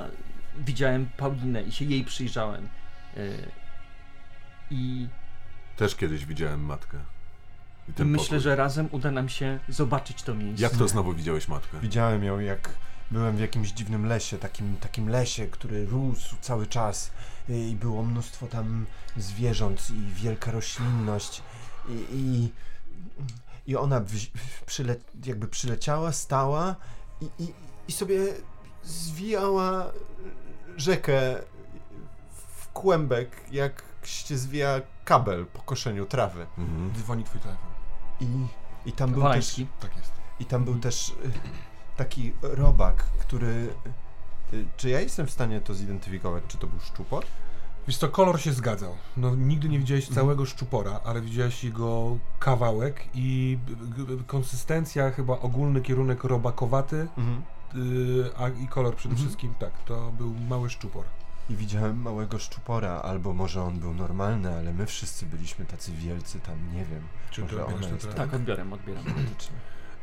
widziałem 0.57 1.09
Paulinę 1.17 1.63
i 1.63 1.71
się 1.71 1.85
jej 1.85 2.03
przyjrzałem. 2.03 2.67
E, 3.17 3.19
I 4.71 5.07
Też 5.77 5.95
kiedyś 5.95 6.25
widziałem 6.25 6.65
matkę. 6.65 6.97
I 7.89 7.93
ten 7.93 8.07
myślę, 8.07 8.25
pokój. 8.25 8.39
że 8.39 8.55
razem 8.55 8.87
uda 8.91 9.11
nam 9.11 9.29
się 9.29 9.59
zobaczyć 9.69 10.23
to 10.23 10.33
miejsce. 10.35 10.63
Jak 10.63 10.77
to 10.77 10.87
znowu 10.87 11.13
widziałeś 11.13 11.47
matkę? 11.47 11.79
Widziałem 11.79 12.23
ją, 12.23 12.39
jak 12.39 12.69
byłem 13.11 13.35
w 13.37 13.39
jakimś 13.39 13.71
dziwnym 13.71 14.05
lesie, 14.05 14.37
takim, 14.37 14.77
takim 14.77 15.09
lesie, 15.09 15.47
który 15.47 15.85
rósł 15.85 16.35
cały 16.41 16.67
czas 16.67 17.11
i 17.49 17.75
było 17.79 18.03
mnóstwo 18.03 18.47
tam 18.47 18.85
zwierząt 19.17 19.87
i 19.91 20.13
wielka 20.13 20.51
roślinność 20.51 21.41
i, 21.89 21.93
i, 22.11 22.51
i 23.71 23.75
ona 23.75 24.01
wzi- 24.01 24.31
przyle, 24.65 24.95
jakby 25.25 25.47
przyleciała, 25.47 26.11
stała 26.11 26.75
i, 27.21 27.43
i, 27.43 27.53
i 27.87 27.91
sobie 27.91 28.19
zwijała 28.83 29.91
rzekę 30.77 31.35
w 32.57 32.67
kłębek, 32.67 33.41
jak 33.51 33.83
się 34.03 34.37
zwija 34.37 34.81
kabel 35.05 35.45
po 35.45 35.61
koszeniu 35.61 36.05
trawy. 36.05 36.45
Mhm. 36.57 36.93
Dzwoni 36.97 37.23
twój 37.23 37.41
telefon. 37.41 37.74
I, 38.21 38.25
i 38.85 38.91
tam 38.91 39.11
był 39.11 39.23
też... 39.23 39.61
Tak 39.79 39.95
jest. 39.97 40.11
I 40.39 40.45
tam 40.45 40.63
był 40.65 40.79
też 40.79 41.09
y, 41.09 41.13
taki 41.97 42.33
robak, 42.41 42.95
który... 43.03 43.69
y, 44.53 44.65
Czy 44.77 44.89
ja 44.89 44.99
jestem 45.01 45.27
w 45.27 45.31
stanie 45.31 45.61
to 45.61 45.73
zidentyfikować, 45.73 46.43
czy 46.47 46.57
to 46.57 46.67
był 46.67 46.79
szczupor? 46.79 47.25
Wiesz 47.87 47.97
co, 47.97 48.09
kolor 48.09 48.39
się 48.41 48.53
zgadzał. 48.53 48.95
No, 49.17 49.35
nigdy 49.35 49.69
nie 49.69 49.79
widziałeś 49.79 50.09
całego 50.09 50.45
szczupora, 50.45 50.99
ale 51.05 51.21
widziałeś 51.21 51.63
jego 51.63 52.17
kawałek 52.39 53.05
i 53.13 53.57
konsystencja, 54.27 55.11
chyba 55.11 55.39
ogólny 55.39 55.81
kierunek 55.81 56.23
robakowaty, 56.23 57.07
Mhm. 57.17 57.41
yy, 57.73 58.29
a 58.37 58.49
i 58.49 58.67
kolor 58.67 58.95
przede 58.95 59.13
Mhm. 59.13 59.27
wszystkim, 59.27 59.53
tak, 59.59 59.71
to 59.85 60.11
był 60.11 60.33
mały 60.49 60.69
szczupor. 60.69 61.05
I 61.49 61.55
widziałem 61.55 62.01
małego 62.01 62.39
szczupora, 62.39 62.91
albo 62.91 63.33
może 63.33 63.61
on 63.61 63.79
był 63.79 63.93
normalny, 63.93 64.55
ale 64.57 64.73
my 64.73 64.85
wszyscy 64.85 65.25
byliśmy 65.25 65.65
tacy 65.65 65.91
wielcy 65.91 66.39
tam, 66.39 66.73
nie 66.73 66.85
wiem. 66.85 67.01
Czy 67.31 67.41
Może 67.41 67.57
to 67.57 67.67
ona 67.67 67.87
jest 67.87 68.01
teraz? 68.01 68.15
Tak, 68.15 68.33
odbieram, 68.33 68.73
odbieram. 68.73 69.03
Faktycznie. 69.03 69.55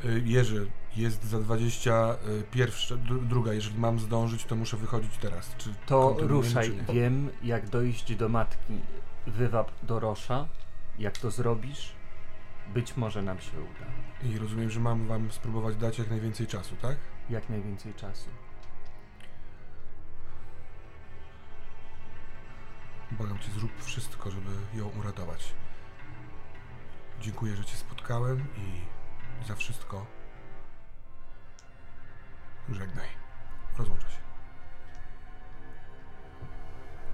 Y, 0.05 0.23
Jerzy, 0.25 0.71
jest 0.97 1.25
za 1.25 1.41
20 1.41 2.17
y, 2.29 3.19
druga, 3.23 3.53
jeżeli 3.53 3.79
mam 3.79 3.99
zdążyć, 4.01 4.45
to 4.45 4.57
muszę 4.57 4.77
wychodzić 4.77 5.17
teraz. 5.21 5.55
Czy 5.59 5.75
To 5.87 6.17
ruszaj. 6.21 6.73
czy? 6.87 6.93
Wiem, 6.93 7.31
jak 7.43 7.69
dojść 7.69 8.17
do 8.17 8.29
matki. 8.29 8.79
Wywab 9.27 9.71
do 9.83 10.01
Rosza. 10.01 10.49
Jak 10.99 11.19
to 11.19 11.31
zrobisz, 11.31 11.93
być 12.75 12.97
może 12.97 13.23
nam 13.23 13.41
się 13.41 13.51
uda. 13.61 13.87
I 14.35 14.39
rozumiem, 14.39 14.71
że 14.71 14.81
mam 14.81 15.07
wam 15.07 15.33
spróbować 15.33 15.77
dać 15.77 15.99
jak 15.99 16.11
najwięcej 16.11 16.47
czasu, 16.47 16.77
tak? 16.83 16.97
Jak 17.31 17.49
najwięcej 17.49 17.95
czasu. 17.95 18.29
Błagam 23.19 23.39
cię, 23.39 23.51
zrób 23.51 23.85
wszystko, 23.85 24.31
żeby 24.31 24.51
ją 24.75 24.89
uratować. 24.89 25.53
Dziękuję, 27.21 27.57
że 27.57 27.65
cię 27.65 27.77
spotkałem 27.77 28.47
i 28.57 29.47
za 29.47 29.55
wszystko. 29.55 30.07
Żegnaj. 32.69 33.09
Rozłącza 33.79 34.11
się. 34.11 34.19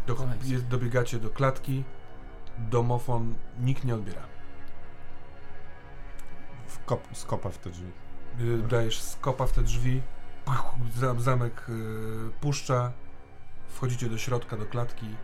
Do, 0.06 0.16
jest, 0.44 0.66
dobiegacie 0.66 1.18
do 1.18 1.30
klatki. 1.30 1.84
Domofon 2.58 3.34
nikt 3.58 3.84
nie 3.84 3.94
odbiera. 3.94 4.22
Wkop, 6.66 7.08
skopa 7.12 7.50
w 7.50 7.58
te 7.58 7.70
drzwi. 7.70 7.92
Y, 8.40 8.58
Dajesz 8.58 9.02
skopa 9.02 9.46
w 9.46 9.52
te 9.52 9.62
drzwi. 9.62 10.02
Zamek 11.18 11.68
y, 11.68 11.72
puszcza. 12.40 12.92
Wchodzicie 13.68 14.08
do 14.08 14.18
środka, 14.18 14.56
do 14.56 14.66
klatki. 14.66 15.16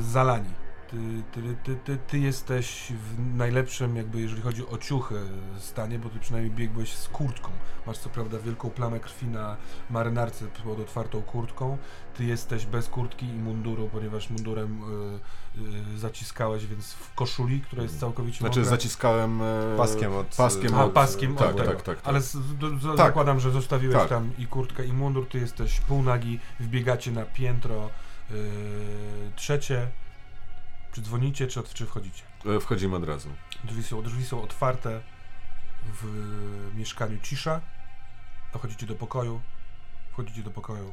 Zalani. 0.00 0.50
Ty, 0.90 0.96
ty, 1.32 1.56
ty, 1.64 1.76
ty, 1.84 1.98
ty 2.06 2.18
jesteś 2.18 2.92
w 2.92 3.36
najlepszym, 3.36 3.96
jakby 3.96 4.20
jeżeli 4.20 4.42
chodzi 4.42 4.66
o 4.68 4.78
ciuchy, 4.78 5.14
stanie, 5.58 5.98
bo 5.98 6.08
ty 6.08 6.18
przynajmniej 6.18 6.54
biegłeś 6.54 6.92
z 6.94 7.08
kurtką. 7.08 7.50
Masz 7.86 7.98
co 7.98 8.08
prawda 8.08 8.38
wielką 8.38 8.70
plamę 8.70 9.00
krwi 9.00 9.26
na 9.26 9.56
marynarce 9.90 10.44
pod 10.64 10.80
otwartą 10.80 11.22
kurtką. 11.22 11.78
Ty 12.16 12.24
jesteś 12.24 12.66
bez 12.66 12.88
kurtki 12.88 13.26
i 13.26 13.32
munduru, 13.32 13.88
ponieważ 13.92 14.30
mundurem 14.30 14.80
y, 14.82 15.94
y, 15.94 15.98
zaciskałeś, 15.98 16.66
więc 16.66 16.92
w 16.92 17.14
koszuli, 17.14 17.60
która 17.60 17.82
jest 17.82 18.00
całkowicie 18.00 18.38
Znaczy 18.38 18.58
mokra. 18.60 18.70
zaciskałem 18.70 19.42
e, 19.42 19.76
Paskiem 19.76 20.12
od- 20.14 20.36
paskiem 20.36 20.74
A, 20.74 20.84
od, 20.84 20.92
paskiem 20.92 21.36
tak, 21.36 21.50
od 21.50 21.56
tego. 21.56 21.68
tak, 21.68 21.82
tak, 21.82 21.96
tak. 21.96 22.08
Ale 22.08 22.20
z, 22.20 22.56
do, 22.56 22.68
z, 22.78 22.82
Tak. 22.82 22.96
zakładam, 22.96 23.40
że 23.40 23.50
zostawiłeś 23.50 23.96
Tak. 23.96 24.08
tam 24.08 24.30
i 24.38 24.46
kurtkę, 24.46 24.84
i 24.86 24.92
mundur. 24.92 25.28
Ty 25.28 25.38
jesteś 25.38 25.80
półnagi, 25.80 26.40
wbiegacie 26.60 27.12
na 27.12 27.24
piętro 27.24 27.90
yy, 28.30 29.32
trzecie. 29.36 29.90
Czy 30.92 31.02
dzwonicie, 31.02 31.46
czy, 31.46 31.60
od, 31.60 31.74
czy 31.74 31.86
wchodzicie? 31.86 32.22
E, 32.56 32.60
Wchodzimy 32.60 32.96
od 32.96 33.04
razu. 33.04 33.28
Drzwi 33.64 33.82
są, 33.82 34.02
drzwi 34.02 34.24
są 34.26 34.42
otwarte. 34.42 35.00
W 35.84 36.04
mieszkaniu 36.74 37.18
cisza. 37.22 37.60
Dochodzicie 38.52 38.86
do 38.86 38.94
pokoju. 38.94 39.40
Wchodzicie 40.12 40.42
do 40.42 40.50
pokoju. 40.50 40.92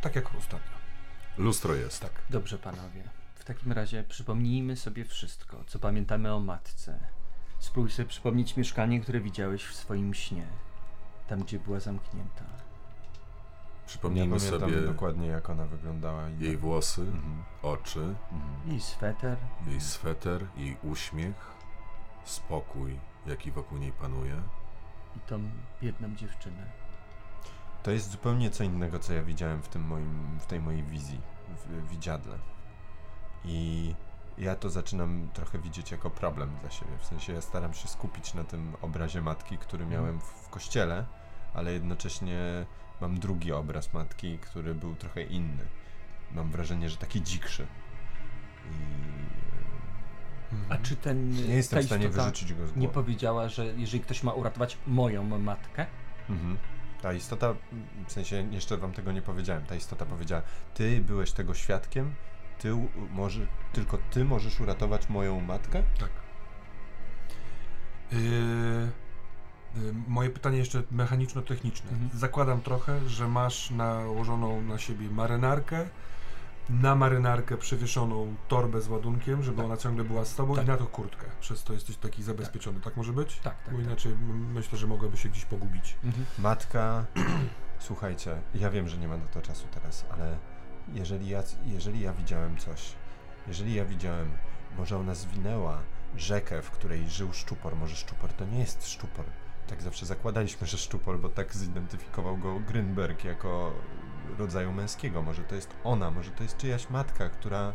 Tak 0.00 0.16
jak 0.16 0.34
ostatnio. 0.34 0.76
Lustro 1.38 1.74
jest. 1.74 2.00
Tak. 2.02 2.12
Dobrze, 2.30 2.58
panowie. 2.58 3.02
W 3.34 3.44
takim 3.44 3.72
razie 3.72 4.04
przypomnijmy 4.04 4.76
sobie 4.76 5.04
wszystko, 5.04 5.64
co 5.66 5.78
pamiętamy 5.78 6.34
o 6.34 6.40
matce. 6.40 6.98
Spróbuj 7.58 7.90
sobie 7.90 8.08
przypomnieć 8.08 8.56
mieszkanie, 8.56 9.00
które 9.00 9.20
widziałeś 9.20 9.64
w 9.64 9.74
swoim 9.74 10.14
śnie. 10.14 10.46
Tam, 11.28 11.42
gdzie 11.42 11.58
była 11.58 11.80
zamknięta. 11.80 12.44
Przypomnijmy 13.86 14.40
sobie 14.40 14.80
dokładnie, 14.80 15.26
jak 15.26 15.50
ona 15.50 15.66
wyglądała. 15.66 16.28
jej 16.28 16.56
włosy, 16.56 17.00
Mhm. 17.02 17.42
oczy, 17.62 18.14
Mhm. 18.32 18.76
I 18.76 18.80
sweter. 18.80 19.36
jej 19.66 19.80
sweter, 19.80 20.46
jej 20.56 20.76
uśmiech, 20.82 21.50
spokój, 22.24 22.98
jaki 23.26 23.50
wokół 23.52 23.78
niej 23.78 23.92
panuje. 23.92 24.34
I 25.16 25.20
tą 25.20 25.50
biedną 25.82 26.14
dziewczynę. 26.16 26.66
To 27.82 27.90
jest 27.90 28.10
zupełnie 28.10 28.50
co 28.50 28.64
innego, 28.64 28.98
co 28.98 29.12
ja 29.12 29.22
widziałem 29.22 29.62
w, 29.62 29.68
tym 29.68 29.82
moim, 29.82 30.38
w 30.40 30.46
tej 30.46 30.60
mojej 30.60 30.82
wizji, 30.82 31.20
w 31.66 31.88
widziadle. 31.88 32.38
I 33.44 33.94
ja 34.38 34.56
to 34.56 34.70
zaczynam 34.70 35.28
trochę 35.32 35.58
widzieć 35.58 35.90
jako 35.90 36.10
problem 36.10 36.56
dla 36.60 36.70
siebie. 36.70 36.90
W 36.98 37.06
sensie 37.06 37.32
ja 37.32 37.40
staram 37.40 37.74
się 37.74 37.88
skupić 37.88 38.34
na 38.34 38.44
tym 38.44 38.72
obrazie 38.82 39.22
matki, 39.22 39.58
który 39.58 39.86
miałem 39.86 40.20
w, 40.20 40.24
w 40.24 40.48
kościele, 40.48 41.06
ale 41.54 41.72
jednocześnie 41.72 42.66
mam 43.00 43.18
drugi 43.18 43.52
obraz 43.52 43.92
matki, 43.92 44.38
który 44.38 44.74
był 44.74 44.94
trochę 44.94 45.22
inny. 45.22 45.64
Mam 46.32 46.50
wrażenie, 46.50 46.90
że 46.90 46.96
taki 46.96 47.22
dzikszy. 47.22 47.66
I 48.70 48.72
A 50.68 50.76
czy 50.78 50.96
ten. 50.96 51.30
nie 51.30 51.54
jestem 51.54 51.82
w 51.82 51.86
stanie 51.86 52.08
wyrzucić 52.08 52.54
go 52.54 52.66
z 52.66 52.70
głowy. 52.70 52.80
Nie 52.80 52.88
powiedziała, 52.88 53.48
że 53.48 53.66
jeżeli 53.66 54.00
ktoś 54.00 54.22
ma 54.22 54.32
uratować 54.32 54.78
moją 54.86 55.38
matkę, 55.38 55.86
Mhm. 56.30 56.56
Ta 57.02 57.12
istota, 57.12 57.54
w 58.06 58.12
sensie 58.12 58.48
jeszcze 58.50 58.76
wam 58.76 58.92
tego 58.92 59.12
nie 59.12 59.22
powiedziałem, 59.22 59.64
ta 59.64 59.74
istota 59.74 60.06
powiedziała, 60.06 60.42
ty 60.74 61.00
byłeś 61.00 61.32
tego 61.32 61.54
świadkiem, 61.54 62.14
ty 62.58 62.68
może, 63.10 63.46
tylko 63.72 63.98
ty 64.10 64.24
możesz 64.24 64.60
uratować 64.60 65.08
moją 65.08 65.40
matkę? 65.40 65.82
Tak. 65.98 66.10
Yy, 68.12 68.18
moje 70.08 70.30
pytanie 70.30 70.58
jeszcze 70.58 70.82
mechaniczno-techniczne. 70.90 71.90
Mhm. 71.90 72.10
Zakładam 72.14 72.60
trochę, 72.60 73.08
że 73.08 73.28
masz 73.28 73.70
nałożoną 73.70 74.62
na 74.62 74.78
siebie 74.78 75.10
marynarkę, 75.10 75.88
na 76.70 76.94
marynarkę 76.94 77.56
przywieszoną 77.56 78.34
torbę 78.48 78.80
z 78.80 78.88
ładunkiem, 78.88 79.42
żeby 79.42 79.62
ona 79.62 79.76
ciągle 79.76 80.04
była 80.04 80.24
z 80.24 80.34
tobą 80.34 80.54
Tak. 80.54 80.64
i 80.64 80.68
na 80.68 80.76
to 80.76 80.86
kurtkę. 80.86 81.26
Przez 81.40 81.64
to 81.64 81.72
jesteś 81.72 81.96
taki 81.96 82.22
zabezpieczony. 82.22 82.80
Tak, 82.80 82.96
może 82.96 83.12
być? 83.12 83.36
Tak, 83.36 83.62
tak, 83.62 83.74
Bo 83.74 83.78
tak. 83.78 83.86
inaczej 83.86 84.16
myślę, 84.54 84.78
że 84.78 84.86
mogłaby 84.86 85.16
się 85.16 85.28
gdzieś 85.28 85.44
pogubić. 85.44 85.96
Matka, 86.38 87.04
słuchajcie, 87.78 88.40
ja 88.54 88.70
wiem, 88.70 88.88
że 88.88 88.96
nie 88.98 89.08
ma 89.08 89.16
na 89.16 89.26
to 89.26 89.42
czasu 89.42 89.66
teraz, 89.70 90.04
ale 90.10 90.38
jeżeli 90.94 91.28
ja, 91.28 91.42
jeżeli 91.66 92.00
ja 92.00 92.12
widziałem 92.12 92.56
coś, 92.56 92.92
jeżeli 93.48 93.74
ja 93.74 93.84
widziałem, 93.84 94.28
może 94.78 94.98
ona 94.98 95.14
zwinęła 95.14 95.78
rzekę, 96.16 96.62
w 96.62 96.70
której 96.70 97.08
żył 97.10 97.32
szczupor, 97.32 97.76
może 97.76 97.96
szczupor 97.96 98.32
to 98.32 98.44
nie 98.44 98.58
jest 98.58 98.88
szczupor. 98.88 99.24
Tak 99.68 99.82
zawsze 99.82 100.06
zakładaliśmy, 100.06 100.66
że 100.66 100.78
szczupor, 100.78 101.18
bo 101.20 101.28
tak 101.28 101.54
zidentyfikował 101.54 102.36
go 102.38 102.60
Grynberg 102.60 103.24
jako 103.24 103.72
rodzaju 104.38 104.72
męskiego. 104.72 105.22
Może 105.22 105.42
to 105.44 105.54
jest 105.54 105.76
ona, 105.84 106.10
może 106.10 106.30
to 106.30 106.42
jest 106.42 106.56
czyjaś 106.56 106.90
matka, 106.90 107.28
która. 107.28 107.72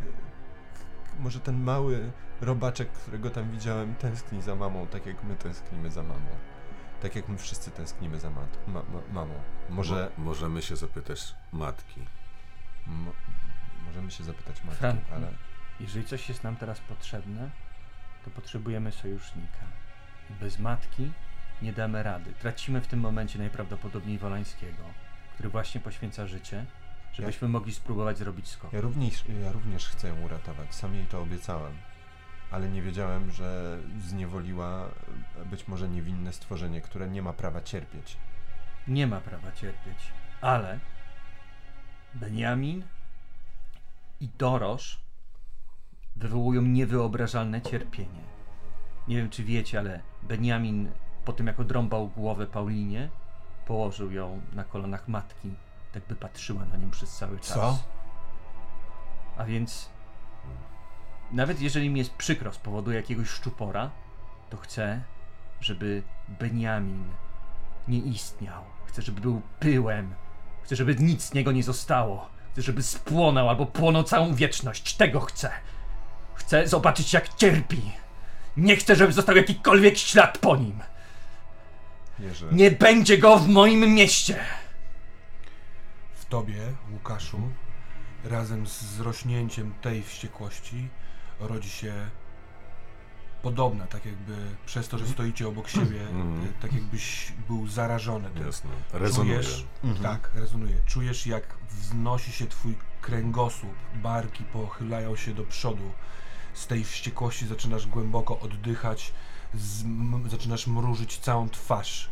e, 0.00 1.20
Może 1.22 1.40
ten 1.40 1.62
mały 1.62 2.12
robaczek, 2.40 2.92
którego 2.92 3.30
tam 3.30 3.50
widziałem, 3.50 3.94
tęskni 3.94 4.42
za 4.42 4.54
mamą, 4.54 4.86
tak 4.86 5.06
jak 5.06 5.24
my 5.24 5.36
tęsknimy 5.36 5.90
za 5.90 6.02
mamą. 6.02 6.30
Tak 7.02 7.16
jak 7.16 7.28
my 7.28 7.38
wszyscy 7.38 7.70
tęsknimy 7.70 8.20
za 8.20 8.30
mat- 8.30 8.58
ma- 8.68 8.82
ma- 8.82 9.12
mamą. 9.12 9.34
Może. 9.70 10.10
Mo- 10.18 10.24
możemy 10.24 10.62
się 10.62 10.76
zapytać 10.76 11.34
matki. 11.52 12.00
M- 12.86 13.10
możemy 13.86 14.10
się 14.10 14.24
zapytać 14.24 14.64
matki, 14.64 14.78
Frank, 14.80 15.00
ale. 15.12 15.28
jeżeli 15.80 16.06
coś 16.06 16.28
jest 16.28 16.44
nam 16.44 16.56
teraz 16.56 16.80
potrzebne, 16.80 17.50
to 18.24 18.30
potrzebujemy 18.30 18.92
sojusznika. 18.92 19.66
Bez 20.30 20.58
matki 20.58 21.12
nie 21.62 21.72
damy 21.72 22.02
rady. 22.02 22.32
Tracimy 22.32 22.80
w 22.80 22.86
tym 22.86 23.00
momencie 23.00 23.38
najprawdopodobniej 23.38 24.18
Wolańskiego, 24.18 24.82
który 25.34 25.48
właśnie 25.48 25.80
poświęca 25.80 26.26
życie, 26.26 26.64
żebyśmy 27.12 27.48
mogli 27.48 27.74
spróbować 27.74 28.18
zrobić 28.18 28.48
skok. 28.48 28.72
Ja 28.72 28.80
również, 28.80 29.24
ja 29.42 29.52
również 29.52 29.88
chcę 29.88 30.08
ją 30.08 30.20
uratować. 30.20 30.74
Sam 30.74 30.94
jej 30.94 31.06
to 31.06 31.22
obiecałem. 31.22 31.72
Ale 32.50 32.68
nie 32.68 32.82
wiedziałem, 32.82 33.30
że 33.30 33.78
zniewoliła 34.00 34.88
e, 35.40 35.44
być 35.44 35.68
może 35.68 35.88
niewinne 35.88 36.32
stworzenie, 36.32 36.80
które 36.80 37.08
nie 37.08 37.22
ma 37.22 37.32
prawa 37.32 37.62
cierpieć. 37.62 38.16
Nie 38.88 39.06
ma 39.06 39.20
prawa 39.20 39.52
cierpieć, 39.52 39.98
ale 40.40 40.78
Benjamin 42.14 42.84
i 44.20 44.28
Dorosz 44.38 45.00
wywołują 46.16 46.62
niewyobrażalne 46.62 47.62
cierpienie. 47.62 48.24
Nie 49.08 49.16
wiem, 49.16 49.30
czy 49.30 49.44
wiecie, 49.44 49.78
ale 49.78 50.00
Benjamin 50.22 50.90
po 51.24 51.32
tym, 51.32 51.46
jak 51.46 51.60
odrąbał 51.60 52.08
głowę 52.08 52.46
Paulinie, 52.46 53.08
położył 53.66 54.12
ją 54.12 54.40
na 54.52 54.64
kolanach 54.64 55.08
matki, 55.08 55.54
tak 55.92 56.02
by 56.08 56.14
patrzyła 56.14 56.64
na 56.64 56.76
nią 56.76 56.90
przez 56.90 57.16
cały 57.16 57.38
czas. 57.38 57.54
Co? 57.54 57.78
A 59.36 59.44
więc 59.44 59.90
nawet 61.32 61.60
jeżeli 61.60 61.90
mi 61.90 61.98
jest 61.98 62.14
przykro 62.14 62.52
z 62.52 62.58
powodu 62.58 62.92
jakiegoś 62.92 63.28
szczupora, 63.28 63.90
to 64.50 64.56
chcę, 64.56 65.02
żeby 65.60 66.02
Beniamin 66.28 67.04
nie 67.88 67.98
istniał. 67.98 68.62
Chcę, 68.86 69.02
żeby 69.02 69.20
był 69.20 69.42
pyłem. 69.60 70.14
Chcę, 70.62 70.76
żeby 70.76 70.94
nic 70.94 71.22
z 71.22 71.34
niego 71.34 71.52
nie 71.52 71.62
zostało. 71.62 72.28
Chcę, 72.52 72.62
żeby 72.62 72.82
spłonął 72.82 73.48
albo 73.48 73.66
płonął 73.66 74.02
całą 74.02 74.34
wieczność. 74.34 74.96
Tego 74.96 75.20
chcę. 75.20 75.50
Chcę 76.34 76.68
zobaczyć, 76.68 77.12
jak 77.12 77.34
cierpi. 77.34 77.92
Nie 78.56 78.76
chcę, 78.76 78.96
żeby 78.96 79.12
został 79.12 79.36
jakikolwiek 79.36 79.98
ślad 79.98 80.38
po 80.38 80.56
nim. 80.56 80.80
Jerzy. 82.18 82.46
Nie 82.52 82.70
będzie 82.70 83.18
go 83.18 83.38
w 83.38 83.48
moim 83.48 83.80
mieście. 83.94 84.44
W 86.14 86.24
tobie, 86.24 86.60
Łukaszu, 86.92 87.40
razem 88.24 88.66
z 88.66 88.82
zrośnięciem 88.82 89.74
tej 89.82 90.02
wściekłości 90.02 90.88
rodzi 91.40 91.70
się 91.70 91.94
podobna, 93.42 93.86
tak 93.86 94.06
jakby 94.06 94.36
przez 94.66 94.88
to, 94.88 94.98
że 94.98 95.06
stoicie 95.06 95.48
obok 95.48 95.68
siebie, 95.68 96.00
Mhm. 96.00 96.44
y, 96.44 96.52
tak 96.62 96.72
jakbyś 96.72 97.32
był 97.48 97.66
zarażony 97.68 98.30
tym. 98.30 98.46
Jasne. 98.46 98.70
Rezonuje. 98.92 99.40
Czujesz, 99.40 99.64
tak, 100.02 100.30
rezonuje. 100.34 100.74
Czujesz, 100.86 101.26
jak 101.26 101.56
wznosi 101.70 102.32
się 102.32 102.46
twój 102.46 102.74
kręgosłup, 103.00 103.74
barki 103.94 104.44
pochylają 104.44 105.16
się 105.16 105.34
do 105.34 105.42
przodu. 105.42 105.92
Z 106.54 106.66
tej 106.66 106.84
wściekłości 106.84 107.46
zaczynasz 107.46 107.86
głęboko 107.86 108.40
oddychać, 108.40 109.12
z, 109.54 109.82
m, 109.82 110.24
zaczynasz 110.30 110.66
mrużyć 110.66 111.18
całą 111.18 111.48
twarz. 111.48 112.08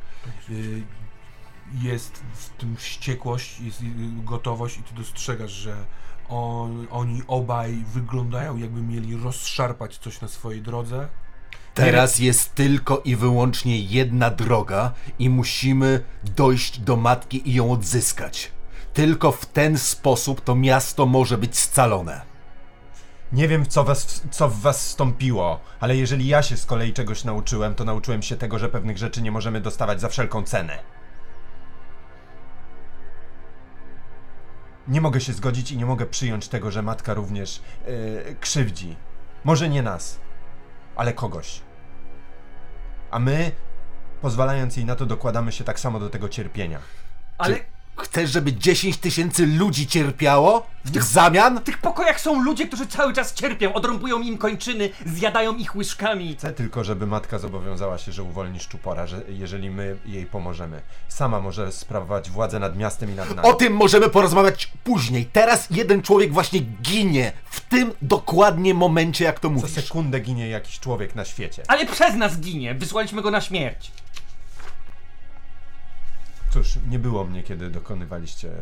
Y, 0.50 0.82
jest 1.80 2.22
w 2.34 2.48
tym 2.48 2.76
wściekłość, 2.76 3.60
jest 3.60 3.80
y, 3.80 3.84
gotowość 4.24 4.78
i 4.78 4.82
ty 4.82 4.94
dostrzegasz, 4.94 5.50
że 5.50 5.76
on, 6.28 6.86
oni 6.90 7.22
obaj 7.26 7.84
wyglądają 7.92 8.56
jakby 8.56 8.82
mieli 8.82 9.16
rozszarpać 9.16 9.98
coś 9.98 10.20
na 10.20 10.28
swojej 10.28 10.62
drodze. 10.62 11.08
Teraz 11.74 12.18
jest 12.18 12.54
tylko 12.54 12.98
i 13.04 13.16
wyłącznie 13.16 13.80
jedna 13.80 14.30
droga 14.30 14.92
i 15.18 15.30
musimy 15.30 16.04
dojść 16.24 16.80
do 16.80 16.96
matki 16.96 17.50
i 17.50 17.54
ją 17.54 17.72
odzyskać. 17.72 18.52
Tylko 18.94 19.32
w 19.32 19.46
ten 19.46 19.78
sposób 19.78 20.40
to 20.40 20.54
miasto 20.54 21.06
może 21.06 21.38
być 21.38 21.58
scalone. 21.58 22.31
Nie 23.32 23.48
wiem, 23.48 23.66
co, 23.66 23.84
was, 23.84 24.22
co 24.30 24.48
w 24.48 24.60
was 24.60 24.78
wstąpiło, 24.84 25.60
ale 25.80 25.96
jeżeli 25.96 26.26
ja 26.26 26.42
się 26.42 26.56
z 26.56 26.66
kolei 26.66 26.92
czegoś 26.92 27.24
nauczyłem, 27.24 27.74
to 27.74 27.84
nauczyłem 27.84 28.22
się 28.22 28.36
tego, 28.36 28.58
że 28.58 28.68
pewnych 28.68 28.98
rzeczy 28.98 29.22
nie 29.22 29.30
możemy 29.30 29.60
dostawać 29.60 30.00
za 30.00 30.08
wszelką 30.08 30.42
cenę. 30.42 30.78
Nie 34.88 35.00
mogę 35.00 35.20
się 35.20 35.32
zgodzić 35.32 35.72
i 35.72 35.76
nie 35.76 35.86
mogę 35.86 36.06
przyjąć 36.06 36.48
tego, 36.48 36.70
że 36.70 36.82
matka 36.82 37.14
również 37.14 37.62
yy, 37.86 38.36
krzywdzi. 38.40 38.96
Może 39.44 39.68
nie 39.68 39.82
nas, 39.82 40.20
ale 40.96 41.12
kogoś. 41.12 41.60
A 43.10 43.18
my, 43.18 43.52
pozwalając 44.22 44.76
jej 44.76 44.86
na 44.86 44.96
to, 44.96 45.06
dokładamy 45.06 45.52
się 45.52 45.64
tak 45.64 45.80
samo 45.80 46.00
do 46.00 46.10
tego 46.10 46.28
cierpienia. 46.28 46.78
Ale 47.38 47.71
Chcesz, 48.02 48.30
żeby 48.30 48.52
10 48.52 48.96
tysięcy 48.96 49.46
ludzi 49.46 49.86
cierpiało 49.86 50.66
w 50.84 51.02
zamian? 51.02 51.58
w 51.58 51.62
tych 51.62 51.78
pokojach 51.78 52.20
są 52.20 52.42
ludzie, 52.42 52.66
którzy 52.66 52.86
cały 52.86 53.12
czas 53.12 53.34
cierpią, 53.34 53.72
odrąbują 53.72 54.20
im 54.20 54.38
kończyny, 54.38 54.90
zjadają 55.06 55.56
ich 55.56 55.76
łyżkami. 55.76 56.36
Chcę 56.38 56.52
tylko, 56.52 56.84
żeby 56.84 57.06
matka 57.06 57.38
zobowiązała 57.38 57.98
się, 57.98 58.12
że 58.12 58.22
uwolni 58.22 58.60
szczupora, 58.60 59.06
że 59.06 59.22
jeżeli 59.28 59.70
my 59.70 59.96
jej 60.06 60.26
pomożemy. 60.26 60.80
Sama 61.08 61.40
może 61.40 61.72
sprawować 61.72 62.30
władzę 62.30 62.58
nad 62.58 62.76
miastem 62.76 63.10
i 63.10 63.14
nad 63.14 63.36
nami. 63.36 63.48
O 63.48 63.52
tym 63.54 63.72
możemy 63.72 64.08
porozmawiać 64.08 64.72
później. 64.84 65.26
Teraz 65.32 65.66
jeden 65.70 66.02
człowiek 66.02 66.32
właśnie 66.32 66.60
ginie 66.60 67.32
w 67.50 67.60
tym 67.60 67.92
dokładnie 68.02 68.74
momencie, 68.74 69.24
jak 69.24 69.40
to 69.40 69.48
Co 69.48 69.54
mówisz. 69.54 69.70
sekundę 69.70 70.20
ginie 70.20 70.48
jakiś 70.48 70.80
człowiek 70.80 71.14
na 71.14 71.24
świecie. 71.24 71.62
Ale 71.68 71.86
przez 71.86 72.14
nas 72.14 72.40
ginie, 72.40 72.74
wysłaliśmy 72.74 73.22
go 73.22 73.30
na 73.30 73.40
śmierć. 73.40 73.90
Cóż, 76.52 76.78
nie 76.88 76.98
było 76.98 77.24
mnie, 77.24 77.42
kiedy 77.42 77.70
dokonywaliście 77.70 78.48
e, 78.48 78.56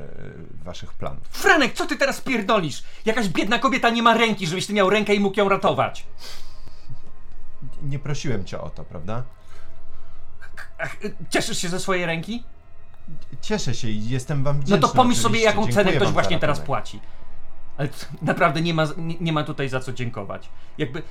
waszych 0.65 0.93
planów. 0.95 1.23
Franek, 1.31 1.73
co 1.75 1.87
ty 1.87 1.97
teraz 1.97 2.21
pierdolisz? 2.21 2.83
Jakaś 3.05 3.29
biedna 3.29 3.59
kobieta 3.59 3.91
nie 3.91 4.03
ma 4.03 4.15
ręki, 4.15 4.47
żebyś 4.47 4.67
ty 4.67 4.73
miał 4.73 4.91
rękę 4.91 5.15
i 5.15 5.21
mógł 5.21 5.39
ją 5.39 5.49
ratować. 5.49 6.07
Nie 7.83 7.99
prosiłem 7.99 8.45
cię 8.45 8.61
o 8.61 8.71
to, 8.71 8.85
prawda? 8.85 9.23
Cieszysz 11.31 11.59
się 11.59 11.69
ze 11.69 11.81
swojej 11.81 12.07
ręki? 12.07 12.45
Cieszę 13.41 13.75
się 13.75 13.89
i 13.89 14.09
jestem 14.09 14.45
wam 14.45 14.57
No 14.57 14.62
wdzięczny. 14.62 14.89
to 14.89 14.95
pomyśl 14.95 15.21
sobie, 15.21 15.41
jaką 15.41 15.57
Dziękuję 15.65 15.75
cenę 15.85 15.97
ktoś 15.97 16.09
właśnie 16.09 16.39
teraz 16.39 16.61
płaci. 16.61 17.01
Ale 17.79 17.89
naprawdę 18.23 18.61
nie 18.61 18.75
ma, 18.75 18.85
nie, 18.97 19.17
nie 19.21 19.33
ma 19.33 19.45
tutaj 19.45 19.69
za 19.69 19.81
co 19.81 19.93
dziękować. 19.93 20.49
Jakby. 20.79 21.03
To 21.03 21.07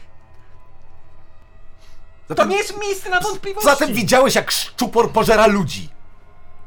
Zatem, 2.35 2.49
nie 2.49 2.57
jest 2.57 2.80
miejsce 2.81 3.10
na 3.10 3.19
wątpliwości. 3.19 3.69
zatem 3.69 3.93
widziałeś, 3.93 4.35
jak 4.35 4.51
szczupor 4.51 5.11
pożera 5.11 5.47
ludzi. 5.47 5.89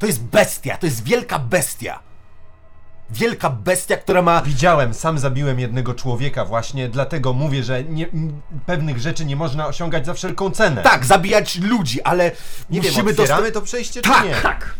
To 0.02 0.06
jest 0.06 0.22
bestia, 0.22 0.76
to 0.76 0.86
jest 0.86 1.04
wielka 1.04 1.38
bestia. 1.38 2.00
Wielka 3.10 3.50
bestia, 3.50 3.96
która 3.96 4.22
ma... 4.22 4.42
Widziałem, 4.42 4.94
sam 4.94 5.18
zabiłem 5.18 5.60
jednego 5.60 5.94
człowieka 5.94 6.44
właśnie, 6.44 6.88
dlatego 6.88 7.32
mówię, 7.32 7.64
że 7.64 7.84
nie, 7.84 8.08
m, 8.08 8.40
pewnych 8.66 8.98
rzeczy 8.98 9.24
nie 9.24 9.36
można 9.36 9.66
osiągać 9.66 10.06
za 10.06 10.14
wszelką 10.14 10.50
cenę. 10.50 10.82
Tak, 10.82 11.04
zabijać 11.04 11.58
ludzi, 11.58 12.02
ale 12.02 12.30
nie 12.70 12.80
musimy 12.80 12.96
wiem, 12.96 13.08
otwieramy 13.08 13.42
dostać... 13.42 13.54
to 13.54 13.62
przejście 13.62 14.02
Tak, 14.02 14.22
czy 14.22 14.28
nie? 14.28 14.34
Tak. 14.34 14.74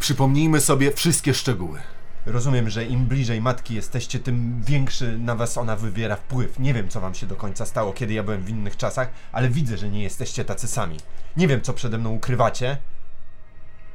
Przypomnijmy 0.00 0.60
sobie 0.60 0.92
wszystkie 0.92 1.34
szczegóły. 1.34 1.80
Rozumiem, 2.26 2.70
że 2.70 2.84
im 2.84 3.06
bliżej 3.06 3.40
matki 3.40 3.74
jesteście, 3.74 4.20
tym 4.20 4.62
większy 4.62 5.18
na 5.18 5.34
was 5.34 5.58
ona 5.58 5.76
wywiera 5.76 6.16
wpływ. 6.16 6.58
Nie 6.58 6.74
wiem, 6.74 6.88
co 6.88 7.00
wam 7.00 7.14
się 7.14 7.26
do 7.26 7.36
końca 7.36 7.66
stało, 7.66 7.92
kiedy 7.92 8.12
ja 8.12 8.22
byłem 8.22 8.42
w 8.42 8.48
innych 8.48 8.76
czasach, 8.76 9.10
ale 9.32 9.48
widzę, 9.48 9.76
że 9.76 9.90
nie 9.90 10.02
jesteście 10.02 10.44
tacy 10.44 10.68
sami. 10.68 10.96
Nie 11.36 11.48
wiem, 11.48 11.60
co 11.60 11.72
przede 11.72 11.98
mną 11.98 12.10
ukrywacie, 12.10 12.76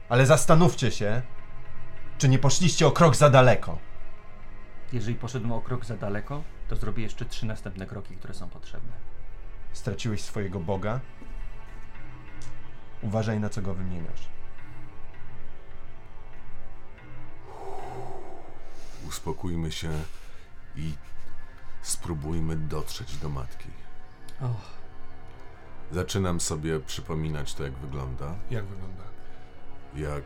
ale 0.10 0.26
zastanówcie 0.26 0.92
się, 0.92 1.22
czy 2.18 2.30
nie 2.30 2.40
poszliście 2.40 2.88
o 2.88 2.92
krok 2.92 3.16
za 3.16 3.30
daleko. 3.30 3.78
Jeżeli 4.94 5.16
poszedłem 5.16 5.52
o 5.52 5.62
krok 5.62 5.86
za 5.86 5.98
daleko, 5.98 6.44
to 6.68 6.76
zrobię 6.76 7.04
jeszcze 7.04 7.26
trzy 7.26 7.46
następne 7.46 7.86
kroki, 7.86 8.16
które 8.16 8.34
są 8.34 8.50
potrzebne. 8.50 8.92
Straciłeś 9.74 10.22
swojego 10.22 10.60
Boga. 10.60 11.00
Uważaj, 13.02 13.40
na 13.40 13.50
co 13.50 13.62
go 13.62 13.74
wymieniasz. 13.74 14.39
Uspokójmy 19.08 19.72
się 19.72 19.92
i 20.76 20.94
spróbujmy 21.82 22.56
dotrzeć 22.56 23.18
do 23.18 23.30
matki. 23.30 23.70
Och. 24.42 24.80
Zaczynam 25.92 26.40
sobie 26.40 26.80
przypominać 26.80 27.54
to, 27.54 27.64
jak 27.64 27.74
wygląda. 27.74 28.36
Jak 28.52 28.66
wygląda? 28.66 29.04
Jak 29.96 30.24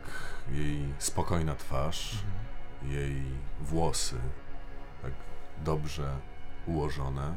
jej 0.51 0.93
spokojna 0.99 1.55
twarz, 1.55 2.15
jej 2.83 3.23
włosy 3.61 4.15
tak 5.01 5.11
dobrze 5.63 6.19
ułożone. 6.65 7.35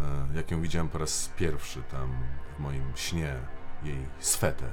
E, 0.00 0.36
Jak 0.36 0.50
ją 0.50 0.62
widziałem 0.62 0.88
po 0.88 0.98
raz 0.98 1.30
pierwszy 1.36 1.82
tam 1.82 2.18
w 2.56 2.60
moim 2.60 2.92
śnie, 2.94 3.36
jej 3.82 4.06
sweter. 4.20 4.70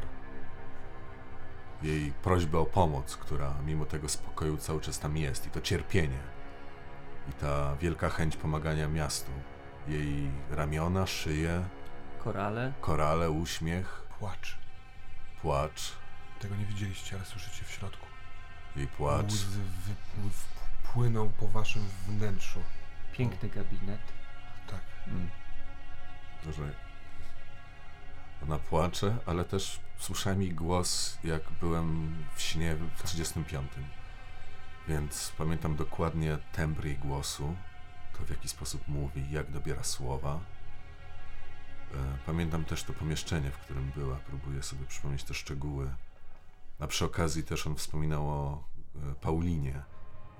Jej 1.83 2.11
prośbę 2.11 2.59
o 2.59 2.65
pomoc, 2.65 3.17
która 3.17 3.53
mimo 3.65 3.85
tego 3.85 4.09
spokoju 4.09 4.57
cały 4.57 4.81
czas 4.81 4.99
tam 4.99 5.17
jest 5.17 5.47
i 5.47 5.49
to 5.49 5.61
cierpienie. 5.61 6.19
I 7.29 7.33
ta 7.33 7.75
wielka 7.75 8.09
chęć 8.09 8.37
pomagania 8.37 8.87
miastu. 8.87 9.31
Jej 9.87 10.31
ramiona, 10.51 11.07
szyję, 11.07 11.63
Korale. 12.19 12.73
korale, 12.81 13.31
uśmiech, 13.31 14.01
Płacz. 14.19 14.57
płacz. 15.41 15.91
Tego 16.39 16.55
nie 16.55 16.65
widzieliście, 16.65 17.15
ale 17.15 17.25
słyszycie 17.25 17.65
w 17.65 17.71
środku. 17.71 18.05
Jej 18.75 18.87
płacz. 18.87 19.31
Łzy 19.31 19.59
płyną 20.93 21.29
po 21.29 21.47
waszym 21.47 21.81
wnętrzu. 22.07 22.59
Piękny 23.13 23.49
gabinet. 23.49 24.01
Tak. 24.67 24.81
że 26.53 26.73
ona 28.43 28.59
płacze, 28.59 29.17
ale 29.25 29.45
też 29.45 29.79
słyszałem 29.99 30.41
jej 30.41 30.51
głos, 30.53 31.17
jak 31.23 31.41
byłem 31.61 32.15
w 32.35 32.41
śnie 32.41 32.75
w 32.75 33.03
35. 33.03 33.71
Więc 34.87 35.33
pamiętam 35.37 35.75
dokładnie 35.75 36.37
tembr 36.51 36.85
jej 36.85 36.97
głosu, 36.97 37.55
to 38.17 38.25
w 38.25 38.29
jaki 38.29 38.47
sposób 38.49 38.87
mówi, 38.87 39.31
jak 39.31 39.51
dobiera 39.51 39.83
słowa. 39.83 40.39
E, 41.93 42.17
Pamiętam 42.25 42.65
też 42.65 42.83
to 42.83 42.93
pomieszczenie, 42.93 43.51
w 43.51 43.57
którym 43.57 43.91
była. 43.95 44.15
Próbuję 44.27 44.63
sobie 44.63 44.85
przypomnieć 44.85 45.23
te 45.23 45.33
szczegóły. 45.33 45.89
A 46.79 46.87
przy 46.87 47.05
okazji 47.05 47.43
też 47.43 47.67
on 47.67 47.75
wspominał 47.75 48.29
o 48.29 48.63
e, 48.95 49.15
Paulinie. 49.15 49.81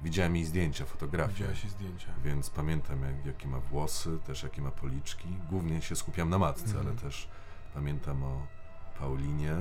Widziałem 0.02 0.36
jej 0.36 0.45
zdjęcia, 0.45 0.86
fotografie. 0.86 1.34
Widziałeś 1.34 1.64
jej 1.64 1.72
zdjęcia. 1.73 2.07
Więc 2.23 2.49
pamiętam, 2.49 3.03
jak, 3.03 3.26
jakie 3.26 3.48
ma 3.48 3.60
włosy, 3.60 4.18
też 4.28 4.44
jakie 4.44 4.61
ma 4.61 4.72
policzki. 4.72 5.28
Głównie 5.49 5.82
się 5.82 5.95
skupiam 5.95 6.30
na 6.30 6.38
matce, 6.38 6.65
Mhm. 6.65 6.88
ale 6.88 6.95
też 6.95 7.28
pamiętam 7.73 8.23
o 8.23 8.48
Paulinie. 8.99 9.56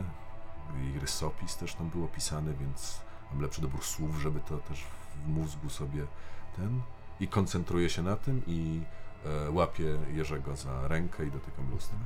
Jej 0.82 1.00
rysopis 1.00 1.56
też 1.56 1.74
tam 1.74 1.90
był 1.90 2.04
opisany, 2.04 2.54
więc 2.54 3.00
mam 3.30 3.42
lepszy 3.42 3.60
dobór 3.60 3.84
słów, 3.84 4.16
żeby 4.16 4.40
to 4.40 4.58
też 4.58 4.84
w 5.24 5.28
mózgu 5.28 5.70
sobie 5.70 6.06
ten. 6.56 6.80
I 7.20 7.28
koncentruję 7.28 7.90
się 7.90 8.02
na 8.02 8.16
tym 8.16 8.42
i 8.46 8.82
e, 9.46 9.50
łapię 9.50 9.98
Jerzego 10.12 10.56
za 10.56 10.88
rękę 10.88 11.26
i 11.26 11.30
dotykam 11.30 11.70
lustra. 11.70 11.98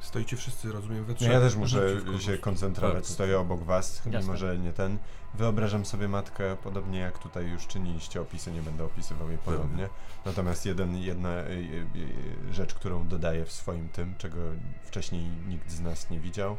Stoicie 0.00 0.36
wszyscy, 0.36 0.72
rozumiem, 0.72 1.04
we 1.04 1.12
No 1.12 1.18
trzech. 1.18 1.30
ja 1.32 1.40
też 1.40 1.56
muszę 1.56 1.80
się 2.18 2.38
koncentrować, 2.38 3.04
Tak. 3.04 3.12
stoję 3.12 3.38
obok 3.38 3.62
was, 3.62 4.06
mimo 4.06 4.18
Jasne. 4.18 4.36
że 4.36 4.58
nie 4.58 4.72
ten. 4.72 4.98
Wyobrażam 5.34 5.84
sobie 5.86 6.08
matkę, 6.08 6.56
podobnie 6.62 6.98
jak 6.98 7.18
tutaj 7.18 7.46
już 7.48 7.66
czyniliście 7.66 8.20
opisy, 8.20 8.52
nie 8.52 8.62
będę 8.62 8.84
opisywał 8.84 9.28
jej 9.28 9.38
podobnie. 9.38 9.88
Natomiast 10.24 10.66
jeden, 10.66 10.96
jedna 10.96 11.28
y, 11.40 11.42
y, 11.50 11.86
y, 12.50 12.54
rzecz, 12.54 12.74
którą 12.74 13.08
dodaję 13.08 13.44
w 13.44 13.52
swoim 13.52 13.88
tym, 13.88 14.14
czego 14.18 14.36
wcześniej 14.84 15.24
nikt 15.48 15.70
z 15.70 15.80
nas 15.80 16.10
nie 16.10 16.20
widział, 16.20 16.56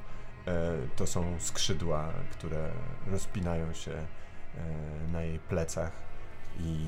e, 0.48 0.72
to 0.96 1.08
są 1.08 1.36
skrzydła, 1.40 2.14
które 2.32 2.72
rozpinają 3.08 3.74
się 3.74 3.92
e, 3.92 4.08
na 5.12 5.22
jej 5.22 5.40
plecach 5.40 5.92
i 6.60 6.86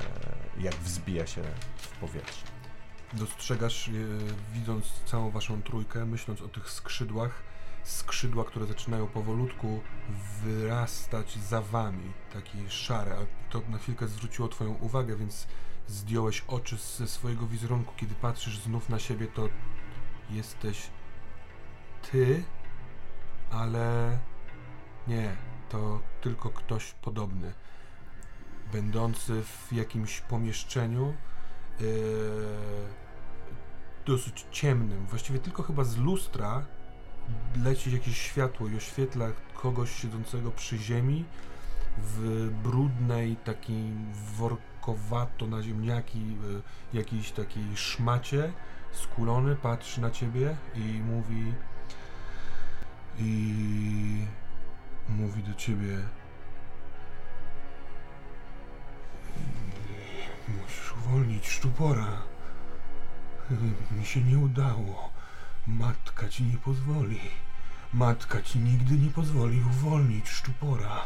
e, 0.00 0.62
jak 0.62 0.74
wzbija 0.74 1.26
się 1.26 1.42
w 1.76 1.88
powietrze. 1.88 2.46
Dostrzegasz, 3.12 3.88
e, 3.88 3.92
widząc 4.52 4.84
całą 5.06 5.30
waszą 5.30 5.62
trójkę, 5.62 6.06
myśląc 6.06 6.42
o 6.42 6.48
tych 6.48 6.70
skrzydłach, 6.70 7.42
skrzydła, 7.84 8.44
które 8.44 8.66
zaczynają 8.66 9.06
powolutku 9.06 9.80
wyrastać 10.42 11.38
za 11.38 11.60
wami, 11.62 12.12
takie 12.32 12.70
szare, 12.70 13.16
a 13.16 13.52
to 13.52 13.62
na 13.68 13.78
chwilkę 13.78 14.08
zwróciło 14.08 14.48
twoją 14.48 14.74
uwagę, 14.74 15.16
więc 15.16 15.46
zdjąłeś 15.88 16.44
oczy 16.48 16.76
ze 16.76 17.08
swojego 17.08 17.46
wizerunku. 17.46 17.92
Kiedy 17.96 18.14
patrzysz 18.14 18.58
znów 18.58 18.88
na 18.88 18.98
siebie, 18.98 19.26
to 19.26 19.48
jesteś 20.30 20.90
ty, 22.10 22.44
ale 23.50 24.18
nie, 25.08 25.36
to 25.68 26.00
tylko 26.20 26.50
ktoś 26.50 26.92
podobny, 26.92 27.52
będący 28.72 29.42
w 29.42 29.72
jakimś 29.72 30.20
pomieszczeniu, 30.20 31.14
e, 31.80 31.84
dosyć 34.06 34.46
ciemnym. 34.50 35.06
Właściwie 35.06 35.38
tylko 35.38 35.62
chyba 35.62 35.84
z 35.84 35.96
lustra 35.96 36.66
leci 37.64 37.92
jakieś 37.92 38.18
światło 38.18 38.68
i 38.68 38.76
oświetla 38.76 39.28
kogoś 39.54 39.92
siedzącego 40.02 40.50
przy 40.50 40.78
ziemi 40.78 41.24
w 41.98 42.48
brudnej, 42.62 43.36
takiej 43.36 43.92
workowato 44.36 45.46
na 45.46 45.62
ziemniaki, 45.62 46.36
y, 46.92 46.96
jakiejś 46.96 47.32
takiej 47.32 47.64
szmacie, 47.74 48.52
skulony, 48.92 49.56
patrzy 49.56 50.00
na 50.00 50.10
ciebie 50.10 50.56
i 50.74 50.80
mówi 50.80 51.52
i 53.18 54.26
mówi 55.08 55.42
do 55.42 55.54
ciebie 55.54 55.98
musisz 60.48 60.92
uwolnić 60.92 61.48
szczupora. 61.48 62.31
Mi 63.90 64.06
się 64.06 64.20
nie 64.20 64.38
udało. 64.38 65.10
Matka 65.66 66.28
ci 66.28 66.42
nie 66.44 66.56
pozwoli. 66.58 67.20
Matka 67.92 68.42
ci 68.42 68.58
nigdy 68.58 68.94
nie 68.98 69.10
pozwoli 69.10 69.60
uwolnić 69.60 70.28
szczupora. 70.28 71.04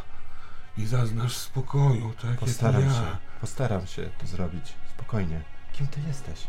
I 0.78 0.86
zaznasz 0.86 1.36
spokoju, 1.36 2.14
tak 2.22 2.38
Postaram 2.38 2.80
jak 2.82 2.90
ja. 2.90 2.96
się, 2.96 3.16
postaram 3.40 3.86
się 3.86 4.10
to 4.18 4.26
zrobić. 4.26 4.72
Spokojnie. 4.94 5.42
Kim 5.72 5.86
ty 5.86 6.00
jesteś? 6.08 6.46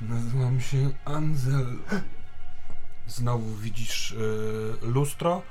Nazywam 0.00 0.60
się 0.60 0.90
Anzel. 1.04 1.78
Znowu 3.06 3.54
widzisz 3.54 4.10
y, 4.12 4.16
lustro. 4.82 5.42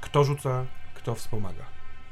Kto 0.00 0.24
rzuca, 0.24 0.64
kto 0.94 1.14
wspomaga. 1.14 1.64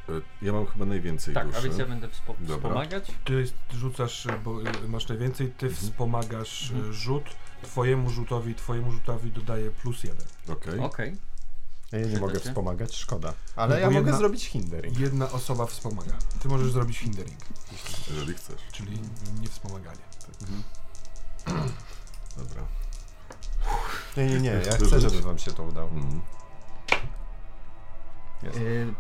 E, 0.09 0.13
Ja 0.43 0.53
mam 0.53 0.67
chyba 0.67 0.85
najwięcej 0.85 1.35
Tak, 1.35 1.47
duszy. 1.47 1.59
a 1.59 1.63
więc 1.63 1.79
ja 1.79 1.87
będę 1.87 2.09
wspo- 2.09 2.35
Dobra. 2.41 2.57
wspomagać. 2.57 3.13
Ty 3.25 3.33
jest- 3.41 3.55
rzucasz, 3.75 4.27
y, 4.27 4.33
bo 4.45 4.61
y, 4.63 4.89
masz 4.89 5.09
najwięcej, 5.09 5.51
ty 5.59 5.71
wspomagasz 5.71 6.71
y, 6.71 6.75
Mhm. 6.75 6.93
rzut. 6.93 7.25
Twojemu 7.63 8.11
rzutowi, 8.11 8.55
twojemu 8.55 8.93
rzutowi 8.93 9.33
dodaje 9.33 9.71
plus 9.71 10.05
jeden. 10.05 10.27
Okej. 10.49 10.81
Okej. 10.81 11.17
Ja 11.93 11.99
nie 12.01 12.19
mogę 12.21 12.41
wspomagać, 12.41 12.95
szkoda. 12.97 13.33
Ale 13.57 13.75
No 13.75 13.81
ja 13.81 13.87
bo 13.87 13.93
mogę 13.93 14.05
jedna- 14.07 14.19
zrobić 14.19 14.47
hindering. 14.47 14.99
Jedna 14.99 15.31
osoba 15.31 15.67
wspomaga. 15.67 16.13
Ty 16.41 16.49
możesz 16.49 16.73
zrobić 16.73 16.99
hindering, 16.99 17.39
Jeżeli 18.11 18.35
chcesz. 18.35 18.61
czyli 18.73 18.99
niewspomaganie. 19.41 19.99
Dobra. 22.37 22.63
Nie, 24.17 24.27
nie, 24.27 24.41
nie, 24.41 24.51
ja 24.67 24.73
chcę, 24.73 25.01
żeby 25.01 25.21
wam 25.23 25.39
się 25.39 25.53
to 25.53 25.63
udało. 25.63 25.91
Mm. 25.91 26.21
Jest. 28.43 28.57
Y, 28.59 28.95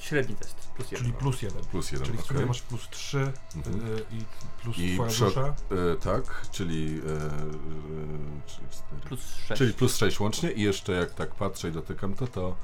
średni 0.00 0.36
test, 0.36 0.56
plus 0.76 0.90
jeden. 0.92 1.06
Czyli 1.06 1.18
plus 1.18 1.42
jeden. 1.42 1.64
Plus 1.64 1.92
jeden, 1.92 2.06
Czyli 2.06 2.18
w 2.18 2.20
okej. 2.20 2.36
sumie 2.36 2.46
masz 2.46 2.62
plus 2.62 2.88
3 2.90 3.32
Mhm. 3.56 3.86
y, 3.98 4.04
i 4.10 4.24
plus 4.62 4.78
I 4.78 4.94
twoja 4.94 5.10
przy- 5.10 5.24
dusza. 5.24 5.40
E, 5.92 5.96
tak, 5.96 6.46
czyli, 6.50 7.00
e, 7.06 7.12
e, 7.12 8.46
trzy, 8.46 8.60
cztery. 8.70 9.00
Plus 9.08 9.34
6. 9.34 9.58
czyli 9.58 9.74
plus 9.74 9.96
6 9.96 10.20
łącznie 10.20 10.50
i 10.52 10.62
jeszcze 10.62 10.92
jak 10.92 11.14
tak 11.14 11.34
patrzę 11.34 11.68
i 11.68 11.72
dotykam 11.72 12.14
to, 12.14 12.26
to 12.26 12.56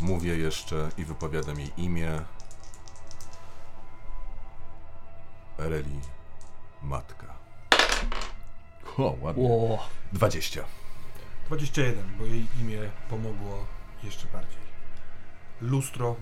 mówię 0.00 0.36
jeszcze 0.36 0.88
i 0.98 1.04
wypowiadam 1.04 1.58
jej 1.60 1.70
imię. 1.76 2.20
Ereli, 5.58 6.00
matka. 6.82 7.26
O, 8.98 9.16
ładnie. 9.20 9.42
Ło. 9.42 9.78
20. 10.12 10.64
21, 11.46 12.16
bo 12.18 12.24
jej 12.24 12.46
imię 12.60 12.90
pomogło 13.10 13.66
jeszcze 14.02 14.26
bardziej. 14.26 14.69
Lustro 15.62 16.16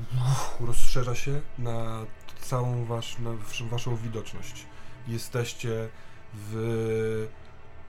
rozszerza 0.61 1.15
się 1.15 1.41
na 1.59 2.05
całą 2.41 2.87
na 3.19 3.69
waszą 3.71 3.97
widoczność. 3.97 4.67
Jesteście 5.09 5.89
w 6.35 7.29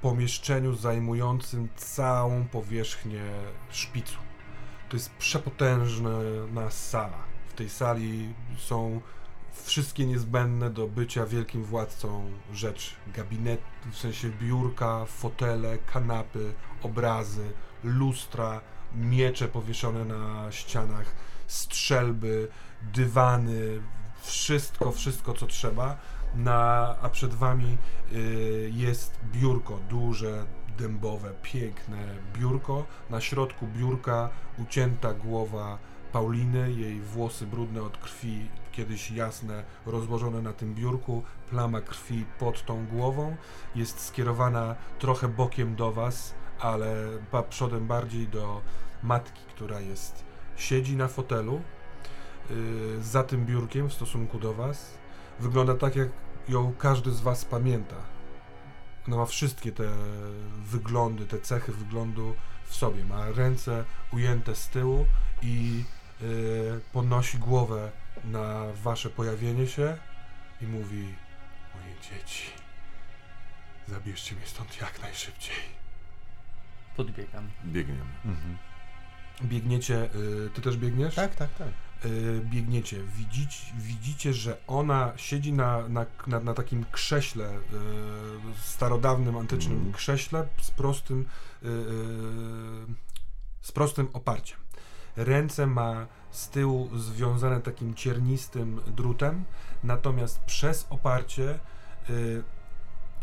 pomieszczeniu 0.02 0.76
zajmującym 0.76 1.70
całą 1.76 2.46
powierzchnię 2.48 3.24
szpicu. 3.70 4.18
To 4.90 4.98
jest 4.98 5.10
przepotężna 5.10 6.70
sala. 6.70 7.18
W 7.50 7.54
tej 7.54 7.70
sali 7.70 8.34
są 8.58 9.02
wszystkie 9.64 10.06
niezbędne 10.06 10.70
do 10.70 10.88
bycia 10.88 11.26
wielkim 11.26 11.64
władcą 11.64 12.32
rzeczy. 12.54 12.92
Gabinet, 13.16 13.62
w 13.92 13.98
sensie 13.98 14.30
biurka, 14.30 15.06
fotele, 15.06 15.78
kanapy, 15.78 16.54
obrazy, 16.84 17.52
lustra, 17.84 18.62
miecze 18.96 19.48
powieszone 19.48 20.06
na 20.06 20.52
ścianach, 20.52 21.16
strzelby, 21.48 22.48
dywany, 22.94 23.82
wszystko, 24.22 24.92
wszystko 24.92 25.34
co 25.34 25.48
trzeba. 25.48 25.98
Na, 26.36 26.96
a 27.02 27.10
przed 27.10 27.34
wami 27.34 27.78
y, 28.14 28.72
jest 28.74 29.20
biurko, 29.32 29.80
duże, 29.90 30.46
dębowe, 30.78 31.34
piękne 31.42 31.98
biurko. 32.34 32.86
Na 33.10 33.22
środku 33.22 33.68
biurka 33.68 34.30
ucięta 34.58 35.14
głowa 35.14 35.78
Pauliny, 36.12 36.72
jej 36.72 37.02
włosy 37.02 37.48
brudne 37.48 37.82
od 37.82 37.98
krwi, 37.98 38.48
kiedyś 38.72 39.12
jasne, 39.12 39.64
rozłożone 39.86 40.42
na 40.42 40.54
tym 40.54 40.76
biurku, 40.76 41.24
plama 41.50 41.82
krwi 41.82 42.26
pod 42.40 42.66
tą 42.66 42.86
głową, 42.86 43.36
jest 43.76 44.00
skierowana 44.00 44.76
trochę 45.00 45.28
bokiem 45.28 45.76
do 45.76 45.92
Was, 45.92 46.36
ale 46.60 47.08
przodem 47.50 47.88
bardziej 47.88 48.28
do 48.28 48.62
matki, 49.04 49.42
która 49.56 49.80
jest, 49.80 50.24
siedzi 50.56 50.96
na 50.96 51.08
fotelu 51.08 51.62
yy, 52.50 53.04
za 53.04 53.24
tym 53.24 53.46
biurkiem 53.46 53.90
w 53.90 53.94
stosunku 53.94 54.40
do 54.40 54.54
Was. 54.54 54.94
Wygląda 55.40 55.76
tak, 55.76 55.96
jak 55.96 56.10
ją 56.50 56.74
każdy 56.78 57.12
z 57.12 57.22
Was 57.22 57.46
pamięta. 57.46 57.96
Ona 59.08 59.18
ma 59.18 59.26
wszystkie 59.26 59.72
te 59.72 59.84
wyglądy, 60.66 61.26
te 61.26 61.40
cechy 61.40 61.72
wyglądu 61.72 62.36
w 62.66 62.76
sobie. 62.76 63.06
Ma 63.06 63.32
ręce 63.32 63.86
ujęte 64.14 64.56
z 64.56 64.68
tyłu 64.68 65.06
i 65.42 65.84
yy, 66.22 66.82
podnosi 66.94 67.38
głowę 67.38 67.92
na 68.24 68.66
wasze 68.84 69.10
pojawienie 69.10 69.68
się 69.68 69.98
i 70.62 70.68
mówi: 70.68 71.16
Moje 71.76 71.96
dzieci, 72.02 72.52
zabierzcie 73.88 74.36
mnie 74.36 74.46
stąd 74.46 74.82
jak 74.82 75.02
najszybciej. 75.02 75.79
Podbiegam. 77.00 77.50
Biegniemy. 77.66 78.12
Mhm. 78.26 78.58
Biegniecie, 79.44 80.10
yy, 80.16 80.50
ty 80.54 80.62
też 80.62 80.78
biegniesz? 80.78 81.16
Tak, 81.16 81.36
tak, 81.36 81.50
tak. 81.54 81.68
y, 82.06 82.42
biegniecie, 82.46 83.04
widzicie, 83.04 83.74
widzicie, 83.78 84.34
że 84.34 84.58
ona 84.68 85.14
siedzi 85.16 85.54
na, 85.54 85.88
na, 85.90 86.06
na, 86.28 86.40
na 86.40 86.54
takim 86.54 86.86
krześle, 86.92 87.50
y, 87.50 87.60
starodawnym, 88.62 89.38
antycznym 89.38 89.78
Mhm. 89.78 89.94
krześle 89.94 90.48
z 90.62 90.72
prostym, 90.72 91.20
y, 91.64 91.68
y, 91.68 91.72
z 93.62 93.72
prostym 93.72 94.08
oparciem. 94.14 94.60
Ręce 95.16 95.68
ma 95.68 96.08
z 96.32 96.50
tyłu 96.50 96.90
związane 96.98 97.62
takim 97.62 97.96
ciernistym 97.96 98.82
drutem, 98.88 99.44
natomiast 99.84 100.40
przez 100.40 100.88
oparcie 100.90 101.60
y, 102.10 102.44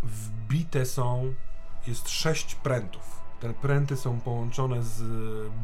wbite 0.02 0.86
są, 0.86 1.34
jest 1.86 2.08
sześć 2.08 2.54
prętów. 2.54 3.15
Te 3.40 3.54
pręty 3.54 3.96
są 3.96 4.20
połączone 4.20 4.82
z 4.82 5.02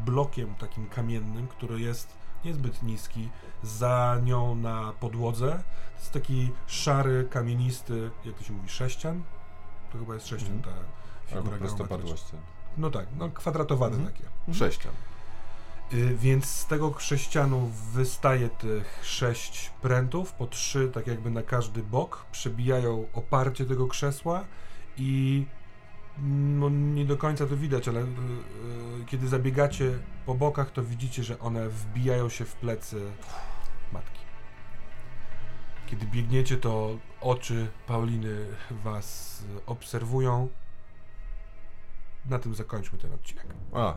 blokiem 0.05 0.55
takim 0.55 0.89
kamiennym, 0.89 1.49
który 1.49 1.81
jest 1.81 2.09
niezbyt 2.45 2.83
niski, 2.83 3.29
za 3.63 4.19
nią 4.25 4.55
na 4.55 4.93
podłodze. 5.01 5.63
To 5.95 5.99
jest 6.01 6.13
taki 6.13 6.51
szary, 6.67 7.27
kamienisty, 7.31 8.11
jak 8.25 8.35
to 8.35 8.45
się 8.45 8.53
mówi, 8.53 8.69
sześcian? 8.69 9.23
To 9.93 9.99
chyba 9.99 10.15
jest 10.15 10.27
sześcian 10.27 10.53
Mhm. 10.57 10.75
ta 10.75 10.81
figura 11.27 11.43
geometryczna. 11.43 11.77
prostopadłości. 11.77 12.33
No 12.77 12.91
tak, 12.91 13.07
no 13.19 13.29
kwadratowane 13.31 13.97
Mhm. 13.97 14.15
takie. 14.15 14.55
Sześcian. 14.55 14.93
Y, 15.93 16.17
Więc 16.17 16.45
z 16.47 16.67
tego 16.67 16.95
sześcianu 16.99 17.71
wystaje 17.93 18.49
tych 18.49 19.01
sześć 19.03 19.71
prętów, 19.83 20.33
po 20.33 20.47
trzy 20.47 20.91
tak 20.95 21.07
jakby 21.07 21.31
na 21.31 21.43
każdy 21.43 21.83
bok, 21.83 22.25
przebijają 22.33 23.07
oparcie 23.15 23.65
tego 23.65 23.87
krzesła 23.87 24.45
i 24.97 25.45
no, 26.19 26.71
nie 26.71 27.05
do 27.05 27.17
końca 27.17 27.47
to 27.47 27.57
widać, 27.57 27.89
ale 27.89 28.01
y, 28.01 28.05
y, 28.05 29.05
kiedy 29.07 29.29
zabiegacie 29.29 29.99
po 30.27 30.35
bokach, 30.35 30.71
to 30.71 30.83
widzicie, 30.83 31.23
że 31.25 31.39
one 31.39 31.69
wbijają 31.69 32.29
się 32.29 32.45
w 32.45 32.55
plecy 32.55 33.13
matki. 33.93 34.21
Kiedy 35.87 36.07
biegniecie, 36.07 36.57
to 36.57 36.99
oczy 37.21 37.69
Pauliny 37.87 38.47
was 38.71 39.43
obserwują. 39.67 40.49
Na 42.27 42.39
tym 42.39 42.55
zakończmy 42.55 42.99
ten 42.99 43.13
odcinek. 43.13 43.47
A, 43.73 43.97